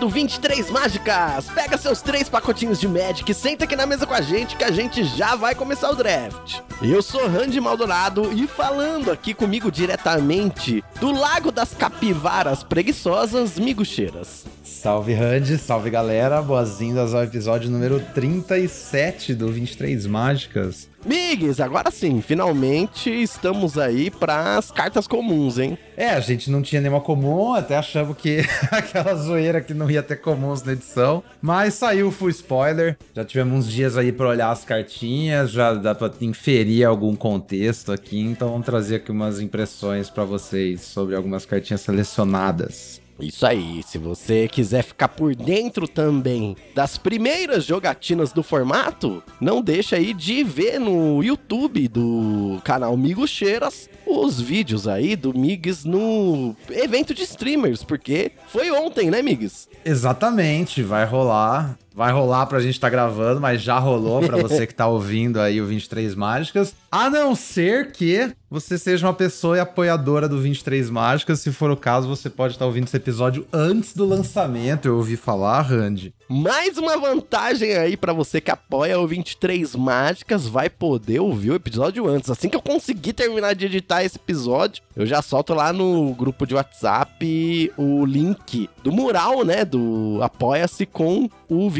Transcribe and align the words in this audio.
do 0.00 0.08
23 0.08 0.70
Mágicas! 0.70 1.50
Pega 1.50 1.76
seus 1.76 2.00
três 2.00 2.26
pacotinhos 2.26 2.80
de 2.80 2.88
Magic 2.88 3.30
e 3.30 3.34
senta 3.34 3.64
aqui 3.64 3.76
na 3.76 3.84
mesa 3.84 4.06
com 4.06 4.14
a 4.14 4.22
gente 4.22 4.56
que 4.56 4.64
a 4.64 4.70
gente 4.70 5.04
já 5.04 5.36
vai 5.36 5.54
começar 5.54 5.90
o 5.90 5.94
draft. 5.94 6.60
Eu 6.82 7.02
sou 7.02 7.28
Randy 7.28 7.60
Maldonado 7.60 8.32
e 8.32 8.46
falando 8.46 9.12
aqui 9.12 9.34
comigo 9.34 9.70
diretamente 9.70 10.82
do 10.98 11.12
Lago 11.12 11.52
das 11.52 11.74
Capivaras 11.74 12.64
Preguiçosas, 12.64 13.58
Migucheiras. 13.58 14.46
Salve 14.80 15.12
Randy, 15.12 15.58
salve 15.58 15.90
galera, 15.90 16.40
boas-vindas 16.40 17.12
ao 17.12 17.22
episódio 17.22 17.70
número 17.70 18.00
37 18.14 19.34
do 19.34 19.52
23 19.52 20.06
Mágicas. 20.06 20.88
Migs, 21.04 21.60
agora 21.60 21.90
sim, 21.90 22.22
finalmente 22.22 23.10
estamos 23.10 23.76
aí 23.76 24.10
para 24.10 24.56
as 24.56 24.70
cartas 24.70 25.06
comuns, 25.06 25.58
hein? 25.58 25.76
É, 25.98 26.08
a 26.08 26.20
gente 26.20 26.50
não 26.50 26.62
tinha 26.62 26.80
nenhuma 26.80 27.02
comum, 27.02 27.52
até 27.52 27.76
achamos 27.76 28.16
que 28.16 28.38
aquela 28.72 29.14
zoeira 29.16 29.60
que 29.60 29.74
não 29.74 29.90
ia 29.90 30.02
ter 30.02 30.16
comuns 30.16 30.62
na 30.62 30.72
edição, 30.72 31.22
mas 31.42 31.74
saiu 31.74 32.08
o 32.08 32.10
full 32.10 32.30
spoiler. 32.30 32.96
Já 33.14 33.22
tivemos 33.22 33.66
uns 33.66 33.70
dias 33.70 33.98
aí 33.98 34.10
para 34.10 34.30
olhar 34.30 34.50
as 34.50 34.64
cartinhas, 34.64 35.50
já 35.50 35.74
dá 35.74 35.94
para 35.94 36.10
inferir 36.22 36.86
algum 36.86 37.14
contexto 37.14 37.92
aqui, 37.92 38.18
então 38.18 38.48
vamos 38.48 38.64
trazer 38.64 38.96
aqui 38.96 39.12
umas 39.12 39.40
impressões 39.40 40.08
para 40.08 40.24
vocês 40.24 40.80
sobre 40.80 41.14
algumas 41.14 41.44
cartinhas 41.44 41.82
selecionadas. 41.82 42.98
Isso 43.22 43.46
aí, 43.46 43.82
se 43.82 43.98
você 43.98 44.48
quiser 44.48 44.82
ficar 44.82 45.08
por 45.08 45.34
dentro 45.34 45.86
também 45.86 46.56
das 46.74 46.96
primeiras 46.96 47.64
jogatinas 47.64 48.32
do 48.32 48.42
formato, 48.42 49.22
não 49.40 49.62
deixa 49.62 49.96
aí 49.96 50.12
de 50.14 50.42
ver 50.42 50.78
no 50.78 51.22
YouTube 51.22 51.88
do 51.88 52.60
canal 52.64 52.96
Migo 52.96 53.26
Cheiras 53.26 53.88
os 54.06 54.40
vídeos 54.40 54.88
aí 54.88 55.14
do 55.14 55.32
Migs 55.32 55.84
no 55.84 56.56
evento 56.70 57.14
de 57.14 57.22
streamers, 57.22 57.84
porque 57.84 58.32
foi 58.48 58.70
ontem, 58.70 59.10
né, 59.10 59.22
Migs? 59.22 59.68
Exatamente, 59.84 60.82
vai 60.82 61.04
rolar. 61.04 61.78
Vai 61.94 62.12
rolar 62.12 62.46
pra 62.46 62.60
gente 62.60 62.74
estar 62.74 62.86
tá 62.86 62.90
gravando, 62.90 63.40
mas 63.40 63.60
já 63.60 63.78
rolou 63.78 64.20
pra 64.20 64.36
você 64.36 64.66
que 64.66 64.74
tá 64.74 64.86
ouvindo 64.86 65.40
aí 65.40 65.60
o 65.60 65.66
23 65.66 66.14
Mágicas. 66.14 66.74
A 66.90 67.10
não 67.10 67.34
ser 67.34 67.92
que 67.92 68.32
você 68.50 68.76
seja 68.76 69.06
uma 69.06 69.14
pessoa 69.14 69.56
e 69.56 69.60
apoiadora 69.60 70.28
do 70.28 70.40
23 70.40 70.90
Mágicas. 70.90 71.40
Se 71.40 71.52
for 71.52 71.70
o 71.70 71.76
caso, 71.76 72.08
você 72.08 72.28
pode 72.28 72.54
estar 72.54 72.64
tá 72.64 72.66
ouvindo 72.66 72.86
esse 72.86 72.96
episódio 72.96 73.46
antes 73.52 73.94
do 73.94 74.04
lançamento. 74.04 74.86
Eu 74.86 74.96
ouvi 74.96 75.16
falar, 75.16 75.62
Randy. 75.62 76.14
Mais 76.28 76.78
uma 76.78 76.96
vantagem 76.96 77.76
aí 77.76 77.96
para 77.96 78.12
você 78.12 78.40
que 78.40 78.52
apoia 78.52 78.98
o 79.00 79.06
23 79.06 79.74
Mágicas, 79.74 80.46
vai 80.46 80.70
poder 80.70 81.20
ouvir 81.20 81.50
o 81.50 81.54
episódio 81.56 82.08
antes. 82.08 82.30
Assim 82.30 82.48
que 82.48 82.56
eu 82.56 82.62
conseguir 82.62 83.12
terminar 83.12 83.54
de 83.54 83.66
editar 83.66 84.04
esse 84.04 84.16
episódio, 84.16 84.82
eu 84.94 85.04
já 85.04 85.22
solto 85.22 85.54
lá 85.54 85.72
no 85.72 86.14
grupo 86.14 86.46
de 86.46 86.54
WhatsApp 86.54 87.72
o 87.76 88.04
link 88.04 88.70
do 88.84 88.92
mural, 88.92 89.44
né, 89.44 89.64
do 89.64 90.20
Apoia-se 90.22 90.86
com 90.86 91.28
o 91.48 91.68
23 91.68 91.79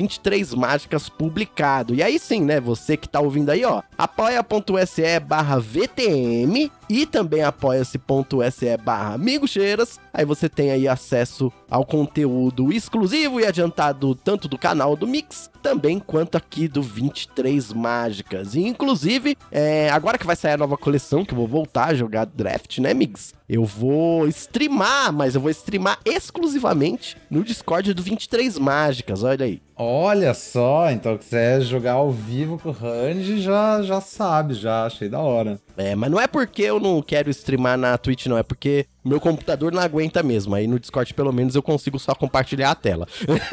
Mágicas 0.55 1.09
publicado. 1.09 1.95
E 1.95 2.03
aí 2.03 2.19
sim, 2.19 2.43
né, 2.43 2.61
você 2.61 2.97
que 2.97 3.09
tá 3.09 3.21
ouvindo 3.21 3.51
aí, 3.51 3.65
ó, 3.65 3.83
apoia.se 3.97 5.21
barra 5.21 5.59
VTM 5.59 6.71
e 6.91 7.07
também 7.07 7.45
apoia-se.se 7.45 8.77
barra 8.79 9.17
Cheiras. 9.47 10.01
Aí 10.13 10.25
você 10.25 10.49
tem 10.49 10.73
aí 10.73 10.89
acesso 10.89 11.53
ao 11.71 11.87
conteúdo 11.87 12.73
exclusivo 12.73 13.39
e 13.39 13.47
adiantado 13.47 14.13
tanto 14.17 14.49
do 14.49 14.59
canal 14.59 14.97
do 14.97 15.07
Mix, 15.07 15.49
também 15.63 16.01
quanto 16.01 16.37
aqui 16.37 16.67
do 16.67 16.83
23 16.83 17.73
Mágicas. 17.73 18.57
E 18.57 18.63
inclusive, 18.63 19.37
é, 19.53 19.89
agora 19.91 20.19
que 20.19 20.27
vai 20.27 20.35
sair 20.35 20.55
a 20.55 20.59
nova 20.59 20.77
coleção, 20.77 21.25
que 21.25 21.33
eu 21.33 21.39
vou 21.39 21.47
voltar 21.47 21.91
a 21.91 21.95
jogar 21.95 22.27
draft, 22.27 22.79
né, 22.79 22.93
Mix? 22.93 23.35
Eu 23.49 23.65
vou 23.65 24.27
streamar, 24.27 25.13
mas 25.13 25.37
eu 25.37 25.41
vou 25.41 25.51
streamar 25.51 25.99
exclusivamente 26.05 27.17
no 27.31 27.45
Discord 27.45 27.95
do 27.95 28.03
23 28.03 28.59
Mágicas, 28.59 29.23
olha 29.23 29.45
aí. 29.45 29.63
Olha 29.83 30.35
só, 30.35 30.91
então 30.91 31.17
quiser 31.17 31.63
jogar 31.63 31.93
ao 31.93 32.11
vivo 32.11 32.59
com 32.59 32.69
o 32.69 32.73
Randy, 32.73 33.41
já, 33.41 33.81
já 33.81 34.01
sabe, 34.01 34.53
já 34.53 34.85
achei 34.85 35.09
da 35.09 35.21
hora. 35.21 35.59
É, 35.77 35.95
mas 35.95 36.11
não 36.11 36.21
é 36.21 36.27
porque 36.27 36.63
eu 36.63 36.79
não 36.81 37.03
quero 37.03 37.31
streamar 37.31 37.77
na 37.79 37.97
Twitch, 37.99 38.27
não, 38.27 38.39
é 38.39 38.43
porque 38.43 38.87
meu 39.05 39.21
computador 39.21 39.73
não 39.73 39.81
aguenta 39.81 40.23
mesmo. 40.23 40.55
Aí 40.55 40.67
no 40.67 40.79
Discord, 40.79 41.15
pelo 41.15 41.33
menos, 41.33 41.55
eu 41.55 41.63
consigo 41.63 41.99
só 41.99 42.15
compartilhar 42.15 42.71
a 42.71 42.75
tela. 42.75 43.07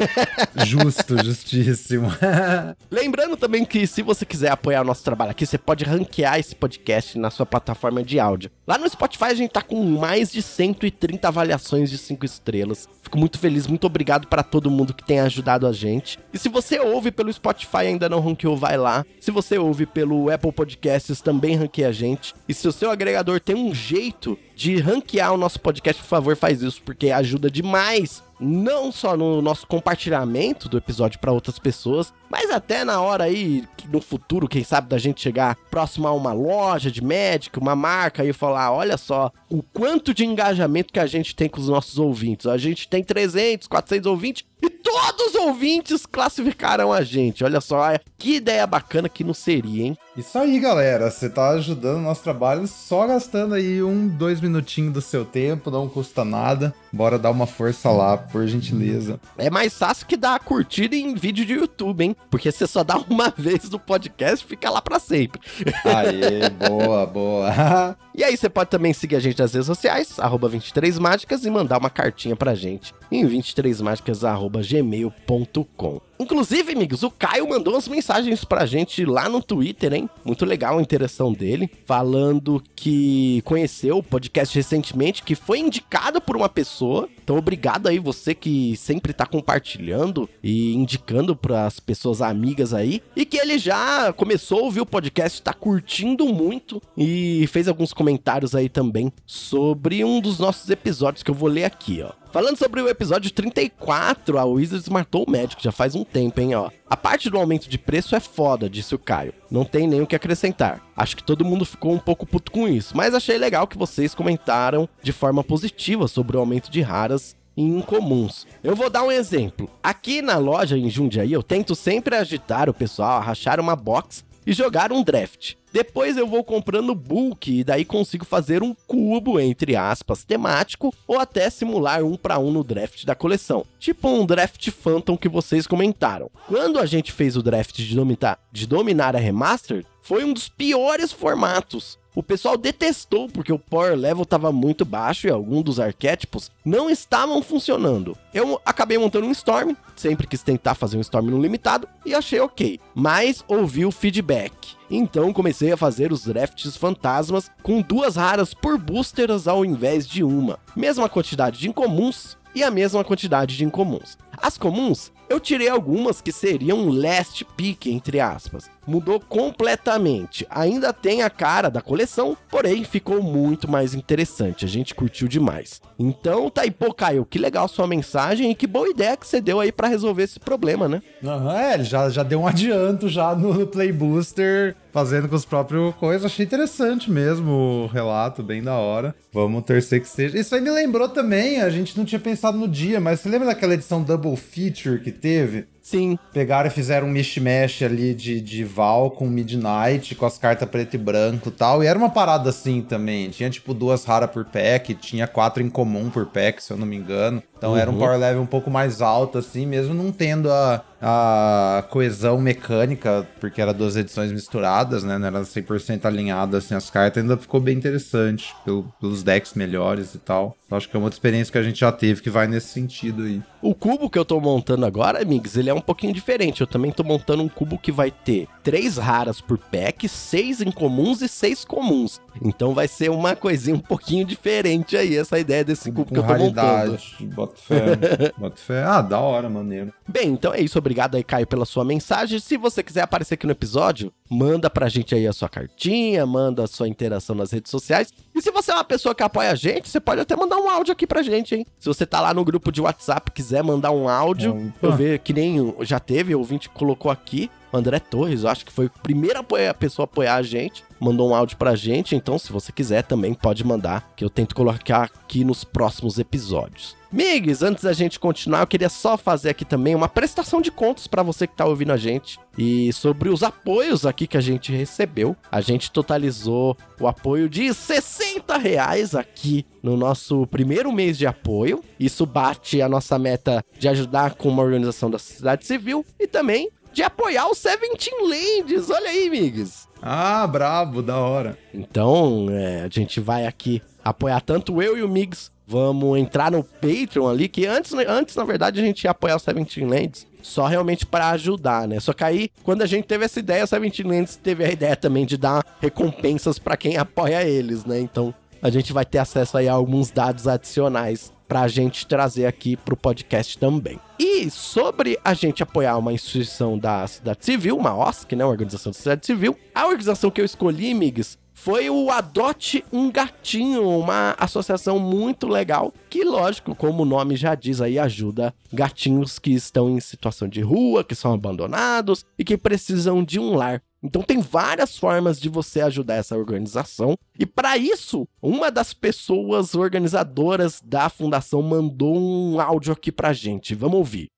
Justo, 0.66 1.22
justíssimo. 1.24 2.08
Lembrando 2.90 3.36
também 3.36 3.64
que 3.64 3.86
se 3.86 4.02
você 4.02 4.24
quiser 4.24 4.50
apoiar 4.50 4.82
o 4.82 4.84
nosso 4.84 5.02
trabalho 5.02 5.30
aqui, 5.30 5.46
você 5.46 5.58
pode 5.58 5.84
ranquear 5.84 6.38
esse 6.38 6.54
podcast 6.54 7.18
na 7.18 7.30
sua 7.30 7.46
plataforma 7.46 8.02
de 8.02 8.20
áudio. 8.20 8.50
Lá 8.66 8.76
no 8.76 8.88
Spotify 8.88 9.24
a 9.24 9.34
gente 9.34 9.50
tá 9.50 9.62
com 9.62 9.82
mais 9.82 10.30
de 10.30 10.42
130 10.42 11.26
avaliações 11.26 11.90
de 11.90 11.96
5 11.96 12.24
estrelas. 12.24 12.88
Fico 13.02 13.18
muito 13.18 13.38
feliz, 13.38 13.66
muito 13.66 13.86
obrigado 13.86 14.26
para 14.26 14.42
todo 14.42 14.70
mundo 14.70 14.92
que 14.92 15.04
tem 15.04 15.20
ajudado 15.20 15.66
a 15.66 15.72
gente. 15.72 16.18
E 16.32 16.38
se 16.38 16.48
você 16.48 16.78
ouve 16.78 17.10
pelo 17.10 17.32
Spotify 17.32 17.84
e 17.84 17.86
ainda 17.88 18.08
não 18.08 18.20
ranqueou, 18.20 18.56
vai 18.56 18.76
lá. 18.76 19.04
Se 19.18 19.30
você 19.30 19.56
ouve 19.56 19.86
pelo 19.86 20.30
Apple 20.30 20.52
Podcasts, 20.52 21.20
também 21.20 21.56
ranqueia 21.56 21.88
a 21.88 21.92
gente. 21.92 22.34
E 22.46 22.52
se 22.52 22.68
o 22.68 22.72
seu 22.72 22.90
agregador 22.90 23.40
tem 23.40 23.56
um 23.56 23.74
jeito 23.74 24.38
de 24.58 24.76
ranquear 24.80 25.32
o 25.32 25.36
nosso 25.36 25.60
podcast, 25.60 26.02
por 26.02 26.08
favor, 26.08 26.34
faz 26.34 26.60
isso, 26.62 26.82
porque 26.82 27.12
ajuda 27.12 27.48
demais 27.48 28.24
não 28.40 28.90
só 28.90 29.16
no 29.16 29.40
nosso 29.40 29.66
compartilhamento 29.66 30.68
do 30.68 30.76
episódio 30.76 31.20
para 31.20 31.32
outras 31.32 31.60
pessoas, 31.60 32.12
mas 32.28 32.50
até 32.50 32.84
na 32.84 33.00
hora 33.00 33.24
aí, 33.24 33.64
no 33.88 34.00
futuro, 34.00 34.48
quem 34.48 34.62
sabe, 34.62 34.88
da 34.88 34.98
gente 34.98 35.20
chegar 35.20 35.56
próximo 35.70 36.06
a 36.08 36.12
uma 36.12 36.32
loja 36.32 36.90
de 36.90 37.02
médico, 37.02 37.60
uma 37.60 37.76
marca 37.76 38.24
e 38.24 38.32
falar: 38.32 38.72
olha 38.72 38.96
só, 38.96 39.32
o 39.48 39.62
quanto 39.62 40.12
de 40.12 40.24
engajamento 40.24 40.92
que 40.92 41.00
a 41.00 41.06
gente 41.06 41.34
tem 41.34 41.48
com 41.48 41.60
os 41.60 41.68
nossos 41.68 41.98
ouvintes. 41.98 42.46
A 42.46 42.56
gente 42.56 42.88
tem 42.88 43.02
300, 43.02 43.68
400 43.68 44.06
ouvintes 44.06 44.44
e 44.68 44.70
todos 44.70 45.28
os 45.28 45.34
ouvintes 45.34 46.04
classificaram 46.04 46.92
a 46.92 47.02
gente. 47.02 47.42
Olha 47.42 47.60
só, 47.60 47.78
que 48.18 48.36
ideia 48.36 48.66
bacana 48.66 49.08
que 49.08 49.24
não 49.24 49.32
seria, 49.32 49.86
hein? 49.86 49.98
Isso 50.14 50.38
aí, 50.38 50.60
galera. 50.60 51.10
Você 51.10 51.30
tá 51.30 51.50
ajudando 51.50 51.96
o 51.96 52.02
nosso 52.02 52.22
trabalho 52.22 52.66
só 52.66 53.06
gastando 53.06 53.54
aí 53.54 53.82
um, 53.82 54.06
dois 54.06 54.40
minutinhos 54.40 54.92
do 54.92 55.00
seu 55.00 55.24
tempo, 55.24 55.70
não 55.70 55.88
custa 55.88 56.22
nada. 56.22 56.74
Bora 56.92 57.18
dar 57.18 57.30
uma 57.30 57.46
força 57.46 57.90
lá, 57.90 58.16
por 58.16 58.46
gentileza. 58.46 59.20
É 59.36 59.50
mais 59.50 59.76
fácil 59.76 60.06
que 60.06 60.16
dar 60.16 60.36
a 60.36 60.38
curtida 60.38 60.96
em 60.96 61.14
vídeo 61.14 61.44
de 61.44 61.52
YouTube, 61.54 62.02
hein? 62.02 62.16
Porque 62.30 62.50
você 62.50 62.66
só 62.66 62.82
dá 62.82 62.96
uma 63.08 63.32
vez 63.36 63.68
no 63.70 63.78
podcast 63.78 64.44
e 64.44 64.48
fica 64.48 64.70
lá 64.70 64.80
para 64.80 64.98
sempre. 64.98 65.40
Aê, 65.84 66.48
boa, 66.50 67.06
boa. 67.06 67.48
e 68.14 68.24
aí 68.24 68.36
você 68.36 68.48
pode 68.48 68.70
também 68.70 68.92
seguir 68.92 69.16
a 69.16 69.20
gente 69.20 69.38
nas 69.38 69.52
redes 69.52 69.66
sociais, 69.66 70.18
arroba 70.18 70.48
23mágicas, 70.48 71.44
e 71.44 71.50
mandar 71.50 71.78
uma 71.78 71.90
cartinha 71.90 72.36
pra 72.36 72.54
gente 72.54 72.94
em 73.10 73.28
23mágicas.gmail.com. 73.28 76.07
Inclusive, 76.20 76.72
amigos, 76.72 77.02
o 77.02 77.10
Caio 77.10 77.48
mandou 77.48 77.74
umas 77.74 77.88
mensagens 77.88 78.44
pra 78.44 78.66
gente 78.66 79.04
lá 79.04 79.28
no 79.28 79.42
Twitter, 79.42 79.92
hein? 79.92 80.10
Muito 80.24 80.44
legal 80.44 80.78
a 80.78 80.82
interação 80.82 81.32
dele, 81.32 81.70
falando 81.84 82.62
que 82.74 83.40
conheceu 83.44 83.98
o 83.98 84.02
podcast 84.02 84.54
recentemente, 84.54 85.22
que 85.22 85.34
foi 85.34 85.60
indicado 85.60 86.20
por 86.20 86.36
uma 86.36 86.48
pessoa. 86.48 87.08
Então, 87.22 87.36
obrigado 87.36 87.86
aí 87.88 87.98
você 87.98 88.34
que 88.34 88.76
sempre 88.76 89.12
tá 89.12 89.26
compartilhando 89.26 90.28
e 90.42 90.74
indicando 90.74 91.36
para 91.36 91.66
as 91.66 91.78
pessoas 91.78 92.20
amigas 92.20 92.74
aí. 92.74 93.02
E 93.14 93.24
que 93.24 93.36
ele 93.36 93.58
já 93.58 94.12
começou 94.12 94.60
a 94.60 94.62
ouvir 94.62 94.80
o 94.80 94.86
podcast, 94.86 95.40
tá 95.42 95.52
curtindo 95.52 96.26
muito 96.26 96.82
e 96.96 97.46
fez 97.48 97.68
alguns 97.68 97.92
comentários 97.92 98.54
aí 98.54 98.68
também 98.68 99.12
sobre 99.26 100.04
um 100.04 100.20
dos 100.20 100.38
nossos 100.38 100.68
episódios 100.70 101.22
que 101.22 101.30
eu 101.30 101.34
vou 101.34 101.48
ler 101.48 101.64
aqui, 101.64 102.02
ó. 102.02 102.12
Falando 102.38 102.56
sobre 102.56 102.80
o 102.80 102.88
episódio 102.88 103.32
34, 103.32 104.38
a 104.38 104.44
Wizards 104.44 104.88
matou 104.88 105.24
o 105.26 105.28
médico 105.28 105.60
já 105.60 105.72
faz 105.72 105.96
um 105.96 106.04
tempo, 106.04 106.40
hein, 106.40 106.54
ó. 106.54 106.70
A 106.88 106.96
parte 106.96 107.28
do 107.28 107.36
aumento 107.36 107.68
de 107.68 107.76
preço 107.76 108.14
é 108.14 108.20
foda, 108.20 108.70
disse 108.70 108.94
o 108.94 108.98
Caio. 108.98 109.34
Não 109.50 109.64
tem 109.64 109.88
nem 109.88 110.02
o 110.02 110.06
que 110.06 110.14
acrescentar. 110.14 110.80
Acho 110.96 111.16
que 111.16 111.24
todo 111.24 111.44
mundo 111.44 111.64
ficou 111.64 111.92
um 111.92 111.98
pouco 111.98 112.24
puto 112.24 112.52
com 112.52 112.68
isso, 112.68 112.96
mas 112.96 113.12
achei 113.12 113.38
legal 113.38 113.66
que 113.66 113.76
vocês 113.76 114.14
comentaram 114.14 114.88
de 115.02 115.10
forma 115.10 115.42
positiva 115.42 116.06
sobre 116.06 116.36
o 116.36 116.40
aumento 116.40 116.70
de 116.70 116.80
raras 116.80 117.34
incomuns. 117.56 118.46
Eu 118.62 118.76
vou 118.76 118.88
dar 118.88 119.02
um 119.02 119.10
exemplo. 119.10 119.68
Aqui 119.82 120.22
na 120.22 120.38
loja 120.38 120.78
em 120.78 120.88
Jundiaí, 120.88 121.32
eu 121.32 121.42
tento 121.42 121.74
sempre 121.74 122.14
agitar 122.14 122.70
o 122.70 122.74
pessoal 122.74 123.18
a 123.18 123.20
rachar 123.20 123.58
uma 123.58 123.74
box 123.74 124.24
e 124.46 124.52
jogar 124.52 124.92
um 124.92 125.02
draft. 125.02 125.56
Depois 125.72 126.16
eu 126.16 126.26
vou 126.26 126.42
comprando 126.42 126.94
bulk 126.94 127.60
e 127.60 127.64
daí 127.64 127.84
consigo 127.84 128.24
fazer 128.24 128.62
um 128.62 128.74
cubo, 128.86 129.38
entre 129.38 129.76
aspas, 129.76 130.24
temático 130.24 130.94
ou 131.06 131.18
até 131.18 131.50
simular 131.50 132.02
um 132.02 132.16
para 132.16 132.38
um 132.38 132.50
no 132.50 132.64
draft 132.64 133.04
da 133.04 133.14
coleção. 133.14 133.64
Tipo 133.78 134.08
um 134.08 134.24
draft 134.24 134.70
Phantom 134.70 135.16
que 135.16 135.28
vocês 135.28 135.66
comentaram. 135.66 136.30
Quando 136.46 136.78
a 136.78 136.86
gente 136.86 137.12
fez 137.12 137.36
o 137.36 137.42
draft 137.42 137.76
de 137.76 137.94
dominar, 137.94 138.38
de 138.50 138.66
dominar 138.66 139.14
a 139.14 139.18
Remastered, 139.18 139.86
foi 140.02 140.24
um 140.24 140.32
dos 140.32 140.48
piores 140.48 141.12
formatos. 141.12 141.98
O 142.18 142.22
pessoal 142.24 142.56
detestou 142.56 143.28
porque 143.28 143.52
o 143.52 143.60
power 143.60 143.94
level 143.96 144.24
estava 144.24 144.50
muito 144.50 144.84
baixo 144.84 145.28
e 145.28 145.30
alguns 145.30 145.62
dos 145.62 145.78
arquétipos 145.78 146.50
não 146.64 146.90
estavam 146.90 147.40
funcionando. 147.40 148.18
Eu 148.34 148.60
acabei 148.66 148.98
montando 148.98 149.28
um 149.28 149.30
Storm, 149.30 149.76
sempre 149.94 150.26
quis 150.26 150.42
tentar 150.42 150.74
fazer 150.74 150.96
um 150.96 151.00
Storm 151.00 151.30
no 151.30 151.40
limitado 151.40 151.88
e 152.04 152.12
achei 152.12 152.40
ok, 152.40 152.80
mas 152.92 153.44
ouvi 153.46 153.86
o 153.86 153.92
feedback. 153.92 154.52
Então 154.90 155.32
comecei 155.32 155.70
a 155.70 155.76
fazer 155.76 156.10
os 156.10 156.24
drafts 156.24 156.76
fantasmas 156.76 157.52
com 157.62 157.80
duas 157.80 158.16
raras 158.16 158.52
por 158.52 158.76
boosters 158.76 159.46
ao 159.46 159.64
invés 159.64 160.04
de 160.04 160.24
uma. 160.24 160.58
Mesma 160.74 161.08
quantidade 161.08 161.60
de 161.60 161.68
incomuns, 161.68 162.36
e 162.52 162.64
a 162.64 162.70
mesma 162.70 163.04
quantidade 163.04 163.56
de 163.56 163.64
incomuns. 163.64 164.18
As 164.36 164.58
comuns, 164.58 165.12
eu 165.28 165.38
tirei 165.38 165.68
algumas 165.68 166.20
que 166.20 166.32
seriam 166.32 166.88
last 166.88 167.44
pick, 167.56 167.86
entre 167.86 168.18
aspas. 168.18 168.68
Mudou 168.88 169.20
completamente. 169.20 170.46
Ainda 170.48 170.94
tem 170.94 171.20
a 171.20 171.28
cara 171.28 171.68
da 171.68 171.82
coleção, 171.82 172.34
porém 172.50 172.84
ficou 172.84 173.22
muito 173.22 173.70
mais 173.70 173.92
interessante. 173.92 174.64
A 174.64 174.68
gente 174.68 174.94
curtiu 174.94 175.28
demais. 175.28 175.82
Então 175.98 176.48
tá 176.48 176.62
aí, 176.62 176.70
pô, 176.70 176.94
Caio, 176.94 177.26
que 177.26 177.38
legal 177.38 177.68
sua 177.68 177.86
mensagem 177.86 178.50
e 178.50 178.54
que 178.54 178.66
boa 178.66 178.88
ideia 178.88 179.14
que 179.14 179.26
você 179.26 179.42
deu 179.42 179.60
aí 179.60 179.70
para 179.70 179.88
resolver 179.88 180.22
esse 180.22 180.40
problema, 180.40 180.88
né? 180.88 181.02
Uhum, 181.22 181.50
é, 181.50 181.74
ele 181.74 181.84
já, 181.84 182.08
já 182.08 182.22
deu 182.22 182.40
um 182.40 182.46
adianto 182.48 183.10
já 183.10 183.34
no 183.34 183.66
Play 183.66 183.92
Booster, 183.92 184.74
fazendo 184.90 185.28
com 185.28 185.36
os 185.36 185.44
próprios 185.44 185.94
coisas. 185.96 186.24
Achei 186.24 186.46
interessante 186.46 187.10
mesmo 187.10 187.50
o 187.52 187.86
relato, 187.88 188.42
bem 188.42 188.62
da 188.62 188.76
hora. 188.76 189.14
Vamos 189.30 189.64
torcer 189.64 190.00
que 190.00 190.08
seja. 190.08 190.38
Isso 190.38 190.54
aí 190.54 190.62
me 190.62 190.70
lembrou 190.70 191.10
também, 191.10 191.60
a 191.60 191.68
gente 191.68 191.94
não 191.98 192.06
tinha 192.06 192.18
pensado 192.18 192.56
no 192.56 192.66
dia, 192.66 192.98
mas 193.00 193.20
você 193.20 193.28
lembra 193.28 193.48
daquela 193.48 193.74
edição 193.74 194.02
Double 194.02 194.34
Feature 194.34 195.00
que 195.00 195.12
teve? 195.12 195.66
Sim. 195.88 196.18
Pegaram 196.34 196.68
e 196.68 196.70
fizeram 196.70 197.06
um 197.06 197.10
mishmash 197.10 197.82
ali 197.82 198.12
de, 198.12 198.42
de 198.42 198.62
Val 198.62 199.10
com 199.10 199.26
Midnight, 199.26 200.14
com 200.14 200.26
as 200.26 200.36
cartas 200.36 200.68
preto 200.68 200.94
e 200.94 200.98
branco 200.98 201.48
e 201.48 201.52
tal. 201.52 201.82
E 201.82 201.86
era 201.86 201.98
uma 201.98 202.10
parada 202.10 202.50
assim 202.50 202.82
também. 202.82 203.30
Tinha 203.30 203.48
tipo 203.48 203.72
duas 203.72 204.04
raras 204.04 204.30
por 204.30 204.44
pack, 204.44 204.92
tinha 204.94 205.26
quatro 205.26 205.62
em 205.62 205.70
comum 205.70 206.10
por 206.10 206.26
pack, 206.26 206.62
se 206.62 206.74
eu 206.74 206.76
não 206.76 206.86
me 206.86 206.94
engano. 206.94 207.42
Então 207.56 207.70
uhum. 207.70 207.78
era 207.78 207.90
um 207.90 207.94
uhum. 207.94 208.00
power 208.00 208.18
level 208.18 208.42
um 208.42 208.46
pouco 208.46 208.70
mais 208.70 209.00
alto, 209.00 209.38
assim, 209.38 209.64
mesmo 209.64 209.94
não 209.94 210.12
tendo 210.12 210.52
a, 210.52 210.84
a 211.00 211.84
coesão 211.90 212.38
mecânica, 212.40 213.26
porque 213.40 213.60
era 213.60 213.72
duas 213.72 213.96
edições 213.96 214.32
misturadas, 214.32 215.04
né? 215.04 215.18
Não 215.18 215.26
era 215.26 215.40
100% 215.42 216.04
alinhado, 216.04 216.56
assim, 216.56 216.74
as 216.74 216.90
cartas. 216.90 217.22
Ainda 217.22 217.36
ficou 217.36 217.60
bem 217.60 217.76
interessante, 217.76 218.54
pelo, 218.64 218.84
pelos 219.00 219.22
decks 219.22 219.54
melhores 219.54 220.14
e 220.14 220.18
tal. 220.18 220.56
Então, 220.66 220.76
acho 220.76 220.88
que 220.88 220.96
é 220.96 220.98
uma 220.98 221.06
outra 221.06 221.16
experiência 221.16 221.50
que 221.50 221.58
a 221.58 221.62
gente 221.62 221.80
já 221.80 221.90
teve 221.90 222.20
que 222.20 222.28
vai 222.28 222.46
nesse 222.46 222.68
sentido 222.68 223.22
aí. 223.22 223.40
O 223.62 223.74
cubo 223.74 224.10
que 224.10 224.18
eu 224.18 224.24
tô 224.24 224.38
montando 224.38 224.84
agora, 224.84 225.22
amigos, 225.22 225.56
ele 225.56 225.70
é 225.70 225.74
um 225.74 225.80
pouquinho 225.80 226.12
diferente. 226.12 226.60
Eu 226.60 226.66
também 226.66 226.92
tô 226.92 227.02
montando 227.02 227.42
um 227.42 227.48
cubo 227.48 227.78
que 227.78 227.90
vai 227.90 228.10
ter 228.10 228.46
três 228.62 228.98
raras 228.98 229.40
por 229.40 229.56
pack, 229.56 230.06
seis 230.08 230.60
incomuns 230.60 231.22
e 231.22 231.28
seis 231.28 231.64
comuns. 231.64 232.20
Então 232.42 232.74
vai 232.74 232.88
ser 232.88 233.10
uma 233.10 233.34
coisinha 233.34 233.76
um 233.76 233.80
pouquinho 233.80 234.24
diferente 234.24 234.96
aí, 234.96 235.16
essa 235.16 235.38
ideia 235.38 235.64
desse 235.64 235.90
Com 235.90 236.04
que 236.04 236.16
eu 236.16 236.22
tô 236.22 236.34
montando. 236.34 236.98
Bota 237.34 237.56
fé. 237.56 238.32
Bota 238.38 238.56
fé. 238.56 238.82
Ah, 238.82 239.02
da 239.02 239.18
hora, 239.18 239.48
maneiro. 239.48 239.92
Bem, 240.06 240.28
então 240.28 240.52
é 240.52 240.60
isso. 240.60 240.78
Obrigado 240.78 241.16
aí, 241.16 241.24
Caio, 241.24 241.46
pela 241.46 241.64
sua 241.64 241.84
mensagem. 241.84 242.38
Se 242.38 242.56
você 242.56 242.82
quiser 242.82 243.02
aparecer 243.02 243.34
aqui 243.34 243.46
no 243.46 243.52
episódio, 243.52 244.12
manda 244.28 244.70
pra 244.70 244.88
gente 244.88 245.14
aí 245.14 245.26
a 245.26 245.32
sua 245.32 245.48
cartinha, 245.48 246.24
manda 246.26 246.64
a 246.64 246.66
sua 246.66 246.88
interação 246.88 247.34
nas 247.34 247.50
redes 247.50 247.70
sociais. 247.70 248.12
E 248.34 248.40
se 248.40 248.50
você 248.50 248.70
é 248.70 248.74
uma 248.74 248.84
pessoa 248.84 249.14
que 249.14 249.22
apoia 249.22 249.50
a 249.50 249.54
gente, 249.54 249.88
você 249.88 249.98
pode 249.98 250.20
até 250.20 250.36
mandar 250.36 250.58
um 250.58 250.68
áudio 250.68 250.92
aqui 250.92 251.06
pra 251.06 251.22
gente, 251.22 251.54
hein? 251.56 251.66
Se 251.78 251.86
você 251.88 252.06
tá 252.06 252.20
lá 252.20 252.32
no 252.32 252.44
grupo 252.44 252.70
de 252.70 252.80
WhatsApp, 252.80 253.32
quiser 253.32 253.62
mandar 253.62 253.90
um 253.90 254.08
áudio, 254.08 254.72
é, 254.82 254.86
eu 254.86 254.92
ver 254.92 255.18
que 255.18 255.32
nem 255.32 255.74
já 255.80 255.98
teve, 255.98 256.34
o 256.34 256.38
ouvinte 256.38 256.68
colocou 256.68 257.10
aqui. 257.10 257.50
André 257.72 257.98
Torres, 257.98 258.42
eu 258.42 258.48
acho 258.48 258.64
que 258.64 258.72
foi 258.72 258.86
a 258.86 259.02
primeira 259.02 259.42
pessoa 259.74 260.04
a 260.04 260.08
apoiar 260.08 260.36
a 260.36 260.42
gente, 260.42 260.84
mandou 261.00 261.30
um 261.30 261.34
áudio 261.34 261.56
pra 261.56 261.76
gente, 261.76 262.16
então 262.16 262.38
se 262.38 262.52
você 262.52 262.72
quiser 262.72 263.02
também 263.02 263.34
pode 263.34 263.64
mandar, 263.64 264.12
que 264.16 264.24
eu 264.24 264.30
tento 264.30 264.54
colocar 264.54 265.04
aqui 265.04 265.44
nos 265.44 265.64
próximos 265.64 266.18
episódios. 266.18 266.96
Migs, 267.10 267.62
antes 267.62 267.84
da 267.84 267.92
gente 267.94 268.20
continuar, 268.20 268.60
eu 268.60 268.66
queria 268.66 268.90
só 268.90 269.16
fazer 269.16 269.48
aqui 269.48 269.64
também 269.64 269.94
uma 269.94 270.10
prestação 270.10 270.60
de 270.60 270.70
contas 270.70 271.06
para 271.06 271.22
você 271.22 271.46
que 271.46 271.56
tá 271.56 271.64
ouvindo 271.64 271.92
a 271.92 271.96
gente 271.96 272.38
e 272.56 272.92
sobre 272.92 273.30
os 273.30 273.42
apoios 273.42 274.04
aqui 274.04 274.26
que 274.26 274.36
a 274.36 274.42
gente 274.42 274.72
recebeu. 274.72 275.34
A 275.50 275.62
gente 275.62 275.90
totalizou 275.90 276.76
o 277.00 277.08
apoio 277.08 277.48
de 277.48 277.72
60 277.72 278.58
reais 278.58 279.14
aqui 279.14 279.64
no 279.82 279.96
nosso 279.96 280.46
primeiro 280.48 280.92
mês 280.92 281.16
de 281.16 281.26
apoio. 281.26 281.82
Isso 281.98 282.26
bate 282.26 282.82
a 282.82 282.88
nossa 282.88 283.18
meta 283.18 283.64
de 283.78 283.88
ajudar 283.88 284.34
com 284.34 284.50
uma 284.50 284.62
organização 284.62 285.10
da 285.10 285.18
sociedade 285.18 285.64
civil 285.64 286.04
e 286.20 286.26
também 286.26 286.70
de 286.98 287.02
apoiar 287.04 287.46
o 287.46 287.54
Seventeen 287.54 288.28
Lands. 288.28 288.90
Olha 288.90 289.10
aí, 289.10 289.28
amigos. 289.28 289.86
Ah, 290.02 290.44
brabo, 290.48 291.00
da 291.00 291.16
hora. 291.16 291.56
Então, 291.72 292.48
é, 292.50 292.82
a 292.82 292.88
gente 292.88 293.20
vai 293.20 293.46
aqui 293.46 293.80
apoiar 294.04 294.40
tanto 294.40 294.82
eu 294.82 294.98
e 294.98 295.02
o 295.04 295.08
Migs. 295.08 295.52
Vamos 295.64 296.18
entrar 296.18 296.50
no 296.50 296.64
Patreon 296.64 297.28
ali, 297.28 297.48
que 297.48 297.66
antes, 297.66 297.92
antes 297.92 298.34
na 298.34 298.42
verdade, 298.42 298.80
a 298.80 298.82
gente 298.82 299.04
ia 299.04 299.12
apoiar 299.12 299.36
o 299.36 299.38
Seventeen 299.38 299.86
Lands 299.86 300.26
só 300.42 300.66
realmente 300.66 301.06
para 301.06 301.30
ajudar, 301.30 301.86
né? 301.86 302.00
Só 302.00 302.12
que 302.12 302.24
aí, 302.24 302.50
quando 302.64 302.82
a 302.82 302.86
gente 302.86 303.06
teve 303.06 303.24
essa 303.24 303.38
ideia, 303.38 303.62
o 303.62 303.66
Seventeen 303.68 304.08
Lands 304.08 304.34
teve 304.34 304.64
a 304.64 304.72
ideia 304.72 304.96
também 304.96 305.24
de 305.24 305.36
dar 305.36 305.64
recompensas 305.80 306.58
para 306.58 306.76
quem 306.76 306.96
apoia 306.96 307.44
eles, 307.44 307.84
né? 307.84 308.00
Então, 308.00 308.34
a 308.60 308.70
gente 308.70 308.92
vai 308.92 309.04
ter 309.04 309.18
acesso 309.18 309.56
aí 309.56 309.68
a 309.68 309.72
alguns 309.72 310.10
dados 310.10 310.48
adicionais 310.48 311.32
para 311.48 311.62
a 311.62 311.68
gente 311.68 312.06
trazer 312.06 312.46
aqui 312.46 312.76
para 312.76 312.94
o 312.94 312.96
podcast 312.96 313.58
também. 313.58 313.98
E 314.18 314.50
sobre 314.50 315.18
a 315.24 315.32
gente 315.32 315.62
apoiar 315.62 315.96
uma 315.96 316.12
instituição 316.12 316.78
da 316.78 317.06
sociedade 317.06 317.44
civil, 317.44 317.76
uma 317.76 317.96
OSC, 317.96 318.36
né, 318.36 318.44
uma 318.44 318.50
organização 318.50 318.90
da 318.90 318.96
sociedade 318.96 319.24
civil, 319.24 319.58
a 319.74 319.86
organização 319.86 320.30
que 320.30 320.40
eu 320.40 320.44
escolhi, 320.44 320.92
Migs, 320.92 321.38
foi 321.54 321.90
o 321.90 322.08
Adote 322.08 322.84
um 322.92 323.10
Gatinho, 323.10 323.82
uma 323.82 324.36
associação 324.38 324.98
muito 325.00 325.48
legal 325.48 325.92
que, 326.08 326.22
lógico, 326.22 326.72
como 326.72 327.02
o 327.02 327.06
nome 327.06 327.34
já 327.34 327.56
diz 327.56 327.80
aí, 327.80 327.98
ajuda 327.98 328.54
gatinhos 328.72 329.40
que 329.40 329.50
estão 329.50 329.90
em 329.90 329.98
situação 329.98 330.46
de 330.46 330.60
rua, 330.60 331.02
que 331.02 331.16
são 331.16 331.32
abandonados 331.32 332.24
e 332.38 332.44
que 332.44 332.56
precisam 332.56 333.24
de 333.24 333.40
um 333.40 333.56
lar. 333.56 333.82
Então 334.02 334.22
tem 334.22 334.40
várias 334.40 334.96
formas 334.96 335.40
de 335.40 335.48
você 335.48 335.80
ajudar 335.80 336.14
essa 336.14 336.36
organização. 336.36 337.16
E 337.38 337.44
para 337.44 337.76
isso, 337.76 338.28
uma 338.40 338.70
das 338.70 338.92
pessoas 338.94 339.74
organizadoras 339.74 340.80
da 340.84 341.08
fundação 341.08 341.62
mandou 341.62 342.16
um 342.16 342.60
áudio 342.60 342.92
aqui 342.92 343.10
pra 343.10 343.32
gente. 343.32 343.74
Vamos 343.74 343.98
ouvir. 343.98 344.28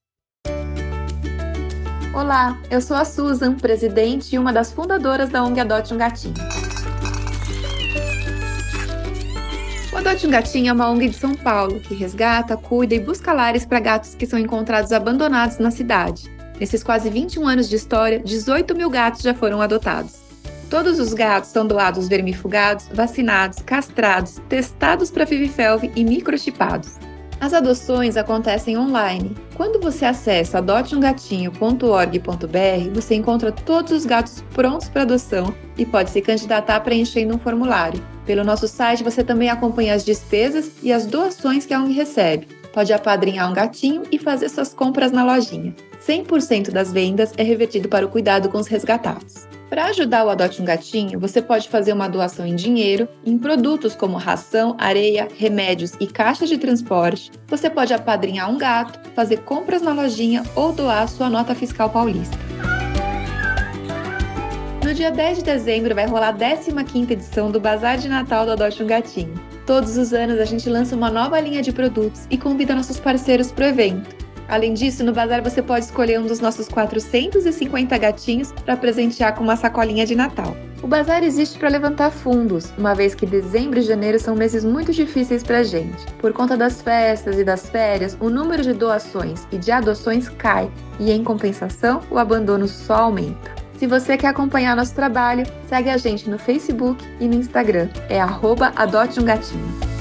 Olá, 2.15 2.59
eu 2.71 2.81
sou 2.81 2.97
a 2.97 3.05
Susan, 3.05 3.55
presidente 3.55 4.35
e 4.35 4.38
uma 4.38 4.52
das 4.52 4.73
fundadoras 4.73 5.29
da 5.29 5.45
ONG 5.45 5.61
Adote 5.61 5.95
um 5.95 5.99
Gatinho. 5.99 6.35
O 9.93 9.97
Adote 9.97 10.26
um 10.26 10.31
Gatinho 10.31 10.71
é 10.71 10.73
uma 10.73 10.90
ONG 10.90 11.11
de 11.11 11.17
São 11.17 11.35
Paulo 11.35 11.79
que 11.81 11.95
resgata, 11.95 12.57
cuida 12.57 12.95
e 12.95 13.00
busca 13.00 13.33
lares 13.33 13.67
para 13.67 13.79
gatos 13.79 14.14
que 14.14 14.26
são 14.26 14.38
encontrados 14.38 14.90
abandonados 14.90 15.59
na 15.59 15.71
cidade. 15.71 16.39
Nesses 16.61 16.85
quase 16.85 17.09
21 17.09 17.49
anos 17.49 17.71
de 17.71 17.76
história, 17.76 18.21
18 18.21 18.76
mil 18.76 18.90
gatos 18.90 19.23
já 19.23 19.33
foram 19.33 19.62
adotados. 19.62 20.21
Todos 20.69 21.00
os 21.00 21.14
gatos 21.14 21.49
são 21.50 21.67
doados 21.67 22.07
vermifugados, 22.07 22.87
vacinados, 22.93 23.62
castrados, 23.62 24.37
testados 24.49 25.11
para 25.11 25.26
FIV-FeLV 25.26 25.90
e 25.97 26.05
microchipados. 26.05 26.99
As 27.40 27.55
adoções 27.55 28.19
acontecem 28.19 28.76
online. 28.76 29.35
Quando 29.55 29.81
você 29.81 30.05
acessa 30.05 30.59
adoteumgatinho.org.br, 30.59 32.90
você 32.93 33.14
encontra 33.14 33.50
todos 33.50 33.93
os 33.93 34.05
gatos 34.05 34.45
prontos 34.55 34.90
para 34.90 35.00
adoção 35.02 35.55
e 35.79 35.87
pode 35.87 36.11
se 36.11 36.21
candidatar 36.21 36.81
preenchendo 36.81 37.35
um 37.35 37.38
formulário. 37.38 38.05
Pelo 38.26 38.45
nosso 38.45 38.69
site 38.69 39.02
você 39.02 39.25
também 39.25 39.49
acompanha 39.49 39.95
as 39.95 40.05
despesas 40.05 40.73
e 40.83 40.93
as 40.93 41.07
doações 41.07 41.64
que 41.64 41.73
a 41.73 41.81
ONG 41.81 41.95
recebe. 41.95 42.47
Pode 42.75 42.93
apadrinhar 42.93 43.50
um 43.50 43.55
gatinho 43.55 44.02
e 44.12 44.19
fazer 44.19 44.50
suas 44.50 44.75
compras 44.75 45.11
na 45.11 45.25
lojinha. 45.25 45.75
100% 46.00 46.71
das 46.71 46.92
vendas 46.92 47.33
é 47.37 47.42
revertido 47.42 47.88
para 47.88 48.07
o 48.07 48.09
cuidado 48.09 48.49
com 48.49 48.59
os 48.59 48.66
resgatados. 48.66 49.47
Para 49.69 49.85
ajudar 49.87 50.25
o 50.25 50.30
Adote 50.30 50.61
um 50.61 50.64
Gatinho, 50.64 51.21
você 51.21 51.40
pode 51.40 51.69
fazer 51.69 51.92
uma 51.92 52.09
doação 52.09 52.45
em 52.45 52.57
dinheiro, 52.57 53.09
em 53.25 53.38
produtos 53.38 53.95
como 53.95 54.16
ração, 54.16 54.75
areia, 54.78 55.28
remédios 55.37 55.92
e 56.00 56.09
caixas 56.09 56.49
de 56.49 56.59
transporte. 56.59 57.30
Você 57.47 57.71
pode 57.71 57.95
apadrinhar 57.95 58.50
um 58.50 58.59
gato, 58.59 58.99
fazer 59.14 59.42
compras 59.42 59.80
na 59.80 59.92
lojinha 59.92 60.42
ou 60.57 60.73
doar 60.73 61.09
sua 61.09 61.30
nota 61.30 61.54
fiscal 61.54 61.88
paulista. 61.88 62.37
No 64.85 64.92
dia 64.92 65.12
10 65.12 65.38
de 65.38 65.45
dezembro 65.45 65.95
vai 65.95 66.07
rolar 66.07 66.30
a 66.30 66.35
15ª 66.35 67.12
edição 67.12 67.49
do 67.49 67.61
Bazar 67.61 67.97
de 67.97 68.09
Natal 68.09 68.45
do 68.45 68.52
Adote 68.52 68.83
um 68.83 68.87
Gatinho. 68.88 69.35
Todos 69.64 69.97
os 69.97 70.12
anos 70.12 70.40
a 70.40 70.45
gente 70.45 70.69
lança 70.69 70.97
uma 70.97 71.11
nova 71.11 71.38
linha 71.38 71.62
de 71.62 71.71
produtos 71.71 72.26
e 72.28 72.37
convida 72.37 72.75
nossos 72.75 72.99
parceiros 72.99 73.52
para 73.52 73.66
o 73.66 73.69
evento. 73.69 74.30
Além 74.50 74.75
disso, 74.75 75.04
no 75.04 75.12
bazar 75.12 75.40
você 75.42 75.62
pode 75.62 75.85
escolher 75.85 76.19
um 76.19 76.26
dos 76.26 76.40
nossos 76.40 76.69
450 76.69 77.97
gatinhos 77.97 78.50
para 78.50 78.76
presentear 78.76 79.37
com 79.37 79.45
uma 79.45 79.57
sacolinha 79.57 80.04
de 80.04 80.16
Natal. 80.16 80.57
O 80.83 80.88
bazar 80.88 81.23
existe 81.23 81.57
para 81.57 81.69
levantar 81.69 82.11
fundos, 82.11 82.73
uma 82.76 82.92
vez 82.92 83.14
que 83.14 83.25
dezembro 83.25 83.78
e 83.78 83.83
janeiro 83.83 84.19
são 84.19 84.35
meses 84.35 84.64
muito 84.64 84.92
difíceis 84.92 85.45
para 85.45 85.59
a 85.59 85.62
gente. 85.62 86.04
Por 86.19 86.33
conta 86.33 86.57
das 86.57 86.83
festas 86.83 87.38
e 87.38 87.45
das 87.45 87.71
férias, 87.71 88.16
o 88.19 88.28
número 88.28 88.62
de 88.62 88.73
doações 88.73 89.47
e 89.52 89.59
de 89.59 89.71
adoções 89.71 90.28
cai, 90.28 90.69
e 90.99 91.12
em 91.12 91.23
compensação, 91.23 92.00
o 92.11 92.19
abandono 92.19 92.66
só 92.66 92.95
aumenta. 92.95 93.54
Se 93.78 93.87
você 93.87 94.16
quer 94.16 94.28
acompanhar 94.28 94.75
nosso 94.75 94.95
trabalho, 94.95 95.47
segue 95.69 95.90
a 95.90 95.97
gente 95.97 96.28
no 96.28 96.38
Facebook 96.38 97.04
e 97.21 97.28
no 97.28 97.37
Instagram. 97.37 97.88
É 98.09 98.21
arroba 98.21 98.73
Adote 98.75 99.21
um 99.21 99.25
Gatinho. 99.25 100.00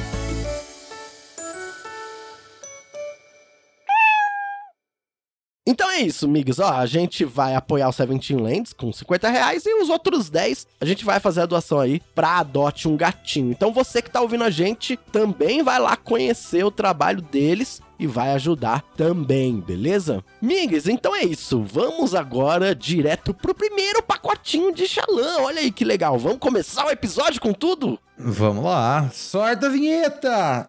Então 5.70 5.88
é 5.88 6.00
isso, 6.00 6.26
amigos. 6.26 6.58
Ó, 6.58 6.68
a 6.68 6.88
gente 6.88 7.24
vai 7.24 7.54
apoiar 7.54 7.88
o 7.88 7.92
Seventeen 7.92 8.40
Lands 8.40 8.74
com 8.74 8.92
50 8.92 9.30
reais 9.30 9.68
e 9.68 9.74
os 9.80 9.88
outros 9.88 10.28
10 10.28 10.66
a 10.82 10.86
gente 10.86 11.06
vai 11.06 11.20
fazer 11.20 11.42
a 11.42 11.46
doação 11.46 11.80
aí 11.80 12.02
pra 12.16 12.40
Adote 12.40 12.88
um 12.88 12.98
Gatinho. 12.98 13.52
Então 13.52 13.72
você 13.72 14.02
que 14.02 14.10
tá 14.10 14.20
ouvindo 14.20 14.44
a 14.44 14.50
gente 14.50 14.98
também 15.12 15.62
vai 15.62 15.78
lá 15.78 15.96
conhecer 15.96 16.66
o 16.66 16.72
trabalho 16.72 17.22
deles 17.22 17.84
e 18.00 18.08
vai 18.08 18.32
ajudar 18.32 18.82
também, 18.98 19.60
beleza? 19.60 20.26
Migs, 20.42 20.88
então 20.88 21.16
é 21.16 21.24
isso. 21.24 21.62
Vamos 21.62 22.16
agora 22.16 22.74
direto 22.74 23.32
pro 23.32 23.54
primeiro 23.54 24.02
pacotinho 24.02 24.74
de 24.74 24.88
Xalã. 24.88 25.42
Olha 25.42 25.60
aí 25.60 25.72
que 25.72 25.86
legal. 25.86 26.18
Vamos 26.18 26.40
começar 26.40 26.88
o 26.88 26.90
episódio 26.90 27.40
com 27.40 27.54
tudo? 27.54 28.00
Vamos 28.18 28.64
lá. 28.64 29.08
Sorte 29.14 29.68
a 29.68 29.70
vinheta! 29.70 30.68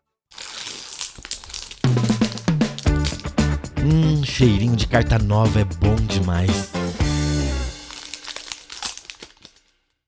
Hum, 3.82 4.22
cheirinho 4.22 4.76
de 4.76 4.86
carta 4.86 5.18
nova 5.18 5.60
é 5.60 5.64
bom 5.64 5.96
demais. 5.96 6.70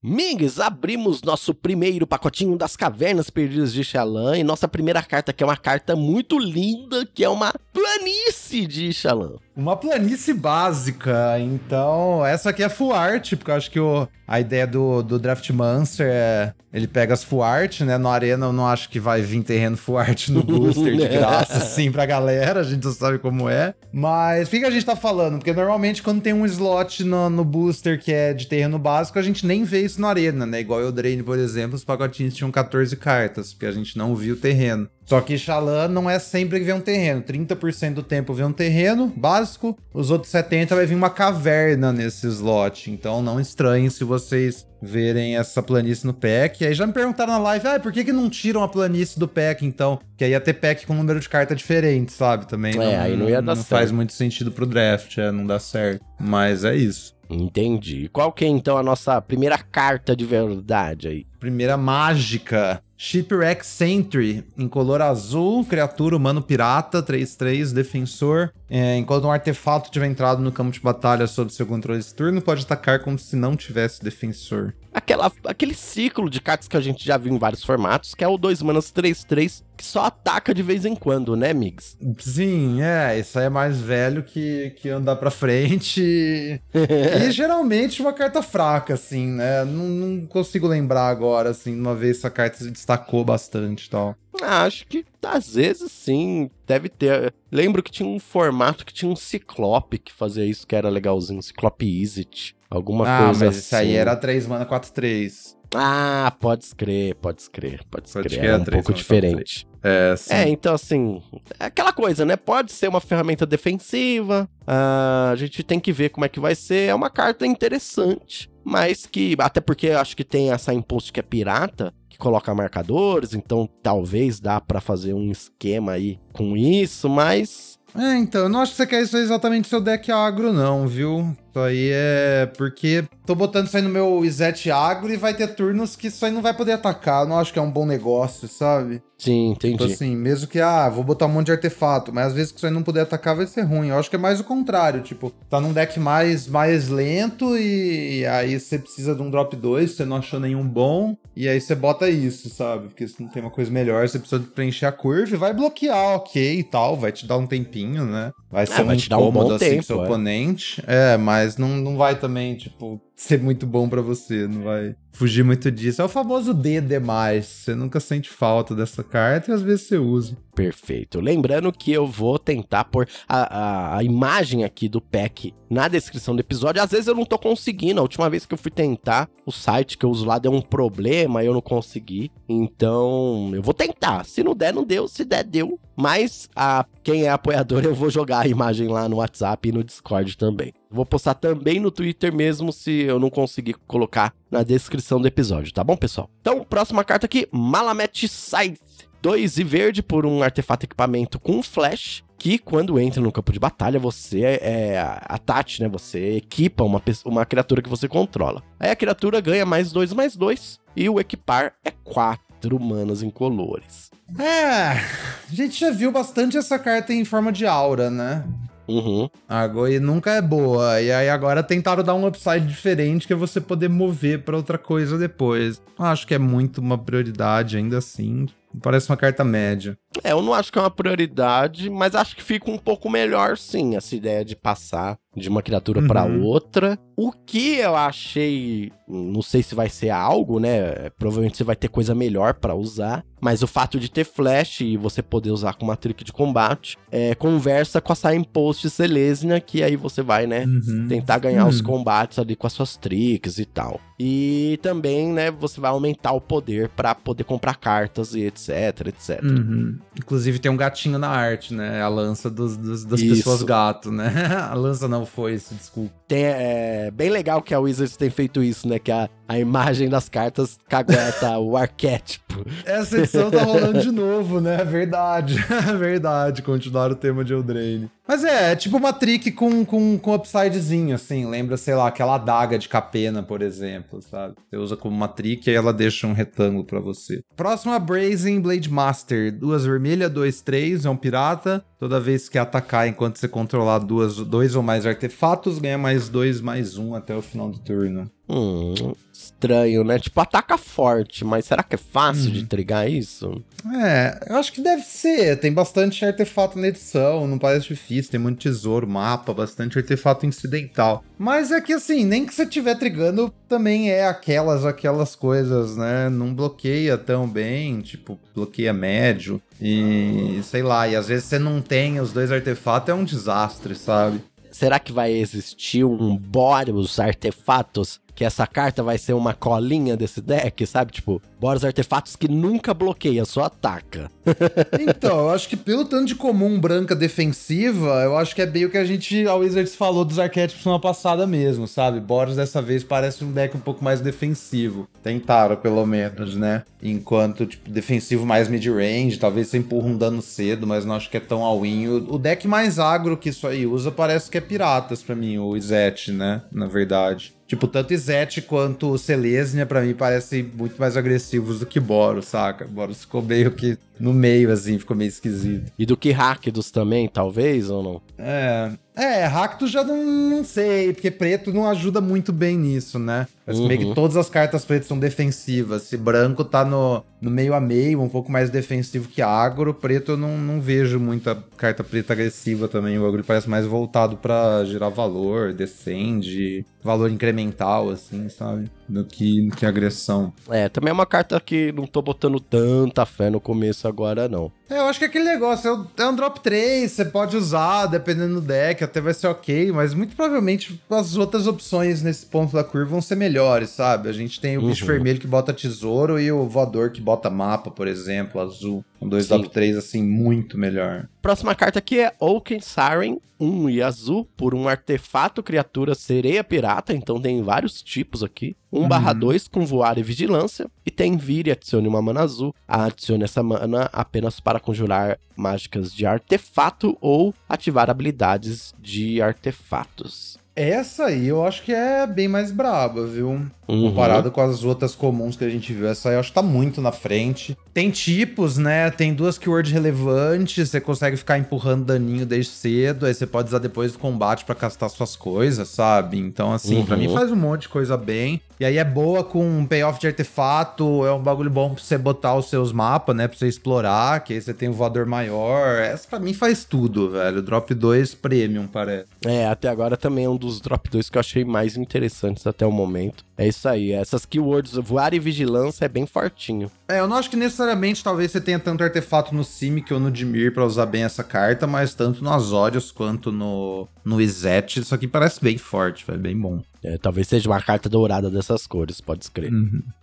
Mings, 0.02 0.58
abrimos 0.58 1.22
nosso 1.22 1.54
primeiro 1.54 2.06
pacotinho 2.06 2.56
das 2.58 2.76
Cavernas 2.76 3.30
Perdidas 3.30 3.72
de 3.72 3.82
Xalã 3.82 4.36
e 4.36 4.42
nossa 4.42 4.68
primeira 4.68 5.00
carta 5.00 5.32
que 5.32 5.42
é 5.42 5.46
uma 5.46 5.56
carta 5.56 5.96
muito 5.96 6.38
linda, 6.38 7.06
que 7.06 7.24
é 7.24 7.28
uma 7.28 7.54
planície 7.72 8.66
de 8.66 8.92
Xalã. 8.92 9.36
Uma 9.54 9.76
planície 9.76 10.32
básica, 10.32 11.38
então 11.38 12.24
essa 12.24 12.50
aqui 12.50 12.62
é 12.62 12.68
full 12.70 12.94
art, 12.94 13.34
porque 13.36 13.50
eu 13.50 13.54
acho 13.54 13.70
que 13.70 13.80
o, 13.80 14.08
a 14.26 14.40
ideia 14.40 14.66
do, 14.66 15.02
do 15.02 15.18
Draft 15.18 15.50
Monster 15.50 16.08
é 16.10 16.54
ele 16.72 16.86
pega 16.86 17.12
as 17.12 17.22
full 17.22 17.42
art, 17.42 17.82
né? 17.82 17.98
No 17.98 18.08
Arena 18.08 18.46
eu 18.46 18.52
não 18.52 18.66
acho 18.66 18.88
que 18.88 18.98
vai 18.98 19.20
vir 19.20 19.42
terreno 19.42 19.76
full 19.76 19.98
art 19.98 20.28
no 20.28 20.42
booster 20.42 20.96
de 20.96 21.06
graça, 21.06 21.58
assim, 21.58 21.92
pra 21.92 22.06
galera, 22.06 22.60
a 22.60 22.62
gente 22.62 22.82
já 22.82 22.92
sabe 22.92 23.18
como 23.18 23.48
é. 23.48 23.74
Mas 23.92 24.48
o 24.48 24.50
que, 24.50 24.60
que 24.60 24.64
a 24.64 24.70
gente 24.70 24.86
tá 24.86 24.96
falando? 24.96 25.36
Porque 25.36 25.52
normalmente 25.52 26.02
quando 26.02 26.22
tem 26.22 26.32
um 26.32 26.46
slot 26.46 27.04
no, 27.04 27.28
no 27.28 27.44
booster 27.44 28.00
que 28.00 28.10
é 28.10 28.32
de 28.32 28.46
terreno 28.46 28.78
básico, 28.78 29.18
a 29.18 29.22
gente 29.22 29.46
nem 29.46 29.64
vê 29.64 29.82
isso 29.82 30.00
na 30.00 30.08
Arena, 30.08 30.46
né? 30.46 30.60
Igual 30.60 30.80
o 30.80 30.92
Drain, 30.92 31.22
por 31.22 31.38
exemplo, 31.38 31.76
os 31.76 31.84
pacotinhos 31.84 32.34
tinham 32.34 32.50
14 32.50 32.96
cartas, 32.96 33.52
porque 33.52 33.66
a 33.66 33.72
gente 33.72 33.98
não 33.98 34.16
viu 34.16 34.34
o 34.34 34.38
terreno. 34.38 34.88
Só 35.04 35.20
que 35.20 35.36
Xalã 35.36 35.88
não 35.88 36.08
é 36.08 36.18
sempre 36.18 36.58
que 36.58 36.64
vem 36.64 36.74
um 36.74 36.80
terreno. 36.80 37.22
30% 37.22 37.94
do 37.94 38.02
tempo 38.02 38.32
vem 38.32 38.46
um 38.46 38.52
terreno 38.52 39.12
básico, 39.16 39.76
os 39.92 40.10
outros 40.10 40.32
70% 40.32 40.68
vai 40.74 40.86
vir 40.86 40.94
uma 40.94 41.10
caverna 41.10 41.92
nesse 41.92 42.26
slot. 42.28 42.90
Então 42.90 43.22
não 43.22 43.40
estranhem 43.40 43.90
se 43.90 44.04
vocês 44.04 44.66
verem 44.80 45.36
essa 45.36 45.62
planície 45.62 46.06
no 46.06 46.12
pack. 46.14 46.62
E 46.62 46.66
aí 46.66 46.74
já 46.74 46.86
me 46.86 46.92
perguntaram 46.92 47.32
na 47.32 47.38
live, 47.38 47.66
ah, 47.68 47.78
por 47.78 47.92
que, 47.92 48.04
que 48.04 48.12
não 48.12 48.28
tiram 48.28 48.62
a 48.62 48.68
planície 48.68 49.18
do 49.18 49.28
pack, 49.28 49.64
então? 49.64 49.98
Que 50.16 50.24
aí 50.24 50.30
ia 50.32 50.40
ter 50.40 50.54
pack 50.54 50.86
com 50.86 50.94
número 50.94 51.20
de 51.20 51.28
carta 51.28 51.54
diferente, 51.54 52.12
sabe? 52.12 52.48
Também 52.48 52.72
É, 52.72 52.76
não, 52.76 53.00
aí 53.00 53.16
não 53.16 53.28
ia 53.28 53.40
dar 53.40 53.54
não 53.54 53.62
certo. 53.62 53.68
faz 53.68 53.92
muito 53.92 54.12
sentido 54.12 54.50
pro 54.50 54.66
draft, 54.66 55.18
é, 55.18 55.30
não 55.30 55.46
dá 55.46 55.58
certo. 55.58 56.04
Mas 56.18 56.64
é 56.64 56.74
isso. 56.74 57.14
Entendi. 57.30 58.10
Qual 58.12 58.32
que 58.32 58.44
é 58.44 58.48
então 58.48 58.76
a 58.76 58.82
nossa 58.82 59.20
primeira 59.22 59.56
carta 59.56 60.14
de 60.14 60.24
verdade 60.26 61.08
aí? 61.08 61.26
Primeira 61.40 61.76
mágica. 61.76 62.82
Shipwreck 63.04 63.64
Sentry, 63.64 64.44
em 64.56 64.68
color 64.68 65.02
azul, 65.02 65.64
criatura 65.64 66.14
humano 66.14 66.40
pirata, 66.40 67.02
3-3, 67.02 67.72
defensor. 67.72 68.52
É, 68.74 68.96
enquanto 68.96 69.26
um 69.26 69.30
artefato 69.30 69.90
tiver 69.90 70.06
entrado 70.06 70.40
no 70.40 70.50
campo 70.50 70.70
de 70.70 70.80
batalha 70.80 71.26
sob 71.26 71.52
seu 71.52 71.66
controle 71.66 72.00
esse 72.00 72.14
turno, 72.14 72.40
pode 72.40 72.64
atacar 72.64 73.00
como 73.00 73.18
se 73.18 73.36
não 73.36 73.54
tivesse 73.54 74.02
defensor. 74.02 74.72
Aquela, 74.94 75.30
aquele 75.44 75.74
ciclo 75.74 76.30
de 76.30 76.40
cartas 76.40 76.68
que 76.68 76.76
a 76.78 76.80
gente 76.80 77.04
já 77.04 77.18
viu 77.18 77.34
em 77.34 77.38
vários 77.38 77.62
formatos, 77.62 78.14
que 78.14 78.24
é 78.24 78.28
o 78.28 78.38
2 78.38 78.62
manas 78.62 78.90
3-3, 78.90 79.62
que 79.76 79.84
só 79.84 80.06
ataca 80.06 80.54
de 80.54 80.62
vez 80.62 80.86
em 80.86 80.96
quando, 80.96 81.36
né, 81.36 81.52
Migs? 81.52 81.98
Sim, 82.18 82.80
é, 82.80 83.18
isso 83.18 83.38
aí 83.38 83.44
é 83.44 83.50
mais 83.50 83.78
velho 83.78 84.22
que, 84.22 84.70
que 84.80 84.88
andar 84.88 85.16
pra 85.16 85.30
frente. 85.30 86.00
e 86.72 87.30
geralmente 87.30 88.00
uma 88.00 88.14
carta 88.14 88.42
fraca, 88.42 88.94
assim, 88.94 89.26
né? 89.26 89.66
Não, 89.66 89.84
não 89.86 90.26
consigo 90.26 90.66
lembrar 90.66 91.08
agora, 91.08 91.50
assim, 91.50 91.78
uma 91.78 91.94
vez 91.94 92.16
essa 92.16 92.30
carta 92.30 92.56
se 92.56 92.70
destacou 92.70 93.22
bastante 93.22 93.84
e 93.84 93.90
tal. 93.90 94.16
Ah, 94.40 94.64
Acho 94.64 94.86
que 94.86 95.04
às 95.22 95.54
vezes 95.54 95.90
sim, 95.92 96.50
deve 96.66 96.88
ter. 96.88 97.34
Lembro 97.50 97.82
que 97.82 97.90
tinha 97.90 98.08
um 98.08 98.18
formato 98.18 98.84
que 98.84 98.92
tinha 98.92 99.10
um 99.10 99.16
Ciclope 99.16 99.98
que 99.98 100.12
fazia 100.12 100.44
isso, 100.44 100.66
que 100.66 100.74
era 100.74 100.88
legalzinho, 100.88 101.42
Ciclope 101.42 101.84
Isit. 101.84 102.56
Alguma 102.70 103.04
ah, 103.04 103.24
coisa 103.26 103.44
mas 103.44 103.56
assim. 103.56 103.58
isso 103.58 103.76
aí 103.76 103.94
era 103.94 104.16
3 104.16 104.46
mana 104.46 104.64
4-3. 104.64 105.56
Ah, 105.74 106.32
pode 106.38 106.64
escrever, 106.64 107.14
pode 107.14 107.40
escrever, 107.40 107.80
pode 107.90 108.06
escrever. 108.06 108.28
crer, 108.36 108.44
Era 108.44 108.58
um 108.58 108.64
três, 108.64 108.76
pouco 108.76 108.90
não, 108.92 108.96
diferente. 108.96 109.66
É, 109.82 110.14
sim. 110.16 110.34
É, 110.34 110.48
então 110.48 110.74
assim, 110.74 111.22
é 111.58 111.66
aquela 111.66 111.92
coisa, 111.92 112.24
né? 112.24 112.36
Pode 112.36 112.72
ser 112.72 112.88
uma 112.88 113.00
ferramenta 113.00 113.46
defensiva, 113.46 114.48
ah, 114.66 115.30
a 115.32 115.36
gente 115.36 115.62
tem 115.62 115.80
que 115.80 115.92
ver 115.92 116.10
como 116.10 116.24
é 116.24 116.28
que 116.28 116.40
vai 116.40 116.54
ser. 116.54 116.88
É 116.88 116.94
uma 116.94 117.10
carta 117.10 117.46
interessante, 117.46 118.50
mas 118.64 119.06
que, 119.06 119.34
até 119.38 119.60
porque 119.60 119.88
eu 119.88 119.98
acho 119.98 120.16
que 120.16 120.24
tem 120.24 120.50
essa 120.50 120.72
imposto 120.74 121.12
que 121.12 121.20
é 121.20 121.22
pirata, 121.22 121.92
que 122.12 122.18
coloca 122.18 122.54
marcadores, 122.54 123.32
então 123.32 123.68
talvez 123.82 124.38
dá 124.38 124.60
pra 124.60 124.80
fazer 124.80 125.14
um 125.14 125.30
esquema 125.32 125.92
aí 125.92 126.20
com 126.32 126.56
isso, 126.56 127.08
mas. 127.08 127.78
É, 127.96 128.16
então, 128.16 128.42
eu 128.42 128.48
não 128.48 128.60
acho 128.60 128.72
que 128.72 128.76
você 128.76 128.86
quer 128.86 129.02
isso 129.02 129.16
exatamente 129.16 129.68
seu 129.68 129.80
deck 129.80 130.10
agro, 130.12 130.52
não, 130.52 130.86
viu? 130.86 131.34
Isso 131.52 131.60
aí 131.60 131.90
é 131.92 132.46
porque 132.56 133.04
tô 133.26 133.34
botando 133.34 133.66
isso 133.66 133.76
aí 133.76 133.82
no 133.82 133.90
meu 133.90 134.24
Izete 134.24 134.70
agro 134.70 135.12
e 135.12 135.18
vai 135.18 135.34
ter 135.34 135.48
turnos 135.48 135.94
que 135.94 136.06
isso 136.06 136.24
aí 136.24 136.32
não 136.32 136.40
vai 136.40 136.54
poder 136.54 136.72
atacar. 136.72 137.24
Eu 137.24 137.28
não 137.28 137.38
acho 137.38 137.52
que 137.52 137.58
é 137.58 137.62
um 137.62 137.70
bom 137.70 137.84
negócio, 137.84 138.48
sabe? 138.48 139.02
Sim, 139.22 139.52
entendi. 139.52 139.84
assim, 139.84 140.16
mesmo 140.16 140.48
que, 140.48 140.58
ah, 140.58 140.88
vou 140.88 141.04
botar 141.04 141.26
um 141.26 141.28
monte 141.28 141.46
de 141.46 141.52
artefato, 141.52 142.12
mas 142.12 142.28
às 142.28 142.32
vezes 142.32 142.50
que 142.50 142.58
isso 142.58 142.66
aí 142.66 142.72
não 142.72 142.82
puder 142.82 143.02
atacar 143.02 143.36
vai 143.36 143.46
ser 143.46 143.62
ruim. 143.62 143.88
Eu 143.88 143.98
acho 143.98 144.10
que 144.10 144.16
é 144.16 144.18
mais 144.18 144.40
o 144.40 144.44
contrário, 144.44 145.00
tipo, 145.00 145.30
tá 145.48 145.60
num 145.60 145.72
deck 145.72 146.00
mais, 146.00 146.48
mais 146.48 146.88
lento 146.88 147.56
e 147.56 148.26
aí 148.26 148.58
você 148.58 148.80
precisa 148.80 149.14
de 149.14 149.22
um 149.22 149.30
drop 149.30 149.54
2, 149.54 149.92
você 149.92 150.04
não 150.04 150.16
achou 150.16 150.40
nenhum 150.40 150.66
bom, 150.66 151.16
e 151.36 151.48
aí 151.48 151.60
você 151.60 151.72
bota 151.72 152.08
isso, 152.10 152.48
sabe? 152.50 152.88
Porque 152.88 153.06
se 153.06 153.22
não 153.22 153.28
tem 153.28 153.42
uma 153.42 153.50
coisa 153.50 153.70
melhor, 153.70 154.08
você 154.08 154.18
precisa 154.18 154.42
preencher 154.42 154.86
a 154.86 154.92
curva 154.92 155.32
e 155.32 155.38
vai 155.38 155.54
bloquear, 155.54 156.16
ok 156.16 156.58
e 156.58 156.64
tal, 156.64 156.96
vai 156.96 157.12
te 157.12 157.24
dar 157.24 157.36
um 157.36 157.46
tempinho, 157.46 158.04
né? 158.04 158.32
Vai 158.52 158.66
ser 158.66 158.82
Ah, 158.82 158.84
vai 158.84 158.96
um 158.96 158.98
te 158.98 159.08
dar 159.08 159.16
um 159.16 159.22
incômodo 159.22 159.48
bom 159.48 159.54
assim 159.54 159.64
tempo, 159.64 159.76
pro 159.78 159.86
seu 159.86 160.00
é. 160.00 160.04
oponente. 160.04 160.84
É, 160.86 161.16
mas 161.16 161.56
não, 161.56 161.68
não 161.70 161.96
vai 161.96 162.18
também, 162.18 162.54
tipo, 162.54 163.00
ser 163.22 163.40
muito 163.40 163.66
bom 163.66 163.88
pra 163.88 164.02
você, 164.02 164.48
não 164.48 164.62
vai 164.62 164.96
fugir 165.12 165.44
muito 165.44 165.70
disso. 165.70 166.02
É 166.02 166.04
o 166.04 166.08
famoso 166.08 166.52
D 166.52 166.80
demais. 166.80 167.46
Você 167.46 167.74
nunca 167.74 168.00
sente 168.00 168.28
falta 168.28 168.74
dessa 168.74 169.04
carta 169.04 169.50
e 169.50 169.54
às 169.54 169.62
vezes 169.62 169.86
você 169.86 169.98
usa. 169.98 170.36
Perfeito. 170.54 171.20
Lembrando 171.20 171.72
que 171.72 171.92
eu 171.92 172.06
vou 172.06 172.38
tentar 172.38 172.84
pôr 172.84 173.08
a, 173.28 173.58
a, 173.58 173.98
a 173.98 174.02
imagem 174.02 174.64
aqui 174.64 174.88
do 174.88 175.00
pack 175.00 175.54
na 175.70 175.88
descrição 175.88 176.34
do 176.34 176.40
episódio. 176.40 176.82
Às 176.82 176.90
vezes 176.90 177.06
eu 177.06 177.14
não 177.14 177.24
tô 177.24 177.38
conseguindo. 177.38 178.00
A 178.00 178.02
última 178.02 178.28
vez 178.28 178.44
que 178.44 178.52
eu 178.52 178.58
fui 178.58 178.70
tentar, 178.70 179.28
o 179.46 179.52
site 179.52 179.96
que 179.96 180.04
eu 180.04 180.10
uso 180.10 180.26
lá 180.26 180.38
deu 180.38 180.52
um 180.52 180.60
problema 180.60 181.42
e 181.42 181.46
eu 181.46 181.54
não 181.54 181.62
consegui. 181.62 182.30
Então, 182.48 183.52
eu 183.54 183.62
vou 183.62 183.72
tentar. 183.72 184.24
Se 184.24 184.42
não 184.42 184.54
der, 184.54 184.74
não 184.74 184.84
deu. 184.84 185.06
Se 185.06 185.24
der, 185.24 185.44
deu. 185.44 185.78
Mas 185.96 186.50
a, 186.56 186.84
quem 187.02 187.24
é 187.24 187.30
apoiador, 187.30 187.84
eu 187.84 187.94
vou 187.94 188.10
jogar 188.10 188.40
a 188.40 188.48
imagem 188.48 188.88
lá 188.88 189.08
no 189.08 189.16
WhatsApp 189.16 189.68
e 189.68 189.72
no 189.72 189.84
Discord 189.84 190.36
também. 190.36 190.72
Vou 190.92 191.06
postar 191.06 191.34
também 191.34 191.80
no 191.80 191.90
Twitter 191.90 192.32
mesmo 192.32 192.70
se 192.72 193.02
eu 193.02 193.18
não 193.18 193.30
conseguir 193.30 193.74
colocar 193.86 194.34
na 194.50 194.62
descrição 194.62 195.18
do 195.18 195.26
episódio, 195.26 195.72
tá 195.72 195.82
bom, 195.82 195.96
pessoal? 195.96 196.28
Então, 196.42 196.62
próxima 196.62 197.02
carta 197.02 197.24
aqui, 197.24 197.48
Malamet 197.50 198.28
Scythe. 198.28 198.80
2 199.22 199.58
e 199.58 199.64
verde 199.64 200.02
por 200.02 200.26
um 200.26 200.42
artefato 200.42 200.84
equipamento 200.84 201.38
com 201.38 201.62
flash, 201.62 202.24
que 202.36 202.58
quando 202.58 202.98
entra 202.98 203.22
no 203.22 203.30
campo 203.30 203.52
de 203.52 203.60
batalha, 203.60 204.00
você 204.00 204.42
é 204.42 204.98
a 204.98 205.38
Tati, 205.38 205.80
né? 205.80 205.88
Você 205.88 206.38
equipa 206.38 206.82
uma, 206.82 207.00
uma 207.24 207.46
criatura 207.46 207.80
que 207.80 207.88
você 207.88 208.08
controla. 208.08 208.64
Aí 208.80 208.90
a 208.90 208.96
criatura 208.96 209.40
ganha 209.40 209.64
mais 209.64 209.92
2 209.92 210.12
mais 210.12 210.34
2 210.34 210.80
e 210.96 211.08
o 211.08 211.20
equipar 211.20 211.72
é 211.84 211.92
4 212.02 212.80
manas 212.80 213.22
incolores. 213.22 214.10
É, 214.36 214.88
a 214.88 215.54
gente 215.54 215.78
já 215.78 215.92
viu 215.92 216.10
bastante 216.10 216.56
essa 216.56 216.76
carta 216.78 217.14
em 217.14 217.24
forma 217.24 217.52
de 217.52 217.64
aura, 217.64 218.10
né? 218.10 218.44
Uhum. 218.88 219.28
A 219.48 219.66
Goi 219.66 219.98
nunca 219.98 220.32
é 220.32 220.42
boa. 220.42 221.00
E 221.00 221.12
aí 221.12 221.28
agora 221.28 221.62
tentaram 221.62 222.02
dar 222.02 222.14
um 222.14 222.26
upside 222.26 222.66
diferente 222.66 223.26
que 223.26 223.32
é 223.32 223.36
você 223.36 223.60
poder 223.60 223.88
mover 223.88 224.42
pra 224.42 224.56
outra 224.56 224.78
coisa 224.78 225.16
depois. 225.18 225.80
Acho 225.98 226.26
que 226.26 226.34
é 226.34 226.38
muito 226.38 226.78
uma 226.78 226.98
prioridade 226.98 227.76
ainda 227.76 227.98
assim. 227.98 228.46
Parece 228.80 229.10
uma 229.10 229.16
carta 229.16 229.42
média. 229.44 229.98
É, 230.22 230.32
eu 230.32 230.42
não 230.42 230.52
acho 230.54 230.70
que 230.72 230.78
é 230.78 230.82
uma 230.82 230.90
prioridade, 230.90 231.88
mas 231.90 232.14
acho 232.14 232.36
que 232.36 232.42
fica 232.42 232.70
um 232.70 232.78
pouco 232.78 233.08
melhor 233.10 233.56
sim 233.58 233.96
essa 233.96 234.14
ideia 234.14 234.44
de 234.44 234.54
passar 234.54 235.18
de 235.34 235.48
uma 235.48 235.62
criatura 235.62 236.00
Uhum. 236.00 236.06
pra 236.06 236.24
outra. 236.24 236.98
O 237.16 237.32
que 237.32 237.76
eu 237.76 237.96
achei, 237.96 238.92
não 239.08 239.40
sei 239.40 239.62
se 239.62 239.74
vai 239.74 239.88
ser 239.88 240.10
algo, 240.10 240.58
né? 240.60 241.08
Provavelmente 241.18 241.56
você 241.56 241.64
vai 241.64 241.74
ter 241.76 241.88
coisa 241.88 242.14
melhor 242.14 242.54
pra 242.54 242.74
usar, 242.74 243.24
mas 243.40 243.62
o 243.62 243.66
fato 243.66 243.98
de 243.98 244.10
ter 244.10 244.24
flash 244.24 244.80
e 244.82 244.96
você 244.98 245.22
poder 245.22 245.50
usar 245.50 245.74
com 245.74 245.84
uma 245.86 245.96
trick 245.96 246.22
de 246.22 246.32
combate, 246.32 246.98
é, 247.10 247.34
conversa 247.34 248.00
com 248.00 248.12
a 248.12 248.16
Signpost 248.16 248.88
Selesnya, 248.90 249.58
que 249.60 249.82
aí 249.82 249.96
você 249.96 250.22
vai, 250.22 250.46
né? 250.46 250.64
Uhum. 250.66 251.06
Tentar 251.08 251.38
ganhar 251.38 251.66
os 251.66 251.80
Hum. 251.80 251.84
combates 251.84 252.38
ali 252.38 252.54
com 252.54 252.66
as 252.66 252.72
suas 252.74 252.96
tricks 252.96 253.58
e 253.58 253.64
tal. 253.64 253.98
E 254.18 254.78
também, 254.82 255.28
né, 255.32 255.50
você 255.50 255.80
vai 255.80 255.90
aumentar 255.90 256.32
o 256.32 256.40
poder 256.40 256.90
pra 256.90 257.14
poder 257.14 257.44
comprar 257.44 257.74
cartas 257.76 258.34
e 258.34 258.42
etc, 258.42 258.61
etc. 259.08 259.42
Uhum. 259.42 259.98
Inclusive 260.16 260.58
tem 260.58 260.70
um 260.70 260.76
gatinho 260.76 261.18
na 261.18 261.28
arte, 261.28 261.74
né? 261.74 262.02
A 262.02 262.08
lança 262.08 262.50
dos, 262.50 262.76
dos 262.76 263.04
das 263.04 263.20
Isso. 263.20 263.36
pessoas 263.36 263.62
gato, 263.62 264.10
né? 264.10 264.32
A 264.70 264.74
lança 264.74 265.08
não 265.08 265.24
foi 265.26 265.54
isso, 265.54 265.74
desculpa. 265.74 266.14
Tem, 266.32 266.46
é 266.46 267.10
bem 267.10 267.28
legal 267.28 267.60
que 267.60 267.74
a 267.74 267.78
Wizards 267.78 268.16
tem 268.16 268.30
feito 268.30 268.62
isso, 268.62 268.88
né? 268.88 268.98
Que 268.98 269.12
a, 269.12 269.28
a 269.46 269.58
imagem 269.58 270.08
das 270.08 270.30
cartas 270.30 270.78
cagueta 270.88 271.58
o 271.60 271.76
arquétipo. 271.76 272.64
Essa 272.86 273.18
edição 273.18 273.50
tá 273.50 273.62
rolando 273.62 274.00
de 274.00 274.10
novo, 274.10 274.58
né? 274.58 274.82
Verdade. 274.82 275.56
Verdade. 275.98 276.62
Continuar 276.62 277.10
o 277.10 277.16
tema 277.16 277.44
de 277.44 277.52
Eldraine. 277.52 278.10
Mas 278.26 278.44
é, 278.44 278.72
é 278.72 278.76
tipo 278.76 278.96
uma 278.96 279.12
trick 279.12 279.50
com, 279.52 279.84
com, 279.84 280.18
com 280.18 280.34
upsidezinho, 280.34 281.14
assim. 281.14 281.44
Lembra, 281.44 281.76
sei 281.76 281.94
lá, 281.94 282.06
aquela 282.06 282.36
adaga 282.36 282.78
de 282.78 282.88
capena, 282.88 283.42
por 283.42 283.60
exemplo, 283.60 284.22
sabe? 284.22 284.54
Você 284.70 284.76
usa 284.76 284.96
como 284.96 285.14
uma 285.14 285.28
trick 285.28 285.68
e 285.68 285.74
ela 285.74 285.92
deixa 285.92 286.26
um 286.26 286.32
retângulo 286.32 286.84
pra 286.84 287.00
você. 287.00 287.42
Próxima, 287.54 287.98
Brazen 287.98 288.60
Blade 288.60 288.90
Master. 288.90 289.52
Duas 289.52 289.84
vermelhas, 289.84 290.30
dois, 290.30 290.62
três. 290.62 291.04
É 291.04 291.10
um 291.10 291.16
pirata. 291.16 291.84
Toda 291.98 292.18
vez 292.18 292.48
que 292.48 292.58
atacar 292.58 293.06
enquanto 293.06 293.36
você 293.36 293.46
controlar 293.46 293.98
duas, 293.98 294.36
dois 294.36 294.74
ou 294.74 294.82
mais 294.82 295.06
artefatos, 295.06 295.78
ganha 295.78 295.98
mais 295.98 296.21
dois, 296.28 296.60
mais 296.60 296.96
um 296.96 297.14
até 297.14 297.34
o 297.34 297.42
final 297.42 297.70
do 297.70 297.78
turno. 297.78 298.30
Hum, 298.48 299.14
estranho, 299.32 300.04
né? 300.04 300.18
Tipo, 300.18 300.40
ataca 300.40 300.76
forte, 300.76 301.44
mas 301.44 301.64
será 301.64 301.82
que 301.82 301.94
é 301.94 301.98
fácil 301.98 302.50
de 302.50 302.64
trigar 302.66 303.10
isso? 303.10 303.62
É, 303.94 304.46
eu 304.48 304.56
acho 304.56 304.72
que 304.72 304.80
deve 304.80 305.02
ser. 305.02 305.58
Tem 305.58 305.72
bastante 305.72 306.24
artefato 306.24 306.78
na 306.78 306.88
edição, 306.88 307.46
não 307.46 307.58
parece 307.58 307.88
difícil. 307.88 308.30
Tem 308.30 308.40
muito 308.40 308.60
tesouro, 308.60 309.08
mapa, 309.08 309.54
bastante 309.54 309.98
artefato 309.98 310.44
incidental. 310.44 311.24
Mas 311.38 311.72
é 311.72 311.80
que 311.80 311.92
assim, 311.92 312.24
nem 312.24 312.44
que 312.44 312.54
você 312.54 312.64
estiver 312.64 312.96
trigando, 312.96 313.52
também 313.68 314.10
é 314.10 314.26
aquelas, 314.26 314.84
aquelas 314.84 315.34
coisas, 315.34 315.96
né? 315.96 316.28
Não 316.28 316.54
bloqueia 316.54 317.16
tão 317.16 317.48
bem, 317.48 318.00
tipo, 318.00 318.38
bloqueia 318.54 318.92
médio. 318.92 319.62
E 319.80 320.60
sei 320.62 320.82
lá, 320.82 321.08
e 321.08 321.16
às 321.16 321.26
vezes 321.26 321.46
você 321.46 321.58
não 321.58 321.80
tem 321.80 322.20
os 322.20 322.32
dois 322.32 322.52
artefatos, 322.52 323.08
é 323.08 323.14
um 323.14 323.24
desastre, 323.24 323.94
sabe? 323.94 324.40
Será 324.82 324.98
que 324.98 325.12
vai 325.12 325.30
existir 325.30 326.02
um 326.02 326.36
Boros 326.36 327.20
artefatos? 327.20 328.20
Que 328.34 328.44
essa 328.44 328.66
carta 328.66 329.02
vai 329.02 329.18
ser 329.18 329.34
uma 329.34 329.54
colinha 329.54 330.16
desse 330.16 330.40
deck, 330.40 330.86
sabe? 330.86 331.12
Tipo, 331.12 331.40
Boros 331.62 331.84
artefatos 331.84 332.34
que 332.34 332.48
nunca 332.48 332.92
bloqueia, 332.92 333.44
só 333.44 333.62
ataca. 333.62 334.28
Então, 335.00 335.38
eu 335.38 335.50
acho 335.50 335.68
que 335.68 335.76
pelo 335.76 336.04
tanto 336.04 336.26
de 336.26 336.34
comum 336.34 336.80
branca 336.80 337.14
defensiva, 337.14 338.22
eu 338.24 338.36
acho 338.36 338.54
que 338.54 338.62
é 338.62 338.66
bem 338.66 338.84
o 338.84 338.90
que 338.90 338.98
a 338.98 339.04
gente, 339.04 339.46
a 339.46 339.54
Wizards 339.54 339.94
falou 339.94 340.24
dos 340.24 340.38
arquétipos 340.38 340.84
na 340.84 340.98
passada 340.98 341.46
mesmo, 341.46 341.86
sabe? 341.86 342.18
Boros 342.20 342.56
dessa 342.56 342.82
vez 342.82 343.04
parece 343.04 343.44
um 343.44 343.52
deck 343.52 343.76
um 343.76 343.80
pouco 343.80 344.02
mais 344.02 344.20
defensivo. 344.20 345.08
Tentaram, 345.22 345.76
pelo 345.76 346.04
menos, 346.04 346.56
né? 346.56 346.82
Enquanto, 347.00 347.66
tipo, 347.66 347.88
defensivo 347.90 348.44
mais 348.44 348.68
mid-range, 348.68 349.38
talvez 349.38 349.68
você 349.68 349.78
empurra 349.78 350.08
um 350.08 350.16
dano 350.16 350.42
cedo, 350.42 350.86
mas 350.86 351.04
não 351.04 351.14
acho 351.14 351.30
que 351.30 351.36
é 351.36 351.40
tão 351.40 351.62
all-in. 351.62 352.08
O, 352.08 352.34
o 352.34 352.38
deck 352.38 352.66
mais 352.66 352.98
agro 352.98 353.36
que 353.36 353.50
isso 353.50 353.66
aí 353.66 353.86
usa 353.86 354.10
parece 354.10 354.50
que 354.50 354.58
é 354.58 354.60
Piratas 354.60 355.22
pra 355.22 355.36
mim, 355.36 355.58
o 355.58 355.76
Izete, 355.76 356.32
né? 356.32 356.62
Na 356.72 356.86
verdade. 356.86 357.54
Tipo, 357.72 357.88
tanto 357.88 358.12
Izete 358.12 358.60
quanto 358.60 359.16
Selesnya, 359.16 359.86
pra 359.86 360.02
mim, 360.02 360.12
parecem 360.12 360.62
muito 360.62 360.96
mais 360.98 361.16
agressivos 361.16 361.78
do 361.78 361.86
que 361.86 361.98
Boros, 361.98 362.44
saca? 362.44 362.84
Boros 362.84 363.22
ficou 363.22 363.40
meio 363.40 363.70
que 363.70 363.96
no 364.22 364.32
meio, 364.32 364.70
assim, 364.70 364.96
ficou 365.00 365.16
meio 365.16 365.28
esquisito. 365.28 365.90
E 365.98 366.06
do 366.06 366.16
que 366.16 366.30
Rakdos 366.30 366.92
também, 366.92 367.28
talvez, 367.28 367.90
ou 367.90 368.02
não? 368.04 368.22
É. 368.38 368.92
É, 369.14 369.44
Rakdos 369.44 369.90
já 369.90 370.02
não, 370.02 370.24
não 370.24 370.64
sei, 370.64 371.12
porque 371.12 371.30
preto 371.30 371.70
não 371.70 371.86
ajuda 371.86 372.18
muito 372.18 372.50
bem 372.50 372.78
nisso, 372.78 373.18
né? 373.18 373.46
Mas 373.66 373.78
Uhum. 373.78 373.86
meio 373.88 374.00
que 374.00 374.14
todas 374.14 374.36
as 374.38 374.48
cartas 374.48 374.86
pretas 374.86 375.06
são 375.06 375.18
defensivas. 375.18 376.02
Se 376.04 376.16
branco 376.16 376.64
tá 376.64 376.82
no, 376.82 377.22
no 377.40 377.50
meio 377.50 377.74
a 377.74 377.80
meio, 377.80 378.22
um 378.22 378.28
pouco 378.28 378.50
mais 378.50 378.70
defensivo 378.70 379.28
que 379.28 379.42
agro, 379.42 379.92
preto 379.92 380.32
eu 380.32 380.36
não, 380.38 380.56
não 380.56 380.80
vejo 380.80 381.20
muita 381.20 381.62
carta 381.76 382.02
preta 382.02 382.32
agressiva 382.32 382.88
também. 382.88 383.18
O 383.18 383.26
agro 383.26 383.44
parece 383.44 383.68
mais 383.68 383.84
voltado 383.86 384.36
pra 384.38 384.82
gerar 384.86 385.10
valor, 385.10 385.74
descende, 385.74 386.86
valor 387.04 387.30
incremental, 387.30 388.08
assim, 388.08 388.48
sabe? 388.48 388.90
Do 389.12 389.24
que, 389.24 389.68
do 389.68 389.76
que 389.76 389.84
agressão. 389.84 390.52
É, 390.70 390.88
também 390.88 391.10
é 391.10 391.12
uma 391.12 391.26
carta 391.26 391.60
que 391.60 391.92
não 391.92 392.06
tô 392.06 392.22
botando 392.22 392.58
tanta 392.58 393.26
fé 393.26 393.50
no 393.50 393.60
começo 393.60 394.08
agora, 394.08 394.48
não. 394.48 394.72
É, 394.88 394.98
eu 394.98 395.04
acho 395.04 395.18
que 395.18 395.24
aquele 395.26 395.44
negócio 395.44 395.88
é 395.88 395.92
um- 395.92 396.06
é 396.16 396.26
um 396.28 396.34
drop 396.36 396.60
3, 396.60 397.12
você 397.12 397.24
pode 397.26 397.54
usar, 397.56 398.06
dependendo 398.06 398.54
do 398.54 398.60
deck, 398.62 399.04
até 399.04 399.20
vai 399.20 399.34
ser 399.34 399.48
ok, 399.48 399.92
mas 399.92 400.14
muito 400.14 400.34
provavelmente 400.34 400.98
as 401.10 401.36
outras 401.36 401.66
opções 401.66 402.22
nesse 402.22 402.46
ponto 402.46 402.72
da 402.74 402.82
curva 402.84 403.10
vão 403.10 403.20
ser 403.20 403.36
melhores, 403.36 403.90
sabe? 403.90 404.28
A 404.28 404.32
gente 404.32 404.58
tem 404.60 404.78
o 404.78 404.86
bicho 404.86 405.04
Uhum. 405.04 405.12
vermelho 405.12 405.38
que 405.40 405.46
bota 405.46 405.72
tesouro 405.74 406.40
e 406.40 406.50
o 406.50 406.66
voador 406.66 407.10
que 407.10 407.20
bota 407.20 407.50
mapa, 407.50 407.90
por 407.90 408.08
exemplo, 408.08 408.60
azul. 408.60 409.04
Com 409.22 409.28
dois 409.28 409.46
Sim. 409.46 409.50
drop 409.50 409.70
3, 409.70 409.96
assim, 409.96 410.20
muito 410.20 410.76
melhor. 410.76 411.28
Próxima 411.40 411.76
carta 411.76 412.00
aqui 412.00 412.18
é 412.18 412.34
Oaken 412.40 412.80
Siren, 412.80 413.38
1 413.60 413.88
e 413.88 414.02
azul, 414.02 414.48
por 414.56 414.74
um 414.74 414.88
artefato 414.88 415.62
criatura 415.62 416.16
sereia 416.16 416.64
pirata, 416.64 417.14
então 417.14 417.40
tem 417.40 417.62
vários 417.62 418.02
tipos 418.02 418.42
aqui. 418.42 418.74
1 418.92 419.06
barra 419.06 419.32
2 419.32 419.68
com 419.68 419.86
voar 419.86 420.18
e 420.18 420.24
vigilância, 420.24 420.90
e 421.06 421.10
tem 421.10 421.36
vire 421.36 421.70
adicione 421.70 422.08
uma 422.08 422.20
mana 422.20 422.40
azul. 422.40 422.74
Adicione 422.88 423.44
essa 423.44 423.62
mana 423.62 424.10
apenas 424.12 424.58
para 424.58 424.80
conjurar 424.80 425.38
mágicas 425.54 426.12
de 426.12 426.26
artefato 426.26 427.16
ou 427.20 427.54
ativar 427.68 428.10
habilidades 428.10 428.92
de 428.98 429.40
artefatos. 429.40 430.58
Essa 430.74 431.26
aí 431.26 431.48
eu 431.48 431.64
acho 431.64 431.82
que 431.82 431.92
é 431.92 432.26
bem 432.26 432.48
mais 432.48 432.72
braba, 432.72 433.26
viu? 433.26 433.66
Uhum. 433.92 434.08
Comparado 434.10 434.50
com 434.50 434.60
as 434.60 434.84
outras 434.84 435.14
comuns 435.14 435.56
que 435.56 435.64
a 435.64 435.68
gente 435.68 435.92
viu, 435.92 436.08
essa 436.08 436.28
aí 436.30 436.34
eu 436.36 436.40
acho 436.40 436.48
que 436.48 436.54
tá 436.54 436.62
muito 436.62 437.00
na 437.00 437.12
frente. 437.12 437.76
Tem 437.92 438.10
tipos, 438.10 438.78
né? 438.78 439.10
Tem 439.10 439.34
duas 439.34 439.58
keywords 439.58 439.92
relevantes, 439.92 440.88
você 440.88 441.00
consegue 441.00 441.36
ficar 441.36 441.58
empurrando 441.58 442.04
daninho 442.06 442.46
desde 442.46 442.72
cedo, 442.72 443.26
aí 443.26 443.34
você 443.34 443.46
pode 443.46 443.68
usar 443.68 443.78
depois 443.78 444.12
do 444.12 444.18
combate 444.18 444.64
pra 444.64 444.74
castar 444.74 445.10
suas 445.10 445.36
coisas, 445.36 445.88
sabe? 445.88 446.38
Então, 446.38 446.72
assim, 446.72 447.04
pra 447.04 447.14
Uhum. 447.16 447.22
mim 447.22 447.28
faz 447.32 447.50
um 447.52 447.56
monte 447.56 447.82
de 447.82 447.88
coisa 447.90 448.16
bem. 448.16 448.60
E 448.80 448.84
aí 448.84 448.96
é 448.98 449.04
boa 449.04 449.44
com 449.44 449.64
um 449.64 449.84
payoff 449.86 450.18
de 450.18 450.26
artefato, 450.26 451.24
é 451.24 451.32
um 451.32 451.40
bagulho 451.42 451.70
bom 451.70 451.94
pra 451.94 452.02
você 452.02 452.18
botar 452.18 452.54
os 452.56 452.68
seus 452.68 452.92
mapas, 452.92 453.36
né? 453.36 453.46
Pra 453.46 453.56
você 453.56 453.68
explorar, 453.68 454.40
que 454.42 454.54
aí 454.54 454.60
você 454.60 454.72
tem 454.74 454.88
um 454.88 454.92
voador 454.92 455.26
maior. 455.26 455.98
Essa 456.00 456.26
pra 456.28 456.40
mim 456.40 456.52
faz 456.54 456.84
tudo, 456.84 457.30
velho. 457.30 457.62
Drop 457.62 457.94
2 457.94 458.34
Premium, 458.34 458.86
parece. 458.86 459.26
É, 459.46 459.66
até 459.68 459.88
agora 459.88 460.16
também 460.16 460.46
é 460.46 460.48
um 460.48 460.56
dos 460.56 460.80
drop 460.80 461.08
2 461.10 461.28
que 461.30 461.36
eu 461.38 461.40
achei 461.40 461.64
mais 461.64 461.96
interessantes 461.96 462.66
até 462.66 462.84
o 462.86 462.90
momento. 462.90 463.44
É 463.56 463.68
isso 463.68 463.88
aí, 463.88 464.12
essas 464.12 464.46
keywords, 464.46 464.94
voar 464.94 465.34
e 465.34 465.38
vigilância 465.38 466.04
é 466.04 466.08
bem 466.08 466.26
fortinho. 466.26 466.90
É, 467.08 467.20
eu 467.20 467.28
não 467.28 467.36
acho 467.36 467.50
que 467.50 467.56
necessariamente 467.56 468.24
talvez 468.24 468.50
você 468.50 468.60
tenha 468.60 468.78
tanto 468.78 469.04
artefato 469.04 469.54
no 469.54 469.62
Simic 469.62 470.12
ou 470.12 470.18
no 470.18 470.30
Dimir 470.30 470.72
pra 470.72 470.84
usar 470.84 471.06
bem 471.06 471.24
essa 471.24 471.44
carta, 471.44 471.86
mas 471.86 472.14
tanto 472.14 472.42
no 472.42 472.50
Azorius 472.50 473.12
quanto 473.12 473.52
no, 473.52 474.08
no 474.24 474.40
Izete, 474.40 475.00
isso 475.00 475.14
aqui 475.14 475.28
parece 475.28 475.62
bem 475.62 475.76
forte, 475.76 476.24
velho, 476.26 476.40
bem 476.40 476.58
bom. 476.58 476.82
É, 477.02 477.18
talvez 477.18 477.48
seja 477.48 477.68
uma 477.68 477.82
carta 477.82 478.08
dourada 478.08 478.50
dessas 478.50 478.86
cores, 478.86 479.20
pode 479.20 479.44
escrever. 479.44 479.72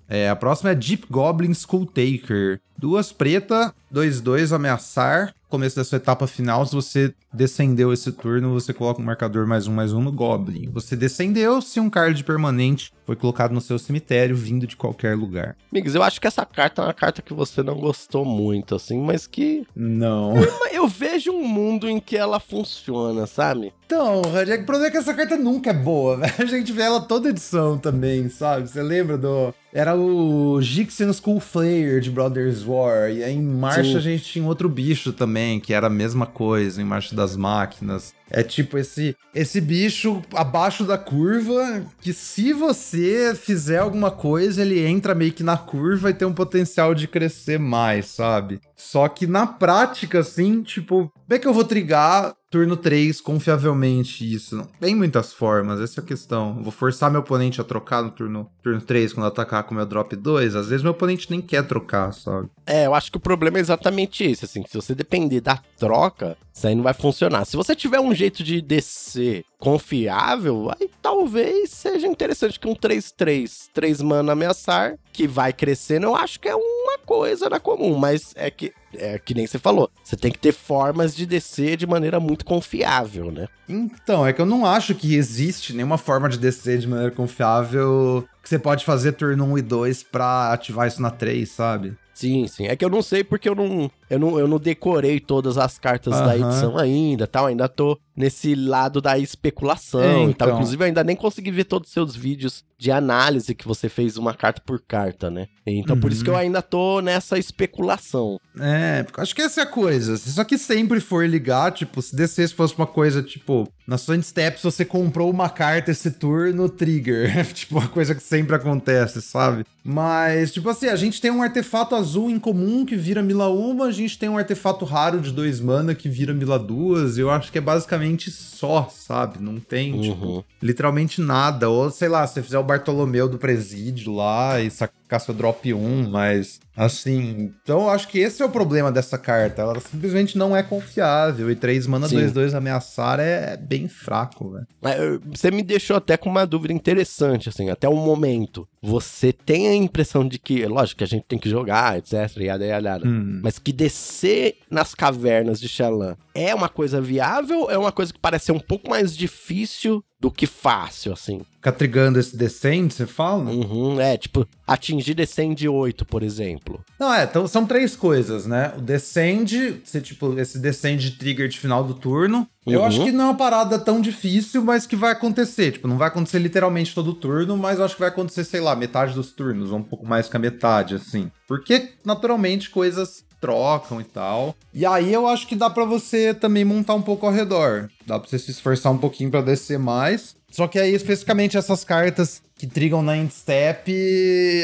É, 0.07 0.29
a 0.29 0.35
próxima 0.35 0.71
é 0.71 0.75
Deep 0.75 1.05
Goblin 1.09 1.51
Skull 1.51 1.85
Taker. 1.85 2.59
Duas 2.77 3.11
preta, 3.11 3.73
2-2 3.93 4.55
ameaçar. 4.55 5.33
Começo 5.49 5.75
da 5.75 5.83
sua 5.83 5.97
etapa 5.97 6.27
final, 6.27 6.63
se 6.65 6.75
você 6.75 7.13
descendeu 7.33 7.91
esse 7.91 8.11
turno, 8.11 8.53
você 8.53 8.71
coloca 8.71 9.01
um 9.01 9.05
marcador 9.05 9.47
mais 9.47 9.65
um, 9.65 9.73
mais 9.73 9.91
um 9.91 9.99
no 9.99 10.11
Goblin. 10.11 10.69
Você 10.71 10.95
descendeu 10.95 11.59
se 11.59 11.79
um 11.79 11.89
card 11.89 12.23
permanente 12.23 12.93
foi 13.03 13.15
colocado 13.15 13.51
no 13.51 13.59
seu 13.59 13.79
cemitério, 13.79 14.35
vindo 14.35 14.67
de 14.67 14.75
qualquer 14.75 15.17
lugar. 15.17 15.57
Amigos, 15.71 15.95
eu 15.95 16.03
acho 16.03 16.21
que 16.21 16.27
essa 16.27 16.45
carta 16.45 16.83
é 16.83 16.85
uma 16.85 16.93
carta 16.93 17.23
que 17.23 17.33
você 17.33 17.63
não 17.63 17.75
gostou 17.79 18.23
muito, 18.23 18.75
assim, 18.75 19.01
mas 19.01 19.25
que 19.25 19.65
Não. 19.75 20.35
eu 20.71 20.87
vejo 20.87 21.31
um 21.31 21.47
mundo 21.47 21.89
em 21.89 21.99
que 21.99 22.15
ela 22.15 22.39
funciona, 22.39 23.25
sabe? 23.25 23.73
Então, 23.87 24.19
o 24.19 24.65
problema 24.65 24.85
é 24.85 24.91
que 24.91 24.97
essa 24.97 25.15
carta 25.15 25.35
nunca 25.35 25.71
é 25.71 25.73
boa, 25.73 26.17
velho. 26.17 26.33
A 26.37 26.45
gente 26.45 26.68
vê 26.71 26.83
ela 26.83 27.01
toda 27.01 27.29
edição 27.29 27.77
também, 27.77 28.29
sabe? 28.29 28.67
Você 28.67 28.81
lembra 28.81 29.17
do. 29.17 29.53
Era 29.71 29.95
o 29.95 30.59
Jixian 30.61 31.09
Skull 31.11 31.39
Flayer 31.39 31.99
de 31.99 32.09
Brothers 32.09 32.63
War. 32.65 33.11
E 33.11 33.23
aí 33.23 33.35
em 33.35 33.41
Marcha 33.41 33.83
Sim. 33.83 33.97
a 33.97 33.99
gente 33.99 34.23
tinha 34.23 34.45
outro 34.45 34.67
bicho 34.67 35.13
também, 35.13 35.59
que 35.59 35.73
era 35.73 35.87
a 35.87 35.91
mesma 35.91 36.25
coisa, 36.25 36.81
em 36.81 36.85
Marcha 36.85 37.15
das 37.15 37.35
Máquinas. 37.35 38.13
É 38.31 38.41
tipo 38.41 38.77
esse, 38.77 39.15
esse 39.33 39.61
bicho 39.61 40.21
abaixo 40.33 40.83
da 40.83 40.97
curva, 40.97 41.83
que 42.01 42.13
se 42.13 42.51
você 42.53 43.35
fizer 43.35 43.79
alguma 43.79 44.11
coisa, 44.11 44.61
ele 44.61 44.83
entra 44.85 45.15
meio 45.15 45.33
que 45.33 45.43
na 45.43 45.57
curva 45.57 46.09
e 46.09 46.13
tem 46.13 46.27
um 46.27 46.33
potencial 46.33 46.95
de 46.95 47.07
crescer 47.07 47.59
mais, 47.59 48.07
sabe? 48.07 48.59
Só 48.75 49.07
que 49.07 49.27
na 49.27 49.45
prática, 49.45 50.19
assim, 50.19 50.61
tipo, 50.63 51.11
como 51.13 51.35
é 51.35 51.39
que 51.39 51.47
eu 51.47 51.53
vou 51.53 51.63
trigar 51.63 52.33
turno 52.49 52.75
3 52.75 53.21
confiavelmente 53.21 54.31
isso? 54.31 54.55
Não 54.55 54.65
tem 54.79 54.95
muitas 54.95 55.31
formas, 55.31 55.79
essa 55.79 56.01
é 56.01 56.03
a 56.03 56.05
questão. 56.05 56.55
Eu 56.57 56.63
vou 56.63 56.71
forçar 56.71 57.11
meu 57.11 57.21
oponente 57.21 57.61
a 57.61 57.63
trocar 57.63 58.01
no 58.03 58.11
turno, 58.11 58.49
turno 58.63 58.81
3 58.81 59.13
quando 59.13 59.27
atacar 59.27 59.63
com 59.63 59.75
meu 59.75 59.85
drop 59.85 60.15
2? 60.15 60.55
Às 60.55 60.69
vezes 60.69 60.83
meu 60.83 60.91
oponente 60.91 61.29
nem 61.29 61.41
quer 61.41 61.65
trocar, 61.67 62.11
sabe? 62.13 62.49
É, 62.65 62.85
eu 62.85 62.93
acho 62.93 63.11
que 63.11 63.17
o 63.17 63.21
problema 63.21 63.57
é 63.57 63.61
exatamente 63.61 64.23
esse, 64.23 64.45
assim, 64.45 64.63
se 64.67 64.75
você 64.75 64.95
depender 64.95 65.41
da 65.41 65.57
troca, 65.77 66.37
isso 66.53 66.67
aí 66.67 66.75
não 66.75 66.83
vai 66.83 66.93
funcionar. 66.93 67.45
Se 67.45 67.55
você 67.55 67.75
tiver 67.75 67.99
um 67.99 68.13
jeito 68.13 68.43
de 68.43 68.61
descer 68.61 69.45
confiável, 69.57 70.71
aí 70.71 70.89
talvez 71.01 71.69
seja 71.69 72.07
interessante 72.07 72.59
que 72.59 72.67
um 72.67 72.75
3-3, 72.75 73.69
3 73.73 74.01
mana 74.01 74.33
ameaçar, 74.33 74.97
que 75.11 75.27
vai 75.27 75.53
crescendo, 75.53 76.07
eu 76.07 76.15
acho 76.15 76.39
que 76.39 76.47
é 76.47 76.55
uma 76.55 76.97
coisa 77.05 77.49
na 77.49 77.59
comum, 77.59 77.97
mas 77.97 78.33
é 78.35 78.49
que 78.49 78.73
é 78.93 79.19
que 79.19 79.33
nem 79.33 79.45
você 79.45 79.59
falou. 79.59 79.89
Você 80.03 80.15
tem 80.15 80.31
que 80.31 80.39
ter 80.39 80.51
formas 80.51 81.15
de 81.15 81.25
descer 81.25 81.77
de 81.77 81.85
maneira 81.87 82.19
muito 82.19 82.45
confiável, 82.45 83.31
né? 83.31 83.47
Então, 83.67 84.25
é 84.25 84.33
que 84.33 84.41
eu 84.41 84.45
não 84.45 84.65
acho 84.65 84.95
que 84.95 85.15
existe 85.15 85.73
nenhuma 85.73 85.97
forma 85.97 86.27
de 86.29 86.37
descer 86.37 86.79
de 86.79 86.87
maneira 86.87 87.11
confiável 87.11 88.27
que 88.41 88.49
você 88.49 88.57
pode 88.57 88.83
fazer 88.83 89.13
turno 89.13 89.45
1 89.45 89.57
e 89.57 89.61
2 89.61 90.03
pra 90.03 90.53
ativar 90.53 90.87
isso 90.87 91.01
na 91.01 91.11
3, 91.11 91.49
sabe? 91.49 91.95
Sim, 92.13 92.47
sim. 92.47 92.67
É 92.67 92.75
que 92.75 92.83
eu 92.83 92.89
não 92.89 93.01
sei 93.01 93.23
porque 93.23 93.47
eu 93.47 93.55
não, 93.55 93.89
eu 94.09 94.19
não, 94.19 94.39
eu 94.39 94.47
não 94.47 94.57
decorei 94.59 95.19
todas 95.19 95.57
as 95.57 95.77
cartas 95.77 96.13
da 96.15 96.33
Aham. 96.33 96.35
edição 96.47 96.77
ainda, 96.77 97.27
tal. 97.27 97.45
Ainda 97.47 97.67
tô 97.67 97.97
nesse 98.15 98.53
lado 98.55 98.99
da 98.99 99.17
especulação 99.17 100.01
É, 100.01 100.05
e 100.29 100.33
tal. 100.33 100.47
então. 100.49 100.49
Inclusive, 100.51 100.83
eu 100.83 100.87
ainda 100.87 101.03
nem 101.03 101.15
consegui 101.15 101.51
ver 101.51 101.63
todos 101.65 101.87
os 101.89 101.93
seus 101.93 102.15
vídeos 102.15 102.63
de 102.77 102.91
análise 102.91 103.53
que 103.55 103.67
você 103.67 103.87
fez 103.89 104.17
uma 104.17 104.33
carta 104.33 104.61
por 104.65 104.81
carta, 104.81 105.29
né? 105.29 105.47
Então, 105.65 105.97
por 105.99 106.11
isso 106.11 106.23
que 106.23 106.29
eu 106.29 106.33
Uhum. 106.33 106.39
ainda 106.39 106.61
tô 106.61 106.99
nessa 107.01 107.37
especulação. 107.37 108.39
É, 108.59 109.05
acho 109.17 109.35
que 109.35 109.41
essa 109.41 109.61
é 109.61 109.63
a 109.63 109.67
coisa. 109.67 110.17
Se 110.17 110.29
isso 110.29 110.41
aqui 110.41 110.57
sempre 110.57 110.99
for 110.99 111.27
ligar, 111.27 111.71
tipo, 111.71 112.01
se 112.01 112.15
descesse 112.15 112.53
fosse 112.53 112.73
uma 112.75 112.87
coisa, 112.87 113.21
tipo, 113.21 113.67
na 113.87 113.97
sua 113.97 114.19
steps 114.21 114.63
você 114.63 114.83
comprou 114.83 115.29
uma 115.29 115.49
carta 115.49 115.91
esse 115.91 116.11
turno, 116.11 116.67
trigger. 116.69 117.45
tipo, 117.53 117.77
uma 117.77 117.87
coisa 117.87 118.15
que 118.15 118.23
sempre 118.23 118.55
acontece, 118.55 119.21
sabe? 119.21 119.63
Mas, 119.83 120.51
tipo 120.51 120.69
assim, 120.69 120.87
a 120.87 120.95
gente 120.95 121.21
tem 121.21 121.31
um 121.31 121.41
artefato 121.41 121.95
azul 121.95 122.29
em 122.29 122.39
comum 122.39 122.85
que 122.85 122.95
vira 122.95 123.21
Mila 123.23 123.49
uma, 123.49 123.87
a 123.87 123.91
gente 123.99 124.17
tem 124.17 124.27
um 124.29 124.37
artefato 124.37 124.83
raro 124.85 125.19
de 125.19 125.31
dois 125.31 125.59
mana 125.59 125.93
que 125.95 126.09
vira 126.09 126.33
Mila 126.33 126.57
duas, 126.59 127.17
e 127.17 127.21
eu 127.21 127.29
acho 127.29 127.51
que 127.51 127.57
é 127.57 127.61
basicamente 127.61 128.31
só, 128.31 128.89
sabe? 128.91 129.39
Não 129.41 129.59
tem, 129.59 129.99
tipo, 130.01 130.25
Uhum. 130.25 130.43
literalmente 130.61 131.21
nada. 131.21 131.69
Ou, 131.69 131.89
sei 131.91 132.07
lá, 132.09 132.25
se 132.27 132.33
você 132.35 132.43
fizer 132.43 132.59
o 132.59 132.63
Bartolomeu 132.63 133.27
do 133.29 133.37
Presídio 133.37 134.13
lá 134.13 134.59
e 134.59 134.69
sacar 134.69 135.19
seu 135.21 135.33
drop 135.33 135.73
1, 135.73 136.09
mas 136.09 136.59
assim. 136.79 137.53
Então 137.61 137.81
eu 137.81 137.89
acho 137.89 138.07
que 138.07 138.17
esse 138.17 138.41
é 138.41 138.45
o 138.45 138.49
problema 138.49 138.89
dessa 138.89 139.17
carta. 139.17 139.61
Ela 139.61 139.79
simplesmente 139.81 140.37
não 140.37 140.55
é 140.55 140.63
confiável. 140.63 141.51
E 141.51 141.55
3 141.55 141.85
mana 141.85 142.07
Sim. 142.07 142.15
2-2 142.17 142.53
ameaçar 142.55 143.19
é 143.19 143.57
bem 143.57 143.89
fraco, 143.89 144.51
velho. 144.51 144.67
Eh, 144.85 145.19
Você 145.35 145.51
me 145.51 145.61
deixou 145.61 145.97
até 145.97 146.15
com 146.15 146.29
uma 146.29 146.47
dúvida 146.47 146.73
interessante, 146.73 147.49
assim, 147.49 147.69
até 147.69 147.89
o 147.89 147.95
momento. 147.95 148.65
Você 148.81 149.33
tem 149.33 149.67
a 149.67 149.75
impressão 149.75 150.25
de 150.25 150.39
que, 150.39 150.65
lógico 150.65 150.99
que 150.99 151.03
a 151.03 151.07
gente 151.07 151.25
tem 151.27 151.37
que 151.37 151.49
jogar, 151.49 151.97
etc, 151.97 152.13
yada, 152.37 152.65
yada, 152.65 152.89
yada. 152.89 153.07
Hum. 153.07 153.41
Mas 153.43 153.59
que 153.59 153.73
descer 153.73 154.55
nas 154.71 154.95
cavernas 154.95 155.59
de 155.59 155.67
Xalan 155.67 156.15
é 156.33 156.55
uma 156.55 156.69
coisa 156.69 157.01
viável 157.01 157.63
ou 157.63 157.71
é 157.71 157.77
uma 157.77 157.91
coisa 157.91 158.13
que 158.13 158.19
parece 158.19 158.45
ser 158.45 158.51
um 158.53 158.59
pouco 158.59 158.89
mais 158.89 159.15
difícil 159.15 160.01
do 160.19 160.29
que 160.29 160.45
fácil, 160.45 161.13
assim? 161.13 161.41
Ficar 161.55 161.71
trigando 161.71 162.19
esse 162.19 162.35
descend, 162.35 162.93
você 162.93 163.05
fala? 163.05 163.49
Uhum, 163.49 163.99
é, 164.01 164.17
tipo, 164.17 164.45
atingir 164.67 165.13
descende 165.13 165.67
8, 165.67 166.05
por 166.05 166.23
exemplo. 166.23 166.83
Não, 166.99 167.13
é, 167.13 167.23
então 167.23 167.47
são 167.47 167.65
três 167.65 167.95
coisas, 167.95 168.45
né? 168.45 168.73
O 168.77 168.81
descend, 168.81 169.81
você, 169.83 170.01
tipo, 170.01 170.37
esse 170.37 170.59
descend 170.59 171.11
trigger 171.17 171.47
de 171.47 171.57
final 171.57 171.83
do 171.85 171.93
turno. 171.93 172.47
Eu 172.67 172.81
Uhum. 172.81 172.85
acho 172.85 173.03
que 173.03 173.11
não 173.11 173.25
é 173.25 173.27
uma 173.29 173.37
parada 173.37 173.79
tão 173.79 174.01
difícil, 174.01 174.61
mas 174.63 174.85
que 174.85 174.95
vai 174.95 175.11
acontecer. 175.13 175.71
Tipo, 175.71 175.87
não 175.87 175.97
vai 175.97 176.09
acontecer 176.09 176.39
literalmente 176.39 176.93
todo 176.93 177.13
turno, 177.13 177.55
mas 177.57 177.79
eu 177.79 177.85
acho 177.85 177.95
que 177.95 178.01
vai 178.01 178.09
acontecer, 178.09 178.43
sei 178.43 178.59
lá, 178.59 178.75
metade 178.75 179.13
dos 179.13 179.31
turnos, 179.31 179.71
ou 179.71 179.77
um 179.79 179.83
pouco 179.83 180.05
mais 180.05 180.27
que 180.27 180.35
a 180.35 180.39
metade, 180.39 180.95
assim. 180.95 181.31
Porque, 181.47 181.91
naturalmente, 182.05 182.69
coisas 182.69 183.23
trocam 183.39 183.99
e 184.01 184.03
tal. 184.03 184.55
E 184.73 184.85
aí 184.85 185.13
eu 185.13 185.27
acho 185.27 185.47
que 185.47 185.55
dá 185.55 185.69
pra 185.69 185.85
você 185.85 186.33
também 186.33 186.65
montar 186.65 186.93
um 186.93 187.01
pouco 187.01 187.25
ao 187.25 187.31
redor. 187.31 187.89
Dá 188.05 188.19
pra 188.19 188.29
você 188.29 188.37
se 188.37 188.51
esforçar 188.51 188.91
um 188.91 188.97
pouquinho 188.97 189.31
pra 189.31 189.41
descer 189.41 189.79
mais. 189.79 190.35
Só 190.51 190.67
que 190.67 190.79
aí, 190.79 190.93
especificamente, 190.93 191.57
essas 191.57 191.83
cartas 191.83 192.41
que 192.59 192.67
trigam 192.67 193.01
na 193.01 193.15
end 193.17 193.33
step, 193.33 193.89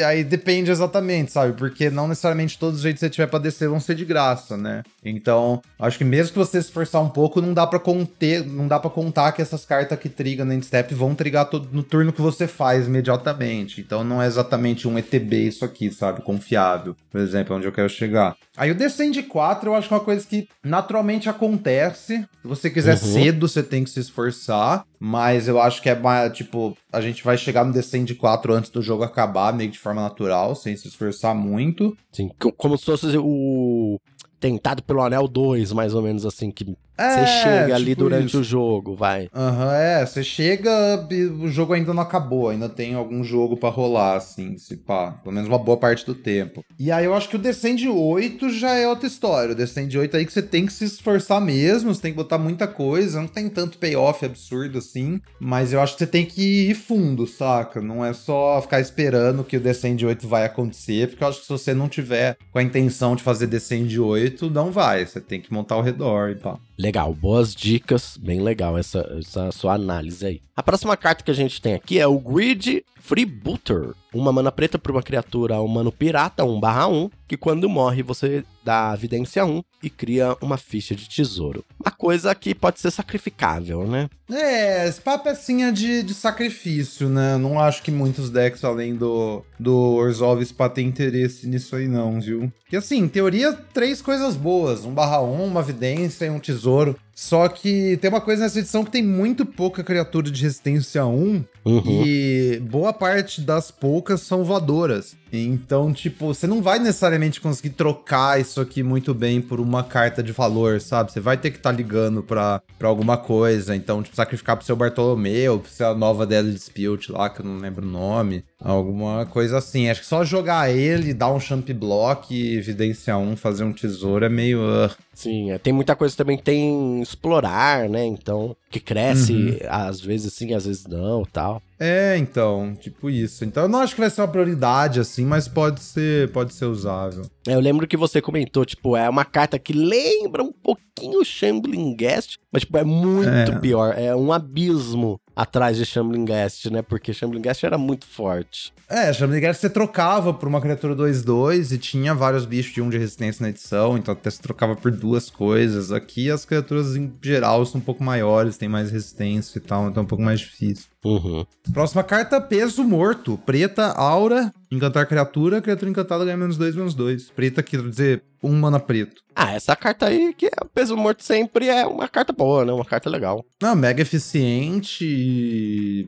aí 0.04 0.22
depende 0.22 0.70
exatamente, 0.70 1.32
sabe? 1.32 1.54
Porque 1.54 1.88
não 1.88 2.06
necessariamente 2.06 2.58
todos 2.58 2.76
os 2.76 2.82
jeitos 2.82 3.00
que 3.00 3.06
você 3.06 3.10
tiver 3.10 3.26
pra 3.26 3.38
descer 3.38 3.68
vão 3.68 3.80
ser 3.80 3.94
de 3.94 4.04
graça, 4.04 4.56
né? 4.56 4.82
Então, 5.04 5.62
acho 5.78 5.96
que 5.96 6.04
mesmo 6.04 6.32
que 6.32 6.38
você 6.38 6.60
se 6.60 6.68
esforçar 6.68 7.00
um 7.02 7.08
pouco, 7.08 7.40
não 7.40 7.54
dá 7.54 7.66
pra 7.66 7.78
conter, 7.78 8.44
não 8.44 8.68
dá 8.68 8.78
para 8.78 8.90
contar 8.90 9.32
que 9.32 9.40
essas 9.40 9.64
cartas 9.64 9.98
que 9.98 10.08
trigam 10.10 10.44
na 10.44 10.54
end 10.54 10.66
step 10.66 10.94
vão 10.94 11.14
trigar 11.14 11.46
todo, 11.48 11.68
no 11.72 11.82
turno 11.82 12.12
que 12.12 12.20
você 12.20 12.46
faz 12.46 12.86
imediatamente. 12.86 13.80
Então 13.80 14.04
não 14.04 14.20
é 14.22 14.26
exatamente 14.26 14.86
um 14.86 14.98
ETB 14.98 15.46
isso 15.48 15.64
aqui, 15.64 15.90
sabe? 15.90 16.20
Confiável, 16.22 16.94
por 17.10 17.20
exemplo, 17.20 17.56
onde 17.56 17.66
eu 17.66 17.72
quero 17.72 17.88
chegar. 17.88 18.36
Aí 18.56 18.70
o 18.70 18.74
Descend 18.74 19.22
4 19.22 19.70
eu 19.70 19.74
acho 19.74 19.88
que 19.88 19.94
é 19.94 19.96
uma 19.96 20.04
coisa 20.04 20.26
que 20.26 20.48
naturalmente 20.62 21.28
acontece. 21.28 22.18
Se 22.42 22.48
você 22.48 22.68
quiser 22.70 22.92
Uhum. 22.92 23.12
cedo, 23.12 23.48
você 23.48 23.62
tem 23.62 23.84
que 23.84 23.90
se 23.90 24.00
esforçar. 24.00 24.84
Mas 24.98 25.46
eu 25.46 25.60
acho 25.60 25.82
que 25.82 25.90
é 25.90 25.94
mais, 25.94 26.32
tipo, 26.32 26.76
a 26.96 27.00
gente 27.00 27.22
vai 27.22 27.36
chegar 27.36 27.64
no 27.64 27.72
Descend 27.72 28.14
4 28.14 28.52
antes 28.54 28.70
do 28.70 28.80
jogo 28.80 29.02
acabar, 29.04 29.52
meio 29.52 29.70
de 29.70 29.78
forma 29.78 30.00
natural, 30.02 30.54
sem 30.54 30.76
se 30.76 30.88
esforçar 30.88 31.34
muito. 31.34 31.96
Co- 32.38 32.52
como 32.52 32.76
se 32.78 32.84
fosse 32.86 33.06
o 33.18 34.00
tentado 34.40 34.82
pelo 34.82 35.02
Anel 35.02 35.28
2, 35.28 35.72
mais 35.72 35.94
ou 35.94 36.02
menos 36.02 36.24
assim, 36.24 36.50
que 36.50 36.76
você 36.96 37.20
É, 37.20 37.26
chega 37.26 37.74
ali 37.74 37.90
tipo 37.90 38.04
durante 38.04 38.28
isso. 38.28 38.40
o 38.40 38.44
jogo, 38.44 38.94
vai. 38.94 39.28
Aham, 39.34 39.74
é, 39.74 40.04
você 40.06 40.22
chega 40.24 41.06
e 41.10 41.24
o 41.24 41.48
jogo 41.48 41.72
ainda 41.72 41.92
não 41.92 42.02
acabou, 42.02 42.48
ainda 42.48 42.68
tem 42.68 42.94
algum 42.94 43.22
jogo 43.22 43.56
pra 43.56 43.68
rolar, 43.68 44.16
assim, 44.16 44.56
se 44.58 44.76
pá, 44.76 45.12
pelo 45.22 45.34
menos 45.34 45.48
uma 45.48 45.58
boa 45.58 45.76
parte 45.76 46.04
do 46.06 46.14
tempo. 46.14 46.64
E 46.78 46.90
aí 46.90 47.04
eu 47.04 47.14
acho 47.14 47.28
que 47.28 47.36
o 47.36 47.38
Descend 47.38 47.86
8 47.88 48.50
já 48.50 48.74
é 48.74 48.88
outra 48.88 49.06
história, 49.06 49.52
o 49.52 49.56
Descend 49.56 49.96
8 49.98 50.16
aí 50.16 50.24
que 50.26 50.32
você 50.32 50.42
tem 50.42 50.64
que 50.66 50.72
se 50.72 50.84
esforçar 50.84 51.40
mesmo, 51.40 51.94
você 51.94 52.00
tem 52.02 52.12
que 52.12 52.16
botar 52.16 52.38
muita 52.38 52.66
coisa, 52.66 53.20
não 53.20 53.28
tem 53.28 53.48
tanto 53.48 53.78
payoff 53.78 54.24
absurdo 54.24 54.78
assim, 54.78 55.20
mas 55.38 55.72
eu 55.72 55.80
acho 55.80 55.94
que 55.94 55.98
você 56.00 56.06
tem 56.06 56.24
que 56.24 56.70
ir 56.70 56.74
fundo, 56.74 57.26
saca? 57.26 57.80
Não 57.80 58.04
é 58.04 58.12
só 58.12 58.60
ficar 58.62 58.80
esperando 58.80 59.44
que 59.44 59.56
o 59.56 59.60
Descend 59.60 60.04
8 60.04 60.26
vai 60.26 60.44
acontecer, 60.44 61.08
porque 61.08 61.22
eu 61.24 61.28
acho 61.28 61.40
que 61.40 61.46
se 61.46 61.52
você 61.52 61.74
não 61.74 61.88
tiver 61.88 62.36
com 62.52 62.58
a 62.58 62.62
intenção 62.62 63.14
de 63.16 63.22
fazer 63.22 63.46
Descend 63.46 63.98
8, 64.00 64.48
não 64.50 64.70
vai, 64.70 65.04
você 65.06 65.20
tem 65.20 65.40
que 65.40 65.52
montar 65.52 65.74
ao 65.74 65.82
redor 65.82 66.30
e 66.30 66.36
pá. 66.36 66.56
Legal, 66.78 67.14
boas 67.14 67.54
dicas, 67.54 68.18
bem 68.18 68.40
legal 68.40 68.76
essa, 68.76 69.00
essa 69.18 69.50
sua 69.50 69.74
análise 69.74 70.26
aí. 70.26 70.42
A 70.54 70.62
próxima 70.62 70.96
carta 70.96 71.24
que 71.24 71.30
a 71.30 71.34
gente 71.34 71.60
tem 71.60 71.74
aqui 71.74 71.98
é 71.98 72.06
o 72.06 72.18
Grid 72.18 72.84
Freebooter. 73.00 73.94
Uma 74.16 74.32
mana 74.32 74.50
preta 74.50 74.78
para 74.78 74.92
uma 74.92 75.02
criatura 75.02 75.60
humano 75.60 75.92
pirata 75.92 76.44
1/1, 76.44 77.10
que 77.28 77.36
quando 77.36 77.68
morre 77.68 78.02
você 78.02 78.44
dá 78.64 78.92
evidência 78.94 79.44
1 79.44 79.62
e 79.82 79.88
cria 79.88 80.36
uma 80.40 80.56
ficha 80.56 80.94
de 80.94 81.08
tesouro. 81.08 81.64
Uma 81.78 81.92
coisa 81.92 82.34
que 82.34 82.54
pode 82.54 82.80
ser 82.80 82.90
sacrificável, 82.90 83.86
né? 83.86 84.08
É, 84.30 84.88
esse 84.88 85.00
papo 85.00 85.28
é 85.28 85.32
pecinha 85.32 85.70
de, 85.70 86.02
de 86.02 86.14
sacrifício, 86.14 87.08
né? 87.08 87.36
Não 87.36 87.60
acho 87.60 87.82
que 87.82 87.90
muitos 87.90 88.30
decks, 88.30 88.64
além 88.64 88.96
do, 88.96 89.44
do 89.58 89.74
Orzhov 89.74 90.44
Spa, 90.44 90.68
tem 90.68 90.88
interesse 90.88 91.46
nisso 91.46 91.76
aí 91.76 91.86
não, 91.86 92.20
viu? 92.20 92.52
Porque 92.62 92.76
assim, 92.76 92.98
em 92.98 93.08
teoria, 93.08 93.52
três 93.52 94.02
coisas 94.02 94.34
boas. 94.34 94.84
Um 94.84 94.92
barra 94.92 95.20
um, 95.20 95.44
uma 95.44 95.60
evidência 95.60 96.24
e 96.24 96.30
um 96.30 96.40
tesouro. 96.40 96.96
Só 97.18 97.48
que 97.48 97.96
tem 97.96 98.10
uma 98.10 98.20
coisa 98.20 98.42
nessa 98.42 98.58
edição 98.58 98.84
que 98.84 98.90
tem 98.90 99.02
muito 99.02 99.46
pouca 99.46 99.82
criatura 99.82 100.30
de 100.30 100.42
resistência 100.42 101.06
1 101.06 101.42
Uhum. 101.64 102.04
e 102.06 102.60
boa 102.62 102.92
parte 102.92 103.40
das 103.40 103.70
poucas 103.72 104.20
são 104.20 104.44
voadoras. 104.44 105.16
Então, 105.32 105.92
tipo, 105.92 106.26
você 106.32 106.46
não 106.46 106.62
vai 106.62 106.78
necessariamente 106.78 107.40
conseguir 107.40 107.70
trocar 107.70 108.40
isso 108.40 108.60
aqui 108.60 108.82
muito 108.82 109.12
bem 109.12 109.40
por 109.40 109.58
uma 109.58 109.82
carta 109.82 110.22
de 110.22 110.30
valor, 110.30 110.80
sabe? 110.80 111.10
Você 111.10 111.18
vai 111.18 111.36
ter 111.36 111.50
que 111.50 111.56
estar 111.56 111.72
ligando 111.72 112.22
pra, 112.22 112.62
pra 112.78 112.86
alguma 112.88 113.16
coisa. 113.16 113.74
Então, 113.74 114.02
tipo, 114.02 114.14
sacrificar 114.14 114.56
pro 114.56 114.64
seu 114.64 114.76
Bartolomeu, 114.76 115.58
pro 115.58 115.70
seu 115.70 115.96
nova 115.96 116.24
Deadly 116.24 116.52
Dispute 116.52 117.10
lá, 117.10 117.28
que 117.28 117.40
eu 117.40 117.44
não 117.46 117.58
lembro 117.58 117.84
o 117.84 117.90
nome. 117.90 118.44
Alguma 118.62 119.26
coisa 119.26 119.58
assim. 119.58 119.88
Acho 119.88 120.00
que 120.00 120.06
só 120.06 120.24
jogar 120.24 120.70
ele, 120.70 121.12
dar 121.12 121.30
um 121.30 121.38
champ 121.38 121.68
block, 121.72 122.34
evidenciar 122.34 123.18
um, 123.18 123.36
fazer 123.36 123.64
um 123.64 123.72
tesouro 123.72 124.24
é 124.24 124.28
meio. 124.28 124.60
uh, 124.60 124.90
Sim, 125.12 125.50
é, 125.50 125.58
tem 125.58 125.72
muita 125.72 125.94
coisa 125.94 126.16
também 126.16 126.38
tem 126.38 127.02
explorar, 127.02 127.88
né? 127.88 128.04
Então, 128.04 128.56
que 128.70 128.80
cresce 128.80 129.32
Uhum. 129.32 129.56
às 129.68 130.00
vezes 130.00 130.32
sim, 130.32 130.52
às 130.54 130.66
vezes 130.66 130.84
não, 130.86 131.24
tal. 131.24 131.62
É, 131.78 132.16
então, 132.16 132.74
tipo 132.80 133.10
isso. 133.10 133.44
Então 133.44 133.64
eu 133.64 133.68
não 133.68 133.80
acho 133.80 133.94
que 133.94 134.00
vai 134.00 134.08
ser 134.10 134.22
uma 134.22 134.28
prioridade 134.28 134.98
assim, 134.98 135.24
mas 135.26 135.46
pode 135.46 135.82
ser, 135.82 136.30
pode 136.32 136.54
ser 136.54 136.64
usável. 136.64 137.22
É, 137.46 137.54
Eu 137.54 137.60
lembro 137.60 137.86
que 137.86 137.96
você 137.98 138.20
comentou, 138.22 138.64
tipo, 138.64 138.96
é 138.96 139.08
uma 139.08 139.24
carta 139.26 139.58
que 139.58 139.72
lembra 139.74 140.42
um 140.42 140.52
pouquinho 140.52 141.22
Shambling 141.24 141.94
Guest, 141.94 142.36
mas, 142.50 142.62
tipo, 142.62 142.78
é 142.78 142.84
muito 142.84 143.28
É. 143.28 143.58
pior. 143.58 143.94
É 143.96 144.16
um 144.16 144.32
abismo 144.32 145.20
atrás 145.34 145.76
de 145.76 145.84
Shambling 145.84 146.24
Guest, 146.24 146.66
né? 146.70 146.80
Porque 146.80 147.12
Shambling 147.12 147.42
Guest 147.42 147.62
era 147.62 147.76
muito 147.76 148.06
forte. 148.06 148.72
É, 148.88 149.12
Shaman 149.12 149.40
Guest 149.40 149.60
você 149.60 149.68
trocava 149.68 150.32
por 150.32 150.48
uma 150.48 150.60
criatura 150.60 150.94
2-2 150.94 151.72
e 151.72 151.78
tinha 151.78 152.14
vários 152.14 152.46
bichos 152.46 152.72
de 152.72 152.80
1 152.80 152.88
de 152.88 152.96
resistência 152.96 153.42
na 153.42 153.48
edição, 153.50 153.98
então 153.98 154.12
até 154.12 154.30
você 154.30 154.40
trocava 154.40 154.76
por 154.76 154.92
duas 154.92 155.28
coisas. 155.28 155.90
Aqui 155.92 156.30
as 156.30 156.44
criaturas 156.44 156.94
em 156.96 157.12
geral 157.20 157.66
são 157.66 157.80
um 157.80 157.84
pouco 157.84 158.02
maiores, 158.04 158.56
tem 158.56 158.65
mais 158.68 158.90
resistência 158.90 159.58
e 159.58 159.60
tal, 159.62 159.88
então 159.88 160.02
é 160.02 160.04
um 160.04 160.08
pouco 160.08 160.22
mais 160.24 160.40
difícil. 160.40 160.88
Uhum. 161.06 161.46
Próxima 161.72 162.02
carta, 162.02 162.40
peso 162.40 162.82
morto. 162.82 163.38
Preta, 163.46 163.92
aura, 163.92 164.52
encantar 164.70 165.06
criatura, 165.06 165.62
criatura 165.62 165.90
encantada 165.90 166.24
ganha 166.24 166.36
menos 166.36 166.56
2, 166.56 166.74
menos 166.74 166.94
2. 166.94 167.30
Preta 167.30 167.62
quer 167.62 167.80
dizer 167.82 168.22
um 168.42 168.52
mana 168.52 168.80
preto. 168.80 169.22
Ah, 169.34 169.52
essa 169.52 169.76
carta 169.76 170.06
aí, 170.06 170.32
que 170.32 170.46
é 170.46 170.52
o 170.62 170.66
peso 170.66 170.96
morto 170.96 171.22
sempre, 171.22 171.68
é 171.68 171.86
uma 171.86 172.08
carta 172.08 172.32
boa, 172.32 172.64
né? 172.64 172.72
Uma 172.72 172.86
carta 172.86 173.10
legal. 173.10 173.44
Não, 173.60 173.76
mega 173.76 174.00
eficiente. 174.00 175.04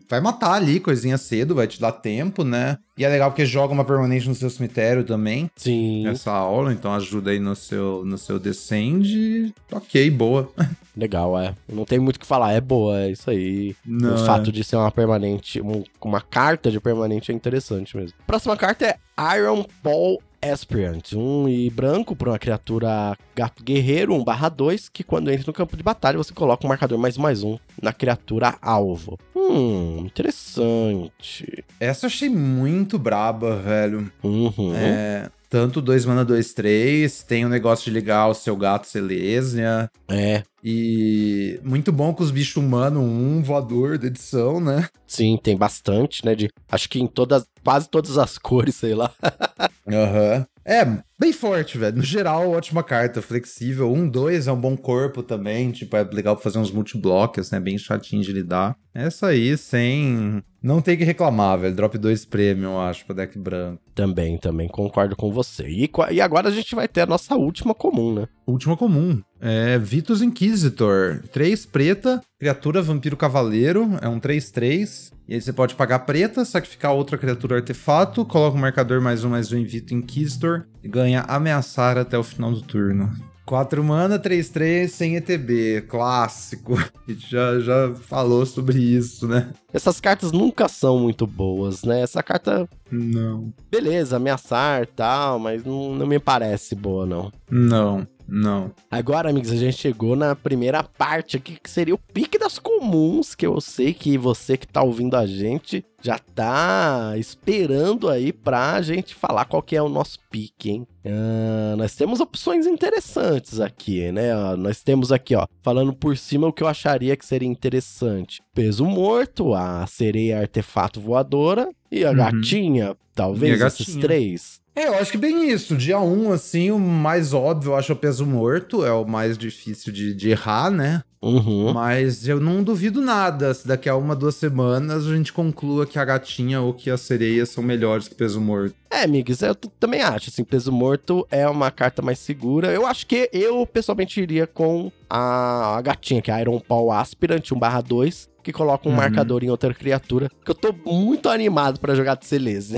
Vai 0.08 0.18
matar 0.20 0.52
ali 0.54 0.80
coisinha 0.80 1.18
cedo, 1.18 1.54
vai 1.54 1.66
te 1.66 1.78
dar 1.78 1.92
tempo, 1.92 2.42
né? 2.42 2.78
E 2.96 3.04
é 3.04 3.08
legal 3.08 3.30
porque 3.30 3.44
joga 3.44 3.74
uma 3.74 3.84
permanente 3.84 4.26
no 4.28 4.34
seu 4.34 4.48
cemitério 4.48 5.04
também. 5.04 5.50
Sim. 5.56 6.06
Essa 6.08 6.32
aula, 6.32 6.72
então 6.72 6.94
ajuda 6.94 7.30
aí 7.30 7.38
no 7.38 7.54
seu, 7.54 8.02
no 8.04 8.16
seu 8.16 8.38
descend. 8.38 9.54
Ok, 9.70 10.10
boa. 10.10 10.50
Legal, 10.96 11.38
é. 11.38 11.54
Não 11.72 11.84
tem 11.84 12.00
muito 12.00 12.16
o 12.16 12.18
que 12.18 12.26
falar, 12.26 12.54
é 12.54 12.60
boa, 12.60 13.02
é 13.02 13.12
isso 13.12 13.30
aí. 13.30 13.76
Não, 13.86 14.16
o 14.16 14.20
é. 14.20 14.26
fato 14.26 14.50
de 14.50 14.64
ser 14.64 14.74
uma 14.74 14.87
permanente, 14.90 15.60
um- 15.60 15.84
uma 16.00 16.20
carta 16.20 16.70
de 16.70 16.80
permanente 16.80 17.30
é 17.30 17.34
interessante 17.34 17.96
mesmo. 17.96 18.16
Próxima 18.26 18.56
carta 18.56 18.86
é 18.86 19.36
Iron 19.36 19.64
Paul 19.82 20.22
Aspirant, 20.40 21.14
um 21.14 21.48
e 21.48 21.68
branco 21.68 22.14
para 22.14 22.30
uma 22.30 22.38
criatura 22.38 23.16
gato 23.34 23.60
guerreiro, 23.64 24.14
1 24.14 24.22
barra 24.22 24.48
2, 24.48 24.88
que 24.88 25.02
quando 25.02 25.32
entra 25.32 25.44
no 25.48 25.52
campo 25.52 25.76
de 25.76 25.82
batalha 25.82 26.16
você 26.16 26.32
coloca 26.32 26.64
um 26.64 26.68
marcador 26.68 26.96
mais 26.96 27.18
mais 27.18 27.42
um 27.42 27.58
na 27.82 27.92
criatura 27.92 28.54
alvo. 28.62 29.18
Hum, 29.34 30.04
interessante. 30.06 31.64
Essa 31.80 32.06
eu 32.06 32.08
achei 32.08 32.28
muito 32.28 32.98
braba, 33.00 33.56
velho. 33.56 34.10
Uhum. 34.22 34.72
É, 34.76 35.28
tanto 35.48 35.80
2 35.80 36.04
mana 36.04 36.24
2, 36.24 36.52
3, 36.52 37.22
tem 37.22 37.44
o 37.44 37.48
negócio 37.48 37.84
de 37.86 37.90
ligar 37.90 38.28
o 38.28 38.34
seu 38.34 38.56
gato 38.56 38.86
Selesnia. 38.86 39.90
É, 40.10 40.42
E 40.62 41.58
muito 41.64 41.90
bom 41.92 42.12
com 42.12 42.22
os 42.22 42.30
bichos 42.30 42.56
humanos, 42.56 43.02
um 43.02 43.42
voador 43.42 43.96
da 43.98 44.06
edição, 44.06 44.60
né? 44.60 44.88
sim, 45.06 45.38
tem 45.42 45.56
bastante, 45.56 46.24
né? 46.24 46.34
De, 46.34 46.48
acho 46.70 46.88
que 46.88 47.00
em 47.00 47.06
todas, 47.06 47.44
quase 47.64 47.88
todas 47.88 48.18
as 48.18 48.36
cores, 48.38 48.74
sei 48.74 48.94
lá. 48.94 49.12
Aham. 49.88 50.46
É, 50.64 50.84
bem 51.18 51.32
forte, 51.32 51.78
velho. 51.78 51.96
No 51.96 52.02
geral, 52.02 52.50
ótima 52.50 52.82
carta, 52.82 53.22
flexível. 53.22 53.90
Um, 53.90 54.06
dois 54.06 54.46
é 54.46 54.52
um 54.52 54.60
bom 54.60 54.76
corpo 54.76 55.22
também. 55.22 55.70
Tipo, 55.72 55.96
é 55.96 56.02
legal 56.04 56.36
pra 56.36 56.42
fazer 56.42 56.58
uns 56.58 56.70
multiblocks, 56.70 57.50
né? 57.50 57.58
Bem 57.58 57.78
chatinho 57.78 58.22
de 58.22 58.30
lidar. 58.30 58.76
Essa 58.94 59.28
aí, 59.28 59.56
sem. 59.56 60.42
Não 60.62 60.80
tem 60.80 60.96
que 60.96 61.04
reclamar, 61.04 61.58
velho. 61.58 61.74
Drop 61.74 61.96
2 61.96 62.24
premium, 62.24 62.72
eu 62.72 62.80
acho, 62.80 63.06
pra 63.06 63.14
deck 63.14 63.38
branco. 63.38 63.80
Também, 63.94 64.36
também 64.36 64.68
concordo 64.68 65.14
com 65.14 65.32
você. 65.32 65.68
E, 65.68 65.90
e 66.10 66.20
agora 66.20 66.48
a 66.48 66.52
gente 66.52 66.74
vai 66.74 66.88
ter 66.88 67.02
a 67.02 67.06
nossa 67.06 67.36
última 67.36 67.74
comum, 67.74 68.14
né? 68.14 68.28
Última 68.46 68.76
comum. 68.76 69.20
É 69.40 69.78
Vitus 69.78 70.20
Inquisitor. 70.20 71.22
3 71.32 71.66
preta, 71.66 72.20
criatura 72.38 72.82
vampiro 72.82 73.16
cavaleiro. 73.16 73.88
É 74.02 74.08
um 74.08 74.18
3-3. 74.18 75.12
E 75.28 75.34
aí 75.34 75.40
você 75.40 75.52
pode 75.52 75.74
pagar 75.74 76.00
preta, 76.00 76.44
sacrificar 76.44 76.92
outra 76.92 77.18
criatura 77.18 77.56
artefato, 77.56 78.24
coloca 78.24 78.56
um 78.56 78.60
marcador 78.60 79.00
mais 79.00 79.24
um 79.24 79.28
mais 79.28 79.52
um 79.52 79.58
em 79.58 79.64
Vitus 79.64 79.92
Inquisitor 79.92 80.66
e 80.82 80.88
ganha 80.88 81.20
ameaçar 81.28 81.98
até 81.98 82.16
o 82.16 82.22
final 82.22 82.50
do 82.50 82.62
turno. 82.62 83.12
4 83.48 83.82
mana, 83.82 84.18
3-3, 84.18 84.88
sem 84.88 85.16
ETB. 85.16 85.86
Clássico. 85.88 86.74
A 87.08 87.10
gente 87.10 87.30
já, 87.30 87.58
já 87.60 87.94
falou 87.94 88.44
sobre 88.44 88.78
isso, 88.78 89.26
né? 89.26 89.50
Essas 89.72 89.98
cartas 90.00 90.32
nunca 90.32 90.68
são 90.68 90.98
muito 90.98 91.26
boas, 91.26 91.82
né? 91.82 92.02
Essa 92.02 92.22
carta, 92.22 92.68
Não. 92.90 93.50
beleza, 93.70 94.16
ameaçar 94.16 94.82
e 94.82 94.86
tal, 94.86 95.38
mas 95.38 95.64
não, 95.64 95.94
não 95.94 96.06
me 96.06 96.18
parece 96.18 96.74
boa, 96.74 97.06
não. 97.06 97.32
Não. 97.50 98.06
Não. 98.28 98.70
Agora, 98.90 99.30
amigos, 99.30 99.50
a 99.50 99.56
gente 99.56 99.76
chegou 99.78 100.14
na 100.14 100.36
primeira 100.36 100.82
parte 100.84 101.36
aqui, 101.38 101.58
que 101.62 101.70
seria 101.70 101.94
o 101.94 101.98
pique 102.12 102.38
das 102.38 102.58
comuns, 102.58 103.34
que 103.34 103.46
eu 103.46 103.58
sei 103.60 103.94
que 103.94 104.18
você 104.18 104.56
que 104.56 104.66
tá 104.66 104.82
ouvindo 104.82 105.14
a 105.16 105.26
gente 105.26 105.82
já 106.02 106.18
tá 106.18 107.14
esperando 107.16 108.08
aí 108.08 108.32
pra 108.32 108.80
gente 108.82 109.14
falar 109.14 109.44
qual 109.46 109.62
que 109.62 109.74
é 109.74 109.82
o 109.82 109.88
nosso 109.88 110.18
pique, 110.30 110.70
hein? 110.70 110.86
Ah, 111.04 111.74
nós 111.76 111.94
temos 111.96 112.20
opções 112.20 112.66
interessantes 112.66 113.60
aqui, 113.60 114.12
né? 114.12 114.32
Nós 114.56 114.82
temos 114.82 115.10
aqui, 115.10 115.34
ó, 115.34 115.46
falando 115.62 115.92
por 115.94 116.16
cima 116.16 116.46
o 116.46 116.52
que 116.52 116.62
eu 116.62 116.68
acharia 116.68 117.16
que 117.16 117.24
seria 117.26 117.48
interessante. 117.48 118.40
Peso 118.54 118.84
morto, 118.84 119.54
a 119.54 119.86
sereia 119.86 120.40
artefato 120.40 121.00
voadora 121.00 121.68
e 121.90 122.04
a 122.04 122.10
Uhum. 122.10 122.16
gatinha, 122.16 122.96
talvez 123.14 123.58
E 123.58 123.62
a 123.62 123.66
esses 123.66 123.86
gatinha. 123.86 124.02
três. 124.02 124.57
É, 124.78 124.86
eu 124.86 124.94
acho 124.94 125.10
que 125.10 125.18
bem 125.18 125.50
isso. 125.50 125.76
Dia 125.76 125.98
1, 125.98 126.28
um, 126.28 126.32
assim, 126.32 126.70
o 126.70 126.78
mais 126.78 127.34
óbvio, 127.34 127.72
eu 127.72 127.76
acho 127.76 127.92
o 127.92 127.96
peso 127.96 128.24
morto. 128.24 128.84
É 128.84 128.92
o 128.92 129.04
mais 129.04 129.36
difícil 129.36 129.92
de, 129.92 130.14
de 130.14 130.30
errar, 130.30 130.70
né? 130.70 131.02
Uhum. 131.20 131.72
Mas 131.72 132.28
eu 132.28 132.38
não 132.38 132.62
duvido 132.62 133.00
nada 133.00 133.52
se 133.52 133.66
daqui 133.66 133.88
a 133.88 133.96
uma, 133.96 134.14
duas 134.14 134.36
semanas 134.36 135.04
a 135.04 135.16
gente 135.16 135.32
conclua 135.32 135.84
que 135.84 135.98
a 135.98 136.04
gatinha 136.04 136.60
ou 136.60 136.72
que 136.72 136.90
a 136.90 136.96
sereia 136.96 137.44
são 137.44 137.60
melhores 137.60 138.06
que 138.06 138.14
peso 138.14 138.40
morto. 138.40 138.72
É, 138.88 139.02
amigos, 139.02 139.42
eu 139.42 139.52
também 139.56 140.00
acho, 140.00 140.30
assim, 140.30 140.44
peso 140.44 140.70
morto 140.70 141.26
é 141.28 141.48
uma 141.48 141.72
carta 141.72 142.00
mais 142.00 142.20
segura. 142.20 142.68
Eu 142.68 142.86
acho 142.86 143.04
que 143.04 143.28
eu, 143.32 143.66
pessoalmente, 143.66 144.20
iria 144.20 144.46
com 144.46 144.92
a, 145.10 145.76
a 145.76 145.82
gatinha, 145.82 146.22
que 146.22 146.30
é 146.30 146.34
a 146.34 146.40
Iron 146.40 146.60
Paul 146.60 146.92
Aspirant 146.92 147.42
1/2, 147.50 148.28
que 148.48 148.52
coloca 148.52 148.88
um 148.88 148.92
Uhum. 148.92 148.96
marcador 148.96 149.44
em 149.44 149.50
outra 149.50 149.74
criatura, 149.74 150.30
que 150.42 150.50
eu 150.50 150.54
tô 150.54 150.72
muito 150.90 151.28
animado 151.28 151.78
pra 151.78 151.94
jogar 151.94 152.16
de 152.16 152.24
Celeste. 152.24 152.76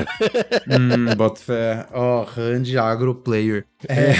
hum, 0.68 1.14
boto 1.16 1.38
fé. 1.38 1.86
Ó, 1.92 2.24
Hand 2.36 2.76
Agro 2.76 3.14
Player. 3.14 3.64
É. 3.88 4.12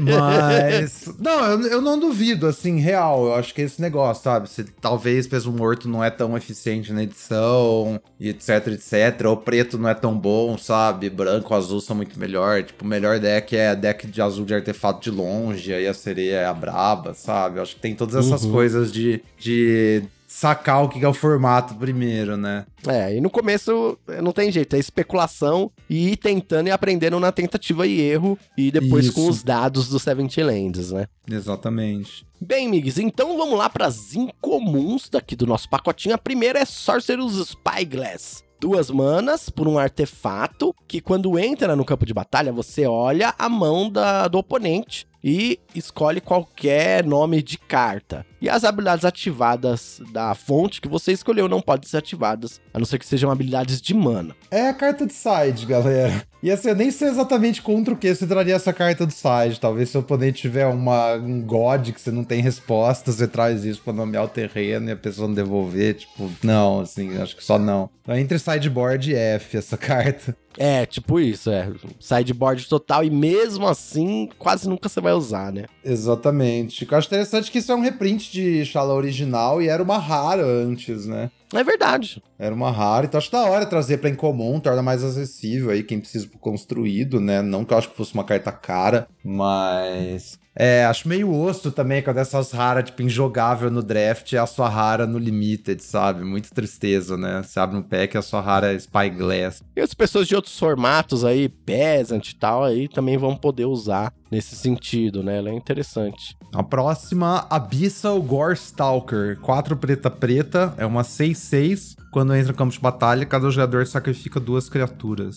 Mas. 0.00 1.08
Não, 1.18 1.42
eu, 1.44 1.62
eu 1.68 1.80
não 1.80 1.98
duvido, 1.98 2.46
assim, 2.46 2.78
real. 2.80 3.26
Eu 3.26 3.34
acho 3.34 3.54
que 3.54 3.62
é 3.62 3.64
esse 3.64 3.80
negócio, 3.80 4.22
sabe? 4.22 4.48
Se 4.48 4.62
talvez 4.64 5.26
peso 5.26 5.50
morto 5.50 5.88
não 5.88 6.04
é 6.04 6.10
tão 6.10 6.36
eficiente 6.36 6.92
na 6.92 7.02
edição, 7.02 8.00
e 8.20 8.28
etc, 8.28 8.68
etc. 8.68 9.24
Ou 9.26 9.36
preto 9.36 9.78
não 9.78 9.88
é 9.88 9.94
tão 9.94 10.16
bom, 10.16 10.56
sabe? 10.58 11.08
Branco, 11.10 11.54
azul 11.54 11.80
são 11.80 11.96
muito 11.96 12.18
melhor. 12.20 12.62
Tipo, 12.62 12.84
o 12.84 12.88
melhor 12.88 13.18
deck 13.18 13.56
é 13.56 13.74
deck 13.74 14.06
de 14.06 14.20
azul 14.20 14.44
de 14.44 14.54
artefato 14.54 15.00
de 15.00 15.10
longe, 15.16 15.72
aí 15.72 15.86
a 15.86 15.94
sereia 15.94 16.36
é 16.40 16.44
a 16.46 16.52
braba, 16.54 17.14
sabe? 17.14 17.58
Eu 17.58 17.62
acho 17.62 17.74
que 17.74 17.80
tem 17.80 17.94
todas 17.94 18.14
essas 18.14 18.44
Uhum. 18.44 18.52
coisas 18.52 18.92
de. 18.92 19.22
de 19.38 20.02
sacar 20.38 20.84
o 20.84 20.88
que 20.88 21.04
é 21.04 21.08
o 21.08 21.12
formato 21.12 21.74
primeiro, 21.74 22.36
né? 22.36 22.64
É, 22.86 23.16
e 23.16 23.20
no 23.20 23.28
começo 23.28 23.98
não 24.22 24.30
tem 24.30 24.52
jeito, 24.52 24.76
é 24.76 24.78
especulação 24.78 25.68
e 25.90 26.12
ir 26.12 26.16
tentando 26.16 26.68
e 26.68 26.70
aprendendo 26.70 27.18
na 27.18 27.32
tentativa 27.32 27.84
e 27.88 28.00
erro, 28.00 28.38
e 28.56 28.70
depois 28.70 29.06
Isso. 29.06 29.14
com 29.14 29.28
os 29.28 29.42
dados 29.42 29.88
do 29.88 29.98
Seventy 29.98 30.40
Lands, 30.40 30.92
né? 30.92 31.08
Exatamente. 31.28 32.24
Bem, 32.40 32.68
amigos, 32.68 32.98
então 32.98 33.36
vamos 33.36 33.58
lá 33.58 33.68
para 33.68 33.86
as 33.86 34.14
incomuns 34.14 35.08
daqui 35.08 35.34
do 35.34 35.44
nosso 35.44 35.68
pacotinho. 35.68 36.14
A 36.14 36.18
primeira 36.18 36.60
é 36.60 36.64
Sorcerer's 36.64 37.34
Spyglass. 37.48 38.44
Duas 38.60 38.90
manas 38.90 39.50
por 39.50 39.66
um 39.66 39.78
artefato 39.78 40.74
que 40.86 41.00
quando 41.00 41.38
entra 41.38 41.74
no 41.74 41.84
campo 41.84 42.06
de 42.06 42.14
batalha, 42.14 42.52
você 42.52 42.86
olha 42.86 43.34
a 43.38 43.48
mão 43.48 43.90
da, 43.90 44.28
do 44.28 44.38
oponente 44.38 45.06
e 45.22 45.58
escolhe 45.74 46.20
qualquer 46.20 47.04
nome 47.04 47.42
de 47.42 47.58
carta. 47.58 48.24
E 48.40 48.48
as 48.48 48.64
habilidades 48.64 49.04
ativadas 49.04 50.00
da 50.12 50.34
fonte 50.34 50.80
que 50.80 50.88
você 50.88 51.12
escolheu 51.12 51.48
não 51.48 51.60
podem 51.60 51.88
ser 51.88 51.96
ativadas, 51.96 52.60
a 52.72 52.78
não 52.78 52.86
ser 52.86 52.98
que 52.98 53.06
sejam 53.06 53.30
habilidades 53.30 53.80
de 53.80 53.94
mana. 53.94 54.36
É 54.50 54.68
a 54.68 54.74
carta 54.74 55.06
de 55.06 55.12
side, 55.12 55.66
galera. 55.66 56.22
E 56.40 56.50
assim, 56.50 56.68
eu 56.68 56.76
nem 56.76 56.90
sei 56.90 57.08
exatamente 57.08 57.60
contra 57.60 57.92
o 57.92 57.96
que 57.96 58.14
você 58.14 58.26
traria 58.26 58.54
essa 58.54 58.72
carta 58.72 59.04
do 59.04 59.12
side. 59.12 59.58
Talvez 59.60 59.90
se 59.90 59.96
o 59.96 60.00
oponente 60.00 60.42
tiver 60.42 60.66
uma, 60.66 61.14
um 61.14 61.42
God 61.42 61.90
que 61.90 62.00
você 62.00 62.12
não 62.12 62.22
tem 62.22 62.40
resposta, 62.40 63.10
você 63.10 63.26
traz 63.26 63.64
isso 63.64 63.80
pra 63.82 63.92
nomear 63.92 64.24
o 64.24 64.28
terreno 64.28 64.88
e 64.88 64.92
a 64.92 64.96
pessoa 64.96 65.26
não 65.26 65.34
devolver. 65.34 65.94
Tipo, 65.94 66.30
não, 66.42 66.80
assim, 66.80 67.20
acho 67.20 67.34
que 67.36 67.44
só 67.44 67.58
não. 67.58 67.90
Então, 68.02 68.16
entre 68.16 68.38
sideboard 68.38 69.10
e 69.10 69.16
F 69.16 69.56
essa 69.56 69.76
carta. 69.76 70.36
É, 70.56 70.84
tipo 70.86 71.20
isso, 71.20 71.50
é. 71.50 71.70
Sideboard 72.00 72.68
total 72.68 73.04
e 73.04 73.10
mesmo 73.10 73.66
assim, 73.68 74.28
quase 74.38 74.68
nunca 74.68 74.88
você 74.88 75.00
vai 75.00 75.12
usar, 75.12 75.52
né? 75.52 75.66
Exatamente. 75.84 76.86
Eu 76.90 76.98
acho 76.98 77.06
interessante 77.06 77.50
que 77.50 77.58
isso 77.58 77.70
é 77.70 77.74
um 77.76 77.80
reprint 77.80 78.27
de 78.30 78.64
Shala 78.64 78.94
original 78.94 79.60
e 79.62 79.68
era 79.68 79.82
uma 79.82 79.98
rara 79.98 80.44
antes, 80.44 81.06
né? 81.06 81.30
É 81.52 81.64
verdade. 81.64 82.22
Era 82.38 82.54
uma 82.54 82.70
rara, 82.70 83.06
então 83.06 83.18
acho 83.18 83.32
da 83.32 83.44
hora 83.46 83.64
trazer 83.64 83.98
pra 83.98 84.10
incomum, 84.10 84.60
torna 84.60 84.82
mais 84.82 85.02
acessível 85.02 85.70
aí 85.70 85.82
quem 85.82 85.98
precisa 85.98 86.26
pro 86.26 86.38
construído, 86.38 87.20
né? 87.20 87.40
Não 87.40 87.64
que 87.64 87.72
eu 87.72 87.78
acho 87.78 87.88
que 87.88 87.96
fosse 87.96 88.14
uma 88.14 88.24
carta 88.24 88.52
cara, 88.52 89.08
mas. 89.24 90.38
É, 90.60 90.84
acho 90.86 91.06
meio 91.06 91.32
osso 91.32 91.70
também 91.70 92.02
quando 92.02 92.18
essas 92.18 92.50
raras, 92.50 92.84
tipo, 92.84 93.00
injogável 93.00 93.70
no 93.70 93.80
draft 93.80 94.32
é 94.32 94.38
a 94.38 94.46
sua 94.46 94.68
rara 94.68 95.06
no 95.06 95.16
limited, 95.16 95.80
sabe? 95.80 96.24
Muito 96.24 96.52
tristeza, 96.52 97.16
né? 97.16 97.44
Você 97.44 97.60
abre 97.60 97.76
um 97.76 97.82
pack 97.82 98.16
e 98.16 98.18
a 98.18 98.22
sua 98.22 98.40
rara 98.40 98.72
é 98.72 98.76
Spyglass. 98.76 99.62
E 99.76 99.80
as 99.80 99.94
pessoas 99.94 100.26
de 100.26 100.34
outros 100.34 100.58
formatos 100.58 101.24
aí, 101.24 101.48
Peasant 101.48 102.28
e 102.28 102.34
tal, 102.34 102.64
aí 102.64 102.88
também 102.88 103.16
vão 103.16 103.36
poder 103.36 103.66
usar 103.66 104.12
nesse 104.32 104.56
sentido, 104.56 105.22
né? 105.22 105.38
Ela 105.38 105.50
é 105.50 105.54
interessante. 105.54 106.36
A 106.52 106.62
próxima, 106.64 107.46
Abyssal 107.48 108.20
Gore 108.20 108.54
Stalker. 108.54 109.38
4 109.38 109.76
preta 109.76 110.10
preta, 110.10 110.74
é 110.76 110.84
uma 110.84 111.02
6-6. 111.02 111.94
Quando 112.10 112.34
entra 112.34 112.52
no 112.52 112.58
campo 112.58 112.72
de 112.72 112.80
batalha, 112.80 113.24
cada 113.24 113.48
jogador 113.48 113.86
sacrifica 113.86 114.40
duas 114.40 114.68
criaturas. 114.68 115.36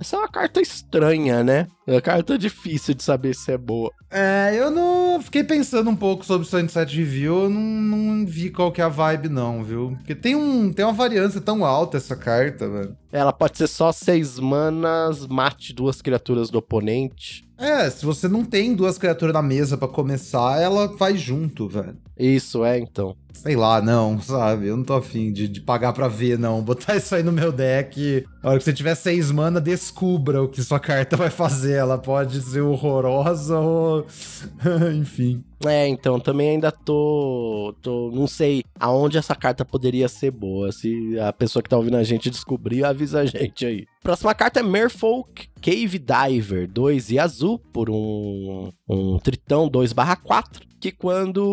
Essa 0.00 0.16
é 0.16 0.18
uma 0.18 0.28
carta 0.28 0.60
estranha, 0.60 1.42
né? 1.42 1.66
É 1.86 1.92
uma 1.92 2.00
carta 2.00 2.38
difícil 2.38 2.94
de 2.94 3.02
saber 3.02 3.34
se 3.34 3.52
é 3.52 3.58
boa. 3.58 3.90
É, 4.10 4.54
eu 4.56 4.70
não. 4.70 5.20
Fiquei 5.20 5.42
pensando 5.42 5.90
um 5.90 5.96
pouco 5.96 6.24
sobre 6.24 6.46
o 6.46 6.50
Sunset 6.50 6.96
Review, 6.96 7.44
eu 7.44 7.50
não, 7.50 7.60
não 7.60 8.26
vi 8.26 8.50
qual 8.50 8.70
que 8.70 8.80
é 8.80 8.84
a 8.84 8.88
vibe, 8.88 9.28
não, 9.28 9.62
viu? 9.64 9.94
Porque 9.98 10.14
tem, 10.14 10.34
um, 10.34 10.72
tem 10.72 10.84
uma 10.84 10.94
variância 10.94 11.40
tão 11.40 11.64
alta 11.64 11.96
essa 11.96 12.14
carta, 12.14 12.68
velho. 12.68 12.96
Ela 13.10 13.32
pode 13.32 13.58
ser 13.58 13.66
só 13.66 13.90
seis 13.90 14.38
manas, 14.38 15.26
mate 15.26 15.72
duas 15.72 16.00
criaturas 16.00 16.50
do 16.50 16.58
oponente. 16.58 17.48
É, 17.58 17.90
se 17.90 18.06
você 18.06 18.28
não 18.28 18.44
tem 18.44 18.74
duas 18.74 18.96
criaturas 18.98 19.34
na 19.34 19.42
mesa 19.42 19.76
pra 19.76 19.88
começar, 19.88 20.60
ela 20.60 20.86
vai 20.96 21.16
junto, 21.16 21.68
velho. 21.68 21.96
Isso, 22.18 22.64
é, 22.64 22.78
então. 22.78 23.16
Sei 23.32 23.54
lá, 23.54 23.80
não, 23.80 24.20
sabe? 24.20 24.66
Eu 24.66 24.76
não 24.76 24.82
tô 24.82 24.94
afim 24.94 25.32
de, 25.32 25.46
de 25.46 25.60
pagar 25.60 25.92
pra 25.92 26.08
ver, 26.08 26.36
não. 26.36 26.60
Botar 26.60 26.96
isso 26.98 27.14
aí 27.14 27.22
no 27.22 27.30
meu 27.30 27.52
deck. 27.52 28.26
A 28.42 28.48
hora 28.48 28.58
que 28.58 28.64
você 28.64 28.72
tiver 28.72 28.96
seis 28.96 29.30
mana, 29.30 29.60
descubra 29.60 30.42
o 30.42 30.48
que 30.48 30.60
sua 30.60 30.80
carta 30.80 31.16
vai 31.16 31.30
fazer. 31.30 31.74
Ela 31.74 31.96
pode 31.98 32.40
ser 32.42 32.62
horrorosa 32.62 33.58
ou. 33.60 34.04
Enfim. 34.98 35.44
É, 35.64 35.86
então, 35.86 36.18
também 36.18 36.50
ainda 36.50 36.72
tô, 36.72 37.72
tô. 37.80 38.10
Não 38.12 38.26
sei 38.26 38.64
aonde 38.78 39.18
essa 39.18 39.36
carta 39.36 39.64
poderia 39.64 40.08
ser 40.08 40.32
boa. 40.32 40.72
Se 40.72 41.16
a 41.20 41.32
pessoa 41.32 41.62
que 41.62 41.68
tá 41.68 41.76
ouvindo 41.76 41.96
a 41.96 42.02
gente 42.02 42.30
descobrir, 42.30 42.84
avisa 42.84 43.20
a 43.20 43.26
gente 43.26 43.64
aí. 43.64 43.86
Próxima 44.02 44.34
carta 44.34 44.60
é 44.60 44.62
Merfolk 44.62 45.48
Cave 45.60 45.98
Diver 45.98 46.68
2 46.68 47.10
e 47.10 47.18
azul, 47.18 47.58
por 47.72 47.90
um, 47.90 48.70
um 48.88 49.18
Tritão 49.18 49.68
2/4 49.68 50.66
que 50.80 50.92
quando 50.92 51.44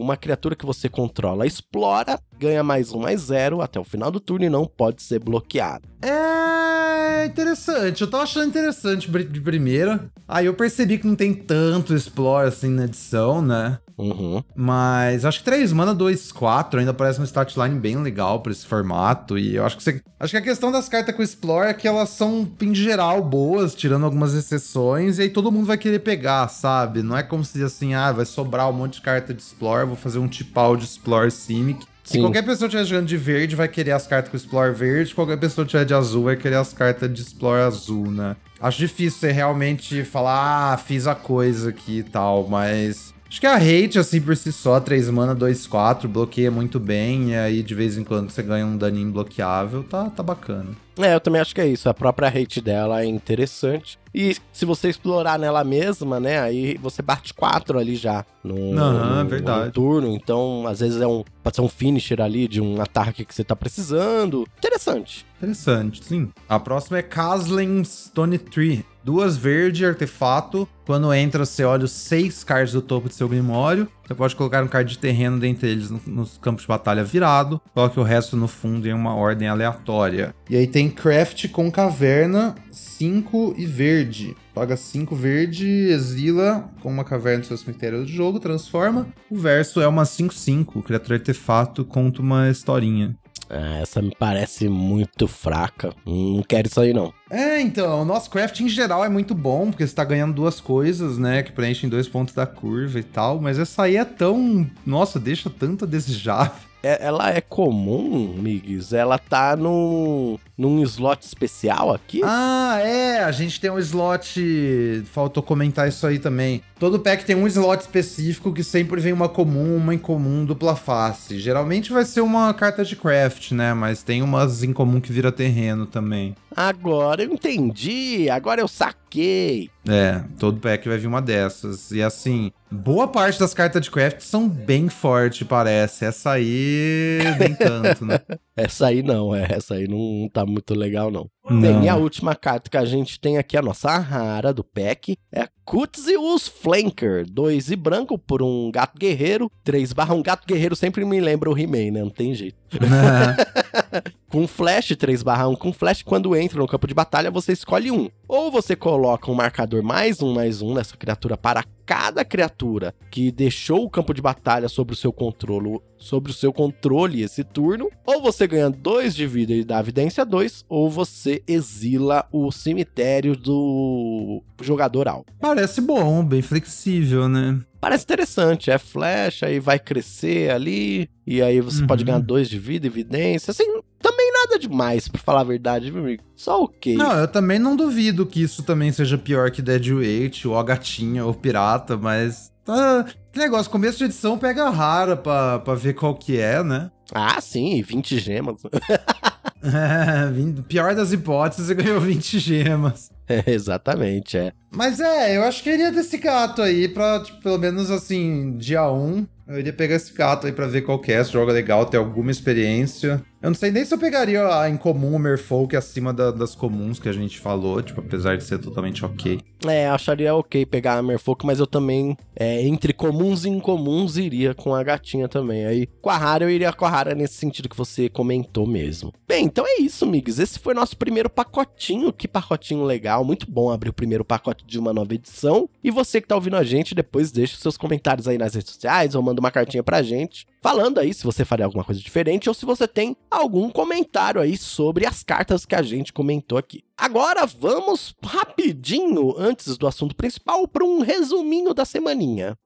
uma 0.00 0.16
criatura 0.16 0.54
que 0.54 0.66
você 0.66 0.88
controla 0.88 1.46
explora, 1.46 2.20
ganha 2.38 2.62
mais 2.62 2.92
um, 2.92 3.00
mais 3.00 3.22
zero 3.22 3.62
até 3.62 3.80
o 3.80 3.84
final 3.84 4.10
do 4.10 4.20
turno 4.20 4.44
e 4.44 4.50
não 4.50 4.66
pode 4.66 5.02
ser 5.02 5.18
bloqueado. 5.18 5.88
É 6.02 7.24
interessante, 7.24 8.02
eu 8.02 8.10
tava 8.10 8.24
achando 8.24 8.48
interessante 8.48 9.10
de 9.10 9.40
primeira. 9.40 10.10
Aí 10.26 10.46
eu 10.46 10.54
percebi 10.54 10.98
que 10.98 11.06
não 11.06 11.16
tem 11.16 11.32
tanto 11.32 11.94
explore 11.94 12.48
assim 12.48 12.68
na 12.68 12.84
edição, 12.84 13.40
né? 13.40 13.78
Uhum. 13.98 14.42
Mas 14.54 15.24
acho 15.24 15.40
que 15.40 15.44
3 15.44 15.72
mana, 15.72 15.92
2, 15.92 16.30
4 16.30 16.78
ainda 16.78 16.94
parece 16.94 17.20
um 17.20 17.24
statline 17.24 17.78
bem 17.78 17.96
legal 17.96 18.40
pra 18.40 18.52
esse 18.52 18.64
formato. 18.64 19.36
E 19.36 19.56
eu 19.56 19.66
acho 19.66 19.76
que 19.76 19.82
você. 19.82 20.00
Acho 20.20 20.30
que 20.30 20.36
a 20.36 20.42
questão 20.42 20.70
das 20.70 20.88
cartas 20.88 21.14
com 21.14 21.22
Explore 21.22 21.68
é 21.68 21.74
que 21.74 21.86
elas 21.86 22.10
são, 22.10 22.48
em 22.60 22.74
geral, 22.74 23.22
boas, 23.22 23.74
tirando 23.74 24.04
algumas 24.04 24.34
exceções, 24.34 25.18
e 25.18 25.22
aí 25.22 25.28
todo 25.30 25.50
mundo 25.52 25.66
vai 25.66 25.76
querer 25.76 26.00
pegar, 26.00 26.48
sabe? 26.48 27.02
Não 27.02 27.16
é 27.16 27.22
como 27.22 27.44
se 27.44 27.62
assim, 27.62 27.94
ah, 27.94 28.12
vai 28.12 28.24
sobrar 28.24 28.68
um 28.68 28.72
monte 28.72 28.94
de 28.94 29.00
carta 29.00 29.34
de 29.34 29.42
Explore, 29.42 29.86
vou 29.86 29.96
fazer 29.96 30.18
um 30.18 30.28
tipal 30.28 30.76
de 30.76 30.84
Explore 30.84 31.30
Simic. 31.30 31.86
Se 32.04 32.18
qualquer 32.18 32.42
pessoa 32.42 32.68
estiver 32.68 32.84
jogando 32.84 33.06
de 33.06 33.18
verde, 33.18 33.54
vai 33.54 33.68
querer 33.68 33.90
as 33.90 34.06
cartas 34.06 34.30
com 34.30 34.36
Explore 34.36 34.72
verde. 34.72 35.14
Qualquer 35.14 35.38
pessoa 35.38 35.64
estiver 35.64 35.84
de 35.84 35.92
azul, 35.92 36.24
vai 36.24 36.36
querer 36.36 36.56
as 36.56 36.72
cartas 36.72 37.12
de 37.12 37.20
Explore 37.20 37.60
azul, 37.60 38.10
né? 38.10 38.34
Acho 38.60 38.78
difícil 38.78 39.20
você 39.20 39.30
realmente 39.30 40.02
falar, 40.04 40.72
ah, 40.72 40.76
fiz 40.78 41.06
a 41.06 41.14
coisa 41.14 41.68
aqui 41.68 41.98
e 41.98 42.02
tal, 42.02 42.48
mas 42.48 43.14
Acho 43.28 43.40
que 43.40 43.46
a 43.46 43.56
hate, 43.56 43.98
assim, 43.98 44.20
por 44.20 44.34
si 44.36 44.50
só, 44.50 44.80
3 44.80 45.10
mana, 45.10 45.34
2, 45.34 45.66
4, 45.66 46.08
bloqueia 46.08 46.50
muito 46.50 46.80
bem. 46.80 47.30
E 47.32 47.36
aí, 47.36 47.62
de 47.62 47.74
vez 47.74 47.98
em 47.98 48.04
quando, 48.04 48.30
você 48.30 48.42
ganha 48.42 48.64
um 48.64 48.76
daninho 48.76 49.12
bloqueável. 49.12 49.82
Tá, 49.84 50.08
tá 50.08 50.22
bacana. 50.22 50.68
É, 50.98 51.14
eu 51.14 51.20
também 51.20 51.40
acho 51.40 51.54
que 51.54 51.60
é 51.60 51.66
isso. 51.66 51.88
A 51.88 51.94
própria 51.94 52.28
hate 52.28 52.60
dela 52.60 53.02
é 53.02 53.04
interessante. 53.04 53.98
E 54.14 54.34
se 54.52 54.64
você 54.64 54.88
explorar 54.88 55.38
nela 55.38 55.62
mesma, 55.62 56.18
né? 56.18 56.40
Aí 56.40 56.76
você 56.78 57.02
bate 57.02 57.32
4 57.34 57.78
ali 57.78 57.94
já 57.94 58.24
no, 58.42 58.72
Não, 58.72 59.22
no, 59.22 59.28
verdade. 59.28 59.66
no 59.66 59.72
turno. 59.72 60.08
Então, 60.08 60.66
às 60.66 60.80
vezes 60.80 61.00
é 61.00 61.06
um. 61.06 61.22
Pode 61.42 61.54
ser 61.54 61.62
um 61.62 61.68
finisher 61.68 62.20
ali 62.20 62.48
de 62.48 62.60
um 62.60 62.80
ataque 62.80 63.24
que 63.24 63.34
você 63.34 63.44
tá 63.44 63.54
precisando. 63.54 64.46
Interessante. 64.58 65.24
Interessante, 65.36 66.02
sim. 66.02 66.30
A 66.48 66.58
próxima 66.58 66.98
é 66.98 67.02
Casling 67.02 67.84
Stone 67.84 68.38
Tree. 68.38 68.84
Duas 69.08 69.38
verde, 69.38 69.86
artefato. 69.86 70.68
Quando 70.84 71.14
entra, 71.14 71.46
você 71.46 71.64
olha 71.64 71.86
os 71.86 71.92
seis 71.92 72.44
cards 72.44 72.74
do 72.74 72.82
topo 72.82 73.08
do 73.08 73.14
seu 73.14 73.26
Grimório. 73.26 73.88
Você 74.06 74.14
pode 74.14 74.36
colocar 74.36 74.62
um 74.62 74.68
card 74.68 74.90
de 74.90 74.98
terreno 74.98 75.38
dentre 75.38 75.66
eles 75.66 75.88
no, 75.88 75.98
nos 76.06 76.36
campos 76.36 76.64
de 76.64 76.68
batalha 76.68 77.02
virado. 77.02 77.58
Coloque 77.72 77.98
o 77.98 78.02
resto 78.02 78.36
no 78.36 78.46
fundo 78.46 78.86
em 78.86 78.92
uma 78.92 79.14
ordem 79.14 79.48
aleatória. 79.48 80.34
E 80.50 80.56
aí 80.58 80.66
tem 80.66 80.90
Craft 80.90 81.48
com 81.48 81.70
caverna, 81.70 82.54
5 82.70 83.54
e 83.56 83.64
verde. 83.64 84.36
Paga 84.54 84.76
5 84.76 85.16
verde, 85.16 85.66
exila 85.66 86.70
com 86.82 86.90
uma 86.90 87.04
caverna 87.04 87.38
no 87.38 87.44
seu 87.44 87.56
cemitério 87.56 88.00
do 88.00 88.06
jogo, 88.06 88.38
transforma. 88.38 89.06
O 89.30 89.38
verso 89.38 89.80
é 89.80 89.88
uma 89.88 90.02
5-5, 90.02 90.82
criatura 90.82 91.14
artefato, 91.16 91.82
conta 91.82 92.20
uma 92.20 92.50
historinha. 92.50 93.16
É, 93.50 93.82
essa 93.82 94.02
me 94.02 94.14
parece 94.18 94.68
muito 94.68 95.26
fraca. 95.26 95.92
Não 96.06 96.42
quero 96.42 96.68
isso 96.68 96.80
aí, 96.80 96.92
não. 96.92 97.12
É, 97.30 97.60
então, 97.60 98.02
o 98.02 98.04
nosso 98.04 98.30
craft 98.30 98.60
em 98.60 98.68
geral 98.68 99.04
é 99.04 99.08
muito 99.08 99.34
bom, 99.34 99.70
porque 99.70 99.86
você 99.86 99.94
tá 99.94 100.04
ganhando 100.04 100.34
duas 100.34 100.60
coisas, 100.60 101.18
né? 101.18 101.42
Que 101.42 101.52
preenchem 101.52 101.88
dois 101.88 102.08
pontos 102.08 102.34
da 102.34 102.46
curva 102.46 102.98
e 102.98 103.02
tal, 103.02 103.40
mas 103.40 103.58
essa 103.58 103.84
aí 103.84 103.96
é 103.96 104.04
tão. 104.04 104.68
Nossa, 104.84 105.18
deixa 105.18 105.50
tanto 105.50 105.84
a 105.84 105.88
desejar. 105.88 106.58
É, 106.82 107.04
ela 107.06 107.30
é 107.30 107.40
comum, 107.40 108.34
Migs? 108.38 108.92
Ela 108.92 109.18
tá 109.18 109.56
num, 109.56 110.38
num 110.56 110.82
slot 110.82 111.24
especial 111.24 111.92
aqui? 111.92 112.20
Ah, 112.24 112.78
é. 112.80 113.24
A 113.24 113.32
gente 113.32 113.60
tem 113.60 113.70
um 113.70 113.78
slot. 113.78 115.02
Faltou 115.12 115.42
comentar 115.42 115.88
isso 115.88 116.06
aí 116.06 116.18
também. 116.18 116.62
Todo 116.78 117.00
pack 117.00 117.24
tem 117.24 117.34
um 117.34 117.46
slot 117.46 117.80
específico 117.80 118.52
que 118.52 118.62
sempre 118.62 119.00
vem 119.00 119.12
uma 119.12 119.28
comum, 119.28 119.76
uma 119.76 119.94
incomum, 119.94 120.44
dupla 120.44 120.76
face. 120.76 121.38
Geralmente 121.38 121.92
vai 121.92 122.04
ser 122.04 122.20
uma 122.20 122.54
carta 122.54 122.84
de 122.84 122.94
craft, 122.94 123.52
né? 123.52 123.74
Mas 123.74 124.02
tem 124.02 124.22
umas 124.22 124.62
incomum 124.62 125.00
que 125.00 125.12
vira 125.12 125.32
terreno 125.32 125.86
também. 125.86 126.36
Agora 126.58 127.22
eu 127.22 127.32
entendi. 127.32 128.28
Agora 128.28 128.60
eu 128.60 128.66
saquei. 128.66 129.70
É, 129.88 130.24
todo 130.40 130.58
pack 130.58 130.88
vai 130.88 130.98
vir 130.98 131.06
uma 131.06 131.22
dessas. 131.22 131.92
E 131.92 132.02
assim, 132.02 132.50
boa 132.68 133.06
parte 133.06 133.38
das 133.38 133.54
cartas 133.54 133.80
de 133.82 133.88
craft 133.88 134.22
são 134.22 134.48
bem 134.48 134.88
fortes, 134.88 135.46
parece. 135.46 136.04
Essa 136.04 136.32
aí, 136.32 137.20
nem 137.38 137.54
tanto, 137.54 138.04
né? 138.04 138.18
essa 138.56 138.88
aí 138.88 139.04
não, 139.04 139.32
é. 139.32 139.46
Essa 139.50 139.74
aí 139.74 139.86
não 139.86 140.28
tá 140.32 140.44
muito 140.44 140.74
legal, 140.74 141.12
não. 141.12 141.30
não. 141.48 141.60
Bem, 141.60 141.84
e 141.84 141.88
a 141.88 141.94
última 141.94 142.34
carta 142.34 142.68
que 142.68 142.76
a 142.76 142.84
gente 142.84 143.20
tem 143.20 143.38
aqui, 143.38 143.56
a 143.56 143.62
nossa 143.62 143.96
rara 143.96 144.52
do 144.52 144.64
pack, 144.64 145.16
é 145.30 145.42
a 145.42 145.48
Kutzius 145.64 146.48
Flanker. 146.48 147.24
2 147.30 147.70
e 147.70 147.76
branco 147.76 148.18
por 148.18 148.42
um 148.42 148.68
gato 148.72 148.98
guerreiro. 148.98 149.48
3 149.62 149.92
barra 149.92 150.12
um 150.12 150.22
gato 150.24 150.44
guerreiro 150.44 150.74
sempre 150.74 151.04
me 151.04 151.20
lembra 151.20 151.48
o 151.48 151.56
He-Man, 151.56 151.92
né? 151.92 152.00
Não 152.00 152.10
tem 152.10 152.34
jeito. 152.34 152.58
com 154.30 154.46
flash, 154.46 154.94
3 154.96 155.22
barra 155.22 155.48
1 155.48 155.56
com 155.56 155.72
flash, 155.72 156.02
quando 156.02 156.36
entra 156.36 156.58
no 156.58 156.66
campo 156.66 156.86
de 156.86 156.94
batalha, 156.94 157.30
você 157.30 157.52
escolhe 157.52 157.90
um. 157.90 158.08
Ou 158.26 158.50
você 158.50 158.76
coloca 158.76 159.30
um 159.30 159.34
marcador 159.34 159.82
mais 159.82 160.22
um, 160.22 160.34
mais 160.34 160.60
um 160.60 160.74
nessa 160.74 160.96
criatura 160.96 161.36
para 161.36 161.64
cada 161.86 162.22
criatura 162.22 162.94
que 163.10 163.32
deixou 163.32 163.82
o 163.82 163.88
campo 163.88 164.12
de 164.12 164.20
batalha 164.20 164.68
sobre 164.68 164.92
o 164.92 164.96
seu 164.96 165.10
controle, 165.10 165.80
sobre 165.96 166.30
o 166.30 166.34
seu 166.34 166.52
controle 166.52 167.22
esse 167.22 167.42
turno, 167.42 167.88
ou 168.04 168.20
você 168.20 168.46
ganha 168.46 168.68
2 168.68 169.14
de 169.14 169.26
vida 169.26 169.54
e 169.54 169.64
dá 169.64 169.80
evidência 169.80 170.26
2, 170.26 170.66
ou 170.68 170.90
você 170.90 171.42
exila 171.48 172.26
o 172.30 172.52
cemitério 172.52 173.34
do 173.34 174.42
jogador 174.60 175.08
alvo. 175.08 175.24
Parece 175.40 175.80
bom, 175.80 176.22
bem 176.22 176.42
flexível, 176.42 177.26
né? 177.26 177.58
Parece 177.80 178.04
interessante, 178.04 178.70
é 178.70 178.76
flash, 178.76 179.44
aí 179.44 179.60
vai 179.60 179.78
crescer 179.78 180.50
ali, 180.50 181.08
e 181.26 181.40
aí 181.40 181.60
você 181.60 181.80
uhum. 181.80 181.86
pode 181.86 182.04
ganhar 182.04 182.18
dois 182.18 182.50
de 182.50 182.58
vida, 182.58 182.86
evidência. 182.86 183.52
Assim, 183.52 183.64
também 184.10 184.32
nada 184.32 184.58
demais, 184.58 185.08
pra 185.08 185.20
falar 185.20 185.40
a 185.40 185.44
verdade, 185.44 185.90
viu, 185.90 186.00
amigo? 186.00 186.22
Só 186.34 186.62
ok. 186.62 186.96
Não, 186.96 187.12
eu 187.12 187.28
também 187.28 187.58
não 187.58 187.76
duvido 187.76 188.26
que 188.26 188.42
isso 188.42 188.62
também 188.62 188.90
seja 188.90 189.18
pior 189.18 189.50
que 189.50 189.60
Dead 189.60 189.86
Weight, 189.88 190.48
ou 190.48 190.58
a 190.58 190.62
gatinha, 190.62 191.24
ou 191.24 191.34
pirata, 191.34 191.96
mas. 191.96 192.52
Tá... 192.64 193.04
Que 193.32 193.38
negócio, 193.38 193.70
começo 193.70 193.98
de 193.98 194.04
edição 194.04 194.38
pega 194.38 194.70
rara 194.70 195.16
pra, 195.16 195.58
pra 195.58 195.74
ver 195.74 195.94
qual 195.94 196.14
que 196.14 196.38
é, 196.38 196.62
né? 196.62 196.90
Ah, 197.12 197.40
sim, 197.40 197.82
20 197.82 198.18
gemas. 198.18 198.60
é, 199.62 200.62
pior 200.68 200.94
das 200.94 201.12
hipóteses, 201.12 201.66
você 201.66 201.74
ganhou 201.74 202.00
20 202.00 202.38
gemas. 202.38 203.10
É, 203.28 203.42
exatamente, 203.50 204.38
é. 204.38 204.52
Mas 204.70 205.00
é, 205.00 205.36
eu 205.36 205.42
acho 205.44 205.62
que 205.62 205.70
iria 205.70 205.92
desse 205.92 206.16
gato 206.18 206.62
aí 206.62 206.88
pra, 206.88 207.20
tipo, 207.22 207.42
pelo 207.42 207.58
menos 207.58 207.90
assim, 207.90 208.56
dia 208.56 208.90
1. 208.90 209.26
Eu 209.48 209.58
iria 209.58 209.72
pegar 209.72 209.96
esse 209.96 210.12
gato 210.12 210.46
aí 210.46 210.52
pra 210.52 210.66
ver 210.66 210.82
qual 210.82 210.98
que 210.98 211.12
é, 211.12 211.22
se 211.22 211.32
joga 211.32 211.52
legal, 211.52 211.86
ter 211.86 211.96
alguma 211.96 212.30
experiência. 212.30 213.22
Eu 213.40 213.50
não 213.50 213.54
sei 213.54 213.70
nem 213.70 213.84
se 213.84 213.94
eu 213.94 213.98
pegaria 213.98 214.44
a 214.48 214.68
incomum 214.68 215.14
o 215.14 215.18
Merfolk 215.18 215.76
acima 215.76 216.12
da, 216.12 216.32
das 216.32 216.56
comuns 216.56 216.98
que 216.98 217.08
a 217.08 217.12
gente 217.12 217.38
falou, 217.38 217.80
tipo, 217.80 218.00
apesar 218.00 218.36
de 218.36 218.42
ser 218.42 218.58
totalmente 218.58 219.04
ok. 219.04 219.40
É, 219.64 219.88
acharia 219.88 220.34
ok 220.34 220.66
pegar 220.66 220.98
a 220.98 221.02
Merfolk, 221.02 221.46
mas 221.46 221.60
eu 221.60 221.66
também, 221.66 222.16
é, 222.34 222.66
entre 222.66 222.92
comuns 222.92 223.44
e 223.44 223.48
incomuns, 223.48 224.16
iria 224.16 224.54
com 224.54 224.74
a 224.74 224.82
gatinha 224.82 225.28
também. 225.28 225.66
Aí, 225.66 225.86
com 226.02 226.10
a 226.10 226.16
rara, 226.16 226.44
eu 226.44 226.50
iria 226.50 226.72
com 226.72 226.84
a 226.84 226.90
rara 226.90 227.14
nesse 227.14 227.34
sentido 227.34 227.68
que 227.68 227.76
você 227.76 228.08
comentou 228.08 228.66
mesmo. 228.66 229.12
Bem, 229.28 229.44
então 229.44 229.64
é 229.64 229.80
isso, 229.80 230.04
amigos. 230.04 230.40
Esse 230.40 230.58
foi 230.58 230.74
nosso 230.74 230.96
primeiro 230.96 231.30
pacotinho. 231.30 232.12
Que 232.12 232.26
pacotinho 232.26 232.82
legal. 232.82 233.24
Muito 233.24 233.48
bom 233.48 233.70
abrir 233.70 233.90
o 233.90 233.94
primeiro 233.94 234.24
pacote 234.24 234.64
de 234.66 234.80
uma 234.80 234.92
nova 234.92 235.14
edição. 235.14 235.68
E 235.82 235.92
você 235.92 236.20
que 236.20 236.26
tá 236.26 236.34
ouvindo 236.34 236.56
a 236.56 236.64
gente, 236.64 236.92
depois 236.92 237.30
deixa 237.30 237.54
os 237.54 237.60
seus 237.60 237.76
comentários 237.76 238.26
aí 238.26 238.36
nas 238.36 238.54
redes 238.54 238.72
sociais 238.72 239.14
ou 239.14 239.22
manda 239.22 239.38
uma 239.38 239.50
cartinha 239.52 239.82
pra 239.82 240.02
gente 240.02 240.44
falando 240.60 240.98
aí 240.98 241.12
se 241.14 241.24
você 241.24 241.44
faria 241.44 241.64
alguma 241.64 241.84
coisa 241.84 242.00
diferente 242.00 242.48
ou 242.48 242.54
se 242.54 242.64
você 242.64 242.86
tem 242.86 243.16
algum 243.30 243.70
comentário 243.70 244.40
aí 244.40 244.56
sobre 244.56 245.06
as 245.06 245.22
cartas 245.22 245.64
que 245.64 245.74
a 245.74 245.82
gente 245.82 246.12
comentou 246.12 246.58
aqui. 246.58 246.82
Agora 246.96 247.46
vamos 247.46 248.14
rapidinho, 248.22 249.34
antes 249.38 249.76
do 249.76 249.86
assunto 249.86 250.16
principal, 250.16 250.66
para 250.66 250.84
um 250.84 251.00
resuminho 251.00 251.72
da 251.72 251.84
semaninha. 251.84 252.56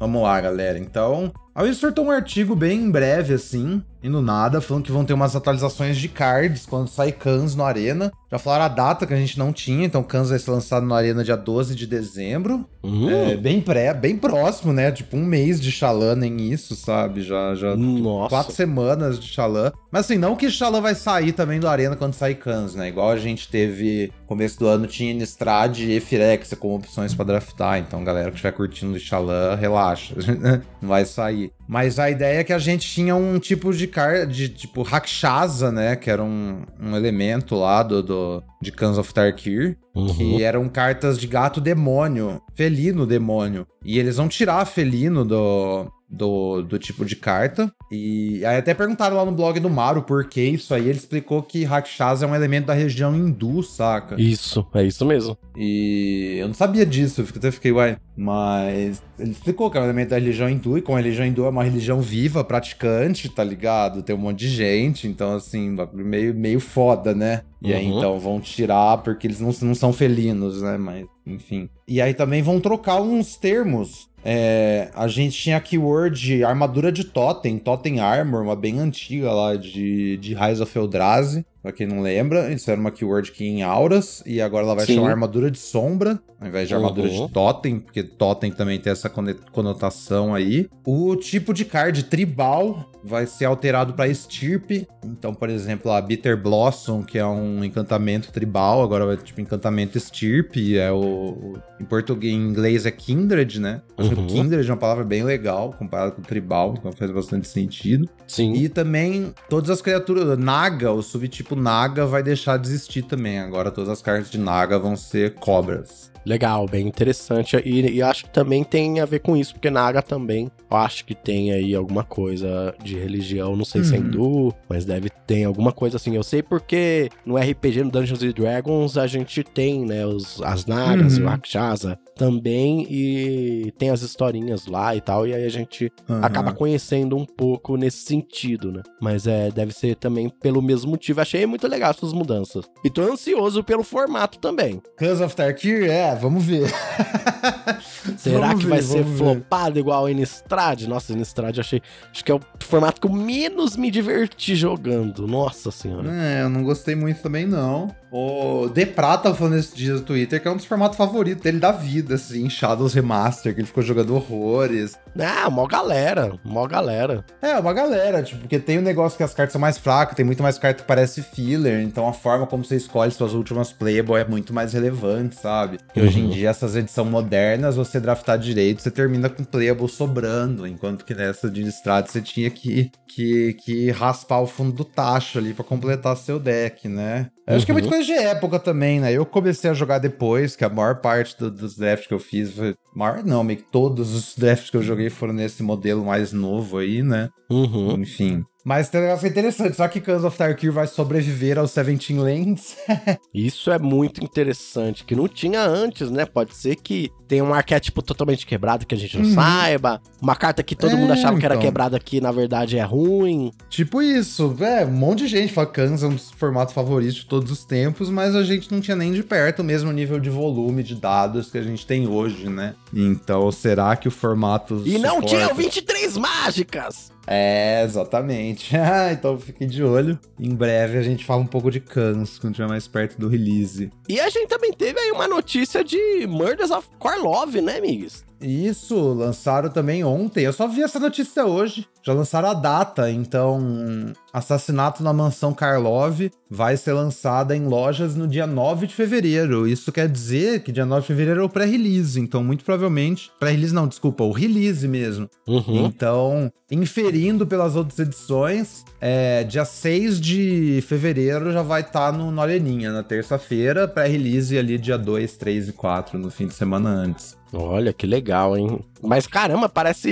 Vamos 0.00 0.22
lá, 0.22 0.40
galera. 0.40 0.78
Então, 0.78 1.30
a 1.54 1.60
Wizard 1.60 1.78
soltou 1.78 2.06
um 2.06 2.10
artigo 2.10 2.56
bem 2.56 2.90
breve, 2.90 3.34
assim, 3.34 3.84
e 4.02 4.08
no 4.08 4.22
nada, 4.22 4.60
falando 4.60 4.84
que 4.84 4.92
vão 4.92 5.04
ter 5.04 5.12
umas 5.12 5.36
atualizações 5.36 5.98
de 5.98 6.08
cards 6.08 6.64
quando 6.66 6.88
sair 6.88 7.12
Cans 7.12 7.54
no 7.54 7.64
Arena. 7.64 8.10
Já 8.30 8.38
falaram 8.38 8.64
a 8.64 8.68
data 8.68 9.06
que 9.06 9.12
a 9.12 9.16
gente 9.16 9.38
não 9.38 9.52
tinha, 9.52 9.84
então 9.84 10.02
Cans 10.02 10.30
vai 10.30 10.38
ser 10.38 10.50
lançado 10.50 10.86
no 10.86 10.94
Arena 10.94 11.24
dia 11.24 11.36
12 11.36 11.74
de 11.74 11.86
dezembro. 11.86 12.64
Uhum. 12.82 13.10
É, 13.10 13.36
bem 13.36 13.60
pré, 13.60 13.92
bem 13.92 14.16
próximo, 14.16 14.72
né? 14.72 14.90
Tipo, 14.90 15.16
um 15.16 15.24
mês 15.24 15.60
de 15.60 15.70
Xalã, 15.70 16.14
nem 16.14 16.50
isso, 16.50 16.74
sabe? 16.74 17.22
Já, 17.22 17.54
já 17.54 17.76
Nossa. 17.76 18.30
quatro 18.30 18.54
semanas 18.54 19.18
de 19.18 19.26
Xalã. 19.26 19.72
Mas 19.90 20.06
assim, 20.06 20.16
não 20.16 20.36
que 20.36 20.48
Xalã 20.48 20.80
vai 20.80 20.94
sair 20.94 21.32
também 21.32 21.60
do 21.60 21.68
Arena 21.68 21.96
quando 21.96 22.14
sair 22.14 22.36
Cans, 22.36 22.74
né? 22.74 22.88
Igual 22.88 23.10
a 23.10 23.18
gente 23.18 23.48
teve, 23.48 24.12
começo 24.26 24.58
do 24.58 24.66
ano, 24.66 24.86
tinha 24.86 25.10
Innistrad 25.10 25.78
e 25.78 26.00
Firex 26.00 26.54
como 26.58 26.76
opções 26.76 27.14
pra 27.14 27.24
draftar. 27.24 27.78
Então, 27.78 28.02
galera 28.02 28.30
que 28.30 28.36
estiver 28.36 28.52
curtindo 28.52 28.96
de 28.96 29.04
Xalã, 29.04 29.56
relaxa. 29.56 30.14
não 30.80 30.88
vai 30.88 31.04
sair. 31.04 31.52
Mas 31.70 32.00
a 32.00 32.10
ideia 32.10 32.40
é 32.40 32.44
que 32.44 32.52
a 32.52 32.58
gente 32.58 32.88
tinha 32.88 33.14
um 33.14 33.38
tipo 33.38 33.72
de 33.72 33.86
car 33.86 34.26
de 34.26 34.48
tipo 34.48 34.82
Rakshasa, 34.82 35.70
né? 35.70 35.94
Que 35.94 36.10
era 36.10 36.20
um, 36.20 36.64
um 36.82 36.96
elemento 36.96 37.54
lá 37.54 37.84
do, 37.84 38.02
do 38.02 38.42
de 38.60 38.72
Cans 38.72 38.98
of 38.98 39.14
Tarkir. 39.14 39.78
Uhum. 39.94 40.12
Que 40.16 40.42
eram 40.42 40.68
cartas 40.68 41.16
de 41.16 41.28
gato 41.28 41.60
demônio, 41.60 42.42
felino 42.56 43.06
demônio. 43.06 43.68
E 43.84 44.00
eles 44.00 44.16
vão 44.16 44.28
tirar 44.28 44.64
felino 44.64 45.24
do, 45.24 45.88
do, 46.10 46.62
do 46.62 46.78
tipo 46.78 47.04
de 47.04 47.14
carta. 47.14 47.72
E 47.90 48.44
aí 48.44 48.56
até 48.56 48.74
perguntaram 48.74 49.16
lá 49.16 49.24
no 49.24 49.32
blog 49.32 49.58
do 49.60 49.70
Maru 49.70 50.02
por 50.02 50.24
que 50.24 50.40
isso 50.42 50.74
aí. 50.74 50.88
Ele 50.88 50.98
explicou 50.98 51.42
que 51.42 51.64
Rakshasa 51.64 52.24
é 52.24 52.28
um 52.28 52.34
elemento 52.34 52.66
da 52.66 52.74
região 52.74 53.14
hindu, 53.14 53.62
saca? 53.62 54.20
Isso, 54.20 54.66
é 54.74 54.82
isso 54.84 55.04
mesmo. 55.06 55.36
E 55.56 56.36
eu 56.38 56.48
não 56.48 56.54
sabia 56.54 56.84
disso, 56.84 57.20
eu 57.20 57.26
até 57.36 57.50
fiquei, 57.50 57.70
uai. 57.72 57.96
Mas 58.16 59.02
ele 59.18 59.30
explicou 59.30 59.70
que 59.70 59.78
é 59.78 59.80
um 59.80 59.84
elemento 59.84 60.10
da 60.10 60.16
religião 60.18 60.48
hindu, 60.48 60.76
e 60.76 60.82
como 60.82 60.98
a 60.98 61.00
religião 61.00 61.26
hindu 61.26 61.44
é 61.44 61.48
uma 61.48 61.64
religião 61.64 62.00
viva, 62.00 62.44
praticante, 62.44 63.28
tá 63.28 63.42
ligado? 63.42 64.02
Tem 64.02 64.14
um 64.14 64.18
monte 64.18 64.40
de 64.40 64.48
gente, 64.48 65.08
então 65.08 65.34
assim, 65.36 65.74
meio, 65.94 66.34
meio 66.34 66.60
foda, 66.60 67.14
né? 67.14 67.42
E 67.62 67.72
aí 67.74 67.86
Uhum. 67.90 67.98
então 67.98 68.18
vão 68.18 68.40
tirar 68.40 68.98
porque 68.98 69.26
eles 69.26 69.40
não, 69.40 69.52
não 69.62 69.74
são 69.74 69.92
felinos, 69.92 70.62
né? 70.62 70.76
Mas, 70.78 71.06
enfim. 71.26 71.68
E 71.86 72.00
aí 72.00 72.14
também 72.14 72.42
vão 72.42 72.60
trocar 72.60 73.00
uns 73.00 73.36
termos. 73.36 74.08
É, 74.24 74.90
a 74.94 75.08
gente 75.08 75.36
tinha 75.38 75.56
a 75.56 75.60
keyword 75.60 76.44
armadura 76.44 76.92
de 76.92 77.04
Totem, 77.04 77.58
Totem 77.58 78.00
Armor, 78.00 78.42
uma 78.42 78.56
bem 78.56 78.78
antiga 78.78 79.32
lá 79.32 79.56
de, 79.56 80.16
de 80.18 80.34
Rise 80.34 80.62
of 80.62 80.76
Eldrazi. 80.76 81.44
Pra 81.62 81.72
quem 81.72 81.86
não 81.86 82.00
lembra, 82.00 82.50
isso 82.52 82.70
era 82.70 82.80
uma 82.80 82.90
keyword 82.90 83.32
que 83.32 83.44
em 83.44 83.62
auras, 83.62 84.22
e 84.24 84.40
agora 84.40 84.64
ela 84.64 84.74
vai 84.74 84.86
Sim. 84.86 84.94
chamar 84.94 85.10
armadura 85.10 85.50
de 85.50 85.58
sombra, 85.58 86.18
ao 86.40 86.48
invés 86.48 86.66
de 86.68 86.74
armadura 86.74 87.08
Uhum. 87.08 87.26
de 87.26 87.32
Totem, 87.32 87.78
porque 87.78 88.02
Totem 88.02 88.50
também 88.50 88.80
tem 88.80 88.90
essa 88.90 89.10
conotação 89.52 90.34
aí. 90.34 90.68
O 90.86 91.14
tipo 91.16 91.52
de 91.52 91.64
card 91.64 92.04
tribal 92.04 92.90
vai 93.04 93.26
ser 93.26 93.44
alterado 93.44 93.92
para 93.94 94.08
estirpe. 94.08 94.86
Então, 95.04 95.34
por 95.34 95.48
exemplo, 95.50 95.90
a 95.92 96.00
Bitter 96.00 96.36
Blossom, 96.40 97.02
que 97.02 97.18
é 97.18 97.26
um 97.26 97.62
encantamento 97.64 98.32
tribal, 98.32 98.82
agora 98.82 99.04
vai 99.06 99.16
tipo 99.18 99.40
encantamento 99.40 99.96
estirpe, 99.98 100.78
é 100.78 100.90
o, 100.90 101.58
em 101.78 101.84
português, 101.84 102.32
em 102.34 102.38
inglês 102.38 102.86
é 102.86 102.90
kindred, 102.90 103.60
né? 103.60 103.82
Acho 103.98 104.10
que 104.10 104.16
Uhum. 104.20 104.26
kindred 104.26 104.66
é 104.68 104.72
uma 104.72 104.78
palavra 104.78 105.04
bem 105.04 105.22
legal 105.24 105.74
comparado 105.78 106.12
com 106.12 106.22
tribal, 106.22 106.74
então 106.78 106.90
faz 106.92 107.10
bastante 107.10 107.48
sentido. 107.48 108.08
Sim. 108.26 108.52
E 108.54 108.68
também 108.68 109.32
todas 109.48 109.68
as 109.70 109.82
criaturas. 109.82 110.38
Naga, 110.38 110.90
o 110.92 111.02
subtipo 111.02 111.49
Naga 111.56 112.06
vai 112.06 112.22
deixar 112.22 112.58
de 112.58 112.68
existir 112.68 113.02
também. 113.02 113.38
Agora 113.38 113.70
todas 113.70 113.90
as 113.90 114.02
cartas 114.02 114.30
de 114.30 114.38
Naga 114.38 114.78
vão 114.78 114.96
ser 114.96 115.34
cobras. 115.34 116.09
Legal, 116.24 116.66
bem 116.66 116.86
interessante. 116.86 117.56
E, 117.64 117.80
e 117.96 118.02
acho 118.02 118.24
que 118.24 118.30
também 118.30 118.62
tem 118.62 119.00
a 119.00 119.04
ver 119.06 119.20
com 119.20 119.36
isso, 119.36 119.54
porque 119.54 119.70
Naga 119.70 120.02
também, 120.02 120.50
eu 120.70 120.76
acho 120.76 121.04
que 121.04 121.14
tem 121.14 121.52
aí 121.52 121.74
alguma 121.74 122.04
coisa 122.04 122.74
de 122.82 122.96
religião, 122.98 123.56
não 123.56 123.64
sei 123.64 123.82
se 123.82 123.94
é 123.94 123.98
Uhum. 123.98 124.04
hindu, 124.04 124.54
mas 124.68 124.84
deve 124.84 125.08
ter 125.26 125.44
alguma 125.44 125.72
coisa 125.72 125.96
assim. 125.96 126.14
Eu 126.14 126.22
sei 126.22 126.42
porque 126.42 127.08
no 127.24 127.36
RPG, 127.36 127.82
no 127.84 127.90
Dungeons 127.90 128.22
and 128.22 128.30
Dragons, 128.32 128.96
a 128.98 129.06
gente 129.06 129.42
tem, 129.42 129.84
né, 129.84 130.06
os, 130.06 130.40
as 130.42 130.66
Nagas, 130.66 131.16
Uhum. 131.16 131.24
o 131.24 131.28
Rakshasa 131.28 131.98
também, 132.16 132.86
e 132.90 133.72
tem 133.78 133.90
as 133.90 134.02
historinhas 134.02 134.66
lá 134.66 134.94
e 134.94 135.00
tal, 135.00 135.26
e 135.26 135.34
aí 135.34 135.44
a 135.44 135.48
gente 135.48 135.90
Aham. 136.08 136.20
acaba 136.24 136.52
conhecendo 136.52 137.16
um 137.16 137.24
pouco 137.24 137.76
nesse 137.76 137.98
sentido, 138.04 138.70
né? 138.70 138.82
Mas 139.00 139.26
é, 139.26 139.50
deve 139.50 139.72
ser 139.72 139.96
também 139.96 140.28
pelo 140.28 140.60
mesmo 140.60 140.90
motivo. 140.90 141.20
Achei 141.20 141.46
muito 141.46 141.66
legal 141.66 141.90
essas 141.90 142.12
mudanças. 142.12 142.64
E 142.84 142.90
tô 142.90 143.00
ansioso 143.02 143.64
pelo 143.64 143.82
formato 143.82 144.38
também. 144.38 144.82
Clans 144.98 145.20
of 145.20 145.34
Tarkir? 145.34 145.88
É, 145.90 146.09
vamos 146.14 146.44
ver. 146.44 146.68
Será 148.16 148.48
Vamos 148.48 148.60
que 148.60 148.64
ver, 148.64 148.70
vai 148.70 148.82
ser 148.82 149.04
ver. 149.04 149.16
flopado 149.18 149.78
igual 149.78 150.06
a 150.06 150.10
Innistrad? 150.10 150.82
Nossa, 150.86 151.12
Innistrad 151.12 151.56
eu 151.56 151.60
achei. 151.60 151.82
Acho 152.12 152.24
que 152.24 152.32
é 152.32 152.34
o 152.34 152.40
formato 152.60 153.00
que 153.00 153.06
eu 153.06 153.12
menos 153.12 153.76
me 153.76 153.90
diverti 153.90 154.54
jogando. 154.54 155.26
Nossa 155.26 155.70
senhora. 155.70 156.10
É, 156.12 156.42
eu 156.42 156.48
não 156.48 156.62
gostei 156.62 156.94
muito 156.94 157.22
também, 157.22 157.46
não. 157.46 157.94
O 158.10 158.68
De 158.68 158.84
Prata 158.86 159.32
falando 159.34 159.56
esses 159.56 159.74
dias 159.74 160.00
no 160.00 160.06
Twitter 160.06 160.40
que 160.40 160.48
é 160.48 160.50
um 160.50 160.56
dos 160.56 160.64
formatos 160.64 160.96
favoritos 160.96 161.42
dele 161.42 161.58
da 161.60 161.70
vida, 161.72 162.14
assim, 162.14 162.48
Shadows 162.50 162.92
Remaster, 162.94 163.54
que 163.54 163.60
ele 163.60 163.66
ficou 163.66 163.82
jogando 163.82 164.14
horrores. 164.14 164.98
Ah, 165.18 165.48
mó 165.50 165.66
galera. 165.66 166.32
Mó 166.44 166.66
galera. 166.66 167.24
É, 167.40 167.56
uma 167.58 167.72
galera, 167.72 168.22
tipo, 168.22 168.40
porque 168.40 168.58
tem 168.58 168.78
o 168.78 168.82
negócio 168.82 169.16
que 169.16 169.22
as 169.22 169.34
cartas 169.34 169.52
são 169.52 169.60
mais 169.60 169.78
fracas, 169.78 170.16
tem 170.16 170.24
muito 170.24 170.42
mais 170.42 170.58
carta 170.58 170.82
que 170.82 170.88
parece 170.88 171.22
filler, 171.22 171.82
então 171.82 172.08
a 172.08 172.12
forma 172.12 172.46
como 172.46 172.64
você 172.64 172.76
escolhe 172.76 173.10
suas 173.12 173.32
últimas 173.32 173.72
playable 173.72 174.16
é 174.16 174.24
muito 174.24 174.52
mais 174.52 174.72
relevante, 174.72 175.36
sabe? 175.36 175.78
E 175.94 176.00
hoje 176.00 176.18
em 176.20 176.24
Uhum. 176.24 176.30
dia, 176.30 176.50
essas 176.50 176.74
edições 176.76 177.08
modernas, 177.08 177.76
você 177.76 177.98
draftar 178.00 178.38
direito, 178.38 178.82
você 178.82 178.90
termina 178.90 179.28
com 179.28 179.44
playable 179.44 179.88
sobrando, 179.88 180.66
enquanto 180.66 181.04
que 181.04 181.14
nessa 181.14 181.50
de 181.50 181.62
Innistrad 181.62 182.06
você 182.08 182.20
tinha 182.20 182.50
que, 182.50 182.90
que, 183.08 183.54
que 183.54 183.90
raspar 183.90 184.40
o 184.40 184.46
fundo 184.46 184.72
do 184.72 184.84
tacho 184.84 185.38
ali 185.38 185.52
pra 185.54 185.64
completar 185.64 186.16
seu 186.16 186.38
deck, 186.38 186.88
né? 186.88 187.28
Eu 187.46 187.56
acho 187.56 187.64
que 187.66 187.72
é 187.72 187.74
muito 187.74 187.86
Uhum. 187.86 187.90
coisa 187.90 188.04
de 188.04 188.12
época 188.12 188.58
também, 188.58 189.00
né? 189.00 189.12
Eu 189.12 189.26
comecei 189.26 189.68
a 189.70 189.74
jogar 189.74 189.98
depois, 189.98 190.54
que 190.54 190.64
a 190.64 190.68
maior 190.68 190.96
parte 191.00 191.36
do- 191.38 191.50
dos 191.50 191.76
drafts 191.76 192.06
que 192.06 192.14
eu 192.14 192.20
fiz 192.20 192.52
foi. 192.54 192.74
Maior 192.94 193.24
não, 193.24 193.42
meio 193.42 193.58
que 193.58 193.70
todos 193.70 194.14
os 194.14 194.34
drafts 194.36 194.70
que 194.70 194.76
eu 194.76 194.82
joguei 194.82 195.10
foram 195.10 195.32
nesse 195.32 195.62
modelo 195.62 196.04
mais 196.04 196.32
novo 196.32 196.78
aí, 196.78 197.02
né? 197.02 197.28
Uhum. 197.50 198.00
Enfim. 198.00 198.44
Mas 198.64 198.90
tem 198.90 199.00
um 199.00 199.04
negócio 199.04 199.26
interessante, 199.26 199.74
só 199.74 199.88
que 199.88 200.00
Cans 200.02 200.22
of 200.22 200.36
Tarkir 200.36 200.70
vai 200.70 200.86
sobreviver 200.86 201.58
aos 201.58 201.70
17 201.72 202.12
Lanes. 202.14 202.76
Isso 203.34 203.70
é 203.70 203.78
muito 203.78 204.22
interessante, 204.22 205.02
que 205.04 205.16
não 205.16 205.26
tinha 205.26 205.62
antes, 205.64 206.10
né? 206.10 206.26
Pode 206.26 206.54
ser 206.54 206.76
que 206.76 207.08
tenha 207.30 207.44
um 207.44 207.54
arquétipo 207.54 208.02
totalmente 208.02 208.44
quebrado 208.44 208.84
que 208.84 208.92
a 208.92 208.98
gente 208.98 209.16
não 209.16 209.24
Uhum. 209.24 209.34
saiba. 209.34 210.02
Uma 210.20 210.34
carta 210.34 210.64
que 210.64 210.74
todo 210.74 210.94
É, 210.94 210.96
mundo 210.96 211.12
achava 211.12 211.38
que 211.38 211.44
era 211.44 211.54
então. 211.54 211.64
quebrada 211.64 212.00
que 212.00 212.20
na 212.20 212.32
verdade 212.32 212.76
é 212.76 212.82
ruim. 212.82 213.52
tipo 213.68 214.02
isso, 214.02 214.56
é, 214.60 214.84
um 214.84 214.90
monte 214.90 215.20
de 215.20 215.28
gente 215.28 215.52
fala 215.52 215.68
que 215.68 215.74
Cans 215.74 216.02
é 216.02 216.06
um 216.08 216.14
dos 216.16 216.32
formatos 216.32 216.74
favoritos 216.74 217.14
de 217.14 217.26
todos 217.26 217.52
os 217.52 217.64
tempos, 217.64 218.10
mas 218.10 218.34
a 218.34 218.42
gente 218.42 218.72
não 218.72 218.80
tinha 218.80 218.96
nem 218.96 219.12
de 219.12 219.22
perto 219.22 219.60
o 219.60 219.64
mesmo 219.64 219.92
nível 219.92 220.18
de 220.18 220.28
volume 220.28 220.82
de 220.82 220.96
dados 220.96 221.52
que 221.52 221.58
a 221.58 221.62
gente 221.62 221.86
tem 221.86 222.08
hoje, 222.08 222.48
né? 222.48 222.74
Então, 222.92 223.50
será 223.52 223.94
que 223.94 224.08
o 224.08 224.10
formato. 224.10 224.82
E 224.84 224.98
não 224.98 225.20
suporta- 225.20 225.28
tinha 225.28 225.54
23 225.54 226.16
mágicas! 226.16 227.12
É, 227.26 227.84
exatamente. 227.84 228.74
Ah, 228.90 229.12
então 229.12 229.38
fiquem 229.38 229.68
de 229.68 229.84
olho. 229.84 230.18
Em 230.38 230.52
breve 230.54 230.98
a 230.98 231.02
gente 231.02 231.24
fala 231.24 231.40
um 231.42 231.46
pouco 231.46 231.70
de 231.70 231.78
Cans, 231.78 232.38
quando 232.40 232.54
estiver 232.54 232.68
mais 232.68 232.88
perto 232.88 233.18
do 233.20 233.28
release. 233.28 233.90
E 234.08 234.18
a 234.18 234.28
gente 234.28 234.48
também 234.48 234.72
teve 234.72 234.98
aí 234.98 235.12
uma 235.12 235.28
notícia 235.28 235.84
de 235.84 236.26
Murders 236.26 236.70
of 236.72 236.88
Korlov, 237.20 237.54
né, 237.60 237.76
amigos? 237.76 238.24
Isso, 238.40 239.12
lançaram 239.12 239.68
também 239.68 240.02
ontem. 240.02 240.44
Eu 240.44 240.52
só 240.52 240.66
vi 240.66 240.82
essa 240.82 240.98
notícia 240.98 241.44
hoje. 241.44 241.86
Já 242.02 242.14
lançaram 242.14 242.48
a 242.48 242.54
data, 242.54 243.10
então 243.10 244.12
Assassinato 244.32 245.02
na 245.02 245.12
Mansão 245.12 245.52
Karlov 245.52 246.30
vai 246.48 246.76
ser 246.76 246.94
lançada 246.94 247.54
em 247.54 247.66
lojas 247.66 248.16
no 248.16 248.26
dia 248.26 248.46
9 248.46 248.86
de 248.86 248.94
fevereiro. 248.94 249.68
Isso 249.68 249.92
quer 249.92 250.08
dizer 250.08 250.62
que 250.62 250.72
dia 250.72 250.86
9 250.86 251.02
de 251.02 251.06
fevereiro 251.08 251.42
é 251.42 251.44
o 251.44 251.48
pré-release, 251.48 252.18
então 252.18 252.42
muito 252.42 252.64
provavelmente, 252.64 253.30
pré-release 253.38 253.74
não, 253.74 253.86
desculpa, 253.86 254.24
o 254.24 254.32
release 254.32 254.88
mesmo. 254.88 255.28
Uhum. 255.46 255.86
Então, 255.86 256.50
inferindo 256.70 257.46
pelas 257.46 257.76
outras 257.76 257.98
edições, 257.98 258.82
é, 258.98 259.44
dia 259.44 259.66
6 259.66 260.18
de 260.18 260.82
fevereiro 260.88 261.52
já 261.52 261.62
vai 261.62 261.82
estar 261.82 262.12
no, 262.12 262.30
no 262.30 262.40
Areninha, 262.40 262.92
na 262.92 263.02
terça-feira, 263.02 263.86
pré-release 263.86 264.56
ali 264.56 264.78
dia 264.78 264.96
2, 264.96 265.36
3 265.36 265.68
e 265.68 265.72
4, 265.72 266.18
no 266.18 266.30
fim 266.30 266.46
de 266.46 266.54
semana 266.54 266.88
antes. 266.88 267.39
Olha, 267.52 267.92
que 267.92 268.06
legal, 268.06 268.56
hein? 268.56 268.78
Mas 269.02 269.26
caramba, 269.26 269.68
parece. 269.68 270.10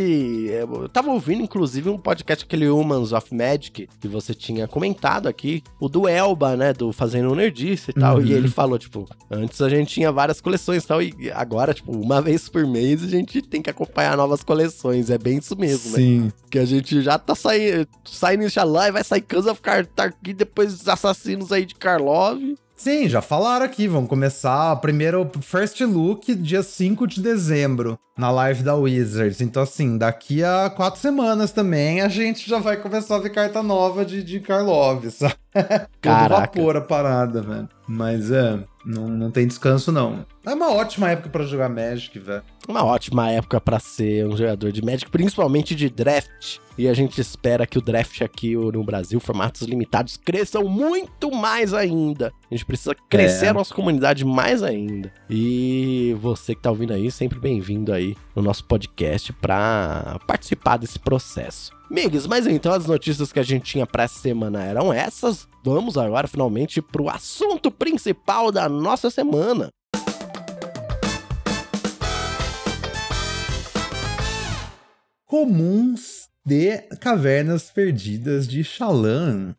Eu 0.50 0.88
tava 0.88 1.10
ouvindo, 1.10 1.42
inclusive, 1.42 1.88
um 1.88 1.98
podcast, 1.98 2.44
aquele 2.44 2.68
Humans 2.68 3.12
of 3.12 3.34
Magic, 3.34 3.88
que 4.00 4.08
você 4.08 4.34
tinha 4.34 4.66
comentado 4.66 5.28
aqui, 5.28 5.62
o 5.78 5.88
do 5.88 6.08
Elba, 6.08 6.56
né? 6.56 6.72
Do 6.72 6.92
Fazendo 6.92 7.34
Nerdice 7.34 7.90
e 7.90 7.94
tal. 7.94 8.16
Uhum. 8.16 8.24
E 8.24 8.32
ele 8.32 8.48
falou, 8.48 8.78
tipo, 8.78 9.06
antes 9.30 9.60
a 9.60 9.68
gente 9.68 9.94
tinha 9.94 10.10
várias 10.10 10.40
coleções 10.40 10.84
e 10.84 10.86
tal, 10.86 11.02
e 11.02 11.30
agora, 11.32 11.72
tipo, 11.74 11.92
uma 11.92 12.20
vez 12.20 12.48
por 12.48 12.66
mês 12.66 13.04
a 13.04 13.08
gente 13.08 13.40
tem 13.42 13.62
que 13.62 13.70
acompanhar 13.70 14.16
novas 14.16 14.42
coleções. 14.42 15.10
É 15.10 15.18
bem 15.18 15.38
isso 15.38 15.56
mesmo, 15.56 15.90
né? 15.92 15.96
Sim. 15.96 16.32
Que 16.50 16.58
a 16.58 16.64
gente 16.64 17.02
já 17.02 17.18
tá 17.18 17.34
saindo, 17.34 17.86
saindo 18.04 18.44
Inshallah 18.44 18.88
e 18.88 18.92
vai 18.92 19.04
sair 19.04 19.20
Cans 19.20 19.46
of 19.46 19.60
Tarkir, 19.94 20.34
depois 20.34 20.88
Assassinos 20.88 21.52
aí 21.52 21.64
de 21.64 21.74
Karlov. 21.74 22.40
Sim, 22.78 23.08
já 23.08 23.20
falaram 23.20 23.66
aqui. 23.66 23.88
Vamos 23.88 24.08
começar 24.08 24.76
primeiro 24.76 25.28
First 25.42 25.80
Look, 25.80 26.32
dia 26.36 26.62
5 26.62 27.08
de 27.08 27.20
dezembro, 27.20 27.98
na 28.16 28.30
live 28.30 28.62
da 28.62 28.76
Wizards. 28.76 29.40
Então, 29.40 29.64
assim, 29.64 29.98
daqui 29.98 30.44
a 30.44 30.70
quatro 30.70 31.00
semanas 31.00 31.50
também 31.50 32.00
a 32.00 32.08
gente 32.08 32.48
já 32.48 32.60
vai 32.60 32.76
começar 32.76 33.16
a 33.16 33.18
ver 33.18 33.30
carta 33.30 33.64
nova 33.64 34.04
de, 34.04 34.22
de 34.22 34.38
Karlov, 34.38 35.10
sabe? 35.10 35.34
Caraca. 36.00 36.28
Todo 36.48 36.62
vapor 36.62 36.76
a 36.76 36.80
parada, 36.80 37.42
velho. 37.42 37.68
Mas 37.86 38.30
é, 38.30 38.62
não, 38.84 39.08
não 39.08 39.30
tem 39.30 39.46
descanso, 39.46 39.90
não. 39.90 40.26
É 40.44 40.52
uma 40.54 40.70
ótima 40.72 41.10
época 41.10 41.28
pra 41.30 41.44
jogar 41.44 41.68
Magic, 41.68 42.18
velho. 42.18 42.42
Uma 42.68 42.84
ótima 42.84 43.30
época 43.30 43.60
pra 43.60 43.78
ser 43.80 44.26
um 44.26 44.36
jogador 44.36 44.70
de 44.70 44.82
Magic, 44.84 45.10
principalmente 45.10 45.74
de 45.74 45.88
draft. 45.88 46.58
E 46.76 46.86
a 46.86 46.94
gente 46.94 47.20
espera 47.20 47.66
que 47.66 47.78
o 47.78 47.80
draft 47.82 48.20
aqui 48.22 48.54
no 48.54 48.84
Brasil, 48.84 49.18
formatos 49.18 49.62
limitados, 49.62 50.16
cresçam 50.16 50.64
muito 50.68 51.30
mais 51.30 51.74
ainda. 51.74 52.32
A 52.50 52.54
gente 52.54 52.64
precisa 52.66 52.94
crescer 53.08 53.46
É. 53.46 53.48
a 53.48 53.54
nossa 53.54 53.74
comunidade 53.74 54.24
mais 54.24 54.62
ainda. 54.62 55.10
E 55.28 56.14
você 56.20 56.54
que 56.54 56.60
tá 56.62 56.70
ouvindo 56.70 56.92
aí, 56.92 57.10
sempre 57.10 57.38
bem-vindo 57.38 57.92
aí 57.92 58.14
no 58.36 58.42
nosso 58.42 58.64
podcast 58.64 59.32
pra 59.32 60.18
participar 60.26 60.76
desse 60.76 60.98
processo. 60.98 61.76
Migs, 61.90 62.26
mas 62.26 62.46
então 62.46 62.72
as 62.72 62.86
notícias 62.86 63.32
que 63.32 63.40
a 63.40 63.42
gente 63.42 63.64
tinha 63.64 63.86
pra 63.86 64.02
essa 64.02 64.18
semana 64.18 64.62
eram 64.62 64.92
essas. 64.92 65.48
Vamos 65.64 65.96
agora 65.96 66.28
finalmente 66.28 66.82
pro 66.82 67.08
assunto 67.08 67.70
principal 67.70 68.52
da 68.52 68.68
nossa 68.68 69.10
semana. 69.10 69.70
Comuns 75.24 76.28
de 76.44 76.78
Cavernas 77.00 77.70
Perdidas 77.70 78.46
de 78.46 78.62
Shalan. 78.62 79.54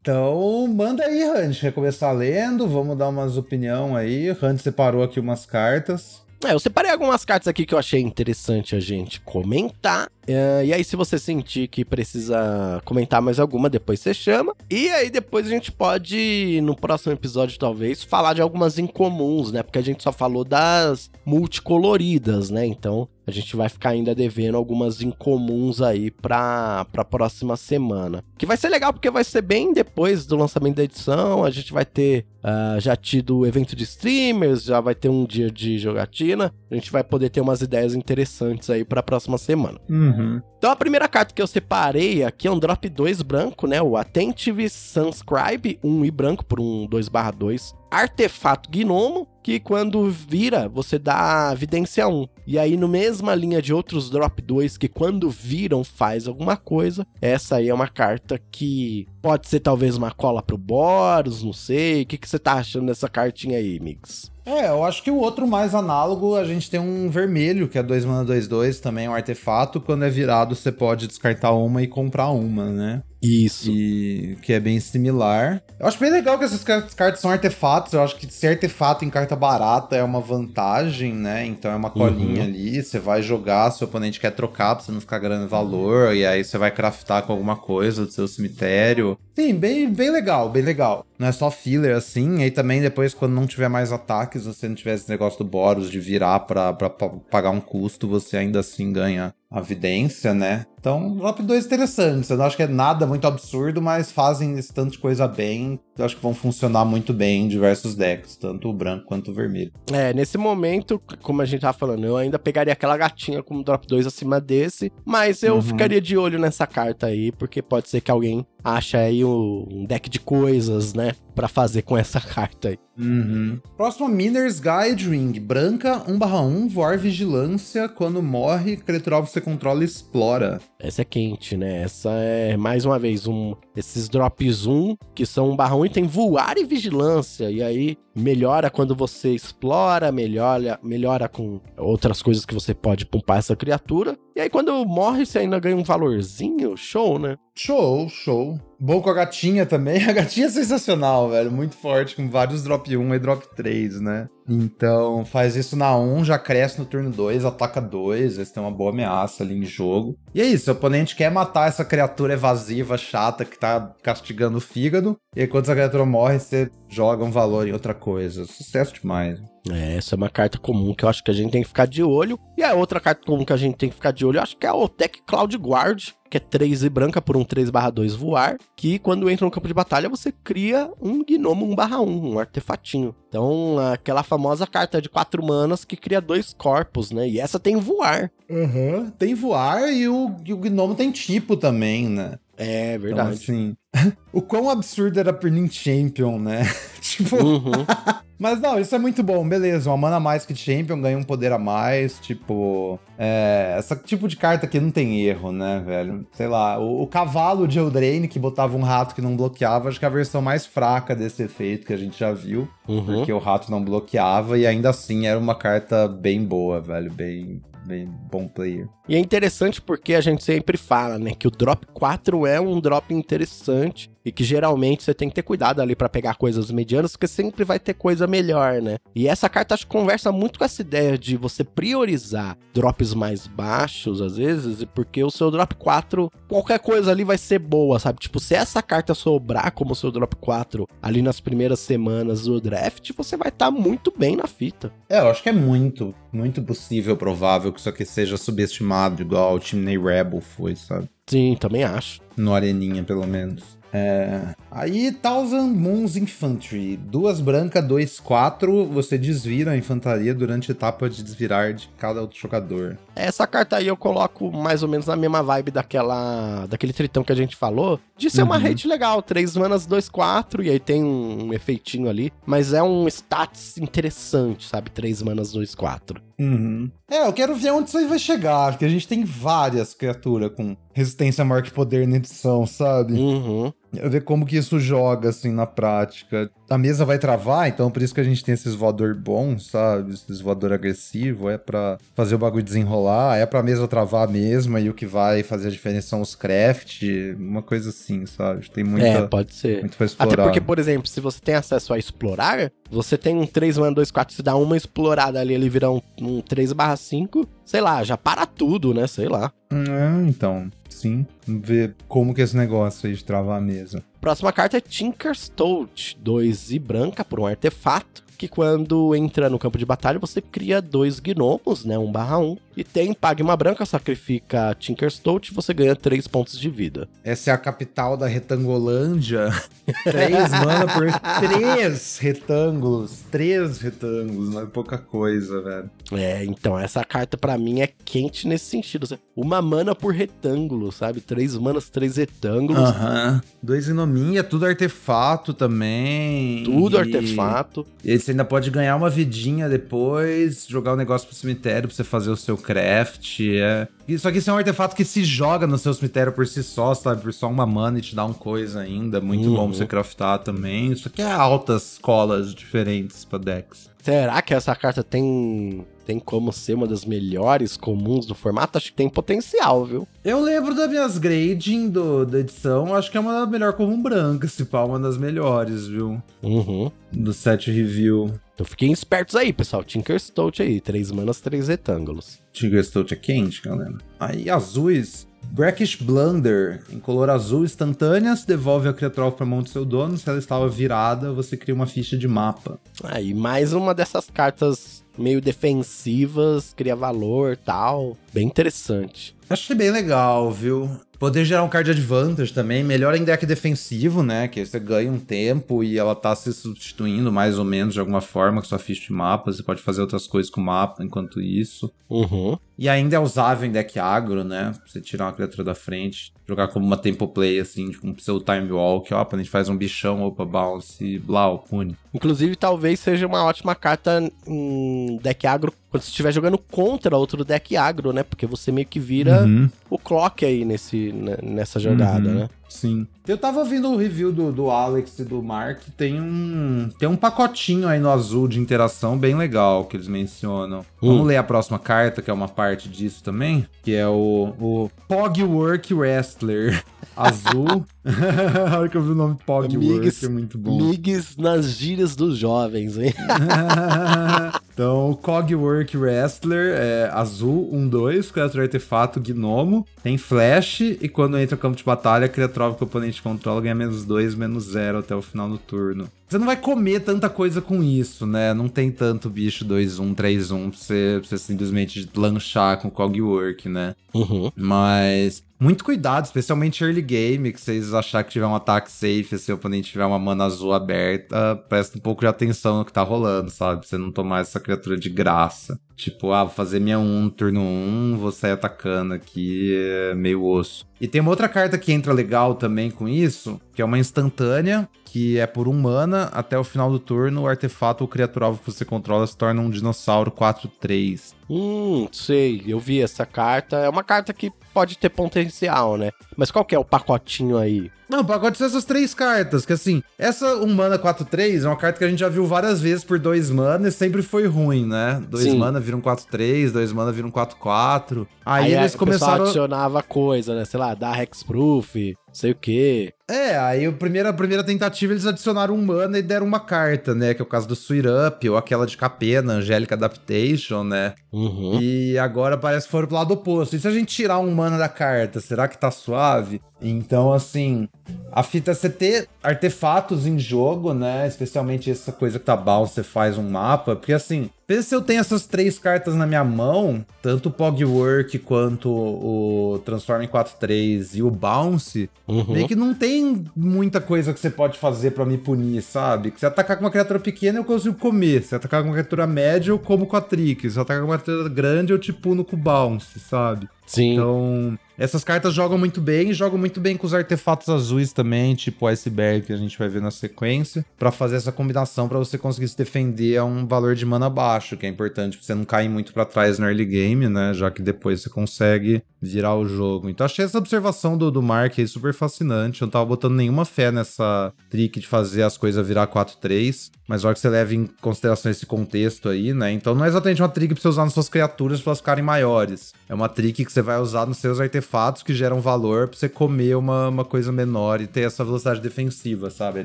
Então, 0.00 0.66
manda 0.68 1.04
aí, 1.04 1.22
Hunt. 1.24 1.60
Quer 1.60 1.72
começar 1.72 2.10
lendo? 2.12 2.66
Vamos 2.66 2.96
dar 2.96 3.08
umas 3.08 3.36
opinião 3.36 3.94
aí. 3.94 4.30
Hunt 4.30 4.60
separou 4.60 5.02
aqui 5.02 5.20
umas 5.20 5.44
cartas. 5.44 6.22
É, 6.44 6.52
eu 6.52 6.60
separei 6.60 6.90
algumas 6.90 7.24
cartas 7.24 7.48
aqui 7.48 7.66
que 7.66 7.74
eu 7.74 7.78
achei 7.78 8.00
interessante 8.00 8.76
a 8.76 8.80
gente 8.80 9.20
comentar. 9.20 10.08
É, 10.26 10.66
e 10.66 10.72
aí, 10.72 10.84
se 10.84 10.94
você 10.94 11.18
sentir 11.18 11.68
que 11.68 11.84
precisa 11.84 12.80
comentar 12.84 13.20
mais 13.20 13.40
alguma, 13.40 13.68
depois 13.68 13.98
você 13.98 14.14
chama. 14.14 14.54
E 14.70 14.88
aí, 14.90 15.10
depois 15.10 15.46
a 15.46 15.50
gente 15.50 15.72
pode, 15.72 16.60
no 16.62 16.76
próximo 16.76 17.12
episódio, 17.12 17.58
talvez, 17.58 18.04
falar 18.04 18.34
de 18.34 18.42
algumas 18.42 18.78
incomuns, 18.78 19.50
né? 19.50 19.62
Porque 19.62 19.78
a 19.78 19.82
gente 19.82 20.02
só 20.02 20.12
falou 20.12 20.44
das 20.44 21.10
multicoloridas, 21.24 22.50
né? 22.50 22.64
Então, 22.66 23.08
a 23.28 23.30
gente 23.30 23.54
vai 23.54 23.68
ficar 23.68 23.90
ainda 23.90 24.14
devendo 24.14 24.56
algumas 24.56 25.02
incomuns 25.02 25.82
aí 25.82 26.10
pra, 26.10 26.86
pra 26.90 27.04
próxima 27.04 27.58
semana. 27.58 28.24
Que 28.38 28.46
vai 28.46 28.56
ser 28.56 28.70
legal 28.70 28.90
porque 28.90 29.10
vai 29.10 29.22
ser 29.22 29.42
bem 29.42 29.70
depois 29.74 30.24
do 30.24 30.34
lançamento 30.34 30.76
da 30.76 30.84
edição. 30.84 31.44
A 31.44 31.50
gente 31.50 31.70
vai 31.70 31.84
ter 31.84 32.24
ah, 32.42 32.76
já 32.78 32.96
tido 32.96 33.40
o 33.40 33.46
evento 33.46 33.76
de 33.76 33.84
streamers, 33.84 34.64
já 34.64 34.80
vai 34.80 34.94
ter 34.94 35.10
um 35.10 35.26
dia 35.26 35.50
de 35.50 35.78
jogatina. 35.78 36.54
A 36.70 36.74
gente 36.74 36.90
vai 36.90 37.04
poder 37.04 37.28
ter 37.28 37.42
umas 37.42 37.60
ideias 37.60 37.94
interessantes 37.94 38.70
aí 38.70 38.82
pra 38.82 39.02
próxima 39.02 39.36
semana. 39.36 39.78
Uhum. 39.90 40.40
Então 40.56 40.70
a 40.70 40.76
primeira 40.76 41.06
carta 41.06 41.34
que 41.34 41.42
eu 41.42 41.46
separei 41.46 42.24
aqui 42.24 42.48
é 42.48 42.50
um 42.50 42.58
drop 42.58 42.88
2 42.88 43.20
branco, 43.20 43.66
né? 43.66 43.82
O 43.82 43.94
Attentive 43.94 44.70
Sunscribe, 44.70 45.78
1 45.84 46.04
e 46.06 46.10
branco 46.10 46.46
por 46.46 46.60
um 46.60 46.88
2/2. 46.88 47.74
Artefato 47.90 48.70
Gnomo, 48.70 49.26
que 49.42 49.58
quando 49.58 50.10
vira, 50.10 50.68
você 50.68 50.98
dá 50.98 51.54
Vidência 51.54 52.06
1. 52.06 52.28
E 52.46 52.58
aí, 52.58 52.76
no 52.76 52.86
mesma 52.86 53.34
linha 53.34 53.62
de 53.62 53.72
outros 53.72 54.10
drop 54.10 54.42
2 54.42 54.76
que 54.76 54.88
quando 54.88 55.30
viram 55.30 55.82
faz 55.82 56.28
alguma 56.28 56.56
coisa, 56.56 57.06
essa 57.20 57.56
aí 57.56 57.68
é 57.68 57.74
uma 57.74 57.88
carta 57.88 58.38
que 58.50 59.06
pode 59.22 59.48
ser 59.48 59.60
talvez 59.60 59.96
uma 59.96 60.10
cola 60.10 60.42
pro 60.42 60.58
Boros, 60.58 61.42
não 61.42 61.52
sei. 61.52 62.02
O 62.02 62.06
que, 62.06 62.18
que 62.18 62.28
você 62.28 62.38
tá 62.38 62.54
achando 62.54 62.86
dessa 62.86 63.08
cartinha 63.08 63.56
aí, 63.56 63.80
Mix? 63.80 64.30
É, 64.48 64.68
eu 64.70 64.82
acho 64.82 65.02
que 65.02 65.10
o 65.10 65.16
outro 65.16 65.46
mais 65.46 65.74
análogo, 65.74 66.34
a 66.34 66.42
gente 66.42 66.70
tem 66.70 66.80
um 66.80 67.10
vermelho, 67.10 67.68
que 67.68 67.78
é 67.78 67.82
2 67.82 68.04
mana 68.06 68.24
2 68.24 68.48
2, 68.48 68.80
também 68.80 69.04
é 69.04 69.10
um 69.10 69.14
artefato. 69.14 69.78
Quando 69.78 70.04
é 70.06 70.08
virado, 70.10 70.54
você 70.54 70.72
pode 70.72 71.06
descartar 71.06 71.52
uma 71.52 71.82
e 71.82 71.86
comprar 71.86 72.30
uma, 72.30 72.70
né? 72.70 73.02
Isso. 73.20 73.70
E 73.70 74.38
que 74.42 74.52
é 74.52 74.60
bem 74.60 74.78
similar. 74.80 75.60
Eu 75.78 75.86
acho 75.86 75.98
bem 75.98 76.10
legal 76.10 76.38
que 76.38 76.44
essas 76.44 76.62
car- 76.64 76.86
cartas 76.94 77.20
são 77.20 77.30
artefatos. 77.30 77.92
Eu 77.92 78.00
acho 78.02 78.16
que 78.16 78.32
ser 78.32 78.46
artefato 78.48 79.04
em 79.04 79.10
carta 79.10 79.34
barata 79.36 79.96
é 79.96 80.02
uma 80.02 80.20
vantagem, 80.20 81.12
né? 81.12 81.44
Então 81.44 81.70
é 81.70 81.76
uma 81.76 81.90
colinha 81.90 82.44
ali. 82.44 82.82
Você 82.82 82.98
vai 82.98 83.20
jogar, 83.20 83.70
seu 83.72 83.86
oponente 83.88 84.20
quer 84.20 84.30
trocar 84.30 84.76
pra 84.76 84.84
você 84.84 84.92
não 84.92 85.00
ficar 85.00 85.18
ganhando 85.18 85.48
valor. 85.48 86.14
E 86.14 86.24
aí 86.24 86.42
você 86.44 86.56
vai 86.56 86.70
craftar 86.70 87.24
com 87.24 87.32
alguma 87.32 87.56
coisa 87.56 88.06
do 88.06 88.12
seu 88.12 88.26
cemitério. 88.28 89.18
Sim, 89.38 89.54
bem, 89.54 89.88
bem 89.88 90.10
legal, 90.10 90.50
bem 90.50 90.64
legal. 90.64 91.06
Não 91.16 91.28
é 91.28 91.30
só 91.30 91.48
filler 91.48 91.96
assim. 91.96 92.42
E 92.42 92.50
também 92.50 92.80
depois, 92.80 93.14
quando 93.14 93.34
não 93.34 93.46
tiver 93.46 93.68
mais 93.68 93.92
ataques, 93.92 94.44
você 94.46 94.66
não 94.66 94.74
tiver 94.74 94.94
esse 94.94 95.08
negócio 95.08 95.38
do 95.38 95.48
Boros 95.48 95.92
de 95.92 96.00
virar 96.00 96.40
pra, 96.40 96.72
pra 96.72 96.90
pagar 96.90 97.50
um 97.50 97.60
custo, 97.60 98.08
você 98.08 98.36
ainda 98.36 98.58
assim 98.58 98.92
ganha 98.92 99.32
a 99.50 99.60
vidência, 99.60 100.34
né? 100.34 100.64
Então, 100.78 101.16
drop 101.16 101.42
2 101.42 101.66
interessantes. 101.66 102.30
Eu 102.30 102.36
não 102.36 102.44
acho 102.44 102.56
que 102.56 102.62
é 102.62 102.66
nada 102.68 103.06
muito 103.06 103.26
absurdo, 103.26 103.82
mas 103.82 104.12
fazem 104.12 104.56
esse 104.58 104.72
tanto 104.72 104.92
de 104.92 104.98
coisa 104.98 105.26
bem. 105.26 105.80
Eu 105.98 106.04
acho 106.04 106.14
que 106.16 106.22
vão 106.22 106.34
funcionar 106.34 106.84
muito 106.84 107.12
bem 107.12 107.42
em 107.44 107.48
diversos 107.48 107.94
decks, 107.96 108.36
tanto 108.36 108.68
o 108.68 108.72
branco 108.72 109.06
quanto 109.06 109.30
o 109.30 109.34
vermelho. 109.34 109.72
É, 109.92 110.12
nesse 110.14 110.38
momento, 110.38 111.00
como 111.22 111.42
a 111.42 111.44
gente 111.44 111.62
tava 111.62 111.76
falando, 111.76 112.04
eu 112.04 112.16
ainda 112.16 112.38
pegaria 112.38 112.72
aquela 112.72 112.96
gatinha 112.96 113.42
como 113.42 113.64
drop 113.64 113.86
2 113.88 114.06
acima 114.06 114.40
desse, 114.40 114.92
mas 115.04 115.42
eu 115.42 115.56
Uhum. 115.56 115.62
ficaria 115.62 116.00
de 116.00 116.16
olho 116.16 116.38
nessa 116.38 116.66
carta 116.66 117.06
aí, 117.06 117.32
porque 117.32 117.60
pode 117.60 117.88
ser 117.88 118.00
que 118.00 118.10
alguém 118.10 118.46
ache 118.62 118.96
aí 118.96 119.24
um 119.24 119.66
um 119.70 119.84
deck 119.84 120.08
de 120.10 120.20
coisas, 120.20 120.94
né, 120.94 121.12
Pra 121.38 121.46
fazer 121.46 121.82
com 121.82 121.96
essa 121.96 122.18
carta 122.20 122.70
aí. 122.70 122.78
Uhum. 122.98 123.60
Próximo, 123.76 124.08
Miner's 124.08 124.58
Guide 124.58 125.08
Ring. 125.08 125.38
Branca, 125.38 126.02
1/1, 126.08 126.68
voar 126.68 126.98
vigilância. 126.98 127.88
Quando 127.88 128.20
morre, 128.20 128.76
criatural 128.76 129.22
que 129.22 129.30
você 129.30 129.40
controla 129.40 129.84
explora. 129.84 130.58
Essa 130.80 131.02
é 131.02 131.04
quente, 131.04 131.56
né? 131.56 131.82
Essa 131.82 132.10
é, 132.10 132.56
mais 132.56 132.84
uma 132.84 132.98
vez, 132.98 133.28
um 133.28 133.54
esses 133.76 134.08
drops 134.08 134.66
1, 134.66 134.96
que 135.14 135.24
são 135.24 135.50
um 135.50 135.54
barrão 135.54 135.86
e 135.86 135.88
tem 135.88 136.02
voar 136.02 136.58
e 136.58 136.64
vigilância. 136.64 137.48
E 137.48 137.62
aí 137.62 137.96
melhora 138.18 138.70
quando 138.70 138.94
você 138.94 139.30
explora, 139.34 140.10
melhora, 140.10 140.78
melhora 140.82 141.28
com 141.28 141.60
outras 141.76 142.20
coisas 142.22 142.44
que 142.44 142.54
você 142.54 142.74
pode 142.74 143.06
pumpar 143.06 143.38
essa 143.38 143.56
criatura. 143.56 144.18
E 144.34 144.40
aí 144.40 144.50
quando 144.50 144.84
morre, 144.84 145.24
você 145.24 145.40
ainda 145.40 145.58
ganha 145.58 145.76
um 145.76 145.82
valorzinho. 145.82 146.76
Show, 146.76 147.18
né? 147.18 147.36
Show, 147.54 148.08
show. 148.08 148.58
Bom 148.78 149.02
com 149.02 149.10
a 149.10 149.14
gatinha 149.14 149.66
também. 149.66 150.02
A 150.08 150.12
gatinha 150.12 150.46
é 150.46 150.50
sensacional, 150.50 151.28
velho. 151.30 151.50
Muito 151.50 151.76
forte, 151.76 152.14
com 152.14 152.28
vários 152.30 152.62
drop 152.62 152.96
1 152.96 153.14
e 153.14 153.18
drop 153.18 153.44
3, 153.56 154.00
né? 154.00 154.28
Então, 154.48 155.24
faz 155.24 155.56
isso 155.56 155.76
na 155.76 155.96
1, 155.96 156.24
já 156.24 156.38
cresce 156.38 156.78
no 156.78 156.86
turno 156.86 157.10
2, 157.10 157.44
ataca 157.44 157.80
2, 157.80 158.38
esse 158.38 158.54
tem 158.54 158.62
uma 158.62 158.70
boa 158.70 158.90
ameaça 158.90 159.42
ali 159.42 159.58
em 159.58 159.64
jogo. 159.64 160.16
E 160.34 160.40
é 160.40 160.44
isso, 160.44 160.70
o 160.70 160.74
oponente 160.74 161.16
quer 161.16 161.30
matar 161.30 161.68
essa 161.68 161.84
criatura 161.84 162.34
evasiva, 162.34 162.98
chata, 162.98 163.44
que 163.44 163.58
tá 163.58 163.94
castigando 164.02 164.58
o 164.58 164.60
fígado. 164.60 165.16
E 165.34 165.40
aí, 165.40 165.46
quando 165.46 165.64
essa 165.64 165.74
criatura 165.74 166.04
morre, 166.04 166.38
você 166.38 166.70
joga 166.88 167.24
um 167.24 167.30
valor 167.30 167.66
em 167.66 167.72
outra 167.72 167.94
coisa. 167.94 168.44
Sucesso 168.44 168.94
demais. 168.94 169.40
É, 169.72 169.96
essa 169.96 170.14
é 170.14 170.16
uma 170.16 170.30
carta 170.30 170.58
comum 170.58 170.94
que 170.94 171.04
eu 171.04 171.08
acho 171.08 171.22
que 171.22 171.30
a 171.30 171.34
gente 171.34 171.50
tem 171.50 171.62
que 171.62 171.68
ficar 171.68 171.86
de 171.86 172.02
olho. 172.02 172.38
E 172.56 172.62
a 172.62 172.74
outra 172.74 173.00
carta 173.00 173.24
comum 173.24 173.44
que 173.44 173.52
a 173.52 173.56
gente 173.56 173.76
tem 173.76 173.88
que 173.88 173.94
ficar 173.94 174.12
de 174.12 174.24
olho, 174.24 174.38
eu 174.38 174.42
acho 174.42 174.56
que 174.56 174.66
é 174.66 174.68
a 174.68 174.74
Otec 174.74 175.22
Cloud 175.26 175.56
Guard, 175.56 176.10
que 176.30 176.36
é 176.36 176.40
3 176.40 176.84
e 176.84 176.88
branca 176.88 177.20
por 177.20 177.36
um 177.36 177.44
3/2 177.44 178.14
voar, 178.14 178.58
que 178.76 178.98
quando 178.98 179.30
entra 179.30 179.44
no 179.44 179.50
campo 179.50 179.68
de 179.68 179.74
batalha 179.74 180.08
você 180.08 180.32
cria 180.32 180.90
um 181.00 181.24
gnomo 181.24 181.66
1/1, 181.66 182.06
um 182.06 182.38
artefatinho. 182.38 183.14
Então, 183.28 183.78
aquela 183.92 184.22
famosa 184.22 184.66
carta 184.66 185.00
de 185.00 185.08
4 185.08 185.44
manas 185.44 185.84
que 185.84 185.96
cria 185.96 186.20
dois 186.20 186.54
corpos, 186.54 187.10
né? 187.10 187.28
E 187.28 187.38
essa 187.38 187.58
tem 187.58 187.76
voar. 187.76 188.30
Uhum. 188.48 189.10
Tem 189.18 189.34
voar 189.34 189.92
e 189.92 190.08
o, 190.08 190.34
e 190.44 190.52
o 190.52 190.56
gnomo 190.56 190.94
tem 190.94 191.10
tipo 191.10 191.56
também, 191.56 192.08
né? 192.08 192.38
É 192.58 192.94
Então, 192.94 193.02
verdade. 193.02 193.30
assim, 193.34 193.76
o 194.32 194.42
quão 194.42 194.68
absurdo 194.68 195.18
era 195.20 195.32
Burning 195.32 195.70
Champion, 195.70 196.38
né? 196.38 196.62
tipo, 197.00 197.36
Uhum. 197.36 197.72
Mas 198.40 198.60
não, 198.60 198.78
isso 198.78 198.94
é 198.94 198.98
muito 199.00 199.20
bom, 199.20 199.46
beleza. 199.48 199.90
Uma 199.90 199.96
mana 199.96 200.16
a 200.16 200.20
mais 200.20 200.46
que 200.46 200.54
Champion 200.54 201.00
ganha 201.00 201.18
um 201.18 201.24
poder 201.24 201.50
a 201.50 201.58
mais. 201.58 202.20
Tipo, 202.20 202.96
é, 203.18 203.74
essa 203.76 203.96
tipo 203.96 204.28
de 204.28 204.36
carta 204.36 204.64
aqui 204.64 204.78
não 204.78 204.92
tem 204.92 205.22
erro, 205.22 205.50
né, 205.50 205.82
velho? 205.84 206.24
Sei 206.30 206.46
lá, 206.46 206.78
o, 206.78 207.02
o 207.02 207.06
cavalo 207.08 207.66
de 207.66 207.80
Eldraine 207.80 208.28
que 208.28 208.38
botava 208.38 208.76
um 208.76 208.82
rato 208.82 209.12
que 209.12 209.20
não 209.20 209.36
bloqueava, 209.36 209.88
acho 209.88 209.98
que 209.98 210.04
é 210.04 210.08
a 210.08 210.10
versão 210.12 210.40
mais 210.40 210.64
fraca 210.64 211.16
desse 211.16 211.42
efeito 211.42 211.84
que 211.84 211.92
a 211.92 211.96
gente 211.96 212.16
já 212.16 212.32
viu. 212.32 212.68
Uhum. 212.86 213.04
Porque 213.04 213.32
o 213.32 213.40
rato 213.40 213.72
não 213.72 213.82
bloqueava 213.84 214.56
e 214.56 214.68
ainda 214.68 214.90
assim 214.90 215.26
era 215.26 215.36
uma 215.38 215.56
carta 215.56 216.06
bem 216.06 216.44
boa, 216.44 216.80
velho. 216.80 217.10
Bem, 217.10 217.60
bem 217.88 218.06
bom 218.06 218.46
player. 218.46 218.86
E 219.08 219.16
é 219.16 219.18
interessante 219.18 219.80
porque 219.80 220.14
a 220.14 220.20
gente 220.20 220.44
sempre 220.44 220.76
fala, 220.76 221.18
né, 221.18 221.32
que 221.34 221.48
o 221.48 221.50
drop 221.50 221.86
4 221.86 222.46
é 222.46 222.60
um 222.60 222.78
drop 222.78 223.12
interessante. 223.12 224.10
E 224.28 224.32
que 224.32 224.44
geralmente 224.44 225.02
você 225.02 225.14
tem 225.14 225.28
que 225.28 225.34
ter 225.34 225.42
cuidado 225.42 225.80
ali 225.80 225.96
para 225.96 226.08
pegar 226.08 226.34
coisas 226.34 226.70
medianas, 226.70 227.12
porque 227.12 227.26
sempre 227.26 227.64
vai 227.64 227.78
ter 227.78 227.94
coisa 227.94 228.26
melhor, 228.26 228.82
né? 228.82 228.98
E 229.14 229.26
essa 229.26 229.48
carta 229.48 229.74
acho 229.74 229.86
que 229.86 229.92
conversa 229.92 230.30
muito 230.30 230.58
com 230.58 230.64
essa 230.66 230.82
ideia 230.82 231.16
de 231.16 231.34
você 231.36 231.64
priorizar 231.64 232.58
drops 232.74 233.14
mais 233.14 233.46
baixos, 233.46 234.20
às 234.20 234.36
vezes, 234.36 234.84
porque 234.94 235.24
o 235.24 235.30
seu 235.30 235.50
drop 235.50 235.74
4, 235.76 236.30
qualquer 236.46 236.78
coisa 236.78 237.10
ali 237.10 237.24
vai 237.24 237.38
ser 237.38 237.58
boa, 237.58 237.98
sabe? 237.98 238.18
Tipo, 238.20 238.38
se 238.38 238.54
essa 238.54 238.82
carta 238.82 239.14
sobrar 239.14 239.72
como 239.72 239.92
o 239.92 239.96
seu 239.96 240.12
drop 240.12 240.36
4 240.36 240.86
ali 241.00 241.22
nas 241.22 241.40
primeiras 241.40 241.80
semanas 241.80 242.42
do 242.42 242.60
draft, 242.60 243.10
você 243.16 243.34
vai 243.34 243.48
estar 243.48 243.66
tá 243.66 243.70
muito 243.70 244.12
bem 244.16 244.36
na 244.36 244.46
fita. 244.46 244.92
É, 245.08 245.20
eu 245.20 245.28
acho 245.28 245.42
que 245.42 245.48
é 245.48 245.52
muito, 245.52 246.14
muito 246.30 246.60
possível, 246.62 247.16
provável 247.16 247.72
que 247.72 247.80
isso 247.80 247.88
aqui 247.88 248.04
seja 248.04 248.36
subestimado, 248.36 249.22
igual 249.22 249.54
o 249.54 249.60
Chimney 249.60 249.96
Rebel 249.96 250.42
foi, 250.42 250.76
sabe? 250.76 251.08
Sim, 251.28 251.56
também 251.60 251.84
acho. 251.84 252.20
No 252.36 252.54
Areninha, 252.54 253.02
pelo 253.04 253.26
menos. 253.26 253.77
É... 253.92 254.54
Aí, 254.70 255.12
Thousand 255.12 255.68
Moons 255.68 256.16
Infantry. 256.16 256.96
Duas 256.96 257.40
brancas, 257.40 257.84
dois 257.84 258.20
quatro. 258.20 258.86
Você 258.86 259.16
desvira 259.16 259.72
a 259.72 259.76
infantaria 259.76 260.34
durante 260.34 260.70
a 260.70 260.74
etapa 260.74 261.08
de 261.08 261.22
desvirar 261.22 261.72
de 261.72 261.88
cada 261.98 262.20
outro 262.20 262.38
jogador. 262.38 262.98
Essa 263.16 263.46
carta 263.46 263.76
aí 263.76 263.86
eu 263.86 263.96
coloco 263.96 264.52
mais 264.52 264.82
ou 264.82 264.88
menos 264.88 265.06
na 265.06 265.16
mesma 265.16 265.42
vibe 265.42 265.70
daquela 265.70 266.66
daquele 266.66 266.92
tritão 266.92 267.24
que 267.24 267.32
a 267.32 267.36
gente 267.36 267.56
falou. 267.56 267.98
De 268.16 268.30
ser 268.30 268.42
uhum. 268.42 268.48
uma 268.48 268.58
rede 268.58 268.86
legal. 268.86 269.22
Três 269.22 269.56
manas, 269.56 269.86
dois 269.86 270.08
quatro. 270.08 270.62
E 270.62 270.70
aí 270.70 270.78
tem 270.78 271.02
um, 271.02 271.46
um 271.46 271.54
efeitinho 271.54 272.08
ali. 272.08 272.32
Mas 272.44 272.72
é 272.72 272.82
um 272.82 273.08
status 273.08 273.78
interessante, 273.78 274.66
sabe? 274.66 274.90
Três 274.90 275.22
manas, 275.22 275.52
dois 275.52 275.74
quatro. 275.74 276.20
Uhum. 276.38 276.90
É, 277.10 277.26
eu 277.26 277.32
quero 277.32 277.54
ver 277.56 277.72
onde 277.72 277.88
isso 277.88 277.98
aí 277.98 278.06
vai 278.06 278.18
chegar. 278.18 278.72
Porque 278.72 278.84
a 278.84 278.88
gente 278.88 279.08
tem 279.08 279.24
várias 279.24 279.94
criaturas 279.94 280.52
com 280.54 280.76
resistência 280.92 281.44
maior 281.44 281.62
que 281.62 281.70
poder 281.70 282.06
na 282.06 282.16
edição, 282.16 282.66
sabe? 282.66 283.14
Uhum. 283.14 283.72
Ver 283.92 284.22
como 284.22 284.44
que 284.44 284.56
isso 284.56 284.78
joga, 284.78 285.30
assim, 285.30 285.50
na 285.50 285.66
prática. 285.66 286.50
A 286.68 286.76
mesa 286.76 287.04
vai 287.04 287.18
travar, 287.18 287.68
então 287.68 287.90
por 287.90 288.02
isso 288.02 288.14
que 288.14 288.20
a 288.20 288.24
gente 288.24 288.44
tem 288.44 288.52
esses 288.52 288.74
voador 288.74 289.14
bons, 289.14 289.66
sabe? 289.66 290.12
Esses 290.12 290.40
voador 290.40 290.72
agressivo, 290.72 291.48
é 291.48 291.56
para 291.56 291.96
fazer 292.14 292.34
o 292.34 292.38
bagulho 292.38 292.62
desenrolar, 292.62 293.38
é 293.38 293.46
pra 293.46 293.62
mesa 293.62 293.88
travar 293.88 294.28
mesmo, 294.28 294.78
e 294.78 294.90
o 294.90 294.94
que 294.94 295.06
vai 295.06 295.42
fazer 295.42 295.68
a 295.68 295.70
diferença 295.70 296.08
são 296.08 296.20
os 296.20 296.34
craft, 296.34 297.02
uma 297.38 297.62
coisa 297.62 297.88
assim, 297.88 298.26
sabe? 298.26 298.68
Tem 298.70 298.84
muita... 298.84 299.06
É, 299.06 299.26
pode 299.26 299.54
ser. 299.54 299.80
Muito 299.80 299.96
pra 299.96 300.06
explorar. 300.06 300.32
Até 300.34 300.42
porque, 300.42 300.60
por 300.60 300.78
exemplo, 300.78 301.08
se 301.08 301.20
você 301.20 301.40
tem 301.40 301.54
acesso 301.54 301.94
a 301.94 301.98
explorar, 301.98 302.70
você 302.90 303.16
tem 303.16 303.36
um 303.36 303.46
3 303.46 303.78
mana 303.78 303.94
2, 303.94 304.10
4, 304.10 304.34
se 304.34 304.42
dá 304.42 304.54
uma 304.56 304.76
explorada 304.76 305.40
ali, 305.40 305.54
ele 305.54 305.68
vira 305.70 305.90
um, 305.90 306.02
um 306.20 306.42
3 306.42 306.72
barra 306.74 306.96
5, 306.96 307.48
sei 307.64 307.80
lá, 307.80 308.04
já 308.04 308.18
para 308.18 308.44
tudo, 308.44 308.92
né? 308.92 309.06
Sei 309.06 309.28
lá. 309.28 309.50
É, 309.70 310.28
então 310.28 310.70
sim. 310.98 311.26
Ver 311.46 311.94
como 312.06 312.34
que 312.34 312.42
esse 312.42 312.56
negócio 312.56 313.08
aí 313.08 313.14
de 313.14 313.24
travar 313.24 313.58
a 313.58 313.60
mesa. 313.60 314.02
Próxima 314.20 314.52
carta 314.52 314.76
é 314.76 314.80
Tinker's 314.80 315.48
Touch, 315.48 316.16
2 316.20 316.72
e 316.72 316.78
branca 316.78 317.24
por 317.24 317.40
um 317.40 317.46
artefato 317.46 318.27
que 318.38 318.46
quando 318.46 319.14
entra 319.16 319.50
no 319.50 319.58
campo 319.58 319.76
de 319.76 319.84
batalha, 319.84 320.18
você 320.20 320.40
cria 320.40 320.80
dois 320.80 321.18
gnomos, 321.18 321.84
né? 321.84 321.98
1 321.98 322.12
barra 322.12 322.38
1. 322.38 322.56
E 322.76 322.84
tem, 322.84 323.12
pague 323.12 323.42
uma 323.42 323.56
branca, 323.56 323.84
sacrifica 323.84 324.76
Tinkerstout, 324.78 325.52
você 325.52 325.74
ganha 325.74 325.96
3 325.96 326.28
pontos 326.28 326.56
de 326.56 326.70
vida. 326.70 327.08
Essa 327.24 327.50
é 327.50 327.52
a 327.52 327.58
capital 327.58 328.16
da 328.16 328.28
Retangolândia. 328.28 329.50
3 330.04 330.50
mana 330.50 330.86
por 330.86 331.10
3 331.40 332.18
retângulos. 332.18 333.24
3 333.32 333.80
retângulos, 333.80 334.54
não 334.54 334.62
é 334.62 334.66
pouca 334.66 334.96
coisa, 334.96 335.60
velho. 335.60 335.90
É, 336.12 336.44
então, 336.44 336.78
essa 336.78 337.04
carta 337.04 337.36
para 337.36 337.58
mim 337.58 337.80
é 337.80 337.88
quente 338.04 338.46
nesse 338.46 338.66
sentido. 338.66 339.08
Uma 339.34 339.60
mana 339.60 339.92
por 339.92 340.14
retângulo, 340.14 340.92
sabe? 340.92 341.20
3 341.20 341.56
manas, 341.56 341.88
3 341.88 342.16
retângulos. 342.16 342.78
Aham. 342.78 343.42
Dois 343.60 343.88
inominha, 343.88 344.44
tudo 344.44 344.66
artefato 344.66 345.52
também. 345.52 346.62
Tudo 346.62 346.96
e... 346.96 347.00
artefato. 347.00 347.84
Esse 348.04 348.27
você 348.28 348.32
ainda 348.32 348.44
pode 348.44 348.70
ganhar 348.70 348.94
uma 348.94 349.08
vidinha 349.08 349.68
depois, 349.68 350.66
jogar 350.68 350.90
o 350.90 350.94
um 350.94 350.96
negócio 350.98 351.26
pro 351.26 351.36
cemitério 351.36 351.88
pra 351.88 351.96
você 351.96 352.04
fazer 352.04 352.30
o 352.30 352.36
seu 352.36 352.58
craft. 352.58 353.40
É. 353.40 353.88
Só 354.18 354.30
que 354.30 354.38
isso 354.38 354.50
é 354.50 354.52
um 354.52 354.58
artefato 354.58 354.94
que 354.94 355.04
se 355.04 355.24
joga 355.24 355.66
no 355.66 355.78
seu 355.78 355.94
cemitério 355.94 356.32
por 356.32 356.46
si 356.46 356.62
só, 356.62 356.94
sabe? 356.94 357.22
Por 357.22 357.32
só 357.32 357.48
uma 357.48 357.66
mana 357.66 357.98
e 357.98 358.02
te 358.02 358.14
dá 358.14 358.24
um 358.24 358.34
coisa 358.34 358.80
ainda. 358.80 359.20
Muito 359.20 359.48
uhum. 359.48 359.54
bom 359.54 359.68
pra 359.68 359.78
você 359.78 359.86
craftar 359.86 360.40
também. 360.40 360.92
Isso 360.92 361.08
aqui 361.08 361.22
é 361.22 361.30
altas 361.30 361.98
colas 362.00 362.54
diferentes 362.54 363.24
pra 363.24 363.38
decks. 363.38 363.88
Será 364.02 364.40
que 364.42 364.52
essa 364.52 364.74
carta 364.76 365.02
tem 365.02 365.86
tem 366.08 366.18
como 366.18 366.50
ser 366.54 366.72
uma 366.72 366.86
das 366.86 367.04
melhores 367.04 367.76
comuns 367.76 368.24
do 368.24 368.34
formato? 368.34 368.78
Acho 368.78 368.86
que 368.86 368.96
tem 368.96 369.10
potencial, 369.10 369.84
viu? 369.84 370.08
Eu 370.24 370.40
lembro 370.40 370.74
das 370.74 370.88
minhas 370.88 371.18
grading 371.18 371.90
do, 371.90 372.24
da 372.24 372.40
edição, 372.40 372.94
acho 372.94 373.10
que 373.10 373.18
é 373.18 373.20
uma 373.20 373.40
das 373.40 373.50
melhores 373.50 373.76
comum 373.76 374.00
branca, 374.00 374.48
se 374.48 374.64
pá, 374.64 374.84
uma 374.84 374.98
das 374.98 375.18
melhores, 375.18 375.86
viu? 375.86 376.22
Uhum. 376.42 376.90
Do 377.12 377.34
set 377.34 377.70
review. 377.70 378.32
Então 378.54 378.64
fiquem 378.64 378.90
espertos 378.90 379.36
aí, 379.36 379.52
pessoal. 379.52 379.84
Tinkerstout 379.84 380.62
aí, 380.62 380.80
três 380.80 381.10
manas, 381.10 381.42
três 381.42 381.68
retângulos. 381.68 382.38
Tinkerstout 382.54 383.12
é 383.12 383.16
quente, 383.16 383.60
galera. 383.60 383.98
Aí 384.18 384.48
azuis, 384.48 385.28
Brackish 385.50 385.96
Blunder, 385.96 386.84
em 386.90 386.98
color 386.98 387.28
azul 387.28 387.64
instantâneas, 387.64 388.46
devolve 388.46 388.88
a 388.88 388.94
criatura 388.94 389.30
para 389.30 389.44
mão 389.44 389.62
do 389.62 389.68
seu 389.68 389.84
dono. 389.84 390.16
Se 390.16 390.26
ela 390.26 390.38
estava 390.38 390.66
virada, 390.68 391.32
você 391.32 391.54
cria 391.54 391.74
uma 391.74 391.86
ficha 391.86 392.16
de 392.16 392.26
mapa. 392.26 392.80
Aí, 393.04 393.34
mais 393.34 393.74
uma 393.74 393.94
dessas 393.94 394.30
cartas 394.30 395.04
meio 395.18 395.40
defensivas, 395.40 396.72
cria 396.76 396.96
valor 396.96 397.56
tal. 397.56 398.16
Bem 398.32 398.46
interessante. 398.46 399.36
Achei 399.50 399.74
bem 399.74 399.90
legal, 399.90 400.50
viu? 400.50 400.90
Poder 401.18 401.44
gerar 401.44 401.64
um 401.64 401.68
card 401.68 401.90
advantage 401.90 402.52
também, 402.52 402.84
melhor 402.84 403.14
em 403.16 403.24
deck 403.24 403.44
defensivo, 403.44 404.22
né? 404.22 404.46
Que 404.46 404.64
você 404.64 404.78
ganha 404.78 405.10
um 405.10 405.18
tempo 405.18 405.82
e 405.82 405.98
ela 405.98 406.14
tá 406.14 406.34
se 406.36 406.52
substituindo 406.52 407.32
mais 407.32 407.58
ou 407.58 407.64
menos 407.64 407.94
de 407.94 408.00
alguma 408.00 408.20
forma 408.20 408.60
com 408.60 408.68
sua 408.68 408.78
ficha 408.78 409.06
de 409.06 409.12
mapa. 409.12 409.50
Você 409.50 409.62
pode 409.62 409.82
fazer 409.82 410.00
outras 410.00 410.26
coisas 410.26 410.50
com 410.50 410.60
o 410.60 410.64
mapa 410.64 411.02
enquanto 411.02 411.40
isso. 411.40 411.90
Uhum. 412.08 412.56
E 412.78 412.88
ainda 412.88 413.16
é 413.16 413.18
usável 413.18 413.68
em 413.68 413.72
deck 413.72 413.98
agro, 413.98 414.44
né? 414.44 414.72
Pra 414.72 414.86
você 414.86 415.00
tirar 415.00 415.26
uma 415.26 415.32
criatura 415.32 415.64
da 415.64 415.74
frente, 415.74 416.32
jogar 416.46 416.68
como 416.68 416.86
uma 416.86 416.96
tempo 416.96 417.26
play, 417.26 417.58
assim, 417.58 417.90
tipo 417.90 418.06
um 418.06 418.14
pseudo 418.14 418.44
time 418.44 418.70
walk, 418.70 419.12
ó, 419.12 419.26
a 419.30 419.36
gente 419.36 419.50
faz 419.50 419.68
um 419.68 419.76
bichão, 419.76 420.22
opa, 420.22 420.44
bounce, 420.44 421.04
e 421.04 421.18
blá, 421.18 421.58
pune. 421.58 421.96
Inclusive, 422.14 422.54
talvez 422.54 423.00
seja 423.00 423.26
uma 423.26 423.44
ótima 423.44 423.74
carta 423.74 424.30
em 424.46 425.18
deck 425.20 425.44
agro 425.46 425.72
quando 425.90 426.02
você 426.02 426.10
estiver 426.10 426.32
jogando 426.32 426.56
contra 426.56 427.16
outro 427.16 427.44
deck 427.44 427.76
agro, 427.76 428.12
né? 428.12 428.22
Porque 428.22 428.46
você 428.46 428.70
meio 428.70 428.86
que 428.86 429.00
vira 429.00 429.42
uhum. 429.44 429.68
o 429.90 429.98
clock 429.98 430.44
aí 430.44 430.64
nesse, 430.64 431.10
né, 431.12 431.36
nessa 431.42 431.80
jogada, 431.80 432.28
uhum. 432.28 432.34
né? 432.34 432.48
Sim. 432.68 433.06
Eu 433.26 433.36
tava 433.36 433.64
vendo 433.64 433.90
o 433.90 433.96
review 433.96 434.32
do, 434.32 434.52
do 434.52 434.70
Alex 434.70 435.18
e 435.18 435.24
do 435.24 435.42
Mark, 435.42 435.80
tem 435.96 436.20
um, 436.20 436.88
tem 436.98 437.08
um 437.08 437.16
pacotinho 437.16 437.88
aí 437.88 437.98
no 437.98 438.10
azul 438.10 438.46
de 438.46 438.60
interação 438.60 439.18
bem 439.18 439.34
legal 439.34 439.84
que 439.84 439.96
eles 439.96 440.08
mencionam. 440.08 440.80
Hum. 441.02 441.08
Vamos 441.08 441.26
ler 441.26 441.36
a 441.36 441.42
próxima 441.42 441.78
carta, 441.78 442.22
que 442.22 442.30
é 442.30 442.34
uma 442.34 442.48
parte 442.48 442.88
disso 442.88 443.22
também, 443.22 443.66
que 443.82 443.94
é 443.94 444.06
o, 444.06 444.54
o 444.58 444.90
Pogwork 445.06 445.92
Wrestler 445.94 446.82
azul. 447.18 447.84
Olha 448.78 448.88
que 448.88 448.96
eu 448.96 449.02
vi 449.02 449.10
o 449.10 449.14
nome 449.14 449.36
Pogwork, 449.44 450.24
é 450.24 450.28
muito 450.28 450.56
bom. 450.56 450.78
Migs 450.78 451.36
nas 451.36 451.70
gírias 451.72 452.14
dos 452.14 452.38
jovens, 452.38 452.96
hein? 452.96 453.12
então, 454.72 455.18
Cogwork 455.20 455.96
Wrestler 455.96 456.74
é 456.78 457.10
azul, 457.12 457.70
1-2, 457.74 458.30
criatura 458.30 458.62
artefato, 458.62 459.20
gnomo, 459.20 459.86
tem 460.02 460.16
flash, 460.16 460.80
e 460.80 461.08
quando 461.08 461.38
entra 461.38 461.56
no 461.56 461.62
campo 461.62 461.76
de 461.76 461.84
batalha, 461.84 462.26
a 462.26 462.28
criatura 462.28 462.72
que 462.74 462.82
o 462.82 462.86
oponente 462.86 463.20
controla 463.20 463.60
ganha 463.60 463.74
menos 463.74 464.04
2, 464.04 464.34
menos 464.34 464.64
0 464.64 464.98
até 464.98 465.14
o 465.14 465.22
final 465.22 465.48
do 465.48 465.58
turno. 465.58 466.08
Você 466.28 466.36
não 466.36 466.46
vai 466.46 466.56
comer 466.56 467.00
tanta 467.00 467.30
coisa 467.30 467.62
com 467.62 467.82
isso, 467.82 468.26
né? 468.26 468.52
Não 468.52 468.68
tem 468.68 468.90
tanto 468.90 469.30
bicho 469.30 469.64
2-1, 469.64 470.14
3-1 470.14 470.70
pra 470.70 471.20
pra 471.20 471.28
você 471.28 471.38
simplesmente 471.38 472.08
lanchar 472.14 472.78
com 472.78 472.90
Cogwork, 472.90 473.66
né? 473.66 473.94
Uhum. 474.12 474.52
Mas 474.54 475.42
muito 475.60 475.84
cuidado, 475.84 476.24
especialmente 476.24 476.84
early 476.84 477.02
game, 477.02 477.52
que 477.52 477.60
vocês 477.60 477.92
achar 477.92 478.22
que 478.22 478.30
tiver 478.30 478.46
um 478.46 478.54
ataque 478.54 478.90
safe, 478.90 479.38
se 479.38 479.50
o 479.50 479.56
oponente 479.56 479.90
tiver 479.90 480.04
uma 480.04 480.18
mana 480.18 480.44
azul 480.44 480.72
aberta, 480.72 481.56
presta 481.68 481.98
um 481.98 482.00
pouco 482.00 482.20
de 482.20 482.26
atenção 482.28 482.78
no 482.78 482.84
que 482.84 482.92
tá 482.92 483.02
rolando, 483.02 483.50
sabe? 483.50 483.80
Pra 483.80 483.88
você 483.88 483.98
não 483.98 484.12
tomar 484.12 484.40
essa 484.40 484.60
criatura 484.60 484.96
de 484.96 485.10
graça. 485.10 485.80
Tipo, 485.98 486.30
ah, 486.30 486.44
vou 486.44 486.54
fazer 486.54 486.78
minha 486.78 486.96
1, 486.96 487.30
turno 487.30 487.60
1, 487.60 488.18
vou 488.18 488.30
sair 488.30 488.52
atacando 488.52 489.14
aqui, 489.14 489.76
é 489.76 490.14
meio 490.14 490.44
osso. 490.44 490.86
E 491.00 491.08
tem 491.08 491.20
uma 491.20 491.30
outra 491.30 491.48
carta 491.48 491.76
que 491.76 491.92
entra 491.92 492.12
legal 492.12 492.54
também 492.54 492.88
com 492.88 493.08
isso, 493.08 493.60
que 493.74 493.82
é 493.82 493.84
uma 493.84 493.98
instantânea, 493.98 494.88
que 495.04 495.40
é 495.40 495.46
por 495.46 495.66
um 495.66 495.72
mana, 495.72 496.30
até 496.32 496.56
o 496.56 496.62
final 496.62 496.88
do 496.88 497.00
turno, 497.00 497.42
o 497.42 497.48
artefato 497.48 498.04
ou 498.04 498.08
criatura 498.08 498.46
alvo 498.46 498.60
que 498.60 498.70
você 498.70 498.84
controla 498.84 499.26
se 499.26 499.36
torna 499.36 499.60
um 499.60 499.68
dinossauro 499.68 500.30
4-3. 500.30 501.34
Hum, 501.50 502.06
sei, 502.12 502.62
eu 502.64 502.78
vi 502.78 503.02
essa 503.02 503.26
carta. 503.26 503.78
É 503.78 503.88
uma 503.88 504.04
carta 504.04 504.32
que 504.32 504.52
pode 504.72 504.96
ter 504.96 505.08
potencial, 505.08 505.96
né? 505.96 506.12
Mas 506.36 506.52
qual 506.52 506.64
que 506.64 506.76
é 506.76 506.78
o 506.78 506.84
pacotinho 506.84 507.58
aí? 507.58 507.90
Não, 508.08 508.20
o 508.20 508.24
pacote 508.24 508.56
são 508.56 508.66
essas 508.66 508.84
três 508.84 509.12
cartas, 509.12 509.66
que 509.66 509.72
assim, 509.72 510.02
essa 510.18 510.56
1 510.56 510.66
mana 510.66 510.98
4-3 510.98 511.64
é 511.64 511.66
uma 511.66 511.76
carta 511.76 511.98
que 511.98 512.04
a 512.04 512.08
gente 512.08 512.20
já 512.20 512.28
viu 512.28 512.46
várias 512.46 512.80
vezes 512.80 513.04
por 513.04 513.18
2 513.18 513.50
mana 513.50 513.88
e 513.88 513.92
sempre 513.92 514.22
foi 514.22 514.46
ruim, 514.46 514.86
né? 514.86 515.22
2 515.28 515.54
mana 515.54 515.78
vira 515.78 515.96
um 515.96 516.00
4-3, 516.00 516.70
2 516.70 516.92
mana 516.92 517.12
vira 517.12 517.26
um 517.26 517.30
4-4. 517.30 518.26
Aí, 518.46 518.64
Aí 518.64 518.74
eles 518.74 518.94
começaram. 518.94 519.44
adicionava 519.44 520.02
coisa, 520.02 520.54
né? 520.54 520.64
Sei 520.64 520.80
lá, 520.80 520.94
dar 520.94 521.20
Hexproof, 521.22 522.14
sei 522.38 522.52
o 522.52 522.54
quê. 522.54 523.12
É, 523.28 523.58
aí 523.58 523.84
a 523.84 523.92
primeira, 523.92 524.30
a 524.30 524.32
primeira 524.32 524.64
tentativa 524.64 525.12
eles 525.12 525.26
adicionaram 525.26 525.74
um 525.74 525.84
mana 525.84 526.18
e 526.18 526.22
deram 526.22 526.46
uma 526.46 526.60
carta, 526.60 527.14
né? 527.14 527.34
Que 527.34 527.42
é 527.42 527.44
o 527.44 527.46
caso 527.46 527.68
do 527.68 527.74
Sweet 527.74 528.08
Up, 528.08 528.48
ou 528.48 528.56
aquela 528.56 528.86
de 528.86 528.96
Capena, 528.96 529.54
Angélica 529.54 529.94
Adaptation, 529.94 530.84
né? 530.84 531.14
Uhum. 531.30 531.78
E 531.80 532.16
agora 532.18 532.56
parece 532.56 532.86
que 532.86 532.92
foram 532.92 533.08
pro 533.08 533.16
lado 533.16 533.34
oposto. 533.34 533.76
E 533.76 533.80
se 533.80 533.86
a 533.86 533.90
gente 533.90 534.14
tirar 534.14 534.38
um 534.38 534.54
mana 534.54 534.78
da 534.78 534.88
carta, 534.88 535.40
será 535.40 535.68
que 535.68 535.76
tá 535.76 535.90
suave? 535.90 536.62
Então, 536.80 537.32
assim, 537.32 537.88
a 538.32 538.42
fita 538.42 538.70
é 538.70 538.74
você 538.74 538.88
ter 538.88 539.28
artefatos 539.42 540.26
em 540.26 540.38
jogo, 540.38 540.94
né? 540.94 541.26
Especialmente 541.26 541.90
essa 541.90 542.12
coisa 542.12 542.38
que 542.38 542.44
tá 542.44 542.56
bounce, 542.56 542.94
você 542.94 543.02
faz 543.02 543.36
um 543.36 543.50
mapa. 543.50 543.96
Porque, 543.96 544.12
assim, 544.12 544.48
pensa 544.68 544.82
se 544.82 544.94
eu 544.94 545.00
tenho 545.00 545.18
essas 545.20 545.46
três 545.46 545.78
cartas 545.78 546.14
na 546.14 546.26
minha 546.26 546.44
mão, 546.44 547.04
tanto 547.22 547.48
o 547.48 547.50
Pogwork 547.50 548.38
quanto 548.40 548.90
o 548.90 549.80
Transform 549.84 550.22
em 550.22 550.28
4-3 550.28 551.14
e 551.16 551.22
o 551.22 551.30
Bounce, 551.30 552.08
Uhum. 552.28 552.52
meio 552.52 552.68
que 552.68 552.76
não 552.76 552.92
tem 552.92 553.44
muita 553.56 554.00
coisa 554.00 554.34
que 554.34 554.38
você 554.38 554.50
pode 554.50 554.78
fazer 554.78 555.12
pra 555.12 555.24
me 555.24 555.38
punir, 555.38 555.80
sabe? 555.82 556.32
Se 556.36 556.44
atacar 556.44 556.76
com 556.76 556.84
uma 556.84 556.90
criatura 556.90 557.18
pequena, 557.18 557.58
eu 557.58 557.64
consigo 557.64 557.96
comer. 557.96 558.42
Se 558.42 558.54
atacar 558.54 558.82
com 558.82 558.88
uma 558.90 558.94
criatura 558.94 559.26
média, 559.26 559.70
eu 559.70 559.78
como 559.78 560.06
com 560.06 560.16
a 560.16 560.20
trick. 560.20 560.70
Se 560.70 560.78
atacar 560.78 561.00
com 561.02 561.08
uma 561.10 561.18
criatura 561.18 561.48
grande, 561.48 561.92
eu 561.92 561.98
te 561.98 562.12
puno 562.12 562.44
com 562.44 562.54
o 562.54 562.58
Bounce, 562.58 563.18
sabe? 563.18 563.66
Sim. 563.86 564.12
Então, 564.12 564.78
essas 564.98 565.22
cartas 565.22 565.54
jogam 565.54 565.78
muito 565.78 566.00
bem 566.00 566.32
jogam 566.32 566.58
muito 566.58 566.80
bem 566.80 566.96
com 566.96 567.06
os 567.06 567.14
artefatos 567.14 567.68
azuis 567.68 568.12
também, 568.12 568.54
tipo 568.54 568.84
o 568.84 568.88
Iceberg 568.88 569.46
que 569.46 569.52
a 569.52 569.56
gente 569.56 569.78
vai 569.78 569.88
ver 569.88 570.02
na 570.02 570.10
sequência, 570.10 570.84
pra 570.98 571.10
fazer 571.10 571.36
essa 571.36 571.52
combinação 571.52 572.08
pra 572.08 572.18
você 572.18 572.36
conseguir 572.36 572.68
se 572.68 572.76
defender 572.76 573.36
a 573.36 573.44
um 573.44 573.66
valor 573.66 573.94
de 573.94 574.04
mana 574.04 574.28
baixo, 574.28 574.76
que 574.76 574.86
é 574.86 574.88
importante 574.88 575.36
pra 575.36 575.46
você 575.46 575.54
não 575.54 575.64
cair 575.64 575.88
muito 575.88 576.12
pra 576.12 576.24
trás 576.24 576.58
no 576.58 576.66
early 576.66 576.84
game, 576.84 577.28
né? 577.28 577.52
Já 577.54 577.70
que 577.70 577.82
depois 577.82 578.20
você 578.20 578.30
consegue 578.30 579.02
virar 579.20 579.56
o 579.56 579.66
jogo. 579.66 580.08
Então 580.08 580.24
achei 580.24 580.44
essa 580.44 580.58
observação 580.58 581.16
do, 581.16 581.30
do 581.30 581.42
Mark 581.42 581.78
aí 581.78 581.86
super 581.86 582.14
fascinante. 582.14 582.82
Eu 582.82 582.86
não 582.86 582.90
tava 582.90 583.04
botando 583.04 583.34
nenhuma 583.34 583.64
fé 583.64 583.90
nessa 583.90 584.52
trick 584.70 585.00
de 585.00 585.06
fazer 585.06 585.42
as 585.42 585.56
coisas 585.56 585.86
virar 585.86 586.06
4-3. 586.06 586.90
Mas 587.08 587.24
olha 587.24 587.32
que 587.34 587.40
você 587.40 587.48
leva 587.48 587.74
em 587.74 587.86
consideração 588.02 588.50
esse 588.50 588.66
contexto 588.66 589.30
aí, 589.30 589.54
né? 589.54 589.72
Então 589.72 589.94
não 589.94 590.04
é 590.04 590.08
exatamente 590.08 590.42
uma 590.42 590.48
trick 590.48 590.74
pra 590.74 590.82
você 590.82 590.88
usar 590.88 591.04
nas 591.04 591.14
suas 591.14 591.28
criaturas 591.28 591.80
pra 591.80 591.90
elas 591.90 591.98
ficarem 592.00 592.22
maiores. 592.22 592.92
É 593.08 593.14
uma 593.14 593.28
trick 593.30 593.64
que 593.64 593.72
você 593.72 593.80
vai 593.80 593.98
usar 593.98 594.26
nos 594.26 594.36
seus 594.36 594.60
artefatos 594.60 595.22
que 595.22 595.32
geram 595.34 595.58
valor 595.60 596.08
pra 596.08 596.18
você 596.18 596.28
comer 596.28 596.76
uma, 596.76 597.08
uma 597.08 597.24
coisa 597.24 597.50
menor 597.50 598.02
e 598.02 598.06
ter 598.06 598.20
essa 598.20 598.44
velocidade 598.44 598.80
defensiva, 598.82 599.48
sabe? 599.48 599.80
É 599.80 599.84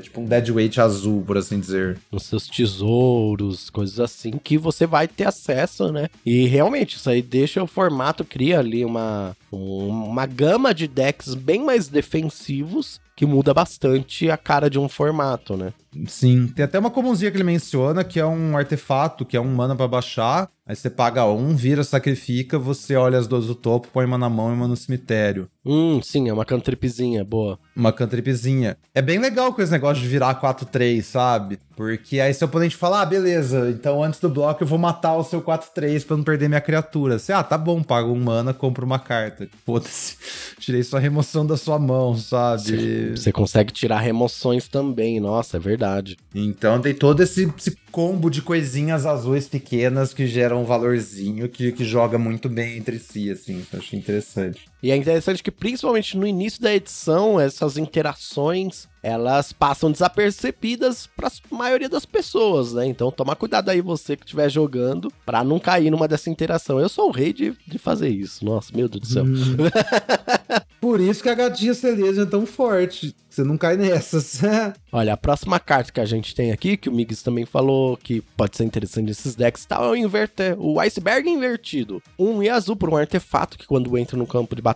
tipo 0.00 0.20
um 0.20 0.26
dead 0.26 0.50
weight 0.50 0.78
azul, 0.80 1.22
por 1.26 1.38
assim 1.38 1.58
dizer. 1.58 1.98
Os 2.12 2.24
seus 2.24 2.46
tesouros, 2.46 3.70
coisas 3.70 3.98
assim, 4.00 4.32
que 4.32 4.58
você 4.58 4.86
vai 4.86 5.08
ter 5.08 5.24
acesso, 5.26 5.90
né? 5.90 6.08
E 6.26 6.44
realmente, 6.46 6.96
isso 6.96 7.08
aí 7.08 7.22
deixa 7.22 7.62
o 7.62 7.66
formato, 7.66 8.24
cria 8.24 8.58
ali 8.58 8.84
uma, 8.84 9.34
um- 9.50 9.88
uma 10.08 10.26
gama 10.26 10.74
de 10.74 10.86
decks 10.86 11.34
bem 11.34 11.64
mais 11.64 11.88
defensivos, 11.88 13.00
que 13.16 13.24
muda 13.24 13.54
bastante 13.54 14.30
a 14.30 14.36
cara 14.36 14.68
de 14.68 14.78
um 14.78 14.88
formato, 14.88 15.56
né? 15.56 15.72
Sim, 16.06 16.48
tem 16.48 16.64
até 16.64 16.78
uma 16.78 16.90
comunzinha 16.90 17.30
que 17.30 17.36
ele 17.36 17.44
menciona 17.44 18.02
que 18.02 18.18
é 18.18 18.26
um 18.26 18.56
artefato, 18.56 19.24
que 19.24 19.36
é 19.36 19.40
um 19.40 19.54
mana 19.54 19.76
pra 19.76 19.86
baixar. 19.86 20.50
Aí 20.66 20.74
você 20.74 20.88
paga 20.88 21.26
um, 21.26 21.54
vira, 21.54 21.84
sacrifica, 21.84 22.58
você 22.58 22.96
olha 22.96 23.18
as 23.18 23.26
duas 23.26 23.46
do 23.46 23.54
topo, 23.54 23.88
põe 23.92 24.06
uma 24.06 24.16
na 24.16 24.30
mão 24.30 24.50
e 24.50 24.54
uma 24.54 24.66
no 24.66 24.76
cemitério. 24.76 25.46
Hum, 25.64 26.00
sim, 26.02 26.28
é 26.28 26.32
uma 26.32 26.44
cantripzinha 26.44 27.22
boa. 27.22 27.58
Uma 27.76 27.92
cantripzinha. 27.92 28.76
É 28.94 29.02
bem 29.02 29.18
legal 29.18 29.52
com 29.52 29.60
esse 29.60 29.72
negócio 29.72 30.02
de 30.02 30.08
virar 30.08 30.40
4-3, 30.40 31.02
sabe? 31.02 31.58
Porque 31.76 32.20
aí 32.20 32.32
seu 32.32 32.46
oponente 32.46 32.76
fala, 32.76 33.02
ah, 33.02 33.06
beleza, 33.06 33.70
então 33.70 34.02
antes 34.02 34.20
do 34.20 34.28
bloco 34.28 34.62
eu 34.62 34.66
vou 34.66 34.78
matar 34.78 35.16
o 35.16 35.24
seu 35.24 35.42
4-3 35.42 36.06
pra 36.06 36.16
não 36.16 36.24
perder 36.24 36.48
minha 36.48 36.60
criatura. 36.60 37.18
Você, 37.18 37.32
ah, 37.32 37.42
tá 37.42 37.58
bom, 37.58 37.82
paga 37.82 38.08
um 38.08 38.14
mana, 38.14 38.54
compra 38.54 38.84
uma 38.84 38.98
carta. 38.98 39.48
Foda-se, 39.66 40.16
tirei 40.58 40.82
sua 40.82 41.00
remoção 41.00 41.44
da 41.44 41.56
sua 41.56 41.78
mão, 41.78 42.16
sabe? 42.16 43.16
Você 43.16 43.32
consegue 43.32 43.72
tirar 43.72 44.00
remoções 44.00 44.68
também, 44.68 45.18
nossa, 45.18 45.56
é 45.56 45.60
verdade. 45.60 46.16
Então 46.34 46.80
tem 46.80 46.94
todo 46.94 47.22
esse, 47.22 47.52
esse 47.58 47.76
combo 47.90 48.30
de 48.30 48.42
coisinhas 48.42 49.06
azuis 49.06 49.48
pequenas 49.48 50.12
que 50.12 50.26
geram 50.26 50.53
um 50.56 50.64
valorzinho 50.64 51.48
que, 51.48 51.72
que 51.72 51.84
joga 51.84 52.18
muito 52.18 52.48
bem 52.48 52.76
entre 52.76 52.98
si, 52.98 53.30
assim. 53.30 53.64
Eu 53.72 53.78
achei 53.78 53.98
interessante. 53.98 54.66
E 54.84 54.90
é 54.90 54.96
interessante 54.96 55.42
que, 55.42 55.50
principalmente 55.50 56.14
no 56.14 56.26
início 56.26 56.60
da 56.60 56.74
edição, 56.74 57.40
essas 57.40 57.78
interações 57.78 58.86
elas 59.04 59.52
passam 59.52 59.92
desapercebidas 59.92 61.06
para 61.06 61.28
a 61.28 61.54
maioria 61.54 61.90
das 61.90 62.06
pessoas, 62.06 62.72
né? 62.72 62.86
Então, 62.86 63.12
toma 63.12 63.36
cuidado 63.36 63.68
aí 63.68 63.82
você 63.82 64.16
que 64.16 64.24
estiver 64.24 64.48
jogando 64.48 65.12
para 65.26 65.44
não 65.44 65.58
cair 65.58 65.90
numa 65.90 66.08
dessa 66.08 66.30
interação. 66.30 66.80
Eu 66.80 66.88
sou 66.88 67.10
o 67.10 67.12
rei 67.12 67.30
de, 67.30 67.54
de 67.66 67.78
fazer 67.78 68.08
isso. 68.08 68.42
Nossa, 68.42 68.74
meu 68.74 68.88
Deus 68.88 69.02
do 69.02 69.06
céu. 69.06 69.24
Por 70.80 71.00
isso 71.00 71.22
que 71.22 71.28
a 71.28 71.34
gatinha 71.34 71.74
celeja 71.74 72.22
é 72.22 72.26
tão 72.26 72.46
forte. 72.46 73.14
Você 73.28 73.42
não 73.42 73.58
cai 73.58 73.76
nessas. 73.76 74.40
Olha, 74.90 75.12
a 75.12 75.16
próxima 75.16 75.58
carta 75.58 75.92
que 75.92 76.00
a 76.00 76.06
gente 76.06 76.34
tem 76.34 76.52
aqui, 76.52 76.76
que 76.76 76.88
o 76.88 76.92
Migs 76.92 77.22
também 77.22 77.44
falou 77.44 77.96
que 77.96 78.22
pode 78.36 78.56
ser 78.56 78.64
interessante 78.64 79.06
nesses 79.06 79.34
decks, 79.34 79.66
tá, 79.66 79.76
é 79.76 79.88
o, 79.88 79.96
inverter, 79.96 80.56
o 80.58 80.80
Iceberg 80.80 81.28
invertido. 81.28 82.02
Um 82.18 82.42
e 82.42 82.48
azul 82.48 82.76
por 82.76 82.88
um 82.88 82.96
artefato 82.96 83.58
que 83.58 83.66
quando 83.66 83.98
entra 83.98 84.16
no 84.16 84.26
campo 84.26 84.54
de 84.54 84.62
batalha, 84.62 84.73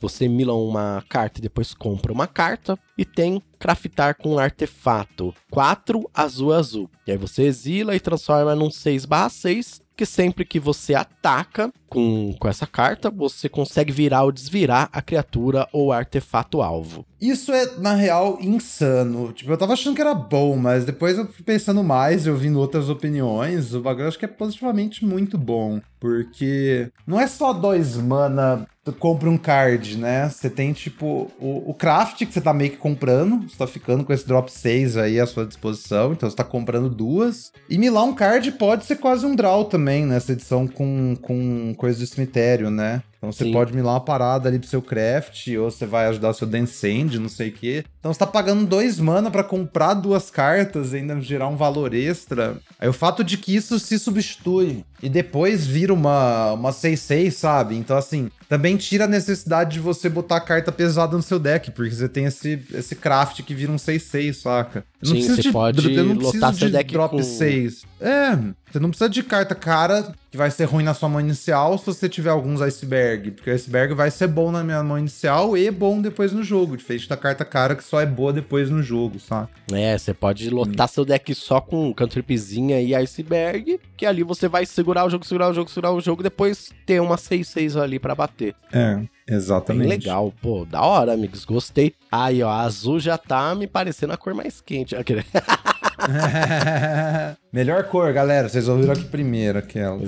você 0.00 0.28
mila 0.28 0.54
uma 0.54 1.04
carta 1.08 1.38
e 1.38 1.42
depois 1.42 1.74
compra 1.74 2.12
uma 2.12 2.26
carta. 2.26 2.78
E 2.96 3.04
tem 3.04 3.42
craftar 3.58 4.16
com 4.16 4.34
um 4.34 4.38
artefato 4.38 5.34
4 5.50 6.08
azul 6.12 6.52
azul. 6.52 6.90
E 7.06 7.12
aí 7.12 7.16
você 7.16 7.44
exila 7.44 7.94
e 7.94 8.00
transforma 8.00 8.54
num 8.54 8.70
6/6 8.70 9.80
que 9.96 10.04
sempre 10.04 10.44
que 10.44 10.58
você 10.58 10.94
ataca 10.94 11.72
com, 11.94 12.34
com 12.40 12.48
essa 12.48 12.66
carta, 12.66 13.08
você 13.08 13.48
consegue 13.48 13.92
virar 13.92 14.24
ou 14.24 14.32
desvirar 14.32 14.88
a 14.92 15.00
criatura 15.00 15.68
ou 15.72 15.92
artefato 15.92 16.60
alvo. 16.60 17.06
Isso 17.20 17.52
é, 17.52 17.78
na 17.78 17.94
real, 17.94 18.38
insano. 18.40 19.32
Tipo, 19.32 19.52
eu 19.52 19.56
tava 19.56 19.72
achando 19.72 19.94
que 19.94 20.02
era 20.02 20.12
bom, 20.12 20.56
mas 20.56 20.84
depois 20.84 21.16
eu 21.16 21.26
fui 21.26 21.44
pensando 21.44 21.82
mais 21.84 22.26
e 22.26 22.30
ouvindo 22.30 22.58
outras 22.58 22.90
opiniões, 22.90 23.72
o 23.72 23.80
bagulho 23.80 24.08
acho 24.08 24.18
que 24.18 24.24
é 24.24 24.28
positivamente 24.28 25.04
muito 25.04 25.38
bom. 25.38 25.80
Porque 26.00 26.90
não 27.06 27.18
é 27.18 27.26
só 27.26 27.54
dois 27.54 27.96
mana, 27.96 28.66
tu 28.84 28.92
compra 28.92 29.30
um 29.30 29.38
card, 29.38 29.96
né? 29.96 30.28
Você 30.28 30.50
tem, 30.50 30.74
tipo, 30.74 31.30
o, 31.40 31.70
o 31.70 31.72
craft 31.72 32.18
que 32.18 32.32
você 32.32 32.42
tá 32.42 32.52
meio 32.52 32.72
que 32.72 32.76
comprando, 32.76 33.48
você 33.48 33.56
tá 33.56 33.66
ficando 33.66 34.04
com 34.04 34.12
esse 34.12 34.26
drop 34.26 34.52
6 34.52 34.98
aí 34.98 35.18
à 35.18 35.26
sua 35.26 35.46
disposição, 35.46 36.12
então 36.12 36.28
você 36.28 36.36
tá 36.36 36.44
comprando 36.44 36.90
duas. 36.90 37.50
E 37.70 37.78
milar 37.78 38.04
um 38.04 38.14
card 38.14 38.52
pode 38.52 38.84
ser 38.84 38.96
quase 38.96 39.24
um 39.24 39.34
draw 39.34 39.64
também, 39.64 40.04
nessa 40.04 40.32
edição 40.32 40.66
com, 40.66 41.16
com 41.22 41.74
coisa 41.84 41.98
de 41.98 42.06
cemitério, 42.06 42.70
né? 42.70 43.02
Então 43.18 43.30
você 43.30 43.44
Sim. 43.44 43.52
pode 43.52 43.74
milar 43.74 43.92
uma 43.92 44.00
parada 44.00 44.48
ali 44.48 44.58
pro 44.58 44.66
seu 44.66 44.80
craft, 44.80 45.48
ou 45.48 45.70
você 45.70 45.84
vai 45.84 46.06
ajudar 46.06 46.30
o 46.30 46.34
seu 46.34 46.46
Dancend, 46.46 47.18
não 47.18 47.28
sei 47.28 47.50
o 47.50 47.52
quê. 47.52 47.84
Então 48.04 48.12
você 48.12 48.18
tá 48.18 48.26
pagando 48.26 48.66
dois 48.66 49.00
mana 49.00 49.30
pra 49.30 49.42
comprar 49.42 49.94
duas 49.94 50.30
cartas 50.30 50.92
e 50.92 50.96
ainda 50.96 51.18
gerar 51.22 51.48
um 51.48 51.56
valor 51.56 51.94
extra. 51.94 52.58
Aí 52.78 52.86
o 52.86 52.92
fato 52.92 53.24
de 53.24 53.38
que 53.38 53.56
isso 53.56 53.78
se 53.78 53.98
substitui 53.98 54.84
e 55.02 55.08
depois 55.08 55.66
vira 55.66 55.90
uma, 55.90 56.52
uma 56.52 56.70
6-6, 56.70 57.30
sabe? 57.30 57.76
Então 57.76 57.96
assim, 57.96 58.30
também 58.46 58.76
tira 58.76 59.04
a 59.04 59.08
necessidade 59.08 59.72
de 59.72 59.80
você 59.80 60.10
botar 60.10 60.40
carta 60.40 60.70
pesada 60.70 61.16
no 61.16 61.22
seu 61.22 61.38
deck, 61.38 61.70
porque 61.70 61.94
você 61.94 62.08
tem 62.08 62.26
esse, 62.26 62.62
esse 62.74 62.94
craft 62.94 63.40
que 63.42 63.54
vira 63.54 63.72
um 63.72 63.76
6-6, 63.76 64.34
saca? 64.34 64.84
Eu 65.02 65.08
Sim, 65.08 65.14
preciso 65.14 65.42
você 65.42 65.52
pode 65.52 65.94
eu 65.94 66.04
não 66.04 66.14
lotar 66.14 66.54
seu 66.54 66.66
de 66.68 66.72
deck 66.72 66.92
drop 66.92 67.16
com- 67.16 67.22
6. 67.22 67.84
É, 68.00 68.36
você 68.70 68.78
não 68.78 68.90
precisa 68.90 69.08
de 69.08 69.22
carta 69.22 69.54
cara 69.54 70.12
que 70.30 70.36
vai 70.36 70.50
ser 70.50 70.64
ruim 70.64 70.84
na 70.84 70.94
sua 70.94 71.08
mão 71.08 71.20
inicial 71.20 71.78
se 71.78 71.86
você 71.86 72.08
tiver 72.08 72.30
alguns 72.30 72.60
iceberg, 72.60 73.30
porque 73.32 73.50
o 73.50 73.54
iceberg 73.54 73.94
vai 73.94 74.10
ser 74.10 74.26
bom 74.26 74.50
na 74.50 74.64
minha 74.64 74.82
mão 74.82 74.98
inicial 74.98 75.56
e 75.56 75.70
bom 75.70 76.00
depois 76.00 76.32
no 76.32 76.42
jogo, 76.42 76.76
diferente 76.76 77.08
da 77.08 77.16
carta 77.16 77.44
cara 77.44 77.74
que 77.76 77.84
só 77.84 77.93
é 78.00 78.06
boa 78.06 78.32
depois 78.32 78.70
no 78.70 78.82
jogo, 78.82 79.18
sabe? 79.18 79.48
É, 79.72 79.96
você 79.96 80.12
pode 80.12 80.48
lotar 80.50 80.88
seu 80.88 81.04
deck 81.04 81.34
só 81.34 81.60
com 81.60 81.92
cantripzinha 81.94 82.80
e 82.80 82.94
iceberg, 82.94 83.80
que 83.96 84.06
ali 84.06 84.22
você 84.22 84.48
vai 84.48 84.66
segurar 84.66 85.04
o 85.04 85.10
jogo, 85.10 85.24
segurar 85.24 85.50
o 85.50 85.54
jogo, 85.54 85.70
segurar 85.70 85.92
o 85.92 86.00
jogo, 86.00 86.22
depois 86.22 86.72
ter 86.86 87.00
uma 87.00 87.16
6-6 87.16 87.80
ali 87.80 87.98
pra 87.98 88.14
bater. 88.14 88.54
É, 88.72 89.00
Bem 89.26 89.36
exatamente. 89.36 89.88
legal, 89.88 90.32
pô, 90.42 90.66
da 90.66 90.82
hora, 90.82 91.14
amigos, 91.14 91.44
gostei. 91.44 91.94
Aí, 92.12 92.42
ó, 92.42 92.50
azul 92.50 93.00
já 93.00 93.16
tá 93.16 93.54
me 93.54 93.66
parecendo 93.66 94.12
a 94.12 94.16
cor 94.16 94.34
mais 94.34 94.60
quente. 94.60 94.94
Melhor 97.52 97.84
cor, 97.84 98.12
galera, 98.12 98.48
vocês 98.48 98.68
ouviram 98.68 98.92
aqui 98.92 99.04
primeiro 99.04 99.58
aquela. 99.58 99.98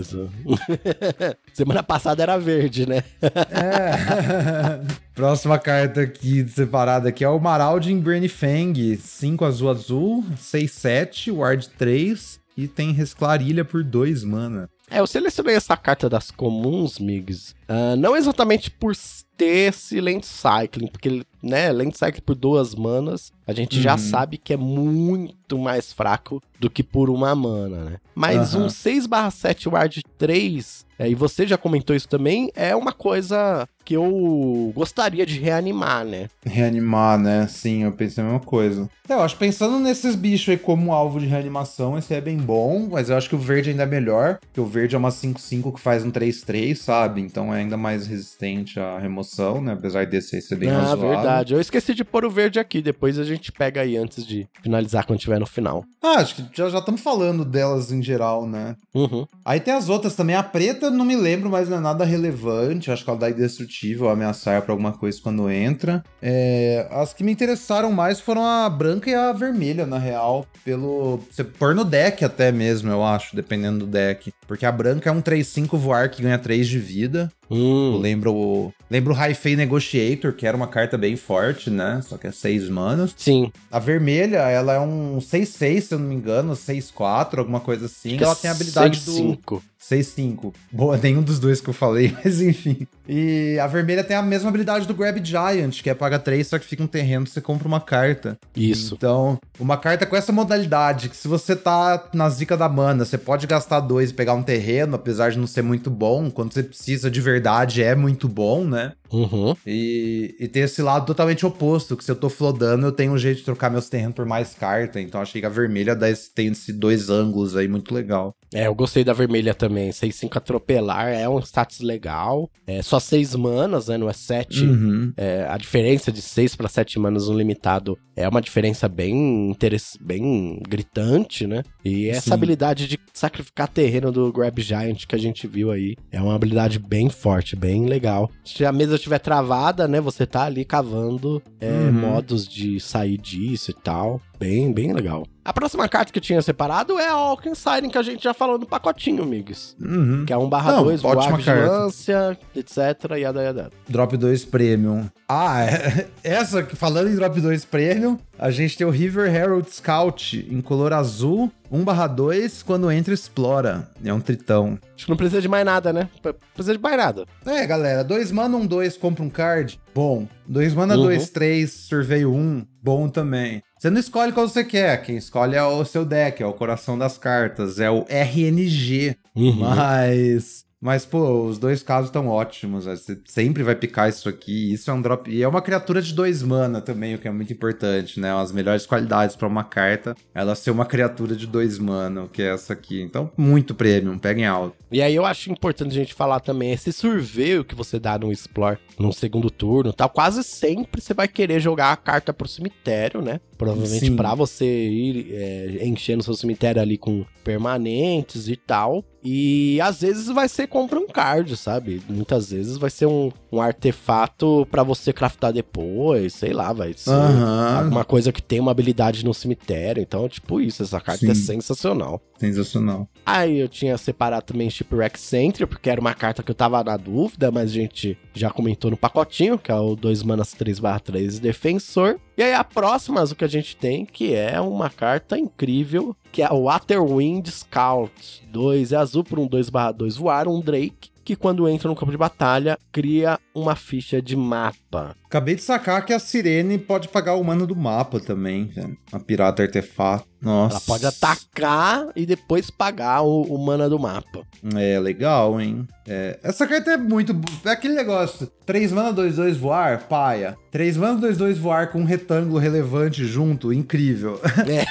Semana 1.54 1.82
passada 1.82 2.22
era 2.22 2.36
verde, 2.36 2.86
né? 2.86 3.02
É. 3.22 4.80
Próxima 5.14 5.58
carta 5.58 6.02
aqui 6.02 6.46
separada 6.48 7.08
aqui 7.08 7.24
é 7.24 7.28
o 7.28 7.40
Maraldin 7.40 8.02
Fang 8.28 8.96
5 8.96 9.44
azul 9.44 9.70
azul, 9.70 10.24
6 10.36 10.70
7, 10.70 11.30
ward 11.30 11.70
3 11.70 12.38
e 12.56 12.68
tem 12.68 12.92
reciclar 12.92 13.40
ilha 13.40 13.64
por 13.64 13.82
2 13.82 14.24
mana. 14.24 14.68
É, 14.90 15.00
eu 15.00 15.06
selecionei 15.06 15.56
essa 15.56 15.76
carta 15.76 16.08
das 16.08 16.30
comuns, 16.30 16.98
Migs. 16.98 17.55
Ah, 17.68 17.96
não 17.96 18.16
exatamente 18.16 18.70
por 18.70 18.94
ter 19.36 19.68
esse 19.68 20.00
Land 20.00 20.24
Cycling, 20.26 20.86
porque, 20.86 21.22
né, 21.42 21.70
Land 21.70 21.96
Cycling 21.98 22.22
por 22.24 22.34
duas 22.34 22.74
manas, 22.74 23.30
a 23.46 23.52
gente 23.52 23.80
já 23.82 23.92
Uhum. 23.92 23.98
sabe 23.98 24.38
que 24.38 24.54
é 24.54 24.56
muito 24.56 25.58
mais 25.58 25.92
fraco 25.92 26.42
do 26.58 26.70
que 26.70 26.82
por 26.82 27.10
uma 27.10 27.34
mana, 27.34 27.84
né? 27.84 27.96
Mas 28.14 28.54
Aham. 28.54 28.64
um 28.64 28.68
6/7 28.70 29.68
Ward 29.68 30.02
3, 30.16 30.86
é, 30.98 31.06
e 31.10 31.14
você 31.14 31.46
já 31.46 31.58
comentou 31.58 31.94
isso 31.94 32.08
também, 32.08 32.50
é 32.56 32.74
uma 32.74 32.92
coisa 32.92 33.68
que 33.84 33.94
eu 33.94 34.72
gostaria 34.74 35.24
de 35.26 35.38
reanimar, 35.38 36.02
né? 36.04 36.28
Reanimar, 36.44 37.18
né? 37.18 37.46
Sim, 37.46 37.84
eu 37.84 37.92
pensei 37.92 38.24
a 38.24 38.26
mesma 38.26 38.40
coisa. 38.40 38.88
É, 39.08 39.12
eu 39.12 39.20
acho, 39.20 39.36
pensando 39.36 39.78
nesses 39.78 40.16
bichos 40.16 40.48
aí 40.48 40.56
como 40.56 40.92
alvo 40.92 41.20
de 41.20 41.26
reanimação, 41.26 41.96
esse 41.98 42.12
é 42.14 42.20
bem 42.20 42.38
bom, 42.38 42.88
mas 42.90 43.10
eu 43.10 43.16
acho 43.16 43.28
que 43.28 43.34
o 43.36 43.38
verde 43.38 43.70
ainda 43.70 43.82
é 43.82 43.86
melhor, 43.86 44.38
porque 44.40 44.60
o 44.60 44.66
verde 44.66 44.94
é 44.96 44.98
uma 44.98 45.10
5-5 45.10 45.72
que 45.72 45.78
faz 45.80 46.04
um 46.04 46.10
3-3, 46.10 46.78
sabe? 46.80 47.20
Então 47.20 47.54
é 47.54 47.55
ainda 47.56 47.76
mais 47.76 48.06
resistente 48.06 48.78
à 48.78 48.98
remoção, 48.98 49.60
né? 49.60 49.72
Apesar 49.72 50.06
desse 50.06 50.36
aí 50.36 50.42
ser 50.42 50.56
bem 50.56 50.70
ah, 50.70 50.80
razoável. 50.80 51.08
verdade. 51.08 51.54
Eu 51.54 51.60
esqueci 51.60 51.94
de 51.94 52.04
pôr 52.04 52.24
o 52.24 52.30
verde 52.30 52.58
aqui, 52.58 52.80
depois 52.80 53.18
a 53.18 53.24
gente 53.24 53.50
pega 53.50 53.80
aí 53.80 53.96
antes 53.96 54.26
de 54.26 54.46
finalizar 54.62 55.04
quando 55.06 55.18
tiver 55.18 55.38
no 55.38 55.46
final. 55.46 55.84
Ah, 56.02 56.20
acho 56.20 56.36
que 56.36 56.44
já 56.52 56.68
já 56.68 56.78
estamos 56.78 57.00
falando 57.00 57.44
delas 57.44 57.90
em 57.90 58.02
geral, 58.02 58.46
né? 58.46 58.76
Uhum. 58.94 59.26
Aí 59.44 59.60
tem 59.60 59.74
as 59.74 59.88
outras 59.88 60.14
também. 60.14 60.36
A 60.36 60.42
preta, 60.42 60.90
não 60.90 61.04
me 61.04 61.16
lembro, 61.16 61.50
mas 61.50 61.68
não 61.68 61.78
é 61.78 61.80
nada 61.80 62.04
relevante. 62.04 62.90
Acho 62.90 63.04
que 63.04 63.10
ela 63.10 63.18
dá 63.18 63.30
indestrutível, 63.30 64.08
ameaçar 64.08 64.62
pra 64.62 64.72
alguma 64.72 64.92
coisa 64.92 65.20
quando 65.22 65.50
entra. 65.50 66.02
É, 66.20 66.86
as 66.90 67.12
que 67.12 67.24
me 67.24 67.32
interessaram 67.32 67.90
mais 67.92 68.20
foram 68.20 68.44
a 68.44 68.68
branca 68.68 69.10
e 69.10 69.14
a 69.14 69.32
vermelha, 69.32 69.86
na 69.86 69.98
real. 69.98 70.46
Pelo. 70.64 71.20
Você 71.30 71.44
pôr 71.44 71.74
no 71.74 71.84
deck 71.84 72.24
até 72.24 72.52
mesmo, 72.52 72.90
eu 72.90 73.04
acho, 73.04 73.34
dependendo 73.34 73.80
do 73.80 73.86
deck. 73.86 74.32
Porque 74.46 74.66
a 74.66 74.72
branca 74.72 75.10
é 75.10 75.12
um 75.12 75.22
3-5 75.22 75.76
voar 75.76 76.10
que 76.10 76.22
ganha 76.22 76.38
3 76.38 76.66
de 76.66 76.78
vida. 76.78 77.30
Hum. 77.50 77.98
lembro 77.98 78.34
o. 78.34 78.72
Lembro 78.90 79.12
o 79.12 79.16
High 79.16 79.34
Fey 79.34 79.56
Negotiator, 79.56 80.32
que 80.32 80.46
era 80.46 80.56
uma 80.56 80.66
carta 80.66 80.96
bem 80.96 81.16
forte, 81.16 81.70
né? 81.70 82.00
Só 82.02 82.16
que 82.16 82.26
é 82.26 82.32
6 82.32 82.68
manas. 82.68 83.14
Sim. 83.16 83.50
A 83.70 83.78
vermelha, 83.78 84.38
ela 84.38 84.74
é 84.74 84.80
um 84.80 85.18
6-6, 85.18 85.80
se 85.80 85.94
eu 85.94 85.98
não 85.98 86.06
me 86.06 86.14
engano, 86.14 86.54
6-4, 86.54 87.38
alguma 87.38 87.60
coisa 87.60 87.86
assim. 87.86 88.16
É 88.16 88.22
ela 88.22 88.34
tem 88.34 88.50
a 88.50 88.54
habilidade 88.54 89.00
do. 89.00 89.12
6-5. 89.12 89.62
6-5. 89.90 90.52
Boa, 90.72 90.96
nenhum 91.02 91.22
dos 91.22 91.38
dois 91.38 91.60
que 91.60 91.68
eu 91.68 91.74
falei, 91.74 92.14
mas 92.22 92.40
enfim. 92.40 92.86
E 93.08 93.58
a 93.58 93.66
vermelha 93.66 94.02
tem 94.02 94.16
a 94.16 94.22
mesma 94.22 94.48
habilidade 94.48 94.86
do 94.86 94.94
Grab 94.94 95.24
Giant, 95.24 95.82
que 95.82 95.90
é 95.90 95.94
paga 95.94 96.18
3, 96.18 96.46
só 96.46 96.58
que 96.58 96.66
fica 96.66 96.82
um 96.82 96.86
terreno, 96.86 97.26
você 97.26 97.40
compra 97.40 97.68
uma 97.68 97.80
carta. 97.80 98.38
Isso. 98.54 98.94
Então, 98.94 99.38
uma 99.58 99.76
carta 99.76 100.06
com 100.06 100.16
essa 100.16 100.32
modalidade, 100.32 101.08
que 101.08 101.16
se 101.16 101.28
você 101.28 101.54
tá 101.54 102.08
na 102.12 102.28
zica 102.28 102.56
da 102.56 102.68
mana, 102.68 103.04
você 103.04 103.16
pode 103.16 103.46
gastar 103.46 103.80
dois 103.80 104.10
e 104.10 104.14
pegar 104.14 104.34
um 104.34 104.42
terreno, 104.42 104.96
apesar 104.96 105.30
de 105.30 105.38
não 105.38 105.46
ser 105.46 105.62
muito 105.62 105.90
bom. 105.90 106.30
Quando 106.30 106.52
você 106.52 106.62
precisa 106.62 107.10
de 107.10 107.20
verdade, 107.20 107.82
é 107.82 107.94
muito 107.94 108.28
bom, 108.28 108.64
né? 108.64 108.92
Uhum. 109.12 109.54
E, 109.66 110.34
e 110.38 110.48
tem 110.48 110.62
esse 110.62 110.82
lado 110.82 111.06
totalmente 111.06 111.44
oposto, 111.44 111.96
que 111.96 112.04
se 112.04 112.10
eu 112.10 112.16
tô 112.16 112.28
flodando, 112.28 112.86
eu 112.86 112.92
tenho 112.92 113.12
um 113.12 113.18
jeito 113.18 113.38
de 113.38 113.44
trocar 113.44 113.70
meus 113.70 113.88
terrenos 113.88 114.14
por 114.14 114.26
mais 114.26 114.54
carta. 114.54 115.00
Então 115.00 115.20
achei 115.20 115.40
que 115.40 115.46
a 115.46 115.50
vermelha 115.50 115.94
dá 115.94 116.10
esse, 116.10 116.32
tem 116.32 116.48
esses 116.48 116.74
dois 116.74 117.10
ângulos 117.10 117.56
aí 117.56 117.68
muito 117.68 117.94
legal. 117.94 118.34
É, 118.54 118.66
eu 118.66 118.74
gostei 118.74 119.04
da 119.04 119.12
vermelha 119.12 119.54
também. 119.54 119.90
6-5 119.90 120.36
atropelar 120.36 121.08
é 121.08 121.28
um 121.28 121.38
status 121.40 121.80
legal. 121.80 122.50
É 122.66 122.82
só 122.82 122.98
6 122.98 123.34
manas, 123.34 123.88
né? 123.88 123.98
Não 123.98 124.08
é 124.08 124.12
7. 124.12 124.64
Uhum. 124.64 125.12
É, 125.16 125.46
a 125.48 125.56
diferença 125.56 126.12
de 126.12 126.22
6 126.22 126.56
para 126.56 126.68
7 126.68 126.98
manas 126.98 127.28
no 127.28 127.36
limitado 127.36 127.98
é 128.14 128.28
uma 128.28 128.40
diferença 128.40 128.88
bem, 128.88 129.50
interess... 129.50 129.98
bem 130.00 130.60
gritante, 130.66 131.46
né? 131.46 131.62
E 131.84 132.08
essa 132.08 132.30
Sim. 132.30 132.32
habilidade 132.32 132.88
de 132.88 132.98
sacrificar 133.12 133.68
terreno 133.68 134.10
do 134.10 134.32
Grab 134.32 134.60
Giant 134.60 135.06
que 135.06 135.14
a 135.14 135.18
gente 135.18 135.46
viu 135.46 135.70
aí 135.70 135.94
é 136.10 136.20
uma 136.20 136.34
habilidade 136.34 136.78
bem 136.78 137.10
forte, 137.10 137.56
bem 137.56 137.86
legal. 137.86 138.30
Se 138.44 138.64
a 138.64 138.72
mesa 138.72 138.95
estiver 138.96 139.18
travada, 139.18 139.86
né? 139.88 140.00
Você 140.00 140.26
tá 140.26 140.44
ali 140.44 140.64
cavando 140.64 141.42
é, 141.60 141.70
Uhum. 141.70 141.92
modos 141.92 142.46
de 142.48 142.80
sair 142.80 143.16
disso 143.18 143.70
e 143.70 143.74
tal. 143.74 144.20
Bem, 144.38 144.72
bem 144.72 144.92
legal. 144.92 145.26
A 145.44 145.52
próxima 145.52 145.88
carta 145.88 146.12
que 146.12 146.18
eu 146.18 146.22
tinha 146.22 146.42
separado 146.42 146.98
é 146.98 147.08
a 147.08 147.12
Alken 147.12 147.54
Siren, 147.54 147.88
que 147.88 147.96
a 147.96 148.02
gente 148.02 148.22
já 148.24 148.34
falou 148.34 148.58
no 148.58 148.66
pacotinho, 148.66 149.22
amigos. 149.22 149.76
Uhum. 149.80 150.24
Que 150.26 150.32
é 150.32 150.36
1 150.36 150.48
barra 150.48 150.72
Não, 150.72 150.84
2, 150.84 151.00
voar, 151.02 151.36
vigilância, 151.36 152.36
etc. 152.54 152.76
Yada, 153.16 153.42
yada. 153.42 153.70
Drop 153.88 154.16
2 154.16 154.44
Premium. 154.44 155.06
Ah, 155.28 155.62
é- 155.64 156.08
essa, 156.24 156.62
que- 156.62 156.74
falando 156.76 157.08
em 157.08 157.14
Drop 157.14 157.40
2 157.40 157.64
Premium, 157.64 158.18
a 158.38 158.50
gente 158.50 158.76
tem 158.76 158.86
o 158.86 158.90
River 158.90 159.32
Herald 159.32 159.70
Scout 159.70 160.46
em 160.50 160.60
color 160.60 160.92
azul, 160.92 161.50
1/2, 161.72 162.62
quando 162.64 162.90
entra 162.90 163.14
explora. 163.14 163.88
É 164.04 164.12
um 164.12 164.20
tritão. 164.20 164.78
Acho 164.96 165.04
que 165.06 165.10
não 165.10 165.16
precisa 165.16 165.40
de 165.40 165.48
mais 165.48 165.64
nada, 165.64 165.92
né? 165.92 166.08
Precisa 166.54 166.76
de 166.76 166.82
mais 166.82 166.96
nada. 166.96 167.24
É, 167.46 167.64
galera, 167.66 168.02
2 168.02 168.32
mana, 168.32 168.56
1, 168.56 168.66
2, 168.66 168.96
compra 168.96 169.22
um 169.24 169.30
card, 169.30 169.78
bom. 169.94 170.26
2 170.46 170.74
mana, 170.74 170.96
Uhum. 170.96 171.04
2, 171.04 171.30
3, 171.30 171.70
surveio 171.70 172.32
1, 172.34 172.64
bom 172.82 173.08
também. 173.08 173.62
Você 173.78 173.90
não 173.90 174.00
escolhe 174.00 174.32
qual 174.32 174.48
você 174.48 174.64
quer, 174.64 175.02
quem 175.02 175.18
escolhe 175.18 175.54
é 175.54 175.62
o 175.62 175.84
seu 175.84 176.04
deck, 176.04 176.42
é 176.42 176.46
o 176.46 176.52
coração 176.54 176.96
das 176.96 177.18
cartas, 177.18 177.78
é 177.78 177.90
o 177.90 178.06
RNG. 178.08 179.16
Uhum. 179.34 179.56
Mas. 179.56 180.64
Mas, 180.78 181.06
pô, 181.06 181.44
os 181.46 181.58
dois 181.58 181.82
casos 181.82 182.08
estão 182.10 182.28
ótimos. 182.28 182.84
né? 182.86 182.94
Você 182.94 183.18
sempre 183.24 183.62
vai 183.62 183.74
picar 183.74 184.08
isso 184.08 184.28
aqui. 184.28 184.72
Isso 184.72 184.90
é 184.90 184.94
um 184.94 185.00
drop. 185.00 185.28
E 185.28 185.42
é 185.42 185.48
uma 185.48 185.62
criatura 185.62 186.02
de 186.02 186.12
dois 186.14 186.42
mana 186.42 186.80
também, 186.82 187.14
o 187.14 187.18
que 187.18 187.26
é 187.26 187.30
muito 187.30 187.52
importante, 187.52 188.20
né? 188.20 188.32
As 188.32 188.52
melhores 188.52 188.86
qualidades 188.86 189.34
pra 189.34 189.48
uma 189.48 189.64
carta, 189.64 190.14
ela 190.34 190.54
ser 190.54 190.70
uma 190.70 190.84
criatura 190.84 191.34
de 191.34 191.46
dois 191.46 191.78
mana, 191.78 192.24
o 192.24 192.28
que 192.28 192.42
é 192.42 192.52
essa 192.52 192.74
aqui. 192.74 193.00
Então, 193.00 193.32
muito 193.36 193.74
premium, 193.74 194.18
peguem 194.18 194.46
alto. 194.46 194.76
E 194.92 195.02
aí 195.02 195.14
eu 195.14 195.24
acho 195.24 195.50
importante 195.50 195.90
a 195.90 196.00
gente 196.00 196.14
falar 196.14 196.40
também 196.40 196.72
esse 196.72 196.92
surveio 196.92 197.64
que 197.64 197.74
você 197.74 197.98
dá 197.98 198.18
no 198.18 198.30
Explore 198.30 198.78
no 198.98 199.12
segundo 199.12 199.50
turno, 199.50 199.92
tal. 199.92 200.08
Quase 200.10 200.44
sempre 200.44 201.00
você 201.00 201.12
vai 201.14 201.26
querer 201.26 201.58
jogar 201.58 201.90
a 201.90 201.96
carta 201.96 202.32
pro 202.32 202.46
cemitério, 202.46 203.22
né? 203.22 203.40
Provavelmente 203.56 204.10
pra 204.12 204.34
você 204.34 204.66
ir 204.66 205.32
é, 205.32 205.86
enchendo 205.86 206.22
seu 206.22 206.34
cemitério 206.34 206.80
ali 206.80 206.98
com 206.98 207.24
permanentes 207.42 208.48
e 208.48 208.56
tal. 208.56 209.04
E 209.28 209.80
às 209.80 210.02
vezes 210.02 210.26
vai 210.28 210.48
ser 210.48 210.68
compra 210.68 211.00
um 211.00 211.08
card, 211.08 211.56
sabe? 211.56 212.00
Muitas 212.08 212.50
vezes 212.50 212.76
vai 212.76 212.90
ser 212.90 213.06
um, 213.06 213.32
um 213.50 213.60
artefato 213.60 214.66
pra 214.70 214.84
você 214.84 215.12
craftar 215.12 215.52
depois, 215.52 216.32
sei 216.34 216.52
lá, 216.52 216.72
vai 216.72 216.92
ser 216.92 217.10
Aham. 217.10 217.78
alguma 217.78 218.04
coisa 218.04 218.30
que 218.30 218.40
tem 218.40 218.60
uma 218.60 218.70
habilidade 218.70 219.24
no 219.24 219.34
cemitério. 219.34 220.00
Então, 220.00 220.28
tipo 220.28 220.60
isso, 220.60 220.82
essa 220.82 221.00
carta 221.00 221.24
é 221.26 221.34
Sim. 221.34 221.42
sensacional. 221.42 222.20
Sensacional. 222.38 223.08
Aí 223.24 223.58
eu 223.58 223.68
tinha 223.68 223.98
separado 223.98 224.46
também 224.46 224.70
Shipwreck 224.70 225.18
Sentry, 225.18 225.66
porque 225.66 225.90
era 225.90 226.00
uma 226.00 226.14
carta 226.14 226.42
que 226.42 226.50
eu 226.50 226.54
tava 226.54 226.84
na 226.84 226.96
dúvida, 226.96 227.50
mas 227.50 227.70
a 227.70 227.74
gente 227.74 228.16
já 228.32 228.50
comentou 228.50 228.90
no 228.90 228.96
pacotinho, 228.96 229.58
que 229.58 229.72
é 229.72 229.74
o 229.74 229.96
2 229.96 230.22
manas 230.22 230.52
3 230.52 230.78
3 231.02 231.40
Defensor. 231.40 232.20
E 232.36 232.42
aí 232.42 232.52
a 232.52 232.62
próxima, 232.62 233.24
o 233.24 233.34
que 233.34 233.44
a 233.44 233.48
gente 233.48 233.74
tem, 233.76 234.04
que 234.04 234.34
é 234.34 234.60
uma 234.60 234.90
carta 234.90 235.38
incrível, 235.38 236.14
que 236.30 236.42
é 236.42 236.52
o 236.52 236.64
Waterwind 236.64 237.48
Scout. 237.48 238.46
2 238.50 238.92
é 238.92 238.96
azul 238.96 239.24
por 239.24 239.38
um 239.38 239.46
2 239.46 239.70
2 239.96 240.16
voar, 240.16 240.46
um 240.46 240.60
Drake, 240.60 241.10
que 241.24 241.34
quando 241.34 241.68
entra 241.68 241.88
no 241.88 241.96
campo 241.96 242.12
de 242.12 242.18
batalha, 242.18 242.78
cria 242.92 243.40
uma 243.54 243.74
ficha 243.74 244.20
de 244.20 244.36
mapa. 244.36 245.16
Acabei 245.24 245.56
de 245.56 245.62
sacar 245.62 246.04
que 246.04 246.12
a 246.12 246.18
Sirene 246.18 246.78
pode 246.78 247.08
pagar 247.08 247.34
o 247.34 247.42
mana 247.42 247.66
do 247.66 247.74
mapa 247.74 248.20
também, 248.20 248.66
velho. 248.66 248.96
A 249.10 249.18
pirata 249.18 249.62
artefato. 249.62 250.24
Nossa. 250.40 250.76
Ela 250.76 250.80
pode 250.86 251.06
atacar 251.06 252.08
e 252.14 252.26
depois 252.26 252.70
pagar 252.70 253.22
o, 253.22 253.42
o 253.42 253.58
mana 253.58 253.88
do 253.88 253.98
mapa. 253.98 254.42
É, 254.74 254.98
legal, 254.98 255.60
hein? 255.60 255.86
É, 256.06 256.38
essa 256.42 256.66
carta 256.66 256.92
é 256.92 256.96
muito. 256.96 257.38
É 257.64 257.70
aquele 257.70 257.94
negócio. 257.94 258.50
3 258.64 258.92
mana 258.92 259.12
2, 259.12 259.36
2 259.36 259.56
voar, 259.56 260.06
paia. 260.08 260.56
3 260.70 260.96
mana 260.96 261.18
2, 261.20 261.38
2 261.38 261.58
voar 261.58 261.90
com 261.90 262.00
um 262.00 262.04
retângulo 262.04 262.58
relevante 262.58 263.24
junto, 263.24 263.72
incrível. 263.72 264.40
É. 264.66 264.84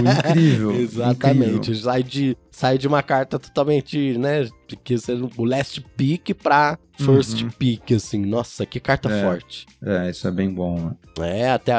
incrível. 0.00 0.72
Exatamente. 0.78 1.56
incrível. 1.56 1.74
Sai 1.82 2.02
de, 2.02 2.36
sai 2.50 2.78
de 2.78 2.86
uma 2.86 3.02
carta 3.02 3.38
totalmente, 3.38 4.16
né? 4.18 4.48
Que 4.84 4.96
o 5.36 5.44
last 5.44 5.80
pick 5.96 6.34
pra 6.34 6.78
first 6.98 7.42
Uhum. 7.42 7.50
pick, 7.50 7.92
assim. 7.92 8.24
Nossa, 8.24 8.66
que 8.66 8.78
carta 8.80 9.08
É. 9.10 9.22
forte. 9.24 9.66
É, 9.82 10.10
isso 10.10 10.26
é 10.26 10.30
bem 10.30 10.50
bom. 10.52 10.92
né? 11.18 11.40
É, 11.40 11.50
até, 11.50 11.72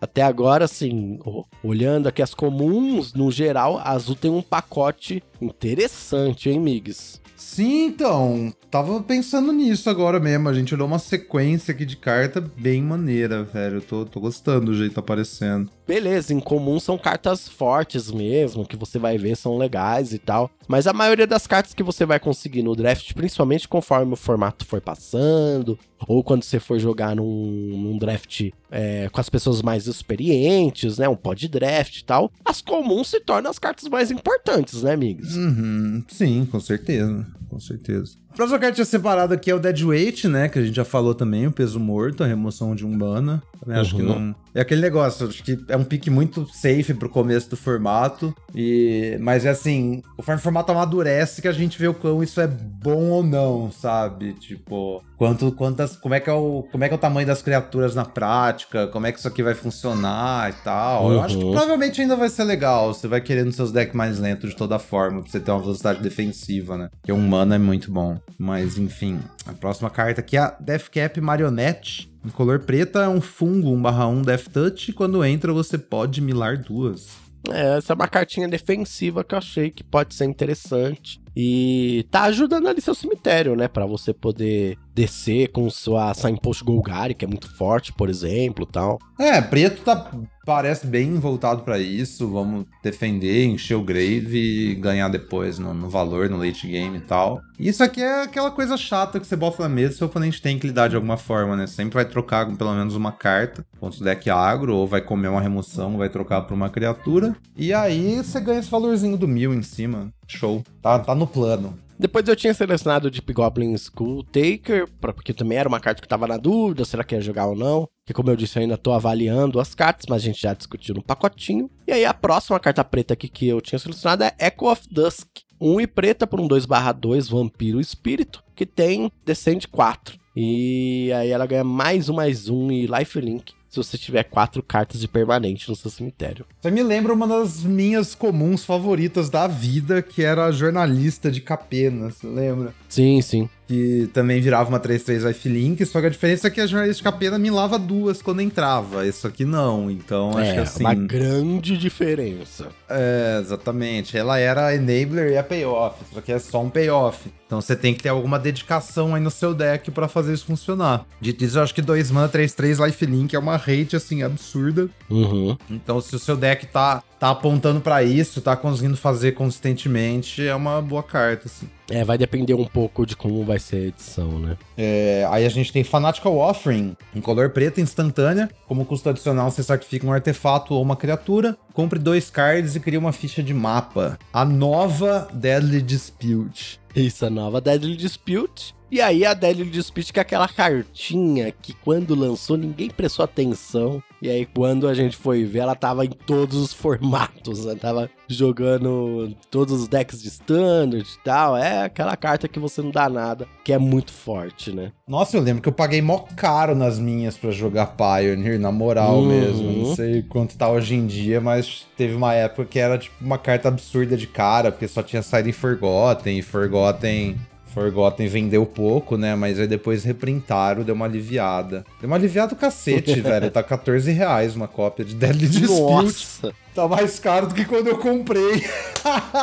até 0.00 0.22
agora, 0.22 0.64
assim, 0.64 1.18
olhando 1.62 2.08
aqui 2.08 2.22
as 2.22 2.34
comuns, 2.34 3.12
no 3.14 3.30
geral, 3.30 3.78
a 3.78 3.90
azul 3.90 4.14
tem 4.14 4.30
um 4.30 4.42
pacote 4.42 5.22
interessante, 5.40 6.48
hein, 6.50 6.60
Migs? 6.60 7.20
Sim, 7.36 7.86
então. 7.86 8.52
Tava 8.70 9.00
pensando 9.02 9.52
nisso 9.52 9.88
agora 9.90 10.18
mesmo. 10.18 10.48
A 10.48 10.54
gente 10.54 10.74
olhou 10.74 10.86
uma 10.86 10.98
sequência 10.98 11.72
aqui 11.72 11.84
de 11.84 11.96
carta 11.96 12.40
bem 12.40 12.82
maneira, 12.82 13.42
velho. 13.44 13.76
Eu 13.76 13.82
tô, 13.82 14.04
tô 14.04 14.18
gostando 14.20 14.66
do 14.66 14.74
jeito 14.74 14.90
que 14.90 14.94
tá 14.94 15.00
aparecendo. 15.00 15.70
Beleza, 15.86 16.32
em 16.32 16.40
comum 16.40 16.80
são 16.80 16.96
cartas 16.96 17.48
fortes 17.48 18.10
mesmo, 18.10 18.66
que 18.66 18.76
você 18.76 18.98
vai 18.98 19.18
ver 19.18 19.36
são 19.36 19.58
legais 19.58 20.12
e 20.12 20.18
tal. 20.18 20.50
Mas 20.66 20.86
a 20.86 20.92
maioria 20.92 21.26
das 21.26 21.46
cartas 21.46 21.74
que 21.74 21.82
você 21.82 22.06
vai 22.06 22.18
conseguir 22.18 22.62
no 22.62 22.74
draft, 22.74 23.12
principalmente 23.12 23.68
conforme 23.68 24.14
o 24.14 24.16
formato 24.16 24.64
for 24.64 24.80
passando, 24.80 25.78
ou 26.08 26.24
quando 26.24 26.42
você 26.42 26.58
for 26.58 26.78
jogar 26.78 27.14
num, 27.14 27.24
num 27.24 27.98
draft 27.98 28.50
é, 28.70 29.08
com 29.10 29.20
as 29.20 29.28
pessoas 29.28 29.60
mais 29.60 29.86
experientes, 29.86 30.98
né? 30.98 31.08
Um 31.08 31.16
pod 31.16 31.46
draft 31.48 31.98
e 31.98 32.04
tal, 32.04 32.32
as 32.44 32.60
comuns 32.60 33.08
se 33.08 33.20
tornam 33.20 33.50
as 33.50 33.58
cartas 33.58 33.88
mais 33.88 34.10
importantes, 34.10 34.82
né, 34.82 34.92
amigos? 34.92 35.36
Uhum, 35.36 36.02
sim, 36.08 36.46
com 36.50 36.60
certeza. 36.60 37.26
Com 37.54 37.60
certeza. 37.60 38.16
Próxima 38.34 38.58
carta 38.58 38.84
separada 38.84 39.34
aqui 39.36 39.48
é 39.48 39.54
o 39.54 39.60
Dead 39.60 39.80
Weight, 39.80 40.26
né? 40.26 40.48
Que 40.48 40.58
a 40.58 40.62
gente 40.64 40.74
já 40.74 40.84
falou 40.84 41.14
também, 41.14 41.46
o 41.46 41.52
peso 41.52 41.78
morto, 41.78 42.24
a 42.24 42.26
remoção 42.26 42.74
de 42.74 42.84
um 42.84 42.90
mana. 42.90 43.40
Também 43.60 43.78
acho 43.80 43.94
que 43.94 44.02
Uhum. 44.02 44.18
não. 44.30 44.34
É 44.52 44.60
aquele 44.60 44.80
negócio, 44.80 45.28
acho 45.28 45.42
que 45.42 45.56
é 45.68 45.76
um 45.76 45.84
pique 45.84 46.10
muito 46.10 46.44
safe 46.52 46.92
pro 46.94 47.08
começo 47.08 47.48
do 47.50 47.56
formato. 47.56 48.34
E... 48.52 49.16
Mas 49.20 49.44
é 49.46 49.50
assim, 49.50 50.02
o 50.18 50.22
formato 50.22 50.72
amadurece 50.72 51.40
que 51.40 51.46
a 51.46 51.52
gente 51.52 51.78
vê 51.78 51.86
o 51.86 51.94
quão 51.94 52.22
isso 52.24 52.40
é 52.40 52.46
bom 52.48 53.10
ou 53.10 53.22
não, 53.22 53.70
sabe? 53.70 54.32
Tipo, 54.34 55.00
quanto, 55.16 55.52
quantas. 55.52 55.94
Como 55.96 56.14
é, 56.14 56.18
que 56.20 56.28
é 56.28 56.32
o, 56.32 56.64
como 56.72 56.82
é 56.82 56.88
que 56.88 56.94
é 56.94 56.96
o 56.96 57.00
tamanho 57.00 57.26
das 57.28 57.40
criaturas 57.40 57.94
na 57.94 58.04
prática, 58.04 58.88
como 58.88 59.06
é 59.06 59.12
que 59.12 59.18
isso 59.20 59.28
aqui 59.28 59.44
vai 59.44 59.54
funcionar 59.54 60.50
e 60.50 60.54
tal. 60.64 61.12
Eu 61.12 61.20
acho 61.22 61.38
que 61.38 61.44
Uhum. 61.44 61.52
provavelmente 61.52 62.00
ainda 62.00 62.16
vai 62.16 62.28
ser 62.28 62.42
legal. 62.44 62.92
Você 62.92 63.06
vai 63.06 63.20
querendo 63.20 63.52
seus 63.52 63.70
decks 63.70 63.94
mais 63.94 64.18
lentos 64.18 64.50
de 64.50 64.56
toda 64.56 64.76
forma, 64.80 65.22
pra 65.22 65.30
você 65.30 65.38
ter 65.38 65.52
uma 65.52 65.60
velocidade 65.60 66.02
defensiva, 66.02 66.76
né? 66.76 66.88
Porque 67.00 67.12
um 67.12 67.26
mana 67.28 67.43
é 67.52 67.58
muito 67.58 67.90
bom. 67.90 68.18
Mas 68.38 68.78
enfim, 68.78 69.20
a 69.44 69.52
próxima 69.52 69.90
carta 69.90 70.20
aqui 70.20 70.36
é 70.36 70.40
a 70.40 70.56
Deathcap 70.60 71.20
Marionette. 71.20 72.10
Em 72.24 72.30
color 72.30 72.60
preta 72.60 73.00
é 73.00 73.08
um 73.08 73.20
fungo 73.20 73.70
1/1 73.70 74.22
Death 74.22 74.48
Touch. 74.52 74.92
Quando 74.92 75.24
entra, 75.24 75.52
você 75.52 75.76
pode 75.76 76.20
milar 76.20 76.56
duas. 76.56 77.08
É, 77.50 77.76
essa 77.76 77.92
é 77.92 77.94
uma 77.94 78.08
cartinha 78.08 78.48
defensiva 78.48 79.22
que 79.22 79.34
eu 79.34 79.38
achei 79.38 79.70
que 79.70 79.84
pode 79.84 80.14
ser 80.14 80.24
interessante. 80.24 81.20
E 81.36 82.06
tá 82.10 82.22
ajudando 82.24 82.68
ali 82.68 82.80
seu 82.80 82.94
cemitério, 82.94 83.56
né? 83.56 83.68
Pra 83.68 83.86
você 83.86 84.12
poder 84.12 84.78
descer 84.94 85.48
com 85.48 85.68
sua 85.68 86.14
Signpost 86.14 86.62
Golgari, 86.62 87.14
que 87.14 87.24
é 87.24 87.28
muito 87.28 87.52
forte, 87.56 87.92
por 87.92 88.08
exemplo, 88.08 88.64
tal. 88.64 88.98
É, 89.18 89.40
preto 89.40 89.82
tá, 89.82 90.10
parece 90.46 90.86
bem 90.86 91.18
voltado 91.18 91.62
pra 91.62 91.78
isso. 91.78 92.28
Vamos 92.28 92.66
defender, 92.82 93.46
encher 93.46 93.74
o 93.74 93.82
grave 93.82 94.70
e 94.70 94.74
ganhar 94.76 95.08
depois 95.08 95.58
no, 95.58 95.74
no 95.74 95.88
valor, 95.88 96.30
no 96.30 96.36
late 96.36 96.68
game 96.68 96.98
e 96.98 97.00
tal. 97.00 97.40
Isso 97.58 97.82
aqui 97.82 98.00
é 98.00 98.22
aquela 98.22 98.50
coisa 98.50 98.76
chata 98.76 99.18
que 99.18 99.26
você 99.26 99.36
bota 99.36 99.62
na 99.62 99.68
mesa 99.68 99.96
seu 99.96 100.06
oponente 100.06 100.42
tem 100.42 100.58
que 100.58 100.66
lidar 100.66 100.88
de 100.88 100.96
alguma 100.96 101.16
forma, 101.16 101.56
né? 101.56 101.66
Sempre 101.66 101.94
vai 101.94 102.04
trocar 102.04 102.46
com 102.46 102.56
pelo 102.56 102.74
menos 102.74 102.94
uma 102.94 103.12
carta 103.12 103.64
contra 103.80 104.00
o 104.00 104.04
deck 104.04 104.30
agro, 104.30 104.74
ou 104.74 104.86
vai 104.86 105.00
comer 105.00 105.28
uma 105.28 105.40
remoção, 105.40 105.96
vai 105.96 106.08
trocar 106.08 106.42
por 106.42 106.54
uma 106.54 106.70
criatura. 106.70 107.36
E 107.56 107.72
aí 107.72 108.16
você 108.16 108.40
ganha 108.40 108.60
esse 108.60 108.70
valorzinho 108.70 109.16
do 109.16 109.28
mil 109.28 109.52
em 109.54 109.62
cima. 109.62 110.12
Show. 110.26 110.62
Tá, 110.82 110.98
tá 110.98 111.14
no 111.14 111.26
plano. 111.26 111.78
Depois 111.98 112.26
eu 112.26 112.34
tinha 112.34 112.52
selecionado 112.52 113.10
Deep 113.10 113.32
Goblin 113.32 113.72
Skull 113.74 114.24
Taker, 114.24 114.88
porque 115.00 115.32
também 115.32 115.58
era 115.58 115.68
uma 115.68 115.78
carta 115.78 116.02
que 116.02 116.08
tava 116.08 116.26
na 116.26 116.36
dúvida, 116.36 116.84
será 116.84 117.04
que 117.04 117.14
ia 117.14 117.20
jogar 117.20 117.46
ou 117.46 117.54
não. 117.54 117.88
Que 118.04 118.12
como 118.12 118.30
eu 118.30 118.36
disse, 118.36 118.58
eu 118.58 118.62
ainda 118.62 118.76
tô 118.76 118.92
avaliando 118.92 119.60
as 119.60 119.74
cartas, 119.74 120.06
mas 120.08 120.22
a 120.22 120.24
gente 120.26 120.42
já 120.42 120.52
discutiu 120.52 120.94
no 120.94 121.02
pacotinho. 121.02 121.70
E 121.86 121.92
aí 121.92 122.04
a 122.04 122.12
próxima 122.12 122.58
carta 122.58 122.84
preta 122.84 123.14
aqui 123.14 123.28
que 123.28 123.46
eu 123.46 123.60
tinha 123.60 123.78
selecionado 123.78 124.24
é 124.24 124.34
Echo 124.38 124.70
of 124.70 124.82
Dusk. 124.90 125.28
1 125.60 125.80
e 125.80 125.86
preta 125.86 126.26
por 126.26 126.40
um 126.40 126.48
2/2 126.48 127.30
Vampiro 127.30 127.80
Espírito, 127.80 128.42
que 128.56 128.66
tem 128.66 129.10
Descend 129.24 129.68
4. 129.68 130.18
E 130.36 131.12
aí 131.12 131.30
ela 131.30 131.46
ganha 131.46 131.64
mais 131.64 132.08
um, 132.08 132.14
mais 132.14 132.48
um 132.48 132.70
e 132.72 132.86
lifelink 132.86 133.54
se 133.74 133.88
você 133.88 133.98
tiver 133.98 134.22
quatro 134.24 134.62
cartas 134.62 135.00
de 135.00 135.08
permanente 135.08 135.68
no 135.68 135.74
seu 135.74 135.90
cemitério. 135.90 136.46
Você 136.60 136.70
me 136.70 136.82
lembra 136.82 137.12
uma 137.12 137.26
das 137.26 137.62
minhas 137.62 138.14
comuns 138.14 138.64
favoritas 138.64 139.28
da 139.28 139.46
vida, 139.46 140.00
que 140.00 140.22
era 140.22 140.46
a 140.46 140.52
jornalista 140.52 141.30
de 141.30 141.40
Capena, 141.40 142.10
você 142.10 142.26
lembra? 142.26 142.74
Sim, 142.88 143.20
sim. 143.20 143.48
Que 143.66 144.08
também 144.12 144.40
virava 144.40 144.68
uma 144.68 144.78
3-3 144.80 145.26
lifelink, 145.26 145.84
só 145.86 146.00
que 146.00 146.06
a 146.06 146.10
diferença 146.10 146.48
é 146.48 146.50
que 146.50 146.60
a 146.60 146.66
jornalista 146.66 147.02
capena 147.02 147.38
milava 147.38 147.78
duas 147.78 148.20
quando 148.20 148.40
entrava, 148.42 149.06
isso 149.06 149.26
aqui 149.26 149.44
não, 149.44 149.90
então 149.90 150.30
acho 150.36 150.50
é, 150.50 150.54
que 150.54 150.60
assim... 150.60 150.84
uma 150.84 150.94
grande 150.94 151.76
diferença. 151.76 152.68
É, 152.88 153.38
exatamente, 153.40 154.16
ela 154.16 154.38
era 154.38 154.74
enabler 154.74 155.32
e 155.32 155.38
a 155.38 155.42
payoff, 155.42 155.96
só 156.12 156.20
que 156.20 156.32
é 156.32 156.38
só 156.38 156.62
um 156.62 156.68
payoff, 156.68 157.30
então 157.46 157.60
você 157.60 157.74
tem 157.74 157.94
que 157.94 158.02
ter 158.02 158.08
alguma 158.10 158.38
dedicação 158.38 159.14
aí 159.14 159.20
no 159.22 159.30
seu 159.30 159.54
deck 159.54 159.90
pra 159.90 160.08
fazer 160.08 160.34
isso 160.34 160.46
funcionar. 160.46 161.06
Dito 161.20 161.44
isso, 161.44 161.58
eu 161.58 161.62
acho 161.62 161.74
que 161.74 161.82
2 161.82 162.10
mana 162.10 162.28
3-3 162.28 162.84
lifelink 162.84 163.34
é 163.34 163.38
uma 163.38 163.56
rate, 163.56 163.96
assim, 163.96 164.22
absurda, 164.22 164.88
Uhum. 165.08 165.56
então 165.70 166.00
se 166.00 166.14
o 166.14 166.18
seu 166.18 166.36
deck 166.36 166.66
tá, 166.66 167.02
tá 167.18 167.30
apontando 167.30 167.80
pra 167.80 168.02
isso, 168.02 168.40
tá 168.40 168.56
conseguindo 168.56 168.96
fazer 168.96 169.32
consistentemente, 169.32 170.46
é 170.46 170.54
uma 170.54 170.82
boa 170.82 171.02
carta, 171.02 171.46
assim. 171.46 171.68
É, 171.90 172.02
vai 172.04 172.16
depender 172.16 172.54
um 172.54 172.64
pouco 172.64 173.04
de 173.04 173.14
como 173.14 173.44
vai 173.44 173.58
ser 173.58 173.76
a 173.76 173.86
edição, 173.88 174.38
né? 174.38 174.56
É, 174.76 175.26
aí 175.30 175.44
a 175.44 175.48
gente 175.48 175.72
tem 175.72 175.84
Fanatical 175.84 176.36
Offering, 176.36 176.96
em 177.14 177.20
color 177.20 177.50
preto 177.50 177.80
instantânea. 177.80 178.50
Como 178.66 178.84
custo 178.84 179.10
adicional, 179.10 179.50
você 179.50 179.62
sacrifica 179.62 180.06
um 180.06 180.12
artefato 180.12 180.74
ou 180.74 180.82
uma 180.82 180.96
criatura, 180.96 181.56
compre 181.72 181.98
dois 181.98 182.30
cards 182.30 182.74
e 182.74 182.80
cria 182.80 182.98
uma 182.98 183.12
ficha 183.12 183.42
de 183.42 183.52
mapa. 183.52 184.18
A 184.32 184.44
nova 184.44 185.28
Deadly 185.32 185.82
Dispute. 185.82 186.80
Isso, 186.94 187.26
a 187.26 187.30
nova 187.30 187.60
Deadly 187.60 187.96
Dispute. 187.96 188.74
E 188.94 189.00
aí 189.00 189.26
a 189.26 189.34
Deadly 189.34 189.68
Dispute 189.70 190.12
que 190.12 190.20
é 190.20 190.22
aquela 190.22 190.46
cartinha 190.46 191.50
que 191.50 191.72
quando 191.72 192.14
lançou 192.14 192.56
ninguém 192.56 192.88
prestou 192.88 193.24
atenção. 193.24 194.00
E 194.22 194.30
aí 194.30 194.46
quando 194.46 194.86
a 194.86 194.94
gente 194.94 195.16
foi 195.16 195.44
ver, 195.44 195.58
ela 195.58 195.74
tava 195.74 196.04
em 196.04 196.10
todos 196.10 196.56
os 196.56 196.72
formatos, 196.72 197.64
né? 197.64 197.74
Tava 197.74 198.08
jogando 198.28 199.34
todos 199.50 199.80
os 199.80 199.88
decks 199.88 200.22
de 200.22 200.28
standard 200.28 201.04
e 201.04 201.24
tal. 201.24 201.56
É 201.56 201.82
aquela 201.86 202.16
carta 202.16 202.46
que 202.46 202.60
você 202.60 202.80
não 202.82 202.92
dá 202.92 203.08
nada, 203.08 203.48
que 203.64 203.72
é 203.72 203.78
muito 203.78 204.12
forte, 204.12 204.70
né? 204.70 204.92
Nossa, 205.08 205.36
eu 205.36 205.42
lembro 205.42 205.60
que 205.60 205.68
eu 205.68 205.72
paguei 205.72 206.00
mó 206.00 206.20
caro 206.36 206.76
nas 206.76 206.96
minhas 206.96 207.36
pra 207.36 207.50
jogar 207.50 207.96
Pioneer, 207.96 208.60
na 208.60 208.70
moral 208.70 209.16
Uhum. 209.18 209.26
mesmo. 209.26 209.72
Não 209.72 209.96
sei 209.96 210.22
quanto 210.22 210.56
tá 210.56 210.70
hoje 210.70 210.94
em 210.94 211.04
dia, 211.04 211.40
mas 211.40 211.84
teve 211.96 212.14
uma 212.14 212.32
época 212.32 212.64
que 212.64 212.78
era 212.78 212.96
tipo 212.96 213.16
uma 213.20 213.38
carta 213.38 213.66
absurda 213.66 214.16
de 214.16 214.28
cara, 214.28 214.70
porque 214.70 214.86
só 214.86 215.02
tinha 215.02 215.20
saído 215.20 215.48
em 215.48 215.52
Forgotten, 215.52 216.38
e 216.38 216.42
Forgotten. 216.42 217.36
Forgotten 217.74 218.28
vendeu 218.28 218.64
pouco, 218.64 219.16
né? 219.16 219.34
Mas 219.34 219.58
aí 219.58 219.66
depois 219.66 220.04
reprintaram, 220.04 220.84
deu 220.84 220.94
uma 220.94 221.06
aliviada. 221.06 221.84
Deu 222.00 222.06
uma 222.08 222.16
aliviada 222.16 222.50
do 222.54 222.56
cacete, 222.56 223.18
velho. 223.20 223.50
Tá 223.50 223.62
14 223.62 224.10
reais 224.12 224.54
uma 224.54 224.68
cópia 224.68 225.04
de 225.04 225.14
Deadly 225.14 225.48
Dispute. 225.48 225.80
Nossa! 225.80 226.52
Tá 226.74 226.88
mais 226.88 227.20
caro 227.20 227.46
do 227.46 227.54
que 227.54 227.64
quando 227.64 227.86
eu 227.86 227.98
comprei. 227.98 228.64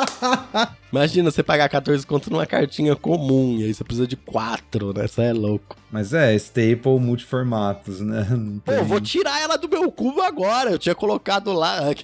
Imagina 0.92 1.32
você 1.32 1.42
pagar 1.42 1.70
14 1.70 2.06
conto 2.06 2.30
numa 2.30 2.46
cartinha 2.46 2.94
comum, 2.96 3.56
e 3.58 3.64
aí 3.64 3.74
você 3.74 3.84
precisa 3.86 4.06
de 4.06 4.18
4, 4.18 4.94
né? 4.94 5.06
Isso 5.06 5.22
é 5.22 5.32
louco. 5.32 5.78
Mas 5.90 6.14
é, 6.14 6.34
staple 6.36 7.00
multiformatos, 7.00 8.02
né? 8.02 8.28
Não 8.30 8.60
Pô, 8.60 8.72
tem- 8.72 8.80
eu 8.80 8.86
vou 8.86 9.00
tirar 9.00 9.40
ela 9.42 9.58
do 9.58 9.70
meu 9.70 9.90
cubo 9.92 10.22
agora. 10.22 10.72
Eu 10.72 10.78
tinha 10.80 10.96
colocado 10.96 11.54
lá. 11.54 11.80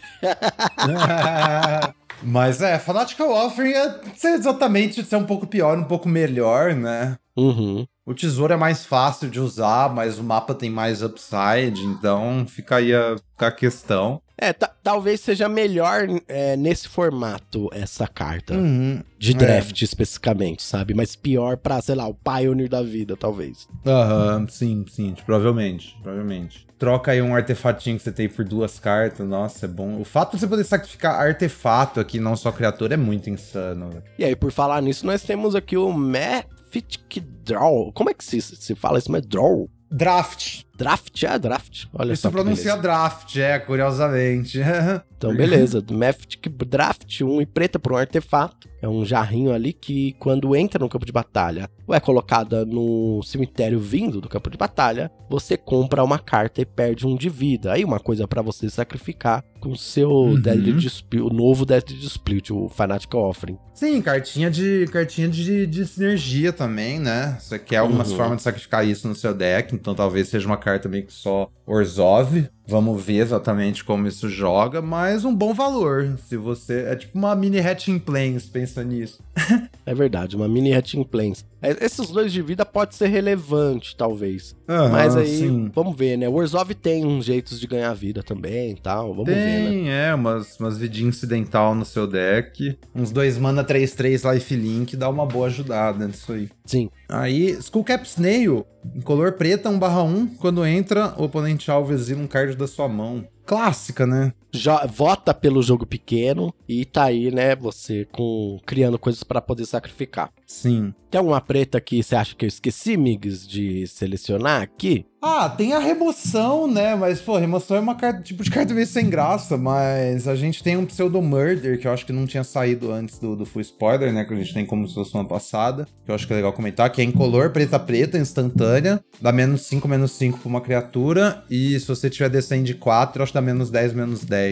Mas 2.23 2.61
é, 2.61 2.77
Fanatical 2.79 3.29
Offering 3.31 3.73
é 3.73 3.99
ser 4.15 4.29
exatamente 4.33 5.03
ser 5.03 5.15
um 5.17 5.23
pouco 5.25 5.45
pior, 5.47 5.77
um 5.77 5.83
pouco 5.83 6.07
melhor, 6.09 6.73
né? 6.73 7.17
Uhum. 7.35 7.85
O 8.05 8.13
tesouro 8.13 8.53
é 8.53 8.57
mais 8.57 8.85
fácil 8.85 9.29
de 9.29 9.39
usar, 9.39 9.93
mas 9.93 10.17
o 10.17 10.23
mapa 10.23 10.55
tem 10.55 10.69
mais 10.69 11.01
upside, 11.03 11.83
então 11.85 12.45
fica 12.47 12.77
aí 12.77 12.93
a, 12.93 13.15
a 13.37 13.51
questão. 13.51 14.21
É, 14.39 14.53
ta- 14.53 14.71
talvez 14.83 15.19
seja 15.21 15.49
melhor 15.49 16.07
é, 16.27 16.55
nesse 16.55 16.87
formato 16.87 17.67
essa 17.73 18.07
carta. 18.07 18.53
Uhum. 18.53 19.01
De 19.17 19.31
É. 19.31 19.33
draft 19.35 19.81
especificamente, 19.81 20.61
sabe? 20.63 20.93
Mas 20.93 21.15
pior 21.15 21.57
pra, 21.57 21.81
sei 21.81 21.95
lá, 21.95 22.07
o 22.07 22.13
Pioneer 22.13 22.69
da 22.69 22.81
vida, 22.83 23.17
talvez. 23.17 23.67
Aham, 23.85 24.47
sim, 24.47 24.85
sim, 24.89 25.15
provavelmente, 25.25 25.97
provavelmente. 26.03 26.66
Troca 26.77 27.11
aí 27.11 27.21
um 27.21 27.35
artefatinho 27.35 27.97
que 27.97 28.03
você 28.03 28.11
tem 28.11 28.29
por 28.29 28.45
duas 28.45 28.79
cartas, 28.79 29.27
nossa, 29.27 29.65
é 29.65 29.69
bom. 29.69 29.99
O 29.99 30.05
fato 30.05 30.33
de 30.33 30.39
você 30.39 30.47
poder 30.47 30.63
sacrificar 30.63 31.19
artefato 31.19 31.99
aqui, 31.99 32.19
não 32.19 32.35
só 32.35 32.51
criatura, 32.51 32.93
é 32.93 32.97
muito 32.97 33.29
insano. 33.29 33.89
velho. 33.89 34.03
E 34.17 34.23
aí, 34.23 34.35
por 34.35 34.51
falar 34.51 34.81
nisso, 34.81 35.05
nós 35.05 35.23
temos 35.23 35.55
aqui 35.55 35.75
o 35.75 35.91
Mephitic 35.91 37.19
Draw. 37.43 37.91
Como 37.93 38.09
é 38.09 38.13
que 38.13 38.23
se, 38.23 38.39
se 38.41 38.75
fala 38.75 38.99
isso? 38.99 39.11
Mas 39.11 39.25
Draw? 39.25 39.67
Draft. 39.89 40.63
Draft? 40.77 41.23
É, 41.23 41.39
draft. 41.39 41.85
Olha 41.93 42.13
Isso 42.13 42.21
só. 42.21 42.29
que 42.29 42.35
pronuncia 42.35 42.63
beleza. 42.75 42.81
draft, 42.81 43.35
é, 43.37 43.59
curiosamente. 43.59 44.59
Então, 45.17 45.35
beleza. 45.35 45.83
Mephitic 45.89 46.47
Draft, 46.47 47.21
um 47.21 47.41
e 47.41 47.45
preta 47.47 47.79
por 47.79 47.91
um 47.91 47.95
artefato. 47.97 48.69
É 48.79 48.87
um 48.87 49.03
jarrinho 49.03 49.51
ali 49.51 49.73
que, 49.73 50.11
quando 50.19 50.55
entra 50.55 50.77
no 50.79 50.87
campo 50.87 51.07
de 51.07 51.11
batalha 51.11 51.67
ou 51.87 51.95
é 51.95 51.99
colocada 51.99 52.63
no 52.63 53.23
cemitério 53.23 53.79
vindo 53.79 54.21
do 54.21 54.29
campo 54.29 54.47
de 54.47 54.57
batalha, 54.59 55.09
você 55.27 55.57
compra 55.57 56.03
uma 56.03 56.19
carta 56.19 56.61
e 56.61 56.65
perde 56.67 57.07
um 57.07 57.15
de 57.15 57.29
vida. 57.29 57.73
Aí, 57.73 57.83
uma 57.83 57.99
coisa 57.99 58.27
pra 58.27 58.43
você 58.43 58.69
sacrificar 58.69 59.43
com 59.67 59.73
o 59.73 59.77
seu 59.77 60.09
Uhum. 60.09 60.39
Deadly 60.39 60.73
Dispute, 60.73 61.21
o 61.21 61.29
novo 61.29 61.65
Deadly 61.65 61.97
Dispute, 61.97 62.53
o 62.53 62.69
Fanatical 62.69 63.21
Offering. 63.29 63.57
Sim, 63.73 64.01
cartinha 64.01 64.49
de 64.49 64.85
cartinha 64.91 65.27
de, 65.27 65.67
de 65.67 65.85
sinergia 65.85 66.53
também, 66.53 66.99
né? 66.99 67.37
Você 67.39 67.59
quer 67.59 67.77
algumas 67.77 68.09
Uhum. 68.11 68.17
formas 68.17 68.37
de 68.37 68.43
sacrificar 68.43 68.87
isso 68.87 69.07
no 69.07 69.13
seu 69.15 69.33
deck, 69.33 69.75
então 69.75 69.93
talvez 69.93 70.29
seja 70.29 70.47
uma 70.47 70.57
carta 70.57 70.87
meio 70.87 71.05
que 71.05 71.13
só 71.13 71.49
Orzhov. 71.65 72.47
Vamos 72.67 73.01
ver 73.03 73.19
exatamente 73.19 73.83
como 73.83 74.07
isso 74.07 74.29
joga, 74.29 74.81
mas 74.81 75.23
um 75.23 75.33
bom 75.33 75.53
valor. 75.53 76.17
Se 76.27 76.35
você. 76.35 76.85
É 76.87 76.95
tipo 76.95 77.17
uma 77.17 77.33
mini 77.35 77.59
Hatching 77.59 77.97
Plains, 77.99 78.45
pensa 78.45 78.83
nisso. 78.83 79.19
É 79.85 79.95
verdade, 79.95 80.35
uma 80.35 80.49
mini 80.49 80.73
Hatching 80.73 81.05
Plains. 81.05 81.45
É, 81.61 81.85
esses 81.85 82.09
dois 82.09 82.33
de 82.33 82.41
vida 82.41 82.65
pode 82.65 82.93
ser 82.93 83.07
relevante, 83.07 83.95
talvez. 83.95 84.53
Aham, 84.67 84.89
Mas 84.89 85.15
aí, 85.15 85.37
sim. 85.37 85.71
vamos 85.73 85.95
ver, 85.95 86.17
né? 86.17 86.27
O 86.27 86.33
Orzhov 86.33 86.73
tem 86.75 87.05
uns 87.05 87.23
jeitos 87.23 87.57
de 87.57 87.65
ganhar 87.65 87.93
vida 87.93 88.21
também 88.21 88.71
e 88.71 88.75
tal. 88.75 89.11
Vamos 89.13 89.27
ver, 89.33 89.35
né? 89.61 89.69
Tem, 89.69 89.89
é, 89.89 90.13
umas, 90.13 90.59
umas 90.59 90.77
vidinhas 90.77 91.15
incidental 91.15 91.73
no 91.73 91.85
seu 91.85 92.05
deck. 92.05 92.77
Uns 92.93 93.11
dois 93.11 93.37
mana 93.37 93.63
3-3 93.63 94.29
lifelink 94.33 94.97
dá 94.97 95.07
uma 95.07 95.25
boa 95.25 95.47
ajudada 95.47 96.05
nisso 96.05 96.33
aí. 96.33 96.49
Sim. 96.65 96.89
Aí, 97.07 97.51
Skullcap 97.51 98.05
Snail, 98.05 98.65
em 98.95 99.01
color 99.01 99.33
preta, 99.33 99.69
1/1. 99.69 100.27
Quando 100.39 100.65
entra, 100.65 101.13
o 101.17 101.23
oponente 101.23 101.69
alvo 101.71 101.93
exila 101.93 102.21
um 102.21 102.27
card 102.27 102.55
da 102.55 102.67
sua 102.67 102.87
mão. 102.87 103.27
Clássica, 103.45 104.05
né? 104.05 104.33
Jo- 104.57 104.87
vota 104.87 105.33
pelo 105.33 105.61
jogo 105.61 105.85
pequeno 105.85 106.53
e 106.67 106.85
tá 106.85 107.05
aí, 107.05 107.31
né? 107.31 107.55
Você 107.55 108.05
com 108.11 108.59
criando 108.65 108.97
coisas 108.99 109.23
pra 109.23 109.41
poder 109.41 109.65
sacrificar. 109.65 110.29
Sim. 110.45 110.93
Tem 111.09 111.19
alguma 111.19 111.39
preta 111.39 111.79
que 111.79 112.03
você 112.03 112.15
acha 112.15 112.35
que 112.35 112.43
eu 112.43 112.49
esqueci, 112.49 112.97
Migs, 112.97 113.47
de 113.47 113.87
selecionar 113.87 114.61
aqui? 114.61 115.05
Ah, 115.21 115.49
tem 115.49 115.73
a 115.73 115.79
remoção, 115.79 116.67
né? 116.67 116.95
Mas, 116.95 117.19
pô, 117.21 117.37
remoção 117.37 117.77
é 117.77 117.79
uma 117.79 117.95
carta, 117.95 118.21
tipo 118.21 118.43
de 118.43 118.51
carta 118.51 118.73
meio 118.73 118.85
sem 118.85 119.09
graça, 119.09 119.57
mas 119.57 120.27
a 120.27 120.35
gente 120.35 120.61
tem 120.61 120.75
um 120.77 120.85
Pseudo 120.85 121.21
Murder, 121.21 121.79
que 121.79 121.87
eu 121.87 121.91
acho 121.93 122.05
que 122.05 122.11
não 122.13 122.25
tinha 122.27 122.43
saído 122.43 122.91
antes 122.91 123.17
do, 123.19 123.35
do 123.35 123.45
Full 123.45 123.61
Spoiler, 123.61 124.13
né? 124.13 124.25
Que 124.25 124.33
a 124.33 124.37
gente 124.37 124.53
tem 124.53 124.65
como 124.65 124.87
se 124.87 124.93
fosse 124.93 125.11
semana 125.11 125.27
passada, 125.27 125.87
que 126.05 126.11
eu 126.11 126.15
acho 126.15 126.27
que 126.27 126.33
é 126.33 126.35
legal 126.35 126.53
comentar, 126.53 126.89
que 126.91 127.01
é 127.01 127.03
em 127.05 127.11
color 127.11 127.51
preta-preta, 127.51 128.17
instantânea, 128.17 128.99
dá 129.21 129.31
menos 129.31 129.61
5, 129.61 129.87
menos 129.87 130.11
5 130.11 130.39
pra 130.39 130.49
uma 130.49 130.61
criatura, 130.61 131.43
e 131.49 131.79
se 131.79 131.87
você 131.87 132.09
tiver 132.09 132.29
descende 132.29 132.73
4, 132.73 133.19
eu 133.19 133.23
acho 133.23 133.31
que 133.31 133.37
dá 133.39 133.41
menos 133.41 133.69
10, 133.69 133.93
menos 133.93 134.23
10. 134.25 134.46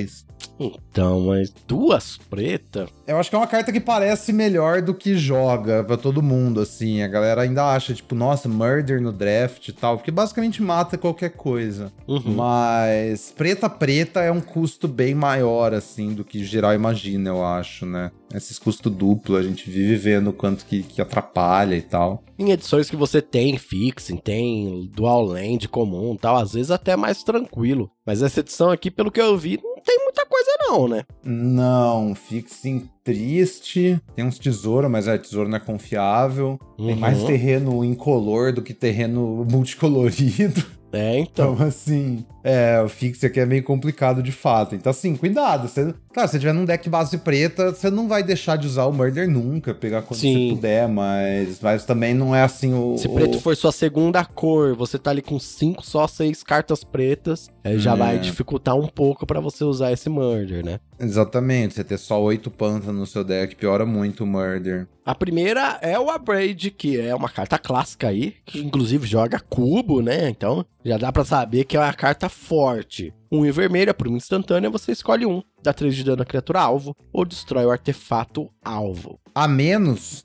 Então, 0.59 1.21
mas 1.21 1.53
duas 1.67 2.17
pretas? 2.17 2.89
Eu 3.05 3.17
acho 3.17 3.29
que 3.29 3.35
é 3.35 3.39
uma 3.39 3.47
carta 3.47 3.71
que 3.71 3.79
parece 3.79 4.31
melhor 4.31 4.81
do 4.81 4.93
que 4.93 5.17
joga 5.17 5.83
pra 5.83 5.97
todo 5.97 6.21
mundo, 6.21 6.61
assim. 6.61 7.01
A 7.01 7.07
galera 7.07 7.41
ainda 7.41 7.73
acha, 7.73 7.93
tipo, 7.93 8.15
nossa, 8.15 8.47
Murder 8.47 9.01
no 9.01 9.11
draft 9.11 9.67
e 9.67 9.73
tal, 9.73 9.97
porque 9.97 10.11
basicamente 10.11 10.61
mata 10.61 10.97
qualquer 10.97 11.31
coisa. 11.31 11.91
Uhum. 12.07 12.35
Mas 12.35 13.33
preta 13.35 13.69
preta 13.69 14.21
é 14.21 14.31
um 14.31 14.41
custo 14.41 14.87
bem 14.87 15.13
maior, 15.13 15.73
assim, 15.73 16.13
do 16.13 16.23
que 16.23 16.43
geral 16.43 16.73
imagina, 16.73 17.29
eu 17.29 17.43
acho, 17.43 17.85
né? 17.85 18.11
Esses 18.33 18.59
custos 18.59 18.91
duplo, 18.93 19.37
a 19.37 19.43
gente 19.43 19.69
vive 19.69 19.95
vendo 19.95 20.29
o 20.29 20.33
quanto 20.33 20.65
que, 20.65 20.83
que 20.83 21.01
atrapalha 21.01 21.75
e 21.75 21.81
tal. 21.81 22.23
Em 22.37 22.51
edições 22.51 22.89
que 22.89 22.95
você 22.95 23.21
tem 23.21 23.57
fixing, 23.57 24.17
tem 24.17 24.89
dual 24.93 25.23
land 25.23 25.67
comum 25.69 26.15
e 26.15 26.17
tal, 26.17 26.35
às 26.35 26.53
vezes 26.53 26.71
até 26.71 26.95
mais 26.97 27.23
tranquilo. 27.23 27.89
Mas 28.05 28.21
essa 28.21 28.41
edição 28.41 28.71
aqui, 28.71 28.91
pelo 28.91 29.11
que 29.11 29.21
eu 29.21 29.37
vi, 29.37 29.59
não 29.63 29.81
tem 29.81 29.97
muita 30.03 30.25
coisa 30.25 30.49
não, 30.67 30.87
né? 30.87 31.03
Não, 31.23 32.13
fixing 32.15 32.89
triste. 33.03 34.01
Tem 34.15 34.25
uns 34.25 34.39
tesouros, 34.39 34.89
mas 34.91 35.07
é, 35.07 35.17
tesouro 35.17 35.47
não 35.47 35.57
é 35.57 35.59
confiável. 35.59 36.59
Tem 36.77 36.89
Uhum. 36.93 36.95
mais 36.99 37.23
terreno 37.23 37.85
incolor 37.85 38.51
do 38.51 38.61
que 38.61 38.73
terreno 38.73 39.45
multicolorido. 39.49 40.63
É, 40.95 41.19
então. 41.19 41.53
Então, 41.55 41.67
assim, 41.67 42.25
é, 42.43 42.81
o 42.81 42.87
fixe 42.87 43.25
aqui 43.25 43.39
é 43.39 43.45
meio 43.45 43.63
complicado 43.63 44.23
de 44.23 44.31
fato. 44.31 44.73
Então, 44.75 44.89
assim, 44.89 45.15
cuidado. 45.15 45.67
Você, 45.67 45.93
claro, 46.13 46.27
se 46.29 46.33
você 46.33 46.39
tiver 46.39 46.53
num 46.53 46.63
deck 46.65 46.89
base 46.89 47.17
preta, 47.17 47.71
você 47.73 47.89
não 47.89 48.07
vai 48.07 48.23
deixar 48.23 48.55
de 48.57 48.65
usar 48.67 48.85
o 48.85 48.93
Murder 48.93 49.29
nunca, 49.29 49.73
pegar 49.73 50.01
quando 50.03 50.19
Sim. 50.19 50.49
você 50.49 50.55
puder, 50.55 50.87
mas, 50.87 51.59
mas 51.61 51.85
também 51.85 52.13
não 52.13 52.35
é 52.35 52.43
assim 52.43 52.73
o. 52.73 52.97
Se 52.97 53.07
o- 53.07 53.13
preto 53.13 53.39
for 53.39 53.55
sua 53.55 53.71
segunda 53.71 54.23
cor, 54.23 54.75
você 54.75 54.97
tá 54.97 55.11
ali 55.11 55.21
com 55.21 55.37
cinco, 55.39 55.85
só 55.85 56.07
seis 56.07 56.41
cartas 56.43 56.83
pretas, 56.83 57.49
aí 57.63 57.77
já 57.77 57.93
É. 57.93 57.97
vai 57.97 58.19
dificultar 58.19 58.75
um 58.75 58.87
pouco 58.87 59.25
pra 59.25 59.39
você 59.39 59.63
usar 59.63 59.91
esse 59.91 60.09
murder, 60.09 60.63
né? 60.65 60.79
Exatamente, 60.99 61.73
você 61.73 61.83
ter 61.83 61.97
só 61.97 62.21
oito 62.21 62.49
pântanos 62.49 62.99
no 62.99 63.05
seu 63.05 63.23
deck 63.23 63.55
piora 63.55 63.85
muito 63.85 64.23
o 64.23 64.27
Murder. 64.27 64.87
A 65.05 65.13
primeira 65.13 65.77
é 65.81 65.99
o 65.99 66.09
Abrade, 66.09 66.71
que 66.71 66.99
é 66.99 67.13
uma 67.13 67.29
carta 67.29 67.59
clássica 67.59 68.07
aí, 68.07 68.35
que 68.45 68.59
inclusive 68.59 69.05
joga 69.05 69.39
cubo, 69.39 70.01
né? 70.01 70.29
Então 70.29 70.65
já 70.83 70.97
dá 70.97 71.11
pra 71.11 71.25
saber 71.25 71.65
que 71.65 71.75
é 71.75 71.79
uma 71.79 71.93
carta 71.93 72.29
forte. 72.29 73.13
Um 73.31 73.45
em 73.45 73.51
vermelho, 73.51 73.93
por 73.93 74.07
uma 74.07 74.17
instantânea, 74.17 74.69
você 74.69 74.91
escolhe 74.93 75.25
um, 75.25 75.43
dá 75.61 75.73
3 75.73 75.95
de 75.95 76.03
dano 76.03 76.21
à 76.21 76.25
criatura 76.25 76.61
alvo, 76.61 76.95
ou 77.11 77.25
destrói 77.25 77.65
o 77.65 77.71
artefato 77.71 78.49
alvo. 78.63 79.19
A 79.33 79.47
menos. 79.47 80.23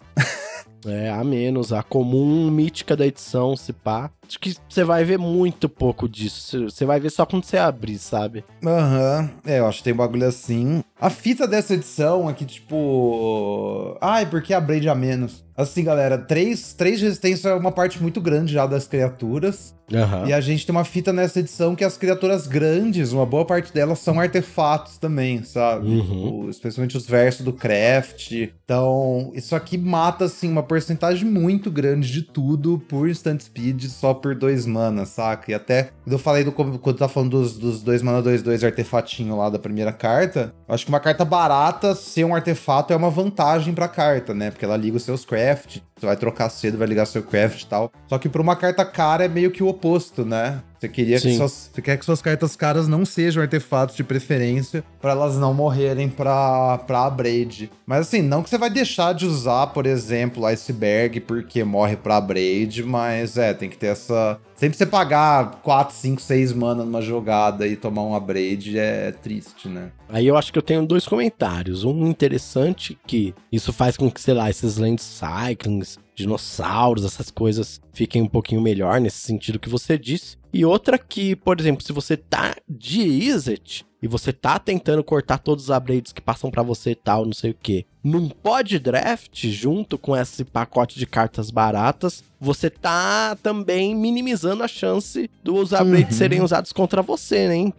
É, 0.87 1.11
a 1.11 1.23
menos, 1.23 1.73
a 1.73 1.83
comum 1.83 2.51
mítica 2.51 2.97
da 2.97 3.07
edição, 3.07 3.57
se 3.57 3.73
pá. 3.73 4.11
Acho 4.27 4.39
que 4.39 4.55
você 4.69 4.85
vai 4.85 5.05
ver 5.05 5.19
muito 5.19 5.69
pouco 5.69 6.09
disso. 6.09 6.71
Você 6.71 6.85
vai 6.85 7.01
ver 7.01 7.11
só 7.11 7.27
quando 7.27 7.45
você 7.45 7.59
abrir, 7.59 7.99
sabe? 7.99 8.45
Aham, 8.65 9.29
é, 9.45 9.59
eu 9.59 9.67
acho 9.67 9.79
que 9.79 9.85
tem 9.85 9.93
um 9.93 9.97
bagulho 9.97 10.27
assim. 10.27 10.85
A 11.01 11.11
fita 11.11 11.49
dessa 11.49 11.75
edição 11.75 12.31
é 12.31 12.33
que, 12.33 12.45
tipo. 12.45 13.97
Ai, 14.01 14.27
porque 14.27 14.55
a 14.55 14.61
Braid 14.61 14.89
a 14.89 14.95
menos? 14.95 15.45
Assim, 15.57 15.85
galera, 15.85 16.17
três, 16.19 16.73
três 16.73 17.01
resistência 17.01 17.49
é 17.51 17.55
uma 17.55 17.73
parte 17.73 18.01
muito 18.01 18.21
grande 18.21 18.53
já 18.53 18.67
das 18.67 18.87
criaturas. 18.89 19.75
Aham. 19.93 20.29
E 20.29 20.33
a 20.33 20.41
gente 20.41 20.65
tem 20.65 20.73
uma 20.75 20.85
fita 20.85 21.13
nessa 21.13 21.41
edição 21.41 21.75
que 21.75 21.83
as 21.85 21.97
criaturas 21.99 22.47
grandes, 22.47 23.11
uma 23.13 23.27
boa 23.27 23.45
parte 23.45 23.73
delas 23.75 23.99
são 23.99 24.21
artefatos 24.21 24.99
também, 24.99 25.43
sabe? 25.43 25.89
Uhum. 25.89 26.45
O- 26.45 26.49
especialmente 26.51 26.97
os 26.97 27.07
versos 27.07 27.45
do 27.45 27.53
craft. 27.53 28.31
Então, 28.65 29.33
isso 29.35 29.57
aqui 29.57 29.77
mata, 29.77 30.27
assim, 30.27 30.49
uma 30.49 30.63
porcentagem 30.63 31.29
muito 31.29 31.73
grande 31.73 32.13
de 32.13 32.23
tudo 32.23 32.79
por 32.89 33.09
instant 33.09 33.41
speed 33.41 33.87
só 33.87 34.15
por 34.15 34.37
dois 34.37 34.65
mana, 34.65 35.05
saca? 35.05 35.51
E 35.51 35.55
até 35.55 35.91
eu 36.07 36.19
falei 36.21 36.45
do 36.45 36.53
quando 36.53 36.79
tava 36.97 37.13
falando 37.13 37.31
dos, 37.33 37.59
dos 37.59 37.83
dois 37.83 38.01
mana 38.01 38.23
2-2 38.23 38.63
artefatinho 38.65 39.37
lá 39.37 39.51
da 39.51 39.59
primeira 39.59 39.93
carta, 39.93 40.55
acho 40.69 40.85
que 40.85 40.93
uma 40.93 41.01
carta 41.01 41.25
barata 41.25 41.97
ser 41.97 42.23
um 42.25 42.35
artefato 42.35 42.93
é 42.93 42.97
uma 42.97 43.11
vantagem 43.11 43.75
pra 43.75 43.89
carta, 43.89 44.33
né? 44.33 44.53
Porque 44.53 44.65
ela 44.65 44.77
liga 44.77 44.97
os 44.97 45.03
seus 45.03 45.25
craft. 45.41 45.79
Você 45.97 46.07
vai 46.07 46.17
trocar 46.17 46.49
cedo, 46.49 46.79
vai 46.79 46.87
ligar 46.87 47.07
seu 47.07 47.23
craft 47.23 47.63
e 47.63 47.67
tal. 47.67 47.93
Só 48.09 48.19
que 48.19 48.29
pra 48.29 48.41
uma 48.41 48.57
carta 48.57 48.85
cara 48.85 49.25
é 49.25 49.29
meio 49.29 49.51
que 49.51 49.63
o 49.63 49.69
oposto, 49.69 50.25
né? 50.25 50.63
Você 50.79 50.89
queria 50.89 51.21
que 51.21 51.37
suas, 51.37 51.71
você 51.73 51.83
quer 51.83 51.99
que 51.99 52.05
suas 52.07 52.23
cartas 52.23 52.57
caras 52.57 52.89
não 52.89 53.05
sejam 53.05 53.43
artefatos 53.43 53.95
de 53.95 54.03
preferência 54.03 54.83
pra 54.99 55.11
elas 55.11 55.37
não 55.37 55.53
morrerem 55.53 56.09
pra, 56.09 56.79
pra 56.79 57.05
Abrade. 57.05 57.71
Mas 57.85 58.01
assim, 58.01 58.23
não 58.23 58.43
que 58.43 58.49
você 58.49 58.57
vai 58.57 58.71
deixar 58.71 59.13
de 59.13 59.27
usar, 59.27 59.67
por 59.69 59.85
exemplo, 59.85 60.47
Iceberg 60.47 61.21
porque 61.21 61.63
morre 61.65 61.97
pra 61.97 62.17
Abrade, 62.17 62.83
mas 62.83 63.37
é, 63.37 63.53
tem 63.53 63.69
que 63.69 63.77
ter 63.77 63.89
essa. 63.89 64.39
Sempre 64.61 64.77
você 64.77 64.85
pagar 64.85 65.63
4, 65.63 65.95
5, 65.97 66.21
6 66.21 66.53
mana 66.53 66.85
numa 66.85 67.01
jogada 67.01 67.67
e 67.67 67.77
tomar 67.77 68.03
um 68.03 68.15
Abrade 68.15 68.79
é 68.79 69.11
triste, 69.11 69.71
né? 69.71 69.91
Aí 70.07 70.27
eu 70.27 70.37
acho 70.37 70.53
que 70.53 70.59
eu 70.59 70.63
tenho 70.63 70.85
dois 70.85 71.09
comentários. 71.09 71.83
Um 71.83 72.07
interessante 72.07 72.99
que 73.07 73.35
isso 73.51 73.73
faz 73.73 73.97
com 73.97 74.11
que, 74.11 74.21
sei 74.21 74.35
lá, 74.35 74.51
esses 74.51 74.77
land 74.77 75.01
cyclings, 75.01 75.99
dinossauros, 76.15 77.07
essas 77.07 77.31
coisas 77.31 77.81
fiquem 77.95 78.21
um 78.21 78.29
pouquinho 78.29 78.61
melhor 78.61 79.01
nesse 79.01 79.21
sentido 79.21 79.59
que 79.59 79.71
você 79.71 79.97
disse. 79.97 80.37
E 80.53 80.63
outra 80.63 80.99
que, 80.99 81.35
por 81.35 81.59
exemplo, 81.59 81.83
se 81.83 81.95
você 81.95 82.15
tá 82.15 82.55
de 82.69 83.01
Izzet 83.01 83.87
e 84.03 84.09
você 84.09 84.33
tá 84.33 84.59
tentando 84.59 85.05
cortar 85.05 85.39
todos 85.39 85.65
os 85.65 85.71
upgrades 85.71 86.13
que 86.13 86.21
passam 86.21 86.51
pra 86.51 86.63
você 86.63 86.91
e 86.93 86.95
tal, 86.95 87.25
não 87.27 87.33
sei 87.33 87.51
o 87.51 87.57
que, 87.61 87.85
num 88.03 88.29
pod 88.29 88.79
draft 88.79 89.47
junto 89.49 89.99
com 89.99 90.17
esse 90.17 90.43
pacote 90.45 90.99
de 90.99 91.07
cartas 91.07 91.51
baratas, 91.51 92.25
você 92.41 92.71
tá 92.71 93.37
também 93.43 93.95
minimizando 93.95 94.63
a 94.63 94.69
chance 94.69 95.31
dos 95.45 95.73
upgrades 95.73 96.13
Uhum. 96.13 96.19
serem 96.19 96.41
usados 96.41 96.73
contra 96.73 97.03
você, 97.03 97.47
né? 97.49 97.57
hein? 97.57 97.75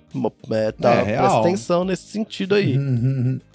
É, 0.51 0.71
tá, 0.71 0.91
É, 0.91 1.03
presta 1.05 1.21
real. 1.21 1.39
atenção 1.41 1.83
nesse 1.83 2.03
sentido 2.03 2.53
aí. 2.53 2.77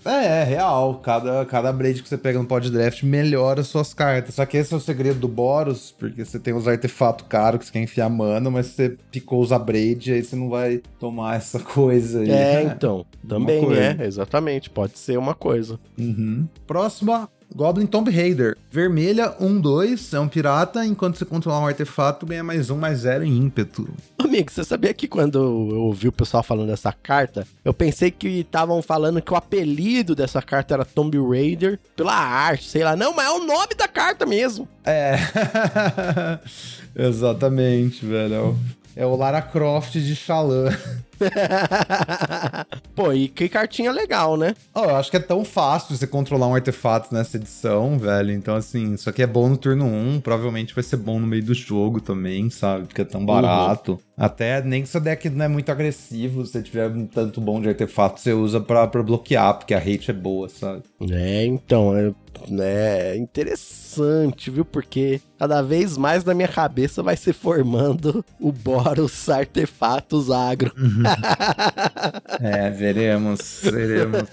É, 0.07 0.43
é 0.43 0.45
real. 0.45 1.01
Cada, 1.03 1.45
cada 1.45 1.73
braid 1.73 2.03
que 2.03 2.09
você 2.09 2.17
pega 2.17 2.39
no 2.39 2.47
pod 2.47 2.71
draft 2.71 3.03
melhora 3.03 3.63
suas 3.63 3.93
cartas. 3.93 4.35
Só 4.35 4.47
que 4.47 4.57
esse 4.57 4.73
é 4.73 4.77
o 4.77 4.81
segredo 4.81 5.21
do 5.21 5.29
Boros, 5.29 5.95
porque 5.99 6.25
você 6.25 6.39
tem 6.39 6.55
os 6.55 6.69
artefatos 6.69 7.27
caros 7.29 7.61
que 7.61 7.67
você 7.67 7.73
quer 7.73 7.83
enfiar 7.83 8.09
mana, 8.09 8.51
mas 8.51 8.67
você 8.67 8.97
picou 9.11 9.41
os 9.41 9.51
braid, 9.57 10.13
aí 10.13 10.23
você 10.23 10.37
não 10.37 10.49
vai 10.49 10.83
tomar 10.99 11.37
essa 11.37 11.59
coisa 11.59 12.21
aí. 12.21 12.31
É, 12.31 12.63
então. 12.63 13.05
Também, 13.27 13.65
coisa. 13.65 13.95
né? 13.95 14.07
Exatamente. 14.07 14.71
Pode 14.71 14.99
ser 14.99 15.19
uma 15.19 15.35
coisa. 15.35 15.79
Uhum. 15.99 16.47
Próxima, 16.67 17.29
Goblin 17.55 17.87
Tomb 17.87 18.11
Raider. 18.11 18.57
Vermelha, 18.71 19.35
1-2, 19.41 20.15
é 20.15 20.21
um 20.21 20.29
pirata. 20.29 20.85
Enquanto 20.85 21.17
você 21.17 21.25
controlar 21.25 21.61
um 21.61 21.67
artefato, 21.67 22.27
ganha 22.27 22.45
mais 22.45 22.69
um, 22.71 22.77
mais 22.77 22.99
zero 23.01 23.25
em 23.25 23.35
ímpeto. 23.37 23.89
Amigo, 24.19 24.51
você 24.51 24.63
sabia 24.65 24.93
que 24.93 25.09
quando 25.09 25.39
eu 25.39 25.79
ouvi 25.81 26.09
o 26.09 26.13
pessoal 26.13 26.43
falando 26.43 26.67
dessa 26.69 26.93
carta, 26.93 27.47
eu 27.65 27.73
pensei 27.73 28.11
que 28.11 28.29
estavam 28.41 28.83
falando 28.83 29.23
que 29.23 29.33
o 29.33 29.37
apelido 29.37 30.15
dessa 30.15 30.43
carta 30.43 30.75
era 30.75 30.85
Tomb 30.85 31.17
Raider 31.31 31.79
pela 31.95 32.15
arte, 32.15 32.69
sei 32.69 32.83
lá. 32.85 32.95
Não, 32.97 33.15
mas 33.15 33.27
é 33.27 33.31
o 33.31 33.47
nome 33.47 33.75
da 33.77 33.89
carta 33.89 34.27
mesmo. 34.27 34.69
É. 34.85 35.17
Exatamente, 36.95 38.05
velho. 38.05 38.35
É 38.35 38.41
o- 38.41 38.57
É 38.99 39.05
o 39.05 39.15
Lara 39.15 39.43
Croft 39.43 39.93
de 39.93 40.17
Xalã. 40.17 40.71
Pô, 42.95 43.13
e 43.13 43.29
que 43.29 43.49
cartinha 43.49 43.93
legal, 43.93 44.37
né? 44.37 44.55
Oh, 44.75 44.81
eu 44.81 44.97
acho 44.97 45.11
que 45.11 45.17
é 45.17 45.21
tão 45.21 45.45
fácil 45.45 45.97
você 45.97 46.07
controlar 46.07 46.47
um 46.49 46.55
artefato 46.55 47.15
nessa 47.15 47.37
edição, 47.37 47.99
velho. 47.99 48.33
Então, 48.33 48.55
assim, 48.55 48.95
isso 48.95 49.09
aqui 49.09 49.23
é 49.23 49.27
bom 49.27 49.49
no 49.49 49.57
turno 49.57 49.85
1, 49.85 50.21
provavelmente 50.21 50.75
vai 50.75 50.85
ser 50.85 50.97
bom 50.97 51.19
no 51.19 51.27
meio 51.27 51.45
do 51.45 51.55
jogo 51.55 52.01
também, 52.01 52.51
sabe? 52.51 52.87
Porque 52.87 53.03
é 53.03 53.05
tão 53.05 53.25
barato. 53.25 53.93
Uhum. 53.93 53.99
Até 54.17 54.63
nem 54.63 54.83
que 54.83 54.89
seu 54.89 55.01
deck 55.01 55.29
não 55.29 55.45
é 55.45 55.49
muito 55.49 55.71
agressivo, 55.71 56.45
se 56.45 56.53
você 56.53 56.63
tiver 56.63 56.89
um 56.89 57.07
tanto 57.07 57.41
bom 57.41 57.61
de 57.61 57.69
artefato, 57.69 58.21
você 58.21 58.33
usa 58.33 58.61
pra, 58.61 58.87
pra 58.87 59.03
bloquear, 59.03 59.55
porque 59.59 59.75
a 59.75 59.79
rate 59.79 60.11
é 60.11 60.15
boa, 60.15 60.49
sabe? 60.49 60.83
É, 61.11 61.45
então, 61.45 61.95
é, 61.95 62.13
é 62.59 63.17
interessante, 63.17 64.51
viu? 64.51 64.65
Porque 64.65 65.21
cada 65.39 65.63
vez 65.63 65.97
mais 65.97 66.25
na 66.25 66.35
minha 66.35 66.49
cabeça 66.49 67.03
vai 67.03 67.17
se 67.17 67.33
formando 67.33 68.25
o 68.41 68.51
Boros 68.51 69.29
Artefatos 69.29 70.31
Agro. 70.31 70.73
Uhum. 70.77 71.03
É, 72.41 72.71
veremos, 72.71 73.61
veremos. 73.63 74.29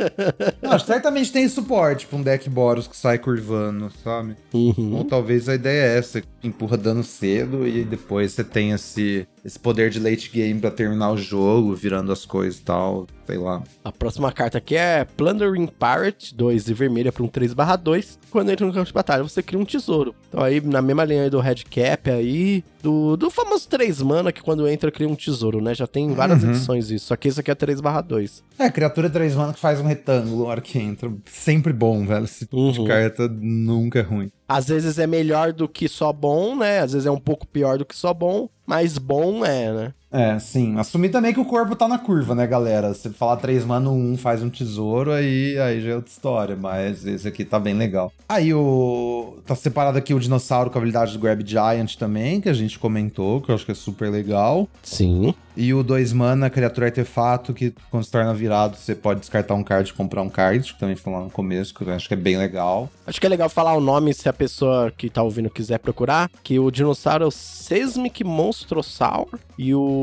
Não, 0.61 0.79
certamente 0.79 1.31
tem 1.31 1.47
suporte 1.47 2.07
pra 2.07 2.17
um 2.17 2.21
deck 2.23 2.49
Boros 2.49 2.87
que 2.87 2.95
sai 2.97 3.17
curvando, 3.17 3.91
sabe? 4.03 4.35
Uhum. 4.53 4.95
Ou 4.95 5.03
talvez 5.03 5.47
a 5.49 5.55
ideia 5.55 5.93
é 5.93 5.97
essa, 5.97 6.21
empurra 6.43 6.77
dano 6.77 7.03
cedo 7.03 7.67
e 7.67 7.83
depois 7.83 8.31
você 8.33 8.43
tem 8.43 8.71
esse 8.71 9.27
esse 9.43 9.59
poder 9.59 9.89
de 9.89 9.99
late 9.99 10.29
game 10.29 10.59
para 10.59 10.71
terminar 10.71 11.11
o 11.11 11.17
jogo, 11.17 11.75
virando 11.75 12.11
as 12.11 12.25
coisas 12.25 12.59
e 12.59 12.63
tal, 12.63 13.05
sei 13.27 13.37
lá. 13.37 13.61
A 13.83 13.91
próxima 13.91 14.31
carta 14.31 14.57
aqui 14.57 14.75
é 14.75 15.05
Plundering 15.05 15.67
Pirate, 15.67 16.33
2 16.33 16.69
e 16.69 16.73
vermelha 16.73 17.11
para 17.11 17.23
um 17.23 17.27
3/2. 17.27 18.17
Quando 18.31 18.51
entra 18.51 18.65
no 18.65 18.73
campo 18.73 18.87
de 18.87 18.93
batalha, 18.93 19.21
você 19.21 19.43
cria 19.43 19.59
um 19.59 19.65
tesouro. 19.65 20.15
Então 20.29 20.41
aí, 20.41 20.61
na 20.61 20.81
mesma 20.81 21.03
linha 21.03 21.23
aí 21.23 21.29
do 21.29 21.39
Red 21.39 21.63
Cap 21.69 22.09
aí, 22.09 22.63
do, 22.81 23.17
do 23.17 23.29
famoso 23.29 23.67
3 23.67 24.01
mana, 24.01 24.31
que 24.31 24.41
quando 24.41 24.67
entra 24.67 24.91
cria 24.91 25.07
um 25.07 25.15
tesouro, 25.15 25.61
né? 25.61 25.75
Já 25.75 25.87
tem 25.87 26.13
várias 26.13 26.43
uhum. 26.43 26.51
edições 26.51 26.89
isso, 26.89 27.07
só 27.07 27.15
que 27.17 27.27
isso 27.27 27.39
aqui 27.39 27.51
é 27.51 27.55
3/2. 27.55 28.43
É, 28.57 28.69
criatura 28.69 29.09
3 29.09 29.35
mana 29.35 29.53
que 29.53 29.59
faz 29.59 29.79
um 29.79 29.85
retângulo, 29.85 30.45
hora 30.45 30.61
que 30.61 30.79
entra. 30.79 31.11
Sempre 31.25 31.73
bom, 31.73 32.05
velho. 32.05 32.23
Esse 32.23 32.45
tipo 32.45 32.57
uhum. 32.57 32.71
de 32.71 32.85
carta 32.85 33.27
nunca 33.27 33.99
é 33.99 34.03
ruim. 34.03 34.31
Às 34.47 34.67
vezes 34.67 34.99
é 34.99 35.07
melhor 35.07 35.53
do 35.53 35.67
que 35.67 35.87
só 35.87 36.11
bom, 36.11 36.55
né? 36.55 36.79
Às 36.79 36.93
vezes 36.93 37.05
é 37.05 37.11
um 37.11 37.19
pouco 37.19 37.47
pior 37.47 37.77
do 37.77 37.85
que 37.85 37.95
só 37.95 38.13
bom, 38.13 38.49
mas 38.65 38.97
bom 38.97 39.45
é, 39.45 39.71
né? 39.71 39.93
É, 40.13 40.37
sim. 40.37 40.77
Assumir 40.77 41.09
também 41.09 41.33
que 41.33 41.39
o 41.39 41.45
corpo 41.45 41.75
tá 41.75 41.87
na 41.87 41.97
curva, 41.97 42.35
né, 42.35 42.45
galera? 42.45 42.93
Se 42.93 43.09
falar 43.09 43.37
3 43.37 43.65
mana, 43.65 43.89
um 43.89 44.15
faz 44.15 44.43
um 44.43 44.49
tesouro, 44.49 45.11
aí, 45.11 45.57
aí 45.57 45.81
já 45.81 45.89
é 45.89 45.95
outra 45.95 46.11
história. 46.11 46.55
Mas 46.55 47.03
esse 47.03 47.27
aqui 47.27 47.43
tá 47.43 47.59
bem 47.59 47.73
legal. 47.73 48.13
Aí 48.29 48.53
o. 48.53 49.37
Tá 49.45 49.55
separado 49.55 49.97
aqui 49.97 50.13
o 50.13 50.19
dinossauro 50.19 50.69
com 50.69 50.77
a 50.77 50.79
habilidade 50.79 51.13
do 51.13 51.19
Grab 51.19 51.43
Giant 51.43 51.95
também, 51.95 52.39
que 52.39 52.47
a 52.47 52.53
gente 52.53 52.77
comentou, 52.77 53.41
que 53.41 53.49
eu 53.49 53.55
acho 53.55 53.65
que 53.65 53.71
é 53.71 53.75
super 53.75 54.11
legal. 54.11 54.69
Sim. 54.83 55.33
E 55.55 55.73
o 55.73 55.83
2 55.83 56.13
mana, 56.13 56.49
criatura 56.49 56.87
artefato, 56.87 57.53
que 57.53 57.73
quando 57.91 58.03
se 58.03 58.11
torna 58.11 58.33
virado, 58.33 58.75
você 58.75 58.95
pode 58.95 59.19
descartar 59.19 59.53
um 59.53 59.63
card 59.63 59.89
e 59.89 59.93
comprar 59.93 60.21
um 60.21 60.29
card, 60.29 60.73
que 60.73 60.79
também 60.79 60.95
foi 60.95 61.13
lá 61.13 61.21
no 61.21 61.29
começo, 61.29 61.73
que 61.73 61.83
eu 61.83 61.93
acho 61.93 62.07
que 62.07 62.13
é 62.13 62.17
bem 62.17 62.37
legal. 62.37 62.89
Acho 63.05 63.19
que 63.19 63.25
é 63.25 63.29
legal 63.29 63.49
falar 63.49 63.75
o 63.75 63.81
nome 63.81 64.13
se 64.13 64.27
a 64.27 64.33
pessoa 64.33 64.91
que 64.95 65.09
tá 65.09 65.21
ouvindo 65.21 65.49
quiser 65.49 65.77
procurar, 65.77 66.29
que 66.43 66.57
o 66.57 66.71
dinossauro 66.71 67.23
é 67.23 67.27
o 67.27 67.31
Seismic 67.31 68.23
Monstrossaur 68.23 69.27
e 69.57 69.75
o 69.75 70.02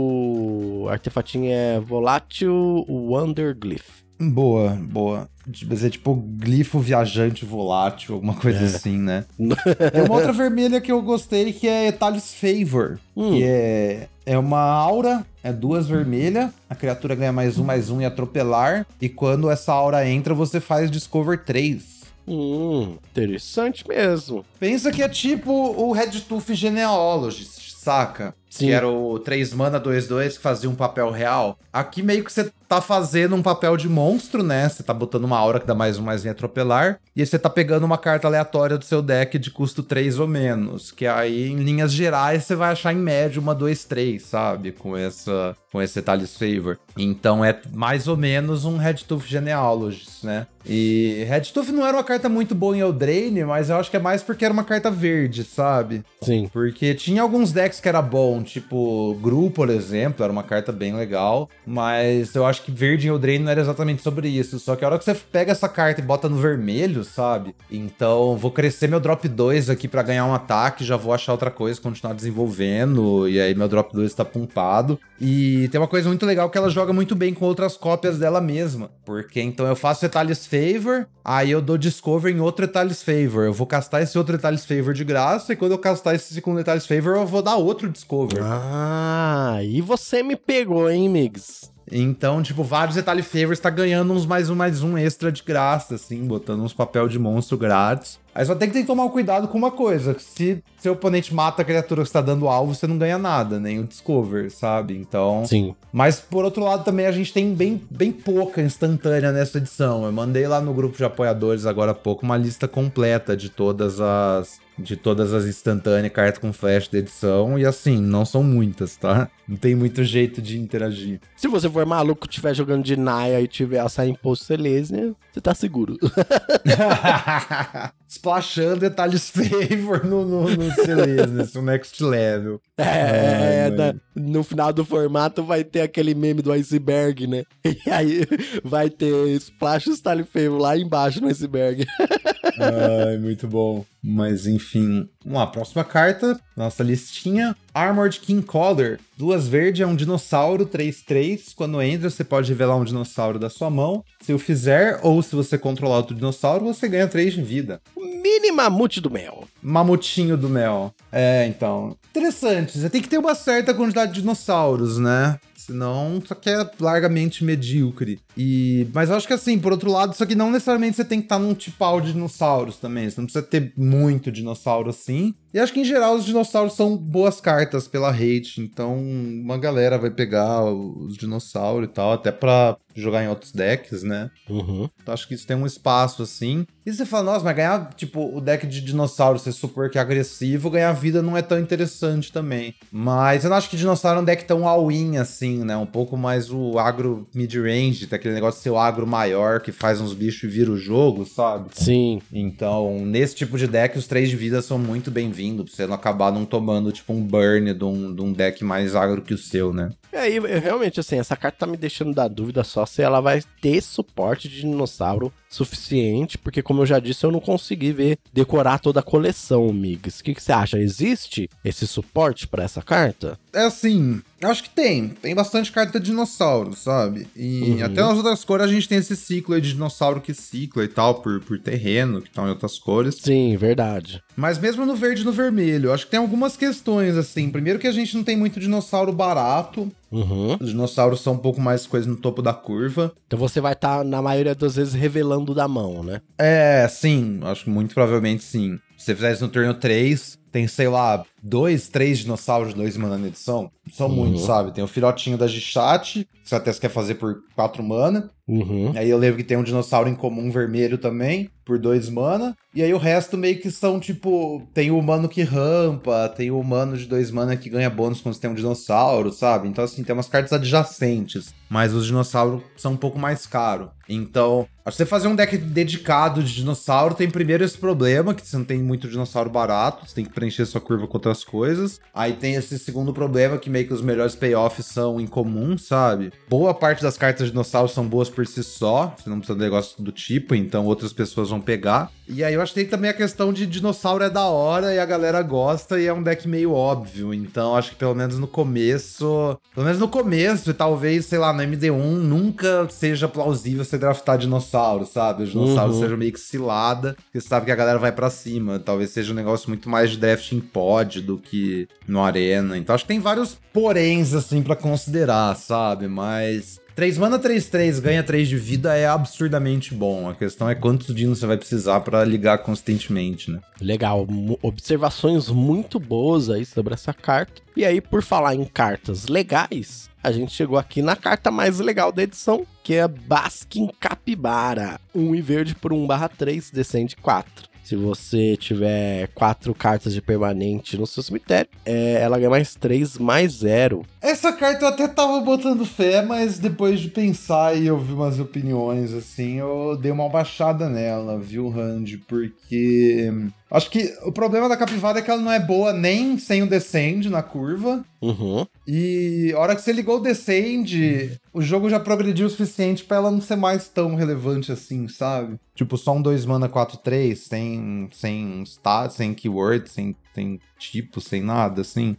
artefatinho 0.91 1.51
é 1.51 1.81
Volátil 1.81 2.85
Wonderglyph. 2.89 4.01
Boa, 4.21 4.79
boa. 4.83 5.29
Mas 5.67 5.83
é 5.83 5.89
tipo 5.89 6.15
glifo 6.15 6.79
viajante 6.79 7.45
volátil, 7.45 8.17
alguma 8.17 8.35
coisa 8.35 8.61
é. 8.61 8.65
assim, 8.65 8.99
né? 8.99 9.25
Tem 9.93 10.03
uma 10.03 10.15
outra 10.15 10.33
vermelha 10.33 10.81
que 10.81 10.93
eu 10.93 11.01
gostei 11.01 11.53
que 11.53 11.67
é 11.67 11.89
Etalis 11.89 12.35
Favor. 12.35 13.01
Hum. 13.17 13.33
Que 13.33 13.45
é, 13.45 14.09
é 14.27 14.39
uma 14.39 14.61
aura, 14.61 15.25
é 15.43 15.53
duas 15.53 15.89
vermelhas. 15.89 16.51
A 16.69 16.75
criatura 16.75 17.15
ganha 17.15 17.33
mais 17.33 17.59
um, 17.59 17.65
mais 17.65 17.89
um 17.89 18.01
e 18.01 18.05
atropelar. 18.05 18.87
E 19.01 19.09
quando 19.09 19.51
essa 19.51 19.73
aura 19.73 20.07
entra, 20.07 20.35
você 20.35 20.61
faz 20.61 20.91
Discover 20.91 21.43
3. 21.43 22.01
Hum, 22.29 22.97
interessante 23.11 23.89
mesmo. 23.89 24.45
Pensa 24.59 24.93
que 24.93 25.03
é 25.03 25.09
tipo 25.09 25.51
o 25.51 25.91
Red 25.93 26.11
Tooth 26.29 26.55
Genealogist, 26.55 27.75
saca? 27.77 28.35
Sim. 28.51 28.67
Que 28.67 28.73
era 28.73 28.89
o 28.89 29.19
3 29.21 29.55
mana 29.55 29.81
2-2 29.81 30.33
que 30.35 30.43
fazia 30.43 30.69
um 30.69 30.75
papel 30.75 31.11
real. 31.11 31.57
Aqui 31.73 32.03
meio 32.03 32.25
que 32.25 32.33
você 32.33 32.51
tá 32.69 32.81
fazendo 32.81 33.35
um 33.35 33.43
papel 33.43 33.77
de 33.77 33.89
monstro, 33.89 34.43
né? 34.43 34.69
Você 34.69 34.83
tá 34.83 34.93
botando 34.93 35.25
uma 35.25 35.39
aura 35.39 35.61
que 35.61 35.67
dá 35.67 35.75
mais 35.75 35.99
um 35.99 36.03
mais 36.03 36.25
um 36.25 36.31
atropelar. 36.31 37.01
E 37.15 37.25
você 37.25 37.39
tá 37.39 37.49
pegando 37.49 37.85
uma 37.85 37.99
carta 37.99 38.27
aleatória 38.27 38.77
do 38.77 38.85
seu 38.85 39.01
deck 39.03 39.39
de 39.39 39.51
custo 39.51 39.83
3 39.83 40.19
ou 40.19 40.27
menos. 40.27 40.91
Que 40.91 41.07
aí, 41.07 41.49
em 41.49 41.57
linhas 41.57 41.93
gerais, 41.93 42.45
você 42.45 42.57
vai 42.57 42.73
achar 42.73 42.93
em 42.93 42.99
média 42.99 43.41
uma 43.41 43.55
2-3, 43.55 44.21
sabe? 44.21 44.73
Com 44.73 44.97
essa. 44.97 45.57
Com 45.73 45.81
esse 45.81 46.03
Talis 46.03 46.37
Favor. 46.37 46.79
Então 46.97 47.45
é 47.45 47.57
mais 47.73 48.09
ou 48.09 48.17
menos 48.17 48.65
um 48.65 48.77
Red 48.77 48.95
Tooth 49.07 49.27
Genealogist, 49.27 50.25
né? 50.25 50.47
E 50.67 51.25
Red 51.29 51.43
Tooth 51.53 51.71
não 51.71 51.87
era 51.87 51.97
uma 51.97 52.05
carta 52.05 52.29
muito 52.29 52.55
boa 52.55 52.77
em 52.77 52.81
Eldraine, 52.81 53.45
mas 53.45 53.71
eu 53.71 53.77
acho 53.77 53.91
que 53.91 53.97
é 53.97 54.01
mais 54.01 54.23
porque 54.23 54.45
era 54.45 54.53
uma 54.53 54.65
carta 54.65 54.91
verde, 54.91 55.45
sabe? 55.45 56.05
Sim. 56.21 56.51
Porque 56.53 56.95
tinha 56.95 57.23
alguns 57.23 57.53
decks 57.53 57.81
que 57.81 57.89
era 57.89 58.03
bom, 58.03 58.40
tipo 58.43 59.15
Gru, 59.23 59.51
por 59.51 59.71
exemplo, 59.71 60.23
era 60.23 60.33
uma 60.33 60.43
carta 60.43 60.73
bem 60.73 60.95
legal, 60.95 61.49
mas 61.67 62.35
eu 62.35 62.47
acho 62.47 62.63
que 62.63 62.71
verde 62.71 63.07
em 63.07 63.11
Eldraine 63.11 63.45
não 63.45 63.51
era 63.51 63.61
exatamente 63.61 64.03
sobre 64.03 64.29
isso. 64.29 64.59
Só 64.59 64.77
que 64.77 64.85
a 64.85 64.89
hora 64.89 64.99
que 64.99 65.05
você 65.05 65.15
pega 65.15 65.53
essa 65.53 65.69
carta 65.69 66.01
e 66.01 66.05
bota 66.05 66.29
no 66.29 66.37
vermelho, 66.37 67.05
sabe? 67.05 67.55
Então, 67.71 68.37
vou 68.37 68.51
crescer 68.51 68.89
meu 68.89 69.01
drop 69.01 69.27
2 69.29 69.71
aqui 69.71 69.89
para 69.89 70.03
ganhar 70.03 70.27
um 70.27 70.35
ataque, 70.35 70.85
já 70.85 70.97
vou 70.97 71.13
achar 71.13 71.33
outra 71.33 71.51
coisa, 71.51 71.81
continuar 71.81 72.15
desenvolvendo, 72.15 73.29
e 73.29 73.41
aí 73.41 73.55
meu 73.55 73.69
drop 73.69 73.93
2 73.93 74.13
tá 74.15 74.25
pumpado. 74.25 74.99
E 75.21 75.69
tem 75.69 75.81
uma 75.81 75.89
coisa 75.89 76.09
muito 76.09 76.25
legal 76.25 76.49
que 76.49 76.57
ela 76.57 76.71
joga 76.71 76.93
muito 76.93 77.15
bem 77.15 77.35
com 77.35 77.45
outras 77.45 77.77
cópias 77.77 78.19
dela 78.19 78.41
mesma. 78.41 78.91
Porque 79.05 79.41
então 79.41 79.67
eu 79.67 79.77
faço 79.77 80.07
Etalis 80.07 80.47
Favor, 80.47 81.07
aí 81.25 81.51
eu 81.51 81.61
dou 81.61 81.77
Discover 81.77 82.35
em 82.35 82.41
outro 82.41 82.65
Etalis 82.65 83.03
Favor. 83.03 83.45
Eu 83.45 83.53
vou 83.53 83.67
castar 83.67 84.03
esse 84.03 84.17
outro 84.17 84.37
Etalis 84.37 84.65
Favor 84.65 84.95
de 84.95 85.05
graça, 85.05 85.53
e 85.53 85.57
quando 85.57 85.73
eu 85.73 85.79
castar 85.79 86.15
esse 86.15 86.33
segundo 86.33 86.61
Etalis 86.61 86.87
Favor, 86.87 87.17
eu 87.17 87.27
vou 87.27 87.43
dar 87.43 87.57
outro 87.57 87.89
Discover. 87.89 88.30
Ah, 88.41 89.59
e 89.63 89.81
você 89.81 90.23
me 90.23 90.37
pegou, 90.37 90.91
hein, 90.91 91.09
Migs? 91.09 91.71
Então, 91.91 92.43
tipo, 92.43 92.63
vários 92.63 92.95
Detalhe 92.95 93.23
Favors 93.23 93.59
tá 93.59 93.69
ganhando 93.69 94.13
uns 94.13 94.25
mais 94.25 94.49
um, 94.49 94.55
mais 94.55 94.83
um 94.83 94.97
extra 94.97 95.33
de 95.33 95.43
graça, 95.43 95.97
assim, 95.97 96.25
botando 96.25 96.63
uns 96.63 96.73
papel 96.73 97.09
de 97.09 97.19
monstro 97.19 97.59
grátis. 97.59 98.21
Aí 98.33 98.45
só 98.47 98.55
tem 98.55 98.69
que, 98.69 98.75
ter 98.75 98.83
que 98.83 98.87
tomar 98.87 99.09
cuidado 99.09 99.49
com 99.49 99.59
uma 99.59 99.73
coisa: 99.73 100.17
se 100.19 100.63
seu 100.79 100.93
oponente 100.93 101.35
mata 101.35 101.63
a 101.63 101.65
criatura 101.65 102.03
que 102.03 102.09
está 102.09 102.21
dando 102.21 102.47
alvo, 102.47 102.75
você 102.75 102.87
não 102.87 102.97
ganha 102.97 103.19
nada, 103.19 103.59
nem 103.59 103.81
o 103.81 103.85
Discover, 103.85 104.53
sabe? 104.53 104.97
Então. 104.97 105.45
Sim. 105.47 105.75
Mas 105.93 106.21
por 106.21 106.45
outro 106.45 106.63
lado, 106.63 106.85
também 106.85 107.07
a 107.07 107.13
gente 107.13 107.33
tem 107.33 107.53
bem, 107.53 107.83
bem 107.91 108.13
pouca 108.13 108.63
instantânea 108.63 109.33
nessa 109.33 109.59
edição. 109.59 110.05
Eu 110.05 110.13
mandei 110.13 110.47
lá 110.47 110.61
no 110.61 110.73
grupo 110.73 110.97
de 110.97 111.05
apoiadores 111.05 111.67
agora 111.67 111.91
há 111.91 111.95
pouco 111.95 112.25
uma 112.25 112.37
lista 112.37 112.69
completa 112.69 113.37
de 113.37 113.49
todas 113.49 114.01
as 114.01 114.61
de 114.81 114.97
todas 114.97 115.33
as 115.33 115.45
instantâneas, 115.45 116.13
carta 116.13 116.41
com 116.41 116.53
flash 116.53 116.89
da 116.89 116.99
edição, 116.99 117.59
e 117.59 117.65
assim, 117.65 118.01
não 118.01 118.25
são 118.25 118.43
muitas, 118.43 118.97
tá? 118.97 119.31
Não 119.51 119.57
tem 119.57 119.75
muito 119.75 120.05
jeito 120.05 120.41
de 120.41 120.57
interagir. 120.57 121.21
Se 121.35 121.49
você 121.49 121.69
for 121.69 121.85
maluco, 121.85 122.29
estiver 122.29 122.55
jogando 122.55 122.85
de 122.85 122.97
Naya 122.97 123.41
e 123.41 123.49
tiver 123.49 123.81
açaí 123.81 124.09
imposto 124.09 124.45
Selesnia, 124.45 125.13
você 125.33 125.41
tá 125.41 125.53
seguro. 125.53 125.99
Splashando 128.07 128.77
detalhes 128.77 129.29
favor 129.29 130.05
no, 130.05 130.25
no, 130.25 130.51
no 130.51 130.73
Selesnia, 130.73 131.49
o 131.57 131.63
next 131.63 132.01
level. 132.01 132.61
É, 132.79 132.85
Ai, 132.85 133.55
é 133.67 133.71
da, 133.73 133.95
no 134.15 134.45
final 134.45 134.73
do 134.73 134.85
formato 134.85 135.43
vai 135.43 135.65
ter 135.65 135.81
aquele 135.81 136.15
meme 136.15 136.43
do 136.43 136.53
iceberg, 136.53 137.27
né? 137.27 137.43
E 137.65 137.91
aí 137.91 138.21
vai 138.63 138.89
ter 138.89 139.13
Splash 139.31 139.89
Style 139.97 140.23
Favor 140.23 140.61
lá 140.61 140.79
embaixo 140.79 141.21
no 141.21 141.27
iceberg. 141.27 141.85
Ai, 142.59 143.19
muito 143.19 143.49
bom. 143.49 143.85
Mas 144.03 144.47
enfim, 144.47 145.09
vamos 145.25 145.39
lá, 145.39 145.47
próxima 145.47 145.85
carta, 145.85 146.41
nossa 146.57 146.83
listinha. 146.83 147.57
Armored 147.73 148.21
King 148.21 148.43
Collar. 148.45 148.99
Duas 149.17 149.47
verde 149.47 149.83
é 149.83 149.87
um 149.87 149.95
dinossauro 149.95 150.67
3-3. 150.67 151.53
Quando 151.55 151.81
entra, 151.81 152.11
você 152.11 152.25
pode 152.25 152.51
revelar 152.51 152.77
um 152.77 152.85
dinossauro 152.85 153.39
da 153.39 153.49
sua 153.49 153.71
mão. 153.71 154.05
Se 154.21 154.33
o 154.33 154.39
fizer, 154.39 154.99
ou 155.03 155.23
se 155.23 155.37
você 155.37 155.57
controlar 155.57 155.99
outro 155.99 156.15
dinossauro, 156.15 156.65
você 156.65 156.89
ganha 156.89 157.07
3 157.07 157.35
de 157.35 157.43
vida. 157.43 157.81
Mini 157.97 158.51
mamute 158.51 159.01
do 159.01 159.11
mel. 159.11 159.45
Mamutinho 159.63 160.37
do 160.37 160.49
mel. 160.49 160.93
É, 161.13 161.47
então. 161.47 161.97
Interessante. 162.11 162.79
Você 162.79 162.91
tem 162.91 163.01
que 163.01 163.09
ter 163.09 163.19
uma 163.19 163.35
certa 163.35 163.73
quantidade 163.73 164.13
de 164.13 164.21
dinossauros, 164.21 164.99
né? 164.99 165.39
Senão, 165.71 166.19
isso 166.19 166.33
aqui 166.33 166.51
é 166.51 166.69
largamente 166.81 167.45
medíocre. 167.45 168.19
E, 168.37 168.89
mas 168.93 169.09
eu 169.09 169.15
acho 169.15 169.27
que 169.27 169.33
assim, 169.33 169.57
por 169.57 169.71
outro 169.71 169.89
lado, 169.89 170.13
isso 170.13 170.25
aqui 170.25 170.35
não 170.35 170.51
necessariamente 170.51 170.97
você 170.97 171.05
tem 171.05 171.21
que 171.21 171.27
estar 171.27 171.39
num 171.39 171.55
tipal 171.55 172.01
de 172.01 172.13
dinossauros 172.13 172.77
também. 172.79 173.09
Você 173.09 173.21
não 173.21 173.27
precisa 173.27 173.47
ter 173.47 173.73
muito 173.77 174.33
dinossauro 174.33 174.91
assim. 174.91 175.33
E 175.53 175.59
acho 175.59 175.73
que 175.73 175.81
em 175.81 175.85
geral 175.85 176.15
os 176.15 176.25
dinossauros 176.25 176.75
são 176.75 176.97
boas 176.97 177.41
cartas 177.41 177.89
pela 177.89 178.11
hate, 178.11 178.61
então 178.61 178.97
uma 178.97 179.59
galera 179.59 179.99
vai 179.99 180.11
pegar 180.11 180.65
os 180.65 181.17
dinossauros 181.17 181.89
e 181.89 181.93
tal, 181.93 182.13
até 182.13 182.31
pra 182.31 182.77
jogar 182.95 183.25
em 183.25 183.29
outros 183.29 183.53
decks, 183.53 184.03
né? 184.03 184.31
Uhum. 184.49 184.89
Então 185.03 185.15
acho 185.15 185.27
que 185.27 185.35
isso 185.35 185.47
tem 185.47 185.57
um 185.57 185.67
espaço 185.67 186.23
assim. 186.23 186.67
E 186.85 186.93
você 186.93 187.05
fala, 187.05 187.33
nossa, 187.33 187.45
mas 187.45 187.55
ganhar, 187.55 187.93
tipo, 187.95 188.37
o 188.37 188.41
deck 188.41 188.67
de 188.67 188.81
dinossauro 188.81 189.39
ser 189.39 189.53
super 189.53 189.91
que 189.91 189.99
agressivo, 189.99 190.71
ganhar 190.71 190.93
vida 190.93 191.23
não 191.23 191.37
é 191.37 191.43
tão 191.43 191.59
interessante 191.59 192.33
também. 192.33 192.75
Mas 192.91 193.45
eu 193.45 193.51
não 193.51 193.57
acho 193.57 193.71
que 193.71 193.77
dinossauro 193.77 194.19
é 194.19 194.23
um 194.23 194.25
deck 194.25 194.45
tão 194.45 194.67
all-in 194.67 195.19
assim, 195.19 195.65
né? 195.65 195.77
Um 195.77 195.87
pouco 195.87 196.17
mais 196.17 196.51
o 196.51 196.79
agro 196.79 197.29
mid-range, 197.35 198.07
tem 198.07 198.17
aquele 198.17 198.35
negócio 198.35 198.59
de 198.59 198.65
ser 198.65 198.71
o 198.71 198.79
agro 198.79 199.07
maior 199.07 199.61
que 199.61 199.73
faz 199.73 200.01
uns 200.01 200.13
bichos 200.13 200.43
e 200.45 200.47
vira 200.49 200.71
o 200.71 200.77
jogo, 200.77 201.25
sabe? 201.25 201.71
Sim. 201.73 202.21
Então, 202.33 203.05
nesse 203.05 203.35
tipo 203.35 203.57
de 203.57 203.67
deck, 203.67 203.97
os 203.97 204.07
três 204.07 204.29
de 204.29 204.37
vida 204.37 204.61
são 204.63 204.79
muito 204.79 205.11
bem-vindos, 205.11 205.40
pra 205.65 205.75
você 205.75 205.87
não 205.87 205.95
acabar 205.95 206.31
não 206.33 206.45
tomando, 206.45 206.93
tipo, 206.93 207.13
um 207.13 207.23
burn 207.23 207.73
de 207.75 207.85
um, 207.85 208.15
de 208.15 208.23
um 208.23 208.33
deck 208.33 208.63
mais 208.65 208.95
agro 208.95 209.23
que 209.23 209.35
o 209.35 209.39
seu, 209.39 209.73
né? 209.73 209.91
E 210.13 210.17
aí, 210.17 210.37
eu- 210.37 210.43
realmente, 210.61 211.01
assim, 211.01 211.19
essa 211.19 211.37
carta 211.37 211.59
tá 211.61 211.67
me 211.67 211.77
deixando 211.77 212.15
da 212.15 212.29
dúvida 212.29 212.63
só 212.65 212.85
se 212.87 213.01
ela 213.03 213.21
vai 213.21 213.43
ter 213.61 213.81
suporte 213.81 214.49
de 214.49 214.61
dinossauro 214.61 215.33
suficiente, 215.51 216.39
porque 216.39 216.63
como 216.63 216.83
eu 216.83 216.87
já 216.87 216.99
disse, 216.99 217.25
eu 217.27 217.31
não 217.33 217.41
consegui 217.41 217.93
ver 217.93 218.19
decorar 218.33 218.79
toda 218.79 219.01
a 219.01 219.03
coleção, 219.03 219.73
Migs. 219.73 220.21
O 220.21 220.25
que, 220.25 220.35
que 220.35 220.43
você 220.43 220.53
acha? 220.53 220.79
Existe 220.79 221.51
esse 221.65 221.87
suporte 221.87 222.47
pra 222.47 222.63
essa 222.65 222.81
carta? 222.81 223.39
É 223.53 223.65
assim, 223.65 224.23
acho 224.43 224.63
que 224.63 224.71
tem. 224.71 225.09
Tem 225.09 225.35
bastante 225.35 225.73
carta 225.73 225.99
de 225.99 226.07
dinossauro, 226.07 226.75
sabe? 226.77 227.27
E 227.37 227.61
Uhum. 227.73 227.85
até 227.85 228.01
nas 228.01 228.17
outras 228.17 228.45
cores 228.45 228.67
a 228.67 228.69
gente 228.73 228.89
tem 228.89 228.99
esse 228.99 229.17
ciclo 229.17 229.55
aí 229.55 229.61
de 229.61 229.73
dinossauro 229.73 230.21
que 230.21 230.33
cicla 230.33 230.85
e 230.85 230.89
tal, 230.89 231.17
por, 231.17 231.41
por 231.41 231.59
terreno, 231.59 232.23
que 232.23 232.29
estão 232.29 232.47
em 232.47 232.51
outras 232.51 232.79
cores. 232.79 233.17
Sim, 233.21 233.57
verdade. 233.57 234.23
Mas 234.37 234.59
mesmo 234.59 234.87
no 234.87 234.95
verde 234.95 235.23
e 235.23 235.25
no 235.25 235.33
vermelho, 235.33 235.93
acho 235.93 236.05
que 236.05 236.11
tem 236.13 236.21
algumas 236.21 236.57
questões, 236.57 237.17
assim. 237.17 237.51
Primeiro 237.51 237.79
que 237.79 237.89
a 237.89 237.93
gente 237.93 238.17
não 238.17 238.23
tem 238.23 238.37
muito 238.37 238.61
dinossauro 238.61 239.13
barato. 239.13 239.91
Uhum. 240.11 240.57
Os 240.61 240.71
dinossauros 240.71 241.21
são 241.21 241.35
um 241.35 241.39
pouco 241.39 241.61
mais 241.61 241.87
coisa 241.87 242.09
no 242.09 242.17
topo 242.17 242.43
da 242.43 242.53
curva. 242.53 243.13
Então 243.27 243.39
você 243.39 243.61
vai 243.61 243.73
estar, 243.73 244.05
na 244.05 244.21
maioria 244.21 244.55
das 244.55 244.77
vezes, 244.77 244.93
revelando 244.95 245.55
da 245.55 245.69
mão, 245.69 246.03
né? 246.03 246.21
É, 246.39 246.87
sim, 246.89 247.41
acho 247.43 247.65
que 247.65 247.71
muito 247.71 247.95
provavelmente 247.95 248.43
sim. 248.43 248.79
Se 248.97 249.07
você 249.07 249.15
fizer 249.15 249.33
isso 249.33 249.45
no 249.45 249.51
turno 249.51 249.75
3, 249.75 250.39
tem, 250.53 250.67
sei 250.67 250.89
lá, 250.89 251.25
dois, 251.43 251.89
três 251.89 252.19
dinossauros 252.19 252.75
dois 252.75 252.97
mana 252.97 253.19
na 253.19 253.29
edição. 253.29 253.71
São 253.93 254.09
Uhum. 254.09 254.15
muitos, 254.15 254.43
sabe? 254.43 254.73
Tem 254.73 254.85
o 254.85 254.89
filhotinho 254.89 255.37
da 255.37 255.47
Gichat, 255.49 256.25
que 256.25 256.49
você 256.49 256.55
até 256.55 256.73
quer 256.73 256.91
fazer 256.91 257.17
por 257.17 257.43
quatro 257.57 257.83
mana. 257.83 258.31
Uhum. 258.47 258.93
Aí 258.97 259.09
eu 259.09 259.19
lembro 259.19 259.37
que 259.37 259.45
tem 259.45 259.57
um 259.57 259.63
dinossauro 259.63 260.09
em 260.09 260.15
comum 260.15 260.51
vermelho 260.51 260.99
também, 260.99 261.49
por 261.65 261.79
dois 261.79 262.09
mana. 262.09 262.57
E 262.75 262.83
aí 262.83 262.93
o 262.93 262.99
resto 262.99 263.37
meio 263.37 263.61
que 263.61 263.71
são 263.71 263.99
tipo. 264.01 264.63
Tem 264.75 264.91
o 264.91 264.99
humano 264.99 265.29
que 265.29 265.43
rampa, 265.43 266.29
tem 266.29 266.51
o 266.51 266.59
humano 266.59 266.97
de 266.97 267.07
dois 267.07 267.31
mana 267.31 267.57
que 267.57 267.69
ganha 267.71 267.89
bônus 267.91 268.21
quando 268.21 268.35
você 268.35 268.41
tem 268.41 268.51
um 268.51 268.55
dinossauro, 268.55 269.33
sabe? 269.33 269.69
Então, 269.69 269.85
assim, 269.85 270.03
tem 270.03 270.13
umas 270.15 270.29
cartas 270.29 270.53
adjacentes. 270.53 271.53
Mas 271.69 271.93
os 271.95 272.07
dinossauros 272.07 272.63
são 272.77 272.93
um 272.93 272.97
pouco 272.97 273.19
mais 273.19 273.47
caros. 273.47 273.89
Então, 274.09 274.67
acho 274.85 274.97
que 274.97 275.05
você 275.05 275.07
fazer 275.07 275.29
um 275.29 275.37
deck 275.37 275.57
dedicado 275.57 276.43
de 276.43 276.53
dinossauro 276.55 277.15
tem 277.15 277.31
primeiro 277.31 277.63
esse 277.63 277.79
problema, 277.79 278.35
que 278.35 278.45
você 278.45 278.57
não 278.57 278.65
tem 278.65 278.83
muito 278.83 279.09
dinossauro 279.09 279.49
barato, 279.49 280.05
você 280.09 280.17
tem 280.17 280.25
que 280.25 280.33
preencher 280.33 280.67
sua 280.67 280.81
curva 280.81 281.07
com 281.07 281.19
outras 281.31 281.45
coisas. 281.45 282.01
Aí 282.13 282.35
tem 282.35 282.55
esse 282.55 282.79
segundo 282.79 283.13
problema, 283.13 283.59
que 283.59 283.71
meio 283.71 283.87
que 283.87 283.95
os 283.95 284.03
melhores 284.03 284.35
payoffs 284.35 284.87
são 284.87 285.21
em 285.21 285.27
comum, 285.27 285.79
sabe? 285.79 286.33
Boa 286.49 286.75
parte 286.75 287.03
das 287.03 287.17
cartas 287.17 287.47
de 287.47 287.53
dinossauro 287.53 287.89
são 287.89 288.07
boas 288.07 288.29
por 288.29 288.47
si 288.47 288.63
só, 288.63 289.15
você 289.17 289.31
não 289.31 289.39
precisa 289.39 289.59
de 289.59 289.65
negócio 289.65 290.03
do 290.03 290.13
tipo, 290.13 290.55
então 290.55 290.85
outras 290.87 291.13
pessoas 291.13 291.51
vão 291.51 291.61
pegar. 291.61 292.11
E 292.33 292.45
aí 292.45 292.55
eu 292.55 292.63
acho 292.63 292.73
que 292.73 292.81
tem 292.81 292.89
também 292.89 293.11
a 293.11 293.15
questão 293.15 293.53
de 293.53 293.67
dinossauro 293.67 294.23
é 294.25 294.31
da 294.31 294.45
hora 294.45 294.95
e 294.95 294.99
a 294.99 295.05
galera 295.05 295.43
gosta 295.43 295.99
e 296.01 296.07
é 296.07 296.13
um 296.13 296.23
deck 296.23 296.47
meio 296.49 296.73
óbvio. 296.73 297.35
Então 297.35 297.75
acho 297.77 297.91
que 297.91 297.97
pelo 297.97 298.15
menos 298.15 298.39
no 298.39 298.47
começo, 298.47 299.59
pelo 299.75 299.85
menos 299.87 300.01
no 300.01 300.09
começo, 300.09 300.71
e 300.71 300.75
talvez, 300.75 301.27
sei 301.27 301.39
lá, 301.39 301.53
no 301.53 301.63
MD1 301.63 301.93
nunca 302.17 302.87
seja 302.89 303.29
plausível 303.29 303.85
você 303.85 303.99
draftar 303.99 304.39
dinossauro, 304.39 305.05
sabe? 305.07 305.43
Os 305.45 305.51
dinossauros 305.51 305.97
Uhum. 305.97 306.03
sejam 306.03 306.17
meio 306.19 306.33
que 306.33 306.41
cilada, 306.41 307.15
porque 307.25 307.41
você 307.41 307.49
sabe 307.49 307.67
que 307.67 307.73
a 307.73 307.77
galera 307.77 307.99
vai 307.99 308.13
pra 308.13 308.31
cima. 308.31 308.79
Talvez 308.79 309.11
seja 309.11 309.33
um 309.33 309.37
negócio 309.37 309.69
muito 309.69 309.89
mais 309.89 310.11
de 310.11 310.17
draft 310.19 310.53
em 310.53 310.61
pod 310.61 311.21
do 311.21 311.37
que 311.39 311.89
no 312.07 312.23
arena. 312.23 312.77
Então 312.79 312.95
acho 312.95 313.05
que 313.05 313.09
tem 313.09 313.21
vários 313.21 313.57
poréns 313.73 314.35
assim 314.35 314.63
pra 314.63 314.77
considerar, 314.77 315.57
sabe? 315.57 316.07
Mas 316.09 316.81
3 316.95 317.19
mana 317.19 317.39
3-3 317.39 318.01
ganha 318.01 318.23
3 318.23 318.49
de 318.49 318.57
vida 318.57 318.95
é 318.97 319.07
absurdamente 319.07 319.95
bom. 319.95 320.29
A 320.29 320.35
questão 320.35 320.69
é 320.69 320.75
quantos 320.75 321.15
dinos 321.15 321.39
você 321.39 321.47
vai 321.47 321.57
precisar 321.57 322.01
pra 322.01 322.25
ligar 322.25 322.59
constantemente, 322.59 323.51
né? 323.51 323.61
Legal, 323.81 324.27
observações 324.63 325.49
muito 325.49 325.99
boas 325.99 326.51
aí 326.51 326.65
sobre 326.65 326.95
essa 326.95 327.13
carta. 327.13 327.63
E 327.77 327.85
aí, 327.85 328.01
por 328.01 328.23
falar 328.23 328.55
em 328.55 328.65
cartas 328.65 329.27
legais, 329.29 330.11
a 330.23 330.31
gente 330.33 330.53
chegou 330.53 330.77
aqui 330.77 331.01
na 331.01 331.17
carta 331.17 331.51
mais 331.51 331.79
legal 331.79 332.13
da 332.13 332.23
edição, 332.23 332.67
que 332.85 332.95
é 332.95 333.09
Baskin 333.09 333.89
Capibara. 333.99 335.01
1 335.15 335.35
e 335.35 335.41
verde 335.41 335.75
por 335.75 335.93
1 335.93 336.07
barra 336.07 336.29
3, 336.29 336.71
descende 336.71 337.17
4. 337.17 337.70
Se 337.91 337.97
você 337.97 338.57
tiver 338.57 339.27
quatro 339.35 339.75
cartas 339.75 340.15
de 340.15 340.23
permanente 340.23 340.97
no 340.97 341.09
seu 341.09 341.25
cemitério, 341.25 341.69
é, 341.85 342.21
ela 342.21 342.39
ganha 342.39 342.49
mais 342.49 342.77
3, 342.77 343.19
mais 343.19 343.55
0. 343.55 344.07
Essa 344.23 344.53
carta 344.53 344.85
eu 344.85 344.89
até 344.91 345.09
tava 345.09 345.41
botando 345.41 345.85
fé, 345.85 346.23
mas 346.23 346.61
depois 346.61 347.01
de 347.01 347.09
pensar 347.09 347.77
e 347.77 347.91
ouvir 347.91 348.13
umas 348.13 348.39
opiniões, 348.39 349.13
assim, 349.13 349.57
eu 349.57 349.99
dei 350.01 350.13
uma 350.13 350.29
baixada 350.29 350.89
nela, 350.89 351.37
viu, 351.37 351.69
Randy? 351.69 352.17
Porque. 352.17 353.29
Acho 353.71 353.89
que 353.89 354.13
o 354.25 354.33
problema 354.33 354.69
da 354.69 354.77
capivara 354.77 355.21
é 355.21 355.23
que 355.23 355.31
ela 355.31 355.41
não 355.41 355.53
é 355.53 355.61
boa 355.61 355.93
nem 355.93 356.39
sem 356.39 356.63
o 356.63 356.69
descend 356.69 357.31
na 357.31 357.43
curva. 357.43 358.05
Uhum. 358.21 358.67
E 358.87 359.53
a 359.55 359.59
hora 359.61 359.77
que 359.77 359.83
você 359.83 359.93
ligou 359.93 360.17
o 360.17 360.23
descend, 360.23 361.39
o 361.53 361.63
jogo 361.63 361.89
já 361.89 362.01
progrediu 362.01 362.47
o 362.47 362.51
suficiente 362.51 363.05
pra 363.05 363.19
ela 363.19 363.31
não 363.31 363.41
ser 363.41 363.57
mais 363.57 363.89
tão 363.89 364.17
relevante 364.17 364.73
assim, 364.73 365.07
sabe? 365.07 365.57
Tipo, 365.75 365.97
só 365.97 366.15
um 366.15 366.21
2 366.21 366.45
mana 366.45 366.69
4-3, 366.69 367.37
sem, 367.37 368.09
sem 368.13 368.63
stat, 368.65 369.15
sem 369.15 369.33
keyword, 369.33 369.89
sem, 369.89 370.17
sem 370.35 370.61
tipo, 370.79 371.21
sem 371.21 371.43
nada, 371.43 371.81
assim. 371.83 372.17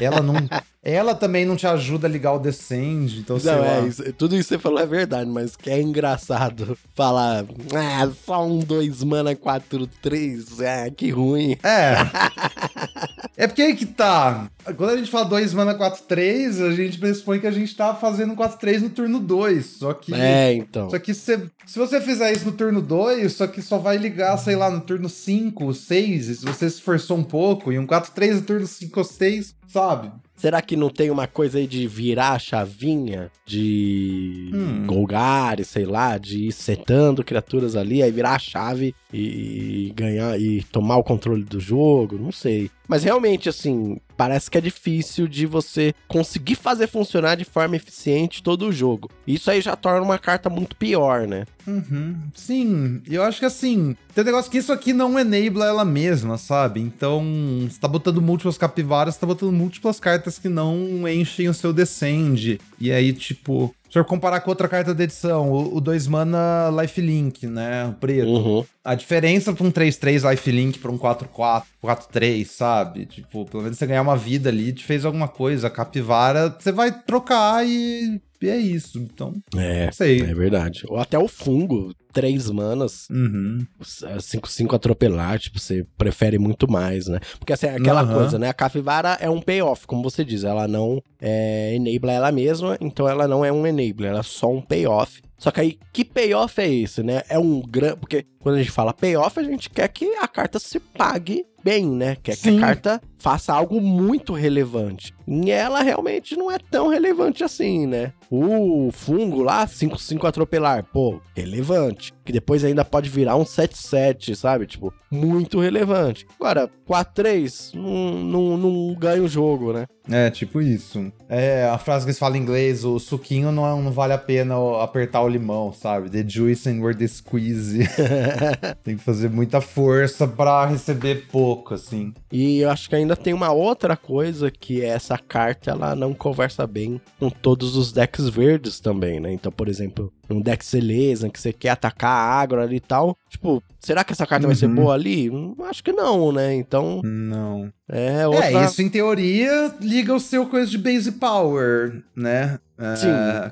Ela 0.00 0.20
não. 0.20 0.34
ela 0.82 1.14
também 1.14 1.44
não 1.44 1.56
te 1.56 1.66
ajuda 1.66 2.06
a 2.06 2.10
ligar 2.10 2.32
o 2.34 2.38
descend, 2.38 3.18
então 3.18 3.38
sei 3.40 3.52
Não, 3.52 3.60
lá. 3.60 3.66
é, 3.78 3.86
isso- 3.86 4.12
tudo 4.12 4.36
isso 4.36 4.48
que 4.48 4.54
você 4.54 4.58
falou 4.58 4.78
é 4.80 4.86
verdade, 4.86 5.28
mas 5.30 5.56
que 5.56 5.70
é 5.70 5.80
engraçado 5.80 6.76
falar, 6.94 7.44
ah, 7.74 8.10
só 8.24 8.46
um 8.46 8.58
2 8.60 9.02
mana 9.02 9.34
4, 9.34 9.86
3, 10.00 10.60
ah, 10.60 10.90
que 10.90 11.10
ruim. 11.10 11.56
É. 11.62 11.94
É 13.36 13.46
porque 13.46 13.62
aí 13.62 13.74
que 13.74 13.86
tá. 13.86 14.48
Quando 14.76 14.90
a 14.90 14.96
gente 14.96 15.10
fala 15.10 15.24
2 15.24 15.54
mana 15.54 15.74
4-3, 15.74 16.66
a 16.68 16.72
gente 16.72 16.98
pressupõe 16.98 17.40
que 17.40 17.46
a 17.46 17.50
gente 17.50 17.74
tá 17.74 17.94
fazendo 17.94 18.34
4-3 18.34 18.80
no 18.80 18.90
turno 18.90 19.18
2. 19.18 19.66
Só 19.66 19.92
que. 19.92 20.14
É, 20.14 20.52
então. 20.52 20.88
Só 20.88 20.98
que 20.98 21.12
se, 21.12 21.50
se 21.66 21.78
você 21.78 22.00
fizer 22.00 22.32
isso 22.32 22.46
no 22.46 22.52
turno 22.52 22.80
2, 22.80 23.32
só 23.32 23.46
que 23.46 23.60
só 23.60 23.78
vai 23.78 23.96
ligar, 23.96 24.36
sei 24.36 24.54
lá, 24.54 24.70
no 24.70 24.80
turno 24.80 25.08
5, 25.08 25.74
6, 25.74 26.28
e 26.28 26.36
se 26.36 26.44
você 26.44 26.70
se 26.70 26.76
esforçou 26.76 27.16
um 27.16 27.24
pouco, 27.24 27.72
e 27.72 27.78
um 27.78 27.86
4-3 27.86 28.34
no 28.36 28.42
turno 28.42 28.66
5 28.66 28.98
ou 29.00 29.04
6, 29.04 29.54
sabe? 29.66 30.12
Será 30.36 30.60
que 30.60 30.76
não 30.76 30.90
tem 30.90 31.10
uma 31.10 31.26
coisa 31.26 31.58
aí 31.58 31.66
de 31.66 31.86
virar 31.86 32.32
a 32.32 32.38
chavinha? 32.38 33.30
De 33.46 34.50
Hum. 34.52 34.86
Golgari, 34.86 35.64
sei 35.64 35.84
lá, 35.84 36.18
de 36.18 36.48
ir 36.48 36.52
setando 36.52 37.24
criaturas 37.24 37.76
ali, 37.76 38.02
aí 38.02 38.10
virar 38.10 38.34
a 38.34 38.38
chave 38.38 38.94
e 39.12 39.92
ganhar 39.94 40.38
e 40.40 40.62
tomar 40.64 40.96
o 40.96 41.04
controle 41.04 41.44
do 41.44 41.60
jogo? 41.60 42.18
Não 42.18 42.32
sei. 42.32 42.70
Mas 42.88 43.02
realmente, 43.02 43.48
assim, 43.48 43.98
parece 44.16 44.50
que 44.50 44.58
é 44.58 44.60
difícil 44.60 45.26
de 45.26 45.46
você 45.46 45.94
conseguir 46.06 46.54
fazer 46.54 46.86
funcionar 46.86 47.36
de 47.36 47.44
forma 47.44 47.76
eficiente 47.76 48.42
todo 48.42 48.66
o 48.66 48.72
jogo. 48.72 49.10
Isso 49.26 49.50
aí 49.50 49.60
já 49.60 49.74
torna 49.74 50.02
uma 50.02 50.18
carta 50.18 50.50
muito 50.50 50.76
pior, 50.76 51.26
né? 51.26 51.46
Uhum. 51.66 52.16
Sim, 52.34 53.00
eu 53.08 53.22
acho 53.22 53.38
que 53.38 53.46
assim, 53.46 53.96
tem 54.14 54.22
um 54.22 54.26
negócio 54.26 54.50
que 54.50 54.58
isso 54.58 54.72
aqui 54.72 54.92
não 54.92 55.18
enabla 55.18 55.66
ela 55.66 55.84
mesma, 55.84 56.36
sabe? 56.36 56.80
Então, 56.80 57.24
você 57.62 57.80
tá 57.80 57.88
botando 57.88 58.20
múltiplas 58.20 58.58
capivaras, 58.58 59.14
você 59.14 59.20
tá 59.20 59.26
botando 59.26 59.52
múltiplas 59.52 59.98
cartas 59.98 60.38
que 60.38 60.48
não 60.48 61.08
enchem 61.08 61.48
o 61.48 61.54
seu 61.54 61.72
descend. 61.72 62.60
E 62.78 62.92
aí, 62.92 63.12
tipo, 63.12 63.74
se 63.94 63.98
eu 64.00 64.04
comparar 64.04 64.40
com 64.40 64.50
outra 64.50 64.66
carta 64.66 64.92
da 64.92 65.04
edição, 65.04 65.52
o 65.52 65.80
2 65.80 66.08
mana 66.08 66.68
lifelink, 66.82 67.46
né? 67.46 67.86
O 67.86 67.92
preto. 67.92 68.26
Uhum. 68.26 68.64
A 68.84 68.92
diferença 68.96 69.52
pra 69.52 69.64
um 69.64 69.70
3-3 69.70 70.28
lifelink 70.28 70.80
pra 70.80 70.90
um 70.90 70.98
4-4, 70.98 71.62
4-3, 71.80 72.44
sabe? 72.44 73.06
Tipo, 73.06 73.44
pelo 73.44 73.62
menos 73.62 73.78
você 73.78 73.86
ganhar 73.86 74.02
uma 74.02 74.16
vida 74.16 74.48
ali, 74.48 74.72
te 74.72 74.82
fez 74.82 75.04
alguma 75.04 75.28
coisa. 75.28 75.68
A 75.68 75.70
capivara, 75.70 76.56
você 76.58 76.72
vai 76.72 76.90
trocar 76.90 77.64
e, 77.64 78.20
e 78.44 78.50
é 78.50 78.56
isso. 78.58 78.98
Então, 78.98 79.34
É, 79.56 79.90
sei. 79.92 80.20
é 80.20 80.34
verdade. 80.34 80.82
Ou 80.88 80.98
até 80.98 81.18
o 81.18 81.26
fungo, 81.28 81.94
três 82.12 82.50
manas, 82.50 83.06
Uhum. 83.10 83.66
5-5 83.82 84.74
atropelar, 84.74 85.38
tipo, 85.38 85.58
você 85.58 85.84
prefere 85.96 86.38
muito 86.38 86.70
mais, 86.70 87.06
né? 87.06 87.18
Porque 87.38 87.52
assim, 87.52 87.66
é 87.66 87.76
aquela 87.76 88.02
Aham. 88.02 88.14
coisa, 88.14 88.38
né? 88.38 88.48
A 88.48 88.54
capivara 88.54 89.16
é 89.20 89.28
um 89.28 89.40
payoff, 89.40 89.86
como 89.86 90.02
você 90.02 90.24
diz, 90.24 90.44
ela 90.44 90.66
não 90.68 91.02
é, 91.20 91.74
enabla 91.74 92.12
ela 92.12 92.32
mesma, 92.32 92.76
então 92.80 93.08
ela 93.08 93.26
não 93.26 93.44
é 93.44 93.52
um 93.52 93.66
enabler, 93.66 94.10
ela 94.10 94.20
é 94.20 94.22
só 94.24 94.50
um 94.52 94.60
payoff. 94.60 95.22
Só 95.36 95.50
que 95.50 95.60
aí, 95.60 95.78
que 95.92 96.04
payoff 96.04 96.60
é 96.60 96.72
esse, 96.72 97.02
né? 97.02 97.22
É 97.28 97.38
um 97.38 97.60
grande. 97.60 97.96
Porque 97.96 98.24
quando 98.40 98.54
a 98.54 98.58
gente 98.58 98.70
fala 98.70 98.94
payoff, 98.94 99.38
a 99.38 99.42
gente 99.42 99.68
quer 99.68 99.88
que 99.88 100.06
a 100.16 100.26
carta 100.28 100.58
se 100.58 100.78
pague 100.80 101.44
bem, 101.62 101.86
né? 101.86 102.16
Quer 102.22 102.36
Sim. 102.36 102.52
que 102.52 102.56
a 102.56 102.60
carta 102.60 103.02
faça 103.24 103.54
algo 103.54 103.80
muito 103.80 104.34
relevante. 104.34 105.14
E 105.26 105.50
ela 105.50 105.80
realmente 105.80 106.36
não 106.36 106.50
é 106.50 106.58
tão 106.58 106.88
relevante 106.88 107.42
assim, 107.42 107.86
né? 107.86 108.12
O 108.30 108.90
fungo 108.92 109.42
lá, 109.42 109.66
5-5 109.66 110.26
atropelar, 110.28 110.84
pô, 110.92 111.18
relevante. 111.34 112.12
Que 112.22 112.32
depois 112.32 112.62
ainda 112.64 112.84
pode 112.84 113.08
virar 113.08 113.36
um 113.36 113.44
7-7, 113.44 114.34
sabe? 114.34 114.66
Tipo, 114.66 114.92
muito 115.10 115.58
relevante. 115.58 116.26
Agora, 116.38 116.68
4-3 116.86 117.72
não, 117.74 118.14
não, 118.24 118.56
não 118.58 118.94
ganha 118.94 119.22
o 119.22 119.28
jogo, 119.28 119.72
né? 119.72 119.86
É, 120.10 120.28
tipo 120.30 120.60
isso. 120.60 121.10
É, 121.28 121.64
a 121.64 121.78
frase 121.78 122.04
que 122.04 122.10
eles 122.10 122.18
falam 122.18 122.36
em 122.36 122.40
inglês, 122.42 122.84
o 122.84 122.98
suquinho 122.98 123.50
não, 123.50 123.66
é- 123.66 123.82
não 123.82 123.90
vale 123.90 124.12
a 124.12 124.18
pena 124.18 124.54
apertar 124.82 125.22
o 125.22 125.28
limão, 125.28 125.72
sabe? 125.72 126.10
The 126.10 126.24
juice 126.28 126.68
and 126.68 126.80
where 126.82 126.94
the 126.96 127.06
squeeze. 127.06 127.88
Tem 128.84 128.96
que 128.96 129.02
fazer 129.02 129.30
muita 129.30 129.62
força 129.62 130.26
pra 130.28 130.66
receber 130.66 131.26
pouco, 131.30 131.72
assim. 131.72 132.12
E 132.30 132.58
eu 132.58 132.70
acho 132.70 132.88
que 132.88 132.96
ainda 132.96 133.13
tem 133.16 133.32
uma 133.32 133.52
outra 133.52 133.96
coisa 133.96 134.50
que 134.50 134.82
é 134.82 134.88
essa 134.88 135.16
carta 135.18 135.70
ela 135.70 135.94
não 135.94 136.12
conversa 136.14 136.66
bem 136.66 137.00
com 137.18 137.30
todos 137.30 137.76
os 137.76 137.92
decks 137.92 138.28
verdes 138.28 138.80
também, 138.80 139.20
né? 139.20 139.32
Então, 139.32 139.50
por 139.52 139.68
exemplo, 139.68 140.12
um 140.30 140.40
deck 140.40 140.64
Celeza 140.64 141.28
que 141.28 141.40
você 141.40 141.52
quer 141.52 141.70
atacar 141.70 142.10
a 142.10 142.40
agro 142.40 142.60
ali 142.60 142.76
e 142.76 142.80
tal, 142.80 143.16
tipo, 143.28 143.62
será 143.80 144.02
que 144.04 144.12
essa 144.12 144.26
carta 144.26 144.46
vai 144.46 144.56
ser 144.56 144.66
Uhum. 144.66 144.74
boa 144.74 144.94
ali? 144.94 145.30
Acho 145.68 145.82
que 145.84 145.92
não, 145.92 146.32
né? 146.32 146.54
Então, 146.54 147.00
Não. 147.04 147.72
é 147.88 148.26
outra... 148.26 148.46
É, 148.46 148.64
isso 148.64 148.80
em 148.82 148.88
teoria 148.88 149.74
liga 149.80 150.14
o 150.14 150.20
seu 150.20 150.46
coisa 150.46 150.70
de 150.70 150.78
base 150.78 151.12
power, 151.12 152.02
né? 152.16 152.58
É, 152.78 152.96
Sim, 152.96 153.08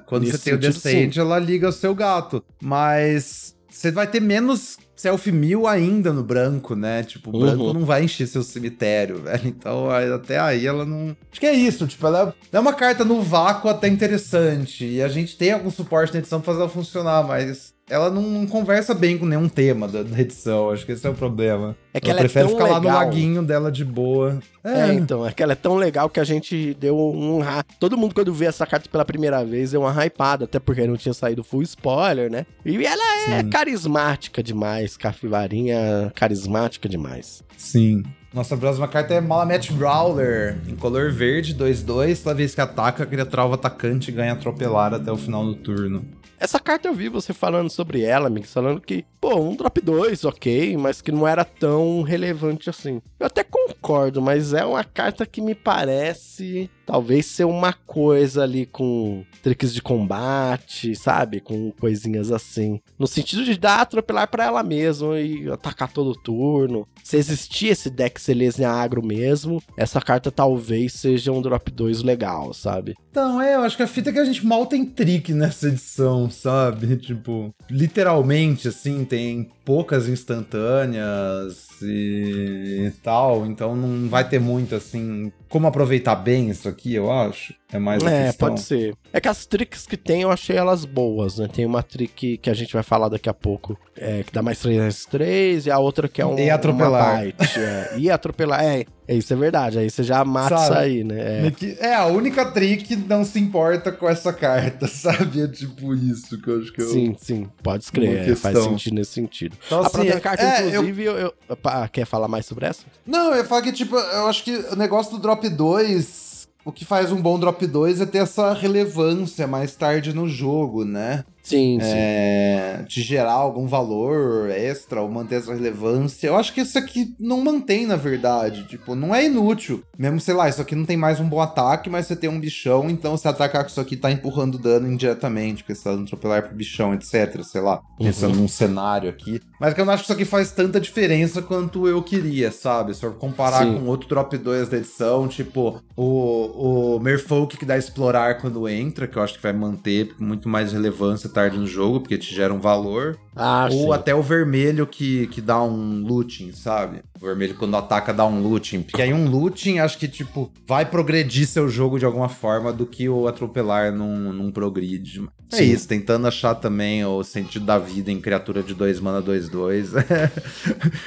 Quando 0.06 0.26
você 0.26 0.38
tem 0.38 0.54
o 0.54 0.58
Descend, 0.58 1.18
ela 1.20 1.38
liga 1.38 1.68
o 1.68 1.72
seu 1.72 1.94
gato. 1.94 2.42
Mas 2.60 3.54
você 3.72 3.90
vai 3.90 4.06
ter 4.06 4.20
menos 4.20 4.76
self-mill 4.94 5.66
ainda 5.66 6.12
no 6.12 6.22
branco, 6.22 6.76
né? 6.76 7.02
Tipo, 7.02 7.30
o 7.30 7.40
branco 7.40 7.64
Uhum. 7.64 7.72
não 7.74 7.84
vai 7.84 8.04
encher 8.04 8.26
seu 8.28 8.42
cemitério, 8.42 9.22
velho. 9.22 9.48
Então, 9.48 9.90
até 9.90 10.38
aí 10.38 10.66
ela 10.66 10.84
não. 10.84 11.16
Acho 11.30 11.40
que 11.40 11.46
é 11.46 11.52
isso, 11.54 11.86
tipo, 11.86 12.06
ela 12.06 12.34
é 12.52 12.60
uma 12.60 12.72
carta 12.72 13.04
no 13.04 13.20
vácuo 13.22 13.68
até 13.68 13.88
interessante. 13.88 14.84
E 14.86 15.02
a 15.02 15.08
gente 15.08 15.36
tem 15.36 15.52
algum 15.52 15.70
suporte 15.70 16.12
na 16.12 16.20
edição 16.20 16.40
pra 16.40 16.52
fazer 16.52 16.60
ela 16.60 16.70
funcionar, 16.70 17.26
mas. 17.26 17.72
Ela 17.92 18.08
não, 18.08 18.46
conversa 18.46 18.94
bem 18.94 19.18
com 19.18 19.26
nenhum 19.26 19.50
tema 19.50 19.86
da, 19.86 20.02
da 20.02 20.18
edição, 20.18 20.70
acho 20.70 20.86
que 20.86 20.92
esse 20.92 21.06
é 21.06 21.10
o 21.10 21.14
problema. 21.14 21.76
É 21.92 22.00
que 22.00 22.08
ela, 22.08 22.20
ela 22.20 22.26
é 22.26 22.28
prefere 22.28 22.48
tão 22.48 22.56
ficar 22.56 22.70
lá 22.70 22.80
no 22.80 22.86
legal. 22.86 22.98
laguinho 23.04 23.42
dela 23.42 23.70
de 23.70 23.84
boa. 23.84 24.38
É, 24.64 24.94
então, 24.94 25.26
é 25.26 25.30
que 25.30 25.42
ela 25.42 25.52
é 25.52 25.56
tão 25.56 25.76
legal 25.76 26.08
que 26.08 26.18
a 26.18 26.24
gente 26.24 26.72
deu 26.80 26.98
um. 26.98 27.40
Todo 27.78 27.98
mundo, 27.98 28.14
quando 28.14 28.32
vê 28.32 28.46
essa 28.46 28.66
carta 28.66 28.88
pela 28.88 29.04
primeira 29.04 29.44
vez, 29.44 29.72
deu 29.72 29.82
uma 29.82 30.06
hypada, 30.06 30.46
até 30.46 30.58
porque 30.58 30.86
não 30.86 30.96
tinha 30.96 31.12
saído 31.12 31.44
full 31.44 31.60
spoiler, 31.60 32.30
né? 32.30 32.46
E 32.64 32.82
ela 32.82 33.28
é 33.28 33.42
Sim. 33.42 33.50
carismática 33.50 34.42
demais, 34.42 34.96
capivarinha 34.96 36.10
carismática 36.14 36.88
demais. 36.88 37.44
Sim. 37.58 38.02
Nossa 38.32 38.56
próxima 38.56 38.88
carta 38.88 39.12
é 39.12 39.20
Malamet 39.20 39.70
Brawler, 39.74 40.56
em 40.66 40.74
color 40.74 41.12
verde, 41.12 41.54
2-2. 41.54 42.22
Toda 42.22 42.34
vez 42.34 42.54
que 42.54 42.60
ataca, 42.62 43.02
a 43.02 43.06
criatura 43.06 43.42
alvo 43.42 43.54
atacante 43.54 44.10
ganha 44.10 44.32
atropelar 44.32 44.94
até 44.94 45.12
o 45.12 45.16
final 45.18 45.44
do 45.44 45.54
turno. 45.54 46.02
Essa 46.42 46.58
carta 46.58 46.88
eu 46.88 46.92
vi 46.92 47.08
você 47.08 47.32
falando 47.32 47.70
sobre 47.70 48.02
ela, 48.02 48.26
amigo, 48.26 48.48
falando 48.48 48.80
que, 48.80 49.04
pô, 49.20 49.36
um 49.36 49.54
drop 49.54 49.80
2, 49.80 50.24
ok, 50.24 50.76
mas 50.76 51.00
que 51.00 51.12
não 51.12 51.24
era 51.24 51.44
tão 51.44 52.02
relevante 52.02 52.68
assim. 52.68 53.00
Eu 53.20 53.28
até 53.28 53.44
concordo, 53.44 54.20
mas 54.20 54.52
é 54.52 54.64
uma 54.64 54.82
carta 54.82 55.24
que 55.24 55.40
me 55.40 55.54
parece 55.54 56.68
talvez 56.86 57.26
ser 57.26 57.44
uma 57.44 57.72
coisa 57.72 58.42
ali 58.42 58.66
com 58.66 59.24
tricks 59.42 59.72
de 59.72 59.82
combate, 59.82 60.94
sabe? 60.94 61.40
Com 61.40 61.70
coisinhas 61.72 62.30
assim. 62.30 62.80
No 62.98 63.06
sentido 63.06 63.44
de 63.44 63.58
dar 63.58 63.80
atropelar 63.80 64.28
pra 64.28 64.44
ela 64.44 64.62
mesma 64.62 65.18
e 65.20 65.50
atacar 65.50 65.90
todo 65.90 66.14
turno. 66.14 66.86
Se 67.02 67.16
existir 67.16 67.68
esse 67.68 67.90
deck 67.90 68.20
Celestia 68.20 68.70
agro 68.70 69.04
mesmo, 69.04 69.62
essa 69.76 70.00
carta 70.00 70.30
talvez 70.30 70.94
seja 70.94 71.32
um 71.32 71.42
drop 71.42 71.70
2 71.70 72.02
legal, 72.02 72.54
sabe? 72.54 72.94
Então, 73.10 73.40
é, 73.40 73.54
eu 73.54 73.60
acho 73.60 73.76
que 73.76 73.82
a 73.82 73.86
fita 73.86 74.10
é 74.10 74.12
que 74.12 74.18
a 74.18 74.24
gente 74.24 74.44
mal 74.46 74.64
tem 74.64 74.86
trick 74.86 75.32
nessa 75.32 75.68
edição, 75.68 76.30
sabe? 76.30 76.96
Tipo, 77.02 77.52
literalmente, 77.70 78.68
assim, 78.68 79.04
tem 79.04 79.50
poucas 79.64 80.08
instantâneas 80.08 81.68
e, 81.82 82.86
e 82.86 82.92
tal, 83.02 83.44
então 83.44 83.76
não 83.76 84.08
vai 84.08 84.26
ter 84.28 84.38
muito, 84.38 84.74
assim, 84.74 85.32
como 85.48 85.66
aproveitar 85.66 86.16
bem 86.16 86.48
isso 86.48 86.68
aqui, 86.72 86.94
eu 86.94 87.10
acho. 87.10 87.54
É 87.72 87.78
mais 87.78 88.02
É, 88.02 88.26
questão. 88.26 88.48
pode 88.48 88.60
ser. 88.60 88.94
É 89.14 89.20
que 89.20 89.28
as 89.28 89.46
tricks 89.46 89.86
que 89.86 89.96
tem, 89.96 90.20
eu 90.22 90.30
achei 90.30 90.54
elas 90.56 90.84
boas, 90.84 91.38
né? 91.38 91.48
Tem 91.50 91.64
uma 91.64 91.82
trick 91.82 92.36
que 92.36 92.50
a 92.50 92.54
gente 92.54 92.74
vai 92.74 92.82
falar 92.82 93.08
daqui 93.08 93.30
a 93.30 93.34
pouco, 93.34 93.78
é, 93.96 94.22
que 94.22 94.30
dá 94.32 94.42
mais 94.42 94.58
3 94.58 94.78
mais 94.78 95.06
3, 95.06 95.64
e 95.66 95.70
a 95.70 95.78
outra 95.78 96.06
que 96.06 96.20
é 96.20 96.26
um. 96.26 96.38
E 96.38 96.50
atropelar. 96.50 97.14
uma 97.14 97.22
bite, 97.24 97.58
é. 97.58 97.94
E 97.96 98.10
atropelar. 98.10 98.62
É, 98.62 98.84
é, 99.08 99.14
isso 99.14 99.32
é 99.32 99.36
verdade. 99.36 99.78
Aí 99.78 99.88
você 99.88 100.02
já 100.02 100.22
mata 100.22 100.50
Sabe? 100.58 100.64
isso 100.64 100.74
aí, 100.74 101.04
né? 101.04 101.46
É. 101.46 101.50
Que- 101.50 101.76
É, 101.80 101.94
a 101.94 102.04
única 102.06 102.44
trick 102.44 102.94
não 102.94 103.24
se 103.24 103.38
importa 103.40 103.90
com 103.90 104.06
essa 104.06 104.34
carta, 104.34 104.86
sabe? 104.88 105.40
É 105.42 105.48
tipo 105.48 105.94
isso 105.94 106.38
que 106.42 106.48
eu 106.50 106.60
acho 106.60 106.72
que 106.74 106.82
eu. 106.82 106.90
Sim, 106.90 107.16
sim, 107.18 107.48
pode 107.62 107.84
escrever. 107.84 108.32
É, 108.32 108.36
faz 108.36 108.58
sentido 108.58 108.94
nesse 108.96 109.12
sentido. 109.12 109.56
Então, 109.66 109.78
a 109.82 109.86
assim, 109.86 109.92
próxima 109.92 110.20
carta, 110.20 110.42
é, 110.42 110.62
eu- 110.64 110.68
inclusive, 110.82 111.04
eu... 111.04 111.16
eu- 111.16 111.34
Opa, 111.48 111.88
quer 111.88 112.04
falar 112.04 112.28
mais 112.28 112.44
sobre 112.44 112.66
essa? 112.66 112.82
Não, 113.06 113.30
eu 113.30 113.36
ia 113.38 113.44
falar 113.44 113.62
que, 113.62 113.72
tipo, 113.72 113.96
eu 113.96 114.26
acho 114.26 114.44
que 114.44 114.54
o 114.72 114.76
negócio 114.76 115.12
do 115.12 115.18
drop 115.18 115.48
2. 115.48 116.21
O 116.64 116.70
que 116.70 116.84
faz 116.84 117.10
um 117.10 117.20
bom 117.20 117.40
drop 117.40 117.66
2 117.66 118.00
é 118.00 118.06
ter 118.06 118.18
essa 118.18 118.52
relevância 118.52 119.48
mais 119.48 119.74
tarde 119.74 120.12
no 120.12 120.28
jogo, 120.28 120.84
né? 120.84 121.24
Sim, 121.42 121.78
sim. 121.80 121.92
É, 121.92 122.84
de 122.86 123.02
gerar 123.02 123.32
algum 123.32 123.66
valor 123.66 124.48
extra 124.50 125.02
ou 125.02 125.10
manter 125.10 125.36
essa 125.36 125.52
relevância. 125.52 126.28
Eu 126.28 126.36
acho 126.36 126.52
que 126.52 126.60
isso 126.60 126.78
aqui 126.78 127.14
não 127.18 127.42
mantém, 127.42 127.84
na 127.84 127.96
verdade. 127.96 128.64
Tipo, 128.68 128.94
não 128.94 129.12
é 129.12 129.26
inútil. 129.26 129.82
Mesmo, 129.98 130.20
sei 130.20 130.34
lá, 130.34 130.48
isso 130.48 130.62
aqui 130.62 130.76
não 130.76 130.84
tem 130.84 130.96
mais 130.96 131.18
um 131.18 131.28
bom 131.28 131.40
ataque, 131.40 131.90
mas 131.90 132.06
você 132.06 132.14
tem 132.14 132.30
um 132.30 132.38
bichão, 132.38 132.88
então 132.88 133.16
se 133.16 133.26
atacar 133.26 133.64
com 133.64 133.70
isso 133.70 133.80
aqui 133.80 133.96
tá 133.96 134.10
empurrando 134.10 134.56
dano 134.56 134.90
indiretamente, 134.90 135.62
porque 135.62 135.74
você 135.74 135.84
tá 135.84 135.90
dando 135.90 136.04
atropelar 136.04 136.42
pro 136.42 136.54
bichão, 136.54 136.94
etc. 136.94 137.42
Sei 137.42 137.60
lá, 137.60 137.80
pensando 137.98 138.36
num 138.36 138.48
cenário 138.48 139.10
aqui. 139.10 139.40
Mas 139.58 139.74
que 139.74 139.80
eu 139.80 139.84
não 139.84 139.92
acho 139.92 140.04
que 140.04 140.06
isso 140.06 140.12
aqui 140.12 140.24
faz 140.24 140.52
tanta 140.52 140.80
diferença 140.80 141.42
quanto 141.42 141.88
eu 141.88 142.02
queria, 142.02 142.52
sabe? 142.52 142.94
Se 142.94 143.04
eu 143.04 143.12
comparar 143.12 143.64
Sim. 143.64 143.78
com 143.78 143.86
outro 143.86 144.08
drop 144.08 144.36
2 144.36 144.68
da 144.68 144.76
edição, 144.76 145.26
tipo 145.26 145.80
o, 145.96 146.96
o 146.96 147.00
Merfolk 147.00 147.56
que 147.56 147.64
dá 147.64 147.76
explorar 147.76 148.40
quando 148.40 148.68
entra, 148.68 149.06
que 149.06 149.16
eu 149.16 149.22
acho 149.22 149.34
que 149.34 149.42
vai 149.42 149.52
manter 149.52 150.14
muito 150.18 150.48
mais 150.48 150.72
relevância 150.72 151.31
tarde 151.32 151.58
no 151.58 151.66
jogo, 151.66 152.00
porque 152.00 152.18
te 152.18 152.34
gera 152.34 152.52
um 152.52 152.60
valor. 152.60 153.18
Ah, 153.34 153.68
Ou 153.72 153.86
sim. 153.86 153.92
até 153.92 154.14
o 154.14 154.22
vermelho 154.22 154.86
que, 154.86 155.26
que 155.28 155.40
dá 155.40 155.62
um 155.62 156.04
looting, 156.04 156.52
sabe? 156.52 157.02
O 157.20 157.24
vermelho 157.24 157.54
quando 157.54 157.76
ataca 157.76 158.12
dá 158.12 158.26
um 158.26 158.42
looting. 158.42 158.82
Porque 158.82 159.00
aí 159.00 159.12
um 159.12 159.28
looting 159.28 159.78
acho 159.78 159.96
que, 159.98 160.06
tipo, 160.06 160.52
vai 160.66 160.84
progredir 160.84 161.46
seu 161.46 161.68
jogo 161.68 161.98
de 161.98 162.04
alguma 162.04 162.28
forma 162.28 162.72
do 162.72 162.84
que 162.84 163.08
o 163.08 163.26
atropelar 163.26 163.92
num, 163.92 164.32
num 164.32 164.50
progride. 164.50 165.26
É 165.52 165.56
Sim. 165.56 165.64
isso, 165.64 165.88
tentando 165.88 166.26
achar 166.26 166.54
também 166.54 167.04
o 167.04 167.22
sentido 167.22 167.64
da 167.66 167.78
vida 167.78 168.10
em 168.10 168.20
criatura 168.20 168.62
de 168.62 168.74
2 168.74 169.00
mana 169.00 169.22
2-2. 169.22 169.92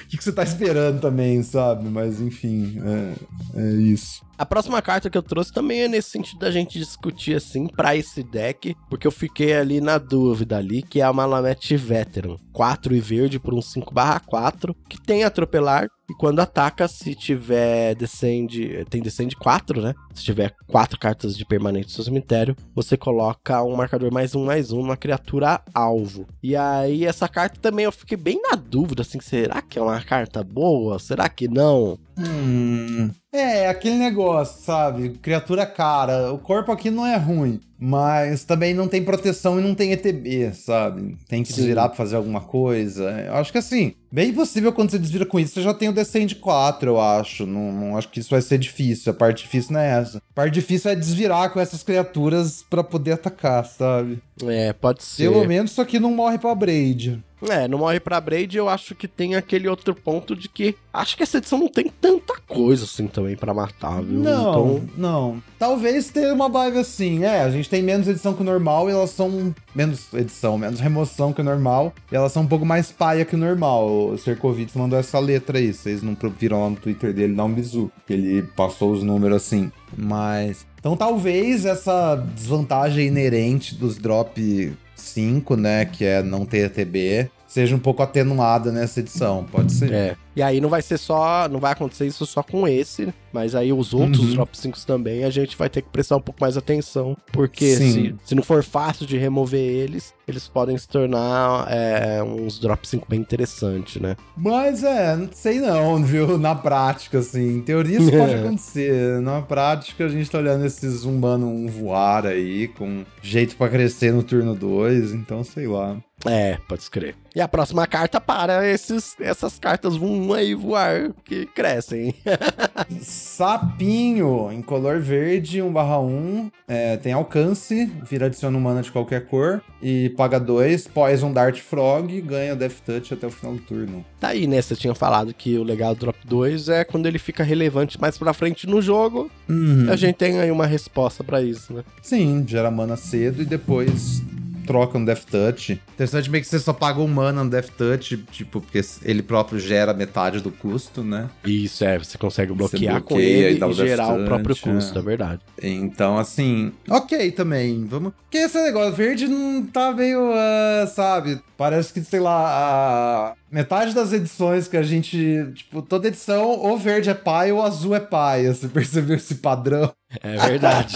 O 0.06 0.08
que, 0.08 0.18
que 0.18 0.24
você 0.24 0.32
tá 0.32 0.44
esperando 0.44 1.02
também, 1.02 1.42
sabe? 1.44 1.90
Mas 1.90 2.22
enfim, 2.22 2.80
é, 2.84 3.14
é 3.60 3.72
isso. 3.74 4.24
A 4.38 4.46
próxima 4.46 4.82
carta 4.82 5.10
que 5.10 5.18
eu 5.18 5.24
trouxe 5.24 5.54
também 5.54 5.82
é 5.82 5.88
nesse 5.88 6.10
sentido 6.10 6.40
da 6.40 6.52
gente 6.52 6.78
discutir 6.78 7.36
assim 7.36 7.68
pra 7.68 7.96
esse 7.96 8.22
deck, 8.22 8.76
porque 8.90 9.08
eu 9.08 9.12
fiquei 9.12 9.54
ali 9.54 9.80
na 9.80 9.98
dúvida 9.98 10.58
ali, 10.58 10.82
que 10.82 11.00
é 11.00 11.04
a 11.04 11.14
Malamet 11.14 11.78
Veteran, 11.78 12.38
4 12.52 12.96
e 12.96 13.00
verde 13.00 13.40
por 13.40 13.54
um 13.54 13.62
5/4, 13.62 14.76
que 14.90 15.02
tem 15.02 15.24
atropelar 15.24 15.88
e 16.10 16.14
quando 16.14 16.40
ataca, 16.40 16.88
se 16.88 17.16
tiver 17.16 17.96
descende, 17.96 18.86
tem 18.90 19.02
descende 19.02 19.36
4, 19.36 19.82
né? 19.82 19.96
Se 20.14 20.24
tiver 20.24 20.54
4 20.68 21.00
cartas 21.00 21.36
de 21.36 21.44
permanente 21.44 21.88
no 21.88 21.92
seu 21.92 22.04
cemitério, 22.04 22.56
você 22.76 22.96
coloca 22.96 23.64
um 23.64 23.76
marcador 23.76 24.14
mais 24.14 24.36
um 24.36 24.46
mais 24.46 24.72
um 24.72 24.82
numa 24.82 24.98
criatura 24.98 25.62
alvo. 25.74 26.28
E 26.44 26.56
aí 26.56 27.06
essa 27.06 27.28
carta 27.28 27.60
também 27.60 27.86
eu 27.86 27.92
fiquei 27.92 28.18
bem 28.18 28.40
na 28.42 28.56
dúvida 28.56 29.02
assim, 29.02 29.20
será 29.20 29.62
que 29.62 29.80
é 29.80 29.82
uma 29.82 30.00
carta 30.02 30.44
boa? 30.44 31.00
Será 31.00 31.28
que 31.28 31.48
não? 31.48 31.98
Hum. 32.18 33.10
É, 33.36 33.68
aquele 33.68 33.96
negócio, 33.96 34.64
sabe? 34.64 35.10
Criatura 35.22 35.66
cara. 35.66 36.32
O 36.32 36.38
corpo 36.38 36.72
aqui 36.72 36.90
não 36.90 37.06
é 37.06 37.18
ruim, 37.18 37.60
mas 37.78 38.46
também 38.46 38.74
não 38.74 38.88
tem 38.88 39.04
proteção 39.04 39.60
e 39.60 39.64
não 39.64 39.76
tem 39.76 39.92
ETB, 39.92 40.54
sabe? 40.54 41.18
Tem 41.28 41.44
que 41.44 41.50
Sim. 41.50 41.56
desvirar 41.56 41.90
pra 41.90 41.98
fazer 41.98 42.16
alguma 42.16 42.40
coisa. 42.40 43.04
Eu 43.28 43.36
acho 43.36 43.52
que 43.52 43.58
assim, 43.58 43.94
bem 44.10 44.34
possível 44.34 44.72
quando 44.72 44.92
você 44.92 44.98
desvira 44.98 45.26
com 45.26 45.38
isso, 45.38 45.54
você 45.54 45.62
já 45.62 45.74
tem 45.74 45.90
o 45.90 45.94
Descend 45.94 46.34
4, 46.36 46.90
eu 46.90 47.02
acho. 47.02 47.46
Não, 47.46 47.74
não 47.74 47.98
acho 47.98 48.10
que 48.10 48.22
isso 48.22 48.30
vai 48.30 48.42
ser 48.42 48.58
difícil. 48.58 49.12
A 49.12 49.16
parte 49.16 49.44
difícil 49.44 49.74
não 49.74 49.82
é 49.82 50.00
essa. 50.00 50.20
A 50.20 50.34
parte 50.34 50.54
difícil 50.54 50.92
é 50.92 50.96
desvirar 50.96 51.52
com 51.52 51.60
essas 51.60 51.84
criaturas 51.84 52.64
pra 52.70 52.84
poder 52.84 53.14
atacar, 53.14 53.66
sabe? 53.66 54.20
É, 54.46 54.72
pode 54.72 55.04
ser. 55.04 55.30
Pelo 55.30 55.46
menos 55.46 55.72
isso 55.72 55.82
aqui 55.82 56.00
não 56.00 56.12
morre 56.12 56.38
pra 56.38 56.56
Braid. 56.56 57.22
É, 57.50 57.68
não 57.68 57.80
morre 57.80 58.00
pra 58.00 58.22
Braid, 58.22 58.58
eu 58.58 58.70
acho 58.70 58.96
que 58.96 59.08
tem 59.08 59.36
aquele 59.36 59.68
outro 59.68 59.94
ponto 59.94 60.36
de 60.36 60.48
que 60.48 60.76
acho 60.94 61.18
que 61.18 61.24
essa 61.24 61.38
edição 61.38 61.60
não 61.60 61.68
tem 61.68 61.92
tanta 62.02 62.34
coisa 62.48 62.86
assim 62.86 63.08
também 63.08 63.36
pra 63.36 63.54
matar, 63.54 64.02
viu? 64.02 64.20
Não, 64.20 64.50
Então, 64.50 64.90
não. 64.98 65.44
Talvez 65.60 66.10
tenha 66.10 66.34
uma 66.34 66.50
vibe 66.50 66.78
assim. 66.78 67.24
É, 67.24 67.42
a 67.42 67.50
gente 67.50 67.70
tem 67.70 67.82
menos 67.84 68.08
edição 68.08 68.34
que 68.34 68.42
o 68.42 68.46
normal 68.46 68.90
e 68.90 68.94
elas 68.94 69.10
são. 69.10 69.54
Menos 69.74 70.14
edição, 70.14 70.58
menos 70.58 70.80
remoção 70.80 71.34
que 71.34 71.42
o 71.42 71.44
normal. 71.44 71.94
E 72.12 72.16
elas 72.16 72.32
são 72.32 72.44
um 72.44 72.48
pouco 72.48 72.66
mais 72.66 72.92
paia 72.92 73.26
que 73.26 73.36
o 73.36 73.38
normal. 73.38 73.88
O 74.12 74.18
Serkovitz 74.18 74.74
mandou 74.76 74.98
essa 74.98 75.20
letra 75.20 75.58
aí. 75.58 75.74
Vocês 75.74 76.02
não 76.02 76.16
viram 76.38 76.62
lá 76.64 76.70
no 76.70 76.76
Twitter 76.78 77.14
dele, 77.14 77.36
dá 77.36 77.44
um 77.44 77.54
bizu. 77.54 77.92
Que 78.08 78.14
ele 78.14 78.44
passou 78.56 78.92
os 78.94 79.04
números 79.04 79.38
assim. 79.44 79.72
Mas. 79.98 80.66
Então 80.80 80.96
talvez 80.96 81.66
essa 81.66 82.16
desvantagem 82.36 83.08
inerente 83.08 83.76
dos 83.76 83.98
drop 83.98 84.74
5, 85.06 85.56
né? 85.56 85.86
Que 85.86 86.06
é 86.06 86.24
não 86.24 86.46
ter 86.46 86.70
TB, 86.70 87.30
seja 87.48 87.76
um 87.76 87.80
pouco 87.80 88.02
atenuada 88.04 88.72
nessa 88.72 89.00
edição. 89.00 89.46
Pode 89.52 89.72
ser. 89.72 89.92
é. 89.94 90.16
E 90.36 90.42
aí 90.42 90.60
não 90.60 90.70
vai 90.70 90.82
ser 90.82 90.98
só, 90.98 91.48
não 91.50 91.60
vai 91.60 91.72
acontecer 91.72 92.06
isso 92.06 92.26
só 92.26 92.44
com 92.44 92.68
esse, 92.68 93.14
mas 93.32 93.56
aí 93.56 93.72
os 93.72 93.94
outros 93.94 94.20
Uhum. 94.26 94.34
drop 94.34 94.58
5 94.58 94.78
também 94.86 95.24
a 95.24 95.30
gente 95.30 95.56
vai 95.58 95.70
ter 95.70 95.82
que 95.82 95.90
prestar 95.90 96.18
um 96.18 96.22
pouco 96.22 96.42
mais 96.42 96.58
atenção, 96.58 97.16
porque 97.32 97.76
se, 97.76 98.16
se 98.24 98.36
não 98.36 98.44
for 98.44 98.64
fácil 98.64 99.06
de 99.06 99.18
remover 99.18 99.60
eles, 99.60 100.14
eles 100.28 100.48
podem 100.48 100.78
se 100.78 100.88
tornar 100.88 101.68
é, 101.70 102.22
uns 102.24 102.60
drop 102.60 102.86
5 102.88 103.06
bem 103.08 103.20
interessantes, 103.20 104.02
né? 104.02 104.18
Mas 104.36 104.84
é, 104.84 105.16
não 105.16 105.30
sei 105.32 105.60
não, 105.60 106.04
viu? 106.04 106.38
Na 106.38 106.54
prática, 106.56 107.20
assim. 107.20 107.58
Em 107.58 107.62
teoria 107.62 108.00
isso 108.00 108.12
pode 108.18 108.34
acontecer. 108.34 109.22
Na 109.22 109.42
prática, 109.42 110.06
a 110.06 110.10
gente 110.10 110.30
tá 110.30 110.38
olhando 110.40 110.66
esses 110.66 111.04
humanos 111.04 111.48
um 111.48 111.68
voar 111.68 112.26
aí, 112.26 112.68
com 112.70 113.06
jeito 113.22 113.56
pra 113.56 113.70
crescer 113.70 114.12
no 114.12 114.24
turno 114.24 114.56
2, 114.56 115.14
então 115.14 115.44
sei 115.44 115.68
lá. 115.68 115.98
É, 116.26 116.58
pode 116.68 116.82
escrever. 116.82 117.16
E 117.36 117.42
a 117.42 117.48
próxima 117.48 117.86
carta 117.86 118.20
para 118.20 118.68
esses, 118.68 119.16
essas 119.20 119.60
cartas 119.60 119.96
vão 119.98 120.10
aí 120.34 120.54
voar 120.54 121.12
que 121.24 121.46
crescem. 121.48 122.14
Sapinho, 123.02 124.52
em 124.52 124.62
color 124.62 125.00
verde, 125.00 125.60
1/1, 125.60 126.52
é, 126.68 126.98
tem 126.98 127.14
alcance, 127.14 127.92
vira 128.10 128.26
adiciona 128.26 128.58
humana 128.58 128.82
de 128.82 128.92
qualquer 128.92 129.26
cor, 129.28 129.62
e 129.82 130.10
paga 130.10 130.40
2, 130.40 130.88
Poison 130.88 131.32
Dart 131.32 131.60
Frog, 131.60 132.22
ganha 132.22 132.56
Death 132.56 132.80
Touch 132.86 133.14
até 133.14 133.28
o 133.28 133.32
final 133.32 133.54
do 133.54 133.62
turno. 133.62 134.06
Tá 134.20 134.30
aí, 134.30 134.48
né? 134.48 134.62
Você 134.62 134.76
tinha 134.76 134.96
falado 134.96 135.34
que 135.34 135.58
o 135.58 135.64
legal 135.64 135.94
do 135.94 136.00
Drop 136.00 136.18
2 136.26 136.70
é 136.70 136.84
quando 136.84 137.06
ele 137.06 137.20
fica 137.20 137.44
relevante 137.44 138.00
mais 138.00 138.18
pra 138.18 138.34
frente 138.34 138.68
no 138.68 138.82
jogo. 138.82 139.30
Uhum. 139.48 139.88
A 139.90 139.96
gente 139.96 140.16
tem 140.16 140.40
aí 140.40 140.52
uma 140.52 140.66
resposta 140.66 141.24
pra 141.24 141.42
isso, 141.42 141.74
né? 141.74 141.84
Sim, 142.02 142.44
gera 142.48 142.72
mana 142.72 142.96
cedo 142.96 143.42
e 143.42 143.46
depois 143.46 144.22
troca 144.66 144.98
um 144.98 145.06
Death 145.06 145.26
Touch. 145.30 145.82
Interessante 145.94 146.30
meio 146.30 146.44
que 146.44 146.50
você 146.50 146.60
só 146.60 146.74
paga 146.74 147.00
um 147.00 147.08
mana 147.08 147.44
no 147.44 147.50
Death 147.50 147.70
Touch, 147.78 148.18
tipo, 148.32 148.62
porque 148.62 148.82
ele 149.04 149.22
próprio 149.22 149.60
gera 149.60 149.94
metade 149.94 150.40
do 150.40 150.52
custo, 150.52 151.04
né? 151.04 151.30
Isso, 151.46 151.84
é. 151.84 151.98
Você 151.98 152.18
consegue 152.18 152.54
bloquear 152.54 153.02
com 153.02 153.16
bloqueia 153.16 153.48
ele 153.48 153.58
e 153.58 153.60
dá 153.60 153.68
e, 153.68 153.70
o 153.70 153.74
gerar 153.74 154.14
o 154.14 154.18
Death 154.18 154.28
próprio 154.28 154.56
Touch, 154.56 154.70
custo, 154.70 154.98
é. 154.98 155.02
é 155.02 155.06
verdade. 155.06 155.42
Então, 155.62 156.18
assim, 156.18 156.72
ok 156.90 157.32
também. 157.32 157.86
Vamos. 157.86 158.14
Porque 158.24 158.38
esse 158.38 158.62
negócio 158.62 158.94
verde 158.94 159.28
não 159.28 159.64
tá 159.64 159.92
meio, 159.94 160.32
ah, 160.34 160.88
sabe? 160.88 161.40
Parece 161.58 161.94
que, 161.94 162.02
sei 162.02 162.20
lá, 162.20 163.32
a 163.32 163.36
metade 163.50 163.94
das 163.94 164.12
edições 164.12 164.68
que 164.68 164.76
a 164.76 164.84
gente. 164.84 165.52
Tipo, 165.54 165.82
toda 165.82 166.08
edição, 166.08 166.50
ou 166.50 166.78
verde 166.78 167.10
é 167.10 167.14
pai 167.14 167.52
ou 167.52 167.62
azul 167.62 167.96
é 167.96 168.00
pai. 168.00 168.48
Você 168.54 168.68
percebeu 168.68 169.16
esse 169.16 169.36
padrão? 169.36 169.94
É 170.22 170.38
verdade. 170.38 170.96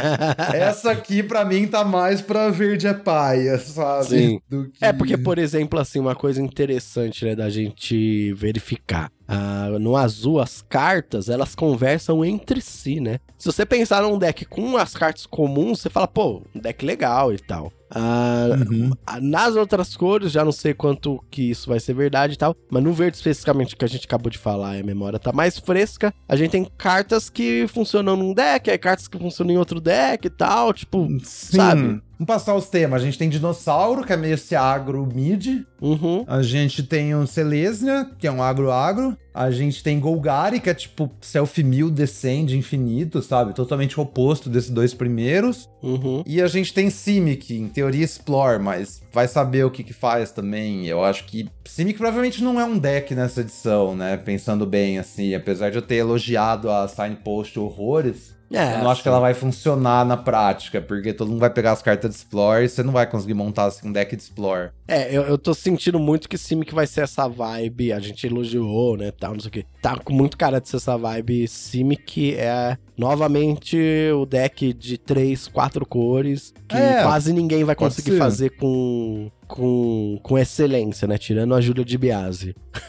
Essa 0.54 0.92
aqui, 0.92 1.22
pra 1.22 1.44
mim, 1.44 1.66
tá 1.66 1.84
mais 1.84 2.20
pra 2.20 2.50
verde 2.50 2.86
é 2.86 2.94
paia, 2.94 3.58
sabe? 3.58 4.06
Sim. 4.06 4.40
Do 4.48 4.70
que... 4.70 4.84
É 4.84 4.92
porque, 4.92 5.16
por 5.16 5.38
exemplo, 5.38 5.78
assim, 5.78 5.98
uma 5.98 6.14
coisa 6.14 6.42
interessante, 6.42 7.24
né, 7.24 7.34
da 7.34 7.48
gente 7.48 8.32
verificar. 8.32 9.10
Ah, 9.26 9.68
no 9.78 9.94
azul, 9.96 10.40
as 10.40 10.62
cartas, 10.62 11.28
elas 11.28 11.54
conversam 11.54 12.24
entre 12.24 12.60
si, 12.62 12.98
né? 12.98 13.20
Se 13.38 13.46
você 13.46 13.66
pensar 13.66 14.02
num 14.02 14.18
deck 14.18 14.46
com 14.46 14.76
as 14.76 14.94
cartas 14.94 15.26
comuns, 15.26 15.80
você 15.80 15.90
fala, 15.90 16.08
pô, 16.08 16.42
um 16.54 16.60
deck 16.60 16.84
legal 16.84 17.32
e 17.32 17.38
tal. 17.38 17.70
Ah, 17.90 18.48
Uhum. 18.70 18.90
ah, 19.06 19.20
nas 19.20 19.56
outras 19.56 19.96
cores, 19.96 20.30
já 20.32 20.44
não 20.44 20.52
sei 20.52 20.74
quanto 20.74 21.22
que 21.30 21.50
isso 21.50 21.68
vai 21.68 21.80
ser 21.80 21.94
verdade 21.94 22.34
e 22.34 22.36
tal, 22.36 22.54
mas 22.70 22.82
no 22.82 22.92
verde 22.92 23.16
especificamente 23.16 23.76
que 23.76 23.84
a 23.84 23.88
gente 23.88 24.04
acabou 24.06 24.30
de 24.30 24.38
falar, 24.38 24.78
a 24.78 24.82
memória 24.82 25.18
tá 25.18 25.32
mais 25.32 25.58
fresca, 25.58 26.12
a 26.28 26.36
gente 26.36 26.50
tem 26.50 26.66
cartas 26.76 27.28
que 27.30 27.66
funcionam 27.68 28.16
num 28.16 28.32
deck, 28.34 28.70
aí 28.70 28.78
cartas 28.78 29.08
que 29.08 29.18
funcionam 29.18 29.54
em 29.54 29.58
outro 29.58 29.80
deck 29.80 30.26
e 30.26 30.30
tal, 30.30 30.72
tipo, 30.72 31.06
Sim. 31.24 31.56
sabe? 31.56 31.82
Vamos 32.18 32.26
passar 32.34 32.54
os 32.56 32.68
temas. 32.68 33.00
A 33.00 33.04
gente 33.04 33.16
tem 33.16 33.28
dinossauro, 33.28 34.04
que 34.04 34.12
é 34.12 34.16
meio 34.16 34.34
esse 34.34 34.56
agro 34.56 35.06
mid. 35.06 35.62
uhum, 35.80 36.24
A 36.26 36.42
gente 36.42 36.82
tem 36.82 37.14
o 37.14 37.24
Selesnya, 37.28 38.10
que 38.18 38.26
é 38.26 38.32
um 38.32 38.42
agro-agro. 38.42 39.16
A 39.38 39.52
gente 39.52 39.84
tem 39.84 40.00
Golgari, 40.00 40.58
que 40.58 40.68
é 40.68 40.74
tipo 40.74 41.08
self-mill 41.20 41.90
descende 41.90 42.58
infinito, 42.58 43.22
sabe? 43.22 43.54
Totalmente 43.54 44.00
oposto 44.00 44.50
desses 44.50 44.68
dois 44.68 44.92
primeiros. 44.92 45.68
uhum. 45.80 46.24
E 46.26 46.42
a 46.42 46.48
gente 46.48 46.74
tem 46.74 46.90
Simic, 46.90 47.54
em 47.54 47.68
teoria 47.68 48.04
Explore, 48.04 48.60
mas 48.60 49.00
vai 49.12 49.28
saber 49.28 49.64
o 49.64 49.70
que 49.70 49.84
que 49.84 49.92
faz 49.92 50.32
também. 50.32 50.88
Eu 50.88 51.04
acho 51.04 51.24
que 51.24 51.48
Simic 51.64 51.96
provavelmente 51.98 52.42
não 52.42 52.60
é 52.60 52.64
um 52.64 52.76
deck 52.76 53.14
nessa 53.14 53.42
edição, 53.42 53.94
né? 53.94 54.16
Pensando 54.16 54.66
bem, 54.66 54.98
assim. 54.98 55.32
Apesar 55.32 55.70
de 55.70 55.76
eu 55.76 55.82
ter 55.82 55.96
elogiado 55.98 56.68
a 56.68 56.88
Signpost 56.88 57.56
horrores, 57.60 58.34
É, 58.50 58.74
eu 58.76 58.78
não 58.84 58.90
acho 58.90 59.02
que 59.02 59.08
ela 59.08 59.20
vai 59.20 59.34
funcionar 59.34 60.04
na 60.06 60.16
prática, 60.16 60.80
porque 60.80 61.12
todo 61.12 61.28
mundo 61.28 61.40
vai 61.40 61.50
pegar 61.50 61.72
as 61.72 61.82
cartas 61.82 62.10
de 62.10 62.16
Explore 62.16 62.64
e 62.64 62.68
você 62.68 62.82
não 62.82 62.92
vai 62.92 63.06
conseguir 63.06 63.34
montar 63.34 63.64
assim, 63.66 63.88
um 63.88 63.92
deck 63.92 64.16
de 64.16 64.22
Explore. 64.22 64.70
É, 64.86 65.14
eu, 65.14 65.22
eu 65.22 65.36
tô 65.36 65.52
sentindo 65.52 65.98
muito 65.98 66.28
que 66.28 66.38
Simic 66.38 66.74
vai 66.74 66.86
ser 66.86 67.02
essa 67.02 67.28
vibe, 67.28 67.92
a 67.92 68.00
gente 68.00 68.26
elogiou, 68.26 68.96
né, 68.96 69.10
tal, 69.10 69.34
não 69.34 69.40
sei 69.40 69.48
o 69.48 69.52
que. 69.52 69.66
Tá 69.82 69.96
com 69.96 70.12
muito 70.12 70.36
cara 70.38 70.60
de 70.60 70.68
ser 70.68 70.76
essa 70.76 70.96
vibe. 70.96 71.46
Simic 71.46 72.34
é 72.36 72.78
novamente 72.96 73.78
o 74.14 74.24
deck 74.24 74.72
de 74.72 74.96
três, 74.96 75.46
quatro 75.46 75.84
cores, 75.86 76.54
que 76.66 76.76
É, 76.76 77.02
quase 77.02 77.32
ninguém 77.32 77.64
vai 77.64 77.74
conseguir 77.74 78.16
fazer 78.18 78.50
com, 78.56 79.30
com, 79.48 80.20
com 80.22 80.38
excelência, 80.38 81.08
né, 81.08 81.18
tirando 81.18 81.54
a 81.54 81.60
Júlia 81.60 81.84
de 81.84 81.98
Biase. 81.98 82.54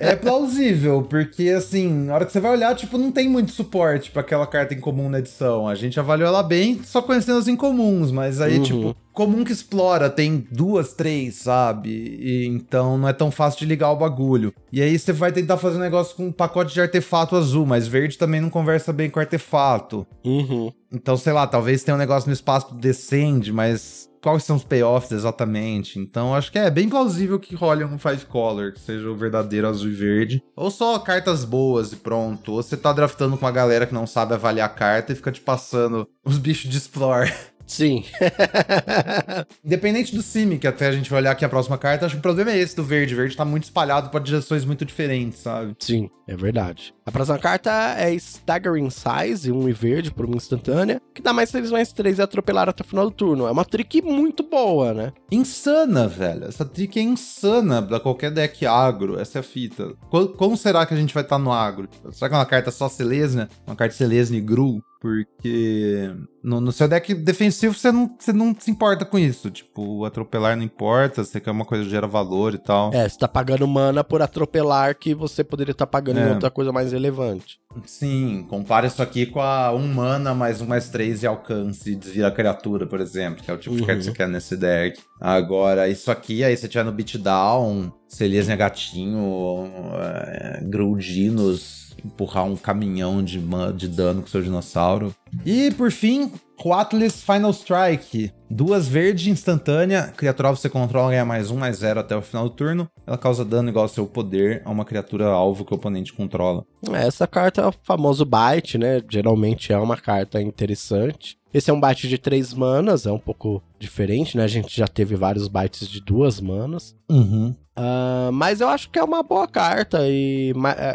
É 0.00 0.14
plausível, 0.14 1.02
porque 1.02 1.48
assim, 1.50 1.88
na 1.88 2.14
hora 2.14 2.26
que 2.26 2.32
você 2.32 2.40
vai 2.40 2.52
olhar, 2.52 2.74
tipo, 2.76 2.98
não 2.98 3.10
tem 3.10 3.28
muito 3.28 3.50
suporte 3.52 4.10
pra 4.10 4.20
aquela 4.20 4.46
carta 4.46 4.74
em 4.74 4.80
comum 4.80 5.08
na 5.08 5.18
edição. 5.18 5.66
A 5.66 5.74
gente 5.74 5.98
avaliou 5.98 6.28
ela 6.28 6.42
bem 6.42 6.80
só 6.84 7.00
conhecendo 7.02 7.38
as 7.38 7.48
incomuns, 7.48 8.10
mas 8.12 8.40
aí, 8.40 8.58
Uhum. 8.58 8.62
tipo, 8.62 8.96
comum 9.12 9.44
que 9.44 9.52
explora 9.52 10.08
tem 10.10 10.46
duas, 10.52 10.92
três, 10.92 11.36
sabe? 11.36 11.90
E, 12.20 12.46
então 12.46 12.96
não 12.98 13.08
é 13.08 13.12
tão 13.12 13.30
fácil 13.30 13.60
de 13.60 13.66
ligar 13.66 13.90
o 13.90 13.96
bagulho. 13.96 14.52
E 14.72 14.80
aí 14.82 14.98
você 14.98 15.12
vai 15.12 15.32
tentar 15.32 15.56
fazer 15.56 15.76
um 15.76 15.80
negócio 15.80 16.14
com 16.16 16.26
um 16.26 16.32
pacote 16.32 16.74
de 16.74 16.80
artefato 16.80 17.34
azul, 17.36 17.66
mas 17.66 17.86
verde 17.88 18.18
também 18.18 18.40
não 18.40 18.50
conversa 18.50 18.92
bem 18.92 19.10
com 19.10 19.18
artefato. 19.20 20.06
Uhum. 20.24 20.70
Então, 20.92 21.16
sei 21.16 21.32
lá, 21.32 21.46
talvez 21.46 21.82
tenha 21.82 21.94
um 21.94 21.98
negócio 21.98 22.28
no 22.28 22.34
espaço 22.34 22.72
do 22.74 22.80
descende, 22.80 23.52
mas 23.52 24.07
quais 24.22 24.44
são 24.44 24.56
os 24.56 24.64
payoffs 24.64 25.12
exatamente? 25.12 25.98
Então, 25.98 26.34
acho 26.34 26.50
que 26.50 26.58
é 26.58 26.70
bem 26.70 26.88
plausível 26.88 27.38
que 27.38 27.54
role 27.54 27.84
um 27.84 27.98
five 27.98 28.24
color, 28.26 28.72
que 28.72 28.80
seja 28.80 29.08
o 29.08 29.16
verdadeiro 29.16 29.68
azul 29.68 29.90
e 29.90 29.94
verde. 29.94 30.42
Ou 30.56 30.70
só 30.70 30.98
cartas 30.98 31.44
boas 31.44 31.92
e 31.92 31.96
pronto. 31.96 32.52
Ou 32.52 32.62
você 32.62 32.76
tá 32.76 32.92
draftando 32.92 33.36
com 33.36 33.44
uma 33.44 33.52
galera 33.52 33.86
que 33.86 33.94
não 33.94 34.06
sabe 34.06 34.34
avaliar 34.34 34.66
a 34.66 34.72
carta 34.72 35.12
e 35.12 35.16
fica 35.16 35.32
te 35.32 35.40
passando 35.40 36.08
os 36.24 36.38
bichos 36.38 36.70
de 36.70 36.76
explore. 36.76 37.32
Sim. 37.68 38.02
Independente 39.62 40.14
do 40.14 40.22
Simic, 40.22 40.66
até 40.66 40.86
a 40.86 40.92
gente 40.92 41.10
vai 41.10 41.20
olhar 41.20 41.32
aqui 41.32 41.44
a 41.44 41.48
próxima 41.48 41.76
carta, 41.76 42.06
acho 42.06 42.14
que 42.14 42.18
o 42.18 42.22
problema 42.22 42.50
é 42.50 42.58
esse 42.58 42.74
do 42.74 42.82
verde. 42.82 43.12
O 43.12 43.16
verde 43.18 43.36
tá 43.36 43.44
muito 43.44 43.64
espalhado 43.64 44.08
pra 44.08 44.18
direções 44.18 44.64
muito 44.64 44.84
diferentes, 44.84 45.40
sabe? 45.40 45.76
Sim, 45.78 46.08
é 46.26 46.34
verdade. 46.34 46.94
A 47.08 47.10
próxima 47.10 47.38
carta 47.38 47.70
é 47.96 48.12
Staggering 48.12 48.90
Size, 48.90 49.50
1 49.50 49.66
e 49.66 49.72
verde 49.72 50.10
por 50.10 50.26
uma 50.26 50.36
instantânea, 50.36 51.00
que 51.14 51.22
dá 51.22 51.32
mais 51.32 51.50
3 51.50 51.70
mais 51.70 51.90
3 51.90 52.18
e 52.18 52.22
atropelar 52.22 52.68
até 52.68 52.84
o 52.84 52.86
final 52.86 53.06
do 53.06 53.10
turno. 53.10 53.46
É 53.46 53.50
uma 53.50 53.64
trick 53.64 54.02
muito 54.02 54.42
boa, 54.42 54.92
né? 54.92 55.12
Insana, 55.32 56.06
velho. 56.06 56.44
Essa 56.44 56.66
trick 56.66 56.98
é 56.98 57.02
insana 57.02 57.80
pra 57.80 57.98
qualquer 57.98 58.30
deck 58.30 58.66
agro. 58.66 59.18
Essa 59.18 59.38
é 59.38 59.40
a 59.40 59.42
fita. 59.42 59.94
Co- 60.10 60.28
Como 60.28 60.54
será 60.54 60.84
que 60.84 60.92
a 60.92 60.96
gente 60.98 61.14
vai 61.14 61.22
estar 61.22 61.38
no 61.38 61.50
agro? 61.50 61.88
Será 62.12 62.28
que 62.28 62.34
é 62.34 62.38
uma 62.38 62.44
carta 62.44 62.70
só 62.70 62.90
Selesnya? 62.90 63.48
Uma 63.66 63.74
carta 63.74 63.94
Selesnya 63.94 64.36
e 64.36 64.42
Gru? 64.42 64.82
Porque 65.00 66.12
no, 66.42 66.60
no 66.60 66.72
seu 66.72 66.88
deck 66.88 67.14
defensivo 67.14 67.72
você 67.72 67.92
não, 67.92 68.16
você 68.18 68.32
não 68.32 68.52
se 68.58 68.68
importa 68.68 69.04
com 69.04 69.16
isso. 69.16 69.48
Tipo, 69.48 70.04
atropelar 70.04 70.56
não 70.56 70.64
importa, 70.64 71.22
você 71.22 71.38
quer 71.40 71.52
uma 71.52 71.64
coisa 71.64 71.84
que 71.84 71.90
gera 71.90 72.08
valor 72.08 72.52
e 72.52 72.58
tal. 72.58 72.92
É, 72.92 73.08
você 73.08 73.16
tá 73.16 73.28
pagando 73.28 73.66
mana 73.68 74.02
por 74.02 74.20
atropelar 74.20 74.98
que 74.98 75.14
você 75.14 75.44
poderia 75.44 75.70
estar 75.70 75.86
pagando 75.86 76.18
em 76.18 76.24
É. 76.24 76.30
outra 76.32 76.50
coisa 76.50 76.72
mais 76.72 76.92
relevante. 76.98 77.58
Sim, 77.86 78.44
compara 78.48 78.86
isso 78.86 79.02
aqui 79.02 79.26
com 79.26 79.40
a 79.40 79.72
1 79.72 79.78
mana 79.94 80.34
mais 80.34 80.60
1 80.60 80.66
mais 80.66 80.88
3 80.88 81.22
e 81.22 81.26
alcance 81.26 81.92
e 81.92 81.94
desvira 81.96 82.28
a 82.28 82.32
criatura, 82.32 82.86
por 82.86 83.00
exemplo, 83.00 83.42
que 83.42 83.50
é 83.50 83.54
o 83.54 83.58
tipo 83.58 83.74
de 83.76 83.80
Uhum. 83.82 83.86
carta 83.86 84.00
que 84.00 84.06
você 84.06 84.12
quer 84.12 84.28
nesse 84.28 84.56
deck. 84.56 85.00
Agora, 85.20 85.88
isso 85.88 86.10
aqui, 86.10 86.42
aí 86.44 86.56
você 86.56 86.66
tiver 86.68 86.84
no 86.84 86.92
beatdown, 86.92 87.92
Selesnya 88.08 88.56
gatinho, 88.56 89.70
é, 89.94 90.60
Gruldinos, 90.64 91.87
empurrar 92.04 92.44
um 92.44 92.56
caminhão 92.56 93.22
de, 93.22 93.40
de 93.76 93.88
dano 93.88 94.22
com 94.22 94.28
seu 94.28 94.42
dinossauro. 94.42 95.14
E 95.44 95.70
por 95.72 95.90
fim, 95.90 96.32
Quatlis 96.58 97.22
Final 97.22 97.50
Strike. 97.52 98.32
Duas 98.50 98.88
verde 98.88 99.30
instantânea, 99.30 100.12
criatura 100.16 100.50
você 100.50 100.68
controla 100.68 101.10
ganha 101.10 101.24
mais 101.24 101.50
um, 101.50 101.56
mais 101.56 101.76
zero 101.76 102.00
até 102.00 102.16
o 102.16 102.22
final 102.22 102.44
do 102.44 102.54
turno. 102.54 102.88
Ela 103.06 103.18
causa 103.18 103.44
dano 103.44 103.68
igual 103.68 103.84
ao 103.84 103.88
seu 103.88 104.06
poder 104.06 104.62
a 104.64 104.70
uma 104.70 104.84
criatura 104.84 105.26
alvo 105.26 105.64
que 105.64 105.72
o 105.72 105.76
oponente 105.76 106.12
controla. 106.12 106.64
Essa 106.92 107.26
carta 107.26 107.60
é 107.60 107.66
o 107.66 107.74
famoso 107.82 108.24
bite, 108.24 108.78
né? 108.78 109.02
Geralmente 109.08 109.72
é 109.72 109.78
uma 109.78 109.96
carta 109.96 110.40
interessante. 110.40 111.38
Esse 111.52 111.70
é 111.70 111.72
um 111.72 111.80
bite 111.80 112.08
de 112.08 112.18
três 112.18 112.52
manas, 112.52 113.06
é 113.06 113.12
um 113.12 113.18
pouco 113.18 113.62
diferente, 113.78 114.36
né? 114.36 114.44
A 114.44 114.48
gente 114.48 114.76
já 114.76 114.86
teve 114.86 115.14
vários 115.14 115.48
bites 115.48 115.88
de 115.88 116.00
duas 116.00 116.40
manas. 116.40 116.94
Uhum. 117.08 117.54
Uh, 117.78 118.32
mas 118.32 118.60
eu 118.60 118.68
acho 118.68 118.90
que 118.90 118.98
é 118.98 119.04
uma 119.04 119.22
boa 119.22 119.46
carta 119.46 120.00
e, 120.02 120.52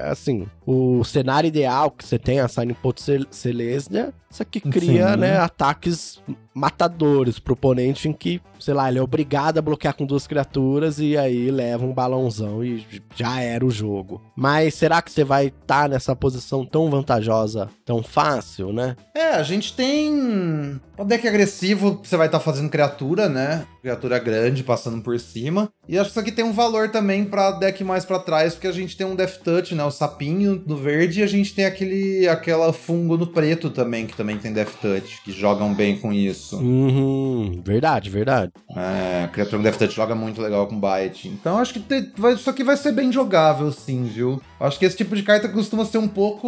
assim, 0.10 0.46
o 0.66 1.02
cenário 1.06 1.48
ideal 1.48 1.90
que 1.90 2.06
você 2.06 2.20
tem, 2.20 2.42
a 2.42 2.50
Signing 2.50 2.74
Pot 2.74 3.02
Celestia, 3.32 4.14
isso 4.34 4.42
aqui 4.42 4.60
cria, 4.60 5.14
Sim. 5.14 5.18
né, 5.18 5.38
ataques 5.38 6.20
matadores 6.54 7.40
pro 7.40 7.54
oponente 7.54 8.08
em 8.08 8.14
que, 8.14 8.42
sei 8.60 8.74
lá, 8.74 8.88
ele 8.88 9.00
é 9.00 9.02
obrigado 9.02 9.58
a 9.58 9.62
bloquear 9.62 9.96
com 9.96 10.06
duas 10.06 10.28
criaturas 10.28 11.00
e 11.00 11.18
aí 11.18 11.50
leva 11.50 11.86
um 11.86 11.94
balãozão 11.94 12.64
e 12.64 12.86
já 13.16 13.42
era 13.42 13.66
o 13.66 13.72
jogo. 13.72 14.22
Mas 14.36 14.76
será 14.76 15.02
que 15.02 15.12
você 15.12 15.24
vai 15.24 15.48
estar 15.48 15.84
tá 15.84 15.88
nessa 15.88 16.16
posição 16.16 16.66
tão 16.66 16.90
vantajosa, 16.90 17.70
tão 17.84 18.04
fácil, 18.04 18.72
né? 18.72 18.96
É, 19.16 19.32
a 19.32 19.44
gente 19.44 19.74
tem 19.76 20.80
o 20.98 21.04
deck 21.04 21.28
agressivo, 21.28 22.00
você 22.04 22.16
vai 22.16 22.28
estar 22.28 22.40
tá 22.40 22.44
fazendo 22.44 22.70
criatura, 22.70 23.28
né? 23.28 23.66
Criatura 23.82 24.20
grande 24.20 24.64
passando 24.64 25.02
por 25.02 25.20
cima. 25.20 25.70
E 25.88 25.98
acho 25.98 26.06
que 26.06 26.12
isso 26.12 26.20
aqui 26.20 26.32
tem 26.32 26.46
um 26.46 26.54
valor 26.54 26.90
também 26.90 27.26
para 27.26 27.52
deck 27.52 27.84
mais 27.84 28.06
para 28.06 28.20
trás, 28.20 28.54
porque 28.54 28.68
a 28.68 28.72
gente 28.72 28.96
tem 28.96 29.06
um 29.06 29.16
Death 29.16 29.40
Touch, 29.44 29.74
né? 29.74 29.84
O 29.84 29.92
sapinho 29.92 30.64
no 30.66 30.78
verde 30.78 31.20
e 31.20 31.24
a 31.24 31.28
gente 31.28 31.54
tem 31.54 31.66
aquele 31.66 32.28
aquela 32.28 32.72
fungo 32.72 33.18
no 33.18 33.28
preto 33.28 33.70
também, 33.70 34.06
que 34.06 34.16
também 34.24 34.38
tem 34.38 34.54
Death 34.54 34.76
Touch, 34.82 35.22
que 35.22 35.34
jogam 35.34 35.74
bem 35.74 36.00
com 36.00 36.14
isso. 36.14 36.58
Uhum, 36.58 37.62
verdade, 37.64 38.10
verdade. 38.10 38.54
É, 38.74 39.28
criatura 39.28 39.58
com 39.58 39.64
Death 39.64 39.78
Touch 39.78 39.94
joga 39.94 40.16
muito 40.16 40.42
legal 40.42 40.66
com 40.66 40.80
Bite. 40.80 41.28
Então 41.28 41.58
acho 41.58 41.74
que 41.74 41.82
te, 41.82 42.10
vai, 42.18 42.34
isso 42.34 42.50
aqui 42.50 42.64
vai 42.64 42.78
ser 42.78 42.94
bem 42.94 43.12
jogável, 43.12 43.70
sim, 43.74 44.06
viu? 44.06 44.42
Acho 44.62 44.80
que 44.80 44.86
esse 44.86 44.96
tipo 44.96 45.14
de 45.14 45.24
carta 45.24 45.50
costuma 45.50 45.84
ser 45.84 45.98
um 45.98 46.08
pouco 46.08 46.48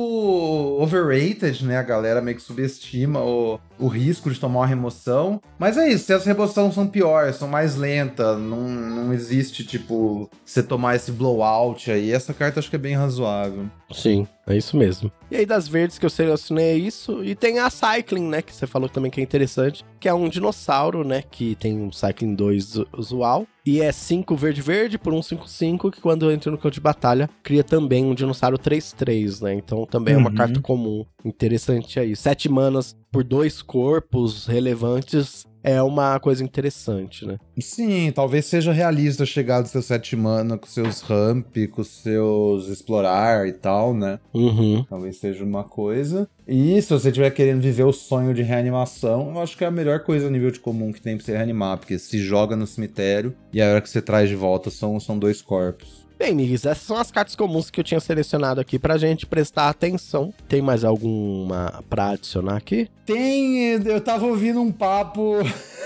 overrated, 0.79 1.65
né? 1.65 1.77
A 1.77 1.83
galera 1.83 2.21
meio 2.21 2.37
que 2.37 2.43
subestima 2.43 3.19
o, 3.19 3.59
o 3.77 3.87
risco 3.89 4.31
de 4.31 4.39
tomar 4.39 4.61
uma 4.61 4.67
remoção. 4.67 5.41
Mas 5.59 5.77
é 5.77 5.89
isso, 5.89 6.05
se 6.05 6.13
as 6.13 6.25
remoções 6.25 6.73
são 6.73 6.87
piores, 6.87 7.35
são 7.35 7.49
mais 7.49 7.75
lentas, 7.75 8.39
não, 8.39 8.69
não 8.69 9.13
existe, 9.13 9.65
tipo, 9.65 10.29
você 10.45 10.63
tomar 10.63 10.95
esse 10.95 11.11
blowout 11.11 11.91
aí, 11.91 12.11
essa 12.13 12.33
carta 12.33 12.59
acho 12.59 12.69
que 12.69 12.77
é 12.77 12.79
bem 12.79 12.95
razoável. 12.95 13.65
Sim, 13.91 14.27
é 14.47 14.55
isso 14.55 14.75
mesmo. 14.75 15.11
E 15.29 15.35
aí 15.35 15.45
das 15.45 15.67
verdes 15.67 15.99
que 15.99 16.05
eu 16.05 16.09
selecionei 16.09 16.65
é 16.65 16.75
isso. 16.75 17.23
E 17.23 17.35
tem 17.35 17.59
a 17.59 17.69
Cycling, 17.69 18.27
né? 18.27 18.41
Que 18.41 18.53
você 18.53 18.65
falou 18.65 18.89
também 18.89 19.11
que 19.11 19.19
é 19.19 19.23
interessante. 19.23 19.83
Que 19.99 20.09
é 20.09 20.13
um 20.13 20.29
dinossauro, 20.29 21.03
né? 21.03 21.23
Que 21.29 21.55
tem 21.55 21.77
um 21.79 21.91
Cycling 21.91 22.35
2 22.35 22.77
usual. 22.97 23.45
E 23.65 23.81
é 23.81 23.91
5 23.91 24.35
verde-verde 24.35 24.97
por 24.97 25.13
um 25.13 25.21
5-5, 25.21 25.91
que 25.91 26.01
quando 26.01 26.31
entra 26.31 26.51
no 26.51 26.57
campo 26.57 26.73
de 26.73 26.79
batalha, 26.79 27.29
cria 27.41 27.63
também 27.63 28.05
um 28.05 28.13
dinossauro 28.13 28.59
3-3, 28.59 29.41
né? 29.41 29.53
Então 29.53 29.85
também 29.85 30.13
uhum. 30.13 30.19
é 30.19 30.23
uma 30.23 30.29
uhum. 30.29 30.35
carta 30.35 30.61
comum. 30.61 31.05
Interessante 31.23 31.99
aí. 31.99 32.15
7 32.15 32.49
manas 32.49 32.95
por 33.11 33.23
dois 33.23 33.61
corpos 33.61 34.45
relevantes 34.45 35.45
é 35.65 35.81
uma 35.81 36.19
coisa 36.19 36.43
interessante, 36.43 37.25
né? 37.25 37.37
Sim, 37.59 38.11
talvez 38.13 38.45
seja 38.45 38.71
realista 38.71 39.25
chegar 39.25 39.61
do 39.61 39.67
seu 39.67 39.81
7 39.81 40.15
mana 40.15 40.59
com 40.59 40.67
seus 40.67 41.01
ramp, 41.01 41.57
com 41.71 41.83
seus 41.83 42.67
explorar 42.67 43.47
e 43.47 43.51
tal, 43.51 43.91
né? 43.91 44.19
Uhum. 44.31 44.85
Talvez 44.87 45.17
seja 45.17 45.43
uma 45.43 45.63
coisa. 45.63 46.29
E 46.47 46.79
se 46.79 46.89
você 46.89 47.07
estiver 47.07 47.31
querendo 47.31 47.61
viver 47.61 47.83
o 47.83 47.91
sonho 47.91 48.31
de 48.31 48.43
reanimação, 48.43 49.31
eu 49.33 49.41
acho 49.41 49.57
que 49.57 49.63
é 49.63 49.67
a 49.67 49.71
melhor 49.71 50.01
coisa 50.01 50.27
a 50.27 50.29
nível 50.29 50.51
de 50.51 50.59
comum 50.59 50.93
que 50.93 51.01
tem 51.01 51.17
pra 51.17 51.25
você 51.25 51.35
reanimar, 51.35 51.79
porque 51.79 51.97
se 51.97 52.19
joga 52.19 52.55
no 52.55 52.67
cemitério 52.67 53.35
e 53.51 53.59
a 53.59 53.67
hora 53.67 53.81
que 53.81 53.89
você 53.89 54.03
traz 54.03 54.29
de 54.29 54.35
volta 54.35 54.69
são, 54.69 54.99
são 54.99 55.17
dois 55.17 55.41
corpos. 55.41 56.04
Bem, 56.17 56.33
Migues, 56.33 56.65
essas 56.65 56.83
são 56.83 56.97
as 56.97 57.11
cartas 57.11 57.35
comuns 57.35 57.69
que 57.69 57.79
eu 57.79 57.83
tinha 57.83 57.99
selecionado 57.99 58.61
aqui 58.61 58.79
pra 58.79 58.97
gente 58.97 59.25
prestar 59.25 59.67
atenção. 59.67 60.33
Tem 60.47 60.61
mais 60.61 60.85
alguma 60.85 61.83
pra 61.89 62.11
adicionar 62.11 62.55
aqui? 62.55 62.87
Tem, 63.05 63.73
eu 63.83 63.99
tava 63.99 64.25
ouvindo 64.25 64.61
um 64.61 64.71
papo 64.71 65.39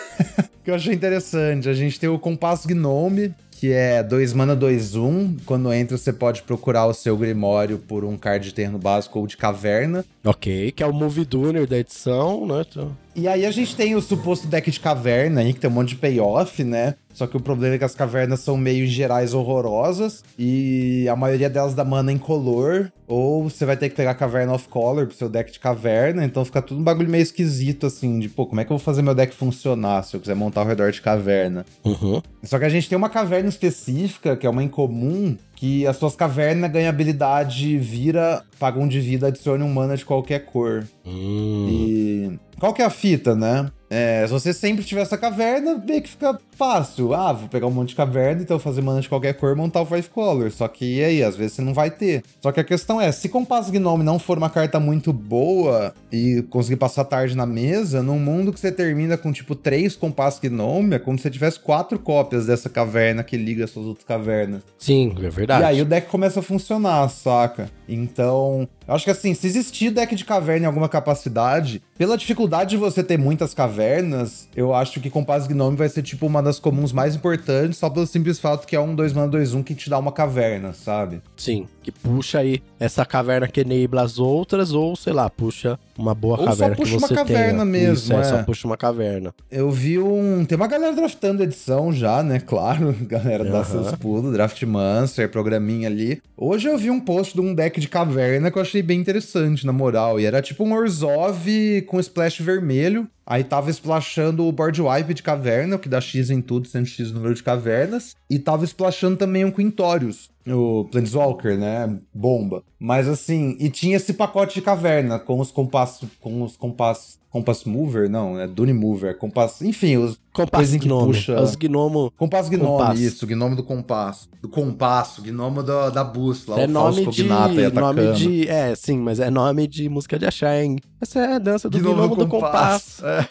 que 0.64 0.70
eu 0.70 0.76
achei 0.76 0.94
interessante. 0.94 1.68
A 1.68 1.74
gente 1.74 2.00
tem 2.00 2.08
o 2.08 2.20
Compasso 2.20 2.68
Gnome, 2.68 3.34
que 3.52 3.74
é 3.74 4.04
2 4.04 4.34
mana 4.34 4.56
2 4.56 4.96
1. 4.96 5.38
Quando 5.46 5.74
entra, 5.74 5.98
você 5.98 6.14
pode 6.14 6.44
procurar 6.44 6.86
o 6.86 6.94
seu 6.94 7.18
Grimório 7.18 7.80
por 7.80 8.06
um 8.06 8.16
card 8.16 8.46
de 8.46 8.54
terreno 8.54 8.78
básico 8.78 9.20
ou 9.20 9.26
de 9.26 9.36
caverna. 9.36 10.06
Ok, 10.24 10.72
que 10.72 10.84
é 10.84 10.86
o 10.86 10.94
Move 10.94 11.26
Duner 11.26 11.68
da 11.68 11.78
edição, 11.78 12.46
né? 12.46 12.64
Então... 12.70 12.96
E 13.16 13.28
aí 13.28 13.46
a 13.46 13.52
gente 13.52 13.76
tem 13.76 13.96
o 13.96 14.02
suposto 14.02 14.48
deck 14.48 14.70
de 14.70 14.80
caverna 14.80 15.42
aí, 15.42 15.54
que 15.54 15.60
tem 15.60 15.70
um 15.70 15.74
monte 15.74 15.90
de 15.90 15.96
payoff, 15.96 16.64
né? 16.64 16.96
Só 17.14 17.28
que 17.28 17.36
o 17.36 17.40
problema 17.40 17.76
é 17.76 17.78
que 17.78 17.84
as 17.84 17.96
cavernas 17.96 18.40
são 18.40 18.56
meio 18.56 18.88
gerais 18.88 19.34
horrorosas 19.34 20.24
e 20.38 21.06
a 21.10 21.16
maioria 21.16 21.50
delas 21.50 21.74
dá 21.74 21.84
mana 21.84 22.12
incolor. 22.12 22.92
Ou 23.08 23.50
você 23.50 23.66
vai 23.66 23.76
ter 23.76 23.90
que 23.90 23.96
pegar 23.96 24.14
caverna 24.14 24.54
of 24.54 24.70
color 24.70 25.08
pro 25.08 25.16
seu 25.16 25.28
deck 25.28 25.52
de 25.52 25.60
caverna, 25.60 26.24
então 26.24 26.46
fica 26.46 26.62
tudo 26.62 26.80
um 26.80 26.84
bagulho 26.84 27.10
meio 27.10 27.24
esquisito, 27.24 27.88
assim, 27.88 28.20
de 28.20 28.30
pô, 28.30 28.46
como 28.46 28.62
é 28.62 28.64
que 28.64 28.72
eu 28.72 28.78
vou 28.78 28.84
fazer 28.84 29.02
meu 29.02 29.16
deck 29.16 29.34
funcionar 29.34 30.04
se 30.04 30.16
eu 30.16 30.20
quiser 30.20 30.36
montar 30.36 30.62
ao 30.62 30.68
redor 30.68 30.92
de 30.92 31.02
caverna? 31.02 31.66
Uhum. 31.84 32.22
Só 32.44 32.60
que 32.60 32.66
a 32.66 32.70
gente 32.70 32.88
tem 32.88 32.98
uma 32.98 33.10
caverna 33.10 33.50
específica, 33.50 34.38
que 34.38 34.46
é 34.46 34.50
uma 34.50 34.64
incomum, 34.64 35.36
que 35.60 35.86
as 35.86 35.98
suas 35.98 36.16
cavernas 36.16 36.72
ganham 36.72 36.88
habilidade, 36.88 37.78
vira, 37.78 38.42
paga 38.58 38.80
um 38.80 38.88
de 38.88 39.02
vida, 39.02 39.28
adicione 39.28 39.62
um 39.62 39.74
mana 39.74 39.98
de 39.98 40.06
qualquer 40.06 40.46
cor. 40.46 40.88
Hum. 41.06 41.68
E. 41.70 42.40
Qual 42.58 42.74
que 42.74 42.82
é 42.82 42.86
a 42.86 42.90
fita, 42.90 43.36
né? 43.36 43.70
É, 43.90 44.24
se 44.26 44.32
você 44.32 44.54
sempre 44.54 44.86
tiver 44.86 45.02
essa 45.02 45.18
caverna, 45.18 45.76
meio 45.76 46.02
que 46.02 46.10
fica 46.10 46.40
fácil. 46.52 47.14
Ah, 47.14 47.34
vou 47.34 47.48
pegar 47.50 47.68
um 47.68 47.72
monte 47.72 47.90
de 47.90 47.96
caverna, 47.96 48.42
então 48.42 48.60
fazer 48.60 48.82
mana 48.82 49.02
de 49.02 49.10
qualquer 49.10 49.34
cor, 49.34 49.56
montar 49.56 49.82
o 49.82 49.86
Five 49.86 50.10
Color. 50.10 50.52
Só 50.52 50.68
que 50.68 50.98
e 50.98 51.04
aí, 51.04 51.24
às 51.24 51.36
vezes 51.36 51.54
você 51.54 51.62
não 51.62 51.74
vai 51.74 51.90
ter. 51.90 52.24
Só 52.42 52.52
que 52.52 52.60
a 52.60 52.64
questão 52.64 53.02
é, 53.02 53.12
se 53.12 53.30
Compass 53.30 53.70
Gnome 53.70 54.04
não 54.04 54.20
for 54.20 54.38
uma 54.38 54.50
carta 54.50 54.80
muito 54.80 55.12
boa 55.12 55.94
e 56.12 56.44
conseguir 56.50 56.76
passar 56.76 57.06
tarde 57.06 57.36
na 57.36 57.46
mesa, 57.46 58.04
num 58.04 58.20
mundo 58.20 58.54
que 58.54 58.60
você 58.60 58.72
termina 58.72 59.18
com 59.18 59.32
tipo 59.32 59.56
três 59.56 59.96
Compass 59.96 60.40
Gnome, 60.40 60.96
é 60.96 61.00
como 61.00 61.18
se 61.18 61.24
você 61.24 61.30
tivesse 61.30 61.60
quatro 61.60 61.98
cópias 61.98 62.46
dessa 62.46 62.70
caverna 62.70 63.24
que 63.24 63.38
liga 63.38 63.64
as 63.64 63.72
suas 63.72 63.86
outras 63.86 64.06
cavernas. 64.06 64.62
Sim, 64.78 65.16
é 65.24 65.30
verdade. 65.30 65.64
E 65.64 65.66
aí 65.66 65.82
o 65.82 65.86
deck 65.86 66.08
começa 66.10 66.42
a 66.42 66.44
funcionar, 66.44 67.08
saca? 67.10 67.70
Então, 67.88 68.68
acho 68.94 69.06
que 69.06 69.12
assim, 69.12 69.34
se 69.34 69.48
existir 69.48 69.92
deck 69.92 70.16
de 70.16 70.26
caverna 70.26 70.66
em 70.66 70.68
alguma 70.68 70.90
capacidade, 70.90 71.82
pela 71.98 72.18
dificuldade 72.18 72.72
de 72.72 72.78
você 72.78 73.04
ter 73.04 73.18
muitas 73.18 73.54
cavernas, 73.54 74.48
eu 74.56 74.74
acho 74.74 75.00
que 75.00 75.10
Compass 75.10 75.48
Gnome 75.48 75.78
vai 75.78 75.90
ser 75.90 76.02
tipo 76.02 76.26
uma 76.26 76.42
das 76.42 76.60
comuns 76.60 76.92
mais 76.92 77.16
importantes, 77.16 77.78
só 77.78 77.90
pelo 77.90 78.08
simples 78.08 78.40
fato 78.40 78.66
que 78.66 78.76
é 78.76 78.80
um 78.80 78.96
2 78.96 79.14
mana 79.14 79.28
2 79.28 79.54
1 79.54 79.64
que 79.64 79.76
te 79.76 79.90
dá 79.90 80.00
uma 80.00 80.12
caverna, 80.12 80.74
sabe? 80.74 81.22
Sim, 81.36 81.68
que 81.82 81.92
puxa 81.92 82.40
aí 82.40 82.62
essa 82.80 83.06
caverna 83.06 83.48
que 83.48 83.62
enabla 83.62 84.02
as 84.04 84.20
outras, 84.20 84.74
ou 84.74 84.96
sei 84.96 85.14
lá, 85.14 85.30
puxa 85.30 85.80
uma 86.00 86.16
boa 86.16 86.40
ou 86.40 86.46
caverna 86.46 86.76
que 86.76 86.86
você 86.86 86.90
tem. 86.90 87.00
Só 87.00 87.08
puxa 87.08 87.14
uma 87.14 87.18
caverna 87.18 87.52
tenha. 87.52 87.66
mesmo, 87.66 87.94
Isso, 87.94 88.14
é, 88.14 88.20
é. 88.20 88.24
Só 88.24 88.44
puxa 88.44 88.68
uma 88.68 88.78
caverna. 88.78 89.34
Eu 89.52 89.70
vi 89.70 90.00
um. 90.00 90.46
Tem 90.46 90.56
uma 90.56 90.68
galera 90.68 90.94
draftando 90.94 91.44
edição 91.44 91.92
já, 91.92 92.24
né? 92.24 92.40
Claro, 92.40 92.96
galera 93.08 93.44
uhum. 93.44 93.52
dá 93.52 93.64
seus 93.64 93.92
pulos, 93.96 94.34
Draft 94.34 94.62
Mancer, 94.64 95.30
programinha 95.30 95.88
ali. 95.88 96.22
Hoje 96.38 96.68
eu 96.68 96.78
vi 96.78 96.90
um 96.90 97.00
post 97.00 97.34
de 97.34 97.42
um 97.42 97.54
deck 97.54 97.80
de 97.80 97.88
caverna 97.88 98.50
que 98.50 98.58
eu 98.58 98.62
achei 98.62 98.82
bem 98.82 99.00
interessante, 99.00 99.66
na 99.66 99.74
moral. 99.74 100.20
E 100.20 100.26
era 100.26 100.42
tipo 100.42 100.64
um 100.64 100.74
Orzhov 100.74 101.46
com 101.88 102.00
splash 102.00 102.42
vermelho. 102.42 103.08
Aí 103.26 103.44
tava 103.44 103.70
splashando 103.70 104.44
o 104.48 104.52
board 104.52 104.82
wipe 104.82 105.14
de 105.14 105.22
caverna, 105.22 105.78
que 105.78 105.88
dá 105.88 106.02
X 106.02 106.32
em 106.32 106.42
tudo, 106.42 106.68
sendo 106.68 106.88
X 106.88 107.12
número 107.12 107.36
de 107.36 107.44
cavernas. 107.44 108.16
E 108.28 108.40
tava 108.40 108.66
splashando 108.66 109.18
também 109.18 109.46
um 109.46 109.52
Quintorius, 109.52 110.32
o 110.48 110.86
Planeswalker, 110.86 111.58
né? 111.58 112.00
Bomba. 112.14 112.64
Mas 112.80 113.08
assim, 113.08 113.56
e 113.60 113.70
tinha 113.70 113.98
esse 113.98 114.14
pacote 114.14 114.56
de 114.56 114.62
caverna 114.62 115.20
com 115.20 115.40
os 115.40 115.52
compassos, 115.52 116.10
com 116.20 116.44
os 116.44 116.56
compassos 116.56 117.20
Compass 117.30 117.64
Mover, 117.64 118.10
não, 118.10 118.40
é 118.40 118.48
Dune 118.48 118.74
Mover, 118.74 119.16
Compass, 119.16 119.62
enfim, 119.62 119.98
os 119.98 120.20
Compass 120.34 120.76
Gnome, 120.76 121.14
puxa... 121.14 121.40
os 121.40 121.56
gnomo... 121.56 122.12
Compass 122.18 122.50
Gnome, 122.50 122.66
compasso. 122.66 123.02
isso, 123.02 123.28
Gnome 123.28 123.56
do 123.56 123.64
compasso, 123.64 124.30
do 124.42 124.50
compasso, 124.50 125.22
Gnomo 125.22 125.62
do, 125.62 125.92
da 125.92 126.04
bússola, 126.04 126.60
é 126.60 126.66
o 126.66 126.68
nome 126.68 127.06
de, 127.06 127.24
nome 127.24 128.14
de, 128.14 128.50
é, 128.50 128.74
sim, 128.74 128.98
mas 128.98 129.20
é 129.20 129.30
nome 129.30 129.68
de 129.68 129.88
música 129.90 130.18
de 130.18 130.26
axé, 130.26 130.64
hein? 130.64 130.78
Essa 131.00 131.20
é 131.20 131.36
a 131.36 131.40
dança 131.40 131.70
do 131.70 131.78
Gnomo, 131.78 132.16
do, 132.16 132.26
do 132.26 132.28
compasso. 132.28 133.04
compasso. 133.04 133.06
É. 133.06 133.30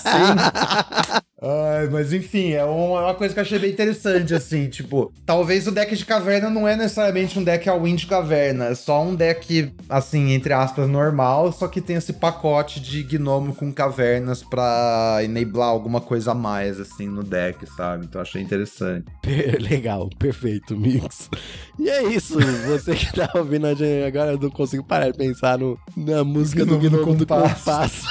sim. 0.00 1.26
Ai, 1.48 1.88
mas 1.88 2.12
enfim, 2.12 2.50
é 2.50 2.64
uma, 2.64 3.00
é 3.00 3.04
uma 3.04 3.14
coisa 3.14 3.32
que 3.32 3.38
eu 3.38 3.42
achei 3.42 3.58
bem 3.58 3.70
interessante, 3.70 4.34
assim, 4.34 4.66
tipo, 4.68 5.12
talvez 5.24 5.68
o 5.68 5.70
deck 5.70 5.94
de 5.94 6.04
caverna 6.04 6.50
não 6.50 6.66
é 6.66 6.74
necessariamente 6.74 7.38
um 7.38 7.44
deck 7.44 7.68
all-in 7.68 7.94
de 7.94 8.06
caverna, 8.06 8.66
é 8.66 8.74
só 8.74 9.00
um 9.00 9.14
deck, 9.14 9.72
assim, 9.88 10.32
entre 10.32 10.52
aspas, 10.52 10.88
normal, 10.88 11.52
só 11.52 11.68
que 11.68 11.80
tem 11.80 11.94
esse 11.94 12.12
pacote 12.14 12.80
de 12.80 13.04
gnomo 13.04 13.54
com 13.54 13.72
cavernas 13.72 14.42
pra 14.42 15.20
enablar 15.22 15.68
alguma 15.68 16.00
coisa 16.00 16.32
a 16.32 16.34
mais, 16.34 16.80
assim, 16.80 17.06
no 17.06 17.22
deck, 17.22 17.64
sabe? 17.76 18.06
Então 18.06 18.20
achei 18.20 18.42
interessante. 18.42 19.06
Legal, 19.70 20.10
perfeito, 20.18 20.76
Mix. 20.76 21.30
E 21.78 21.88
é 21.88 22.02
isso, 22.08 22.38
você 22.66 22.96
que 22.96 23.12
tá 23.12 23.30
ouvindo 23.36 23.68
a 23.68 23.74
gente 23.74 24.04
agora, 24.04 24.32
eu 24.32 24.38
não 24.38 24.50
consigo 24.50 24.82
parar 24.82 25.10
de 25.10 25.18
pensar 25.18 25.56
no, 25.58 25.78
na 25.96 26.24
música 26.24 26.66
do 26.66 26.76
Gnomo 26.76 27.14
do 27.14 27.24
Compasso. 27.24 28.04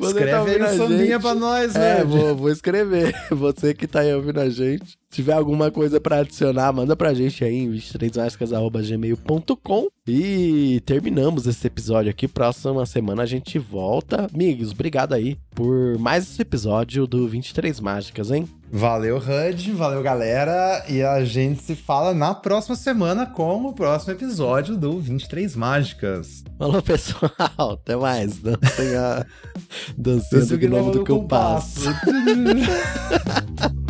Você 0.00 0.18
Escreve 0.18 0.58
tá 0.58 0.66
aí 0.66 0.74
um 0.74 0.78
sambinha 0.78 1.20
pra 1.20 1.34
nós, 1.34 1.74
né? 1.74 2.00
É, 2.00 2.04
vou, 2.04 2.34
vou 2.34 2.50
escrever. 2.50 3.14
Você 3.30 3.74
que 3.74 3.86
tá 3.86 4.00
aí 4.00 4.14
ouvindo 4.14 4.40
a 4.40 4.48
gente. 4.48 4.98
Se 5.10 5.16
tiver 5.16 5.32
alguma 5.32 5.72
coisa 5.72 6.00
para 6.00 6.20
adicionar, 6.20 6.72
manda 6.72 6.94
pra 6.94 7.12
gente 7.12 7.42
aí 7.42 7.56
em 7.56 7.72
23mascas.gmail.com 7.72 9.88
E 10.06 10.80
terminamos 10.86 11.48
esse 11.48 11.66
episódio 11.66 12.12
aqui. 12.12 12.28
Próxima 12.28 12.86
semana 12.86 13.24
a 13.24 13.26
gente 13.26 13.58
volta. 13.58 14.28
Amigos, 14.32 14.70
obrigado 14.70 15.12
aí 15.12 15.36
por 15.52 15.98
mais 15.98 16.30
esse 16.30 16.40
episódio 16.40 17.08
do 17.08 17.26
23 17.26 17.80
Mágicas, 17.80 18.30
hein? 18.30 18.48
Valeu, 18.70 19.16
HUD, 19.16 19.72
valeu, 19.72 20.00
galera. 20.00 20.84
E 20.88 21.02
a 21.02 21.24
gente 21.24 21.60
se 21.60 21.74
fala 21.74 22.14
na 22.14 22.32
próxima 22.32 22.76
semana 22.76 23.26
com 23.26 23.64
o 23.64 23.72
próximo 23.72 24.12
episódio 24.12 24.76
do 24.76 25.00
23 25.00 25.56
Mágicas. 25.56 26.44
Falou, 26.56 26.80
pessoal. 26.80 27.32
Até 27.58 27.96
mais. 27.96 28.38
Dancem 28.38 28.94
a 28.94 29.26
dancinha 29.98 30.46
do 30.46 30.56
gnomo 30.56 30.92
do 30.92 31.04
compasso. 31.04 31.90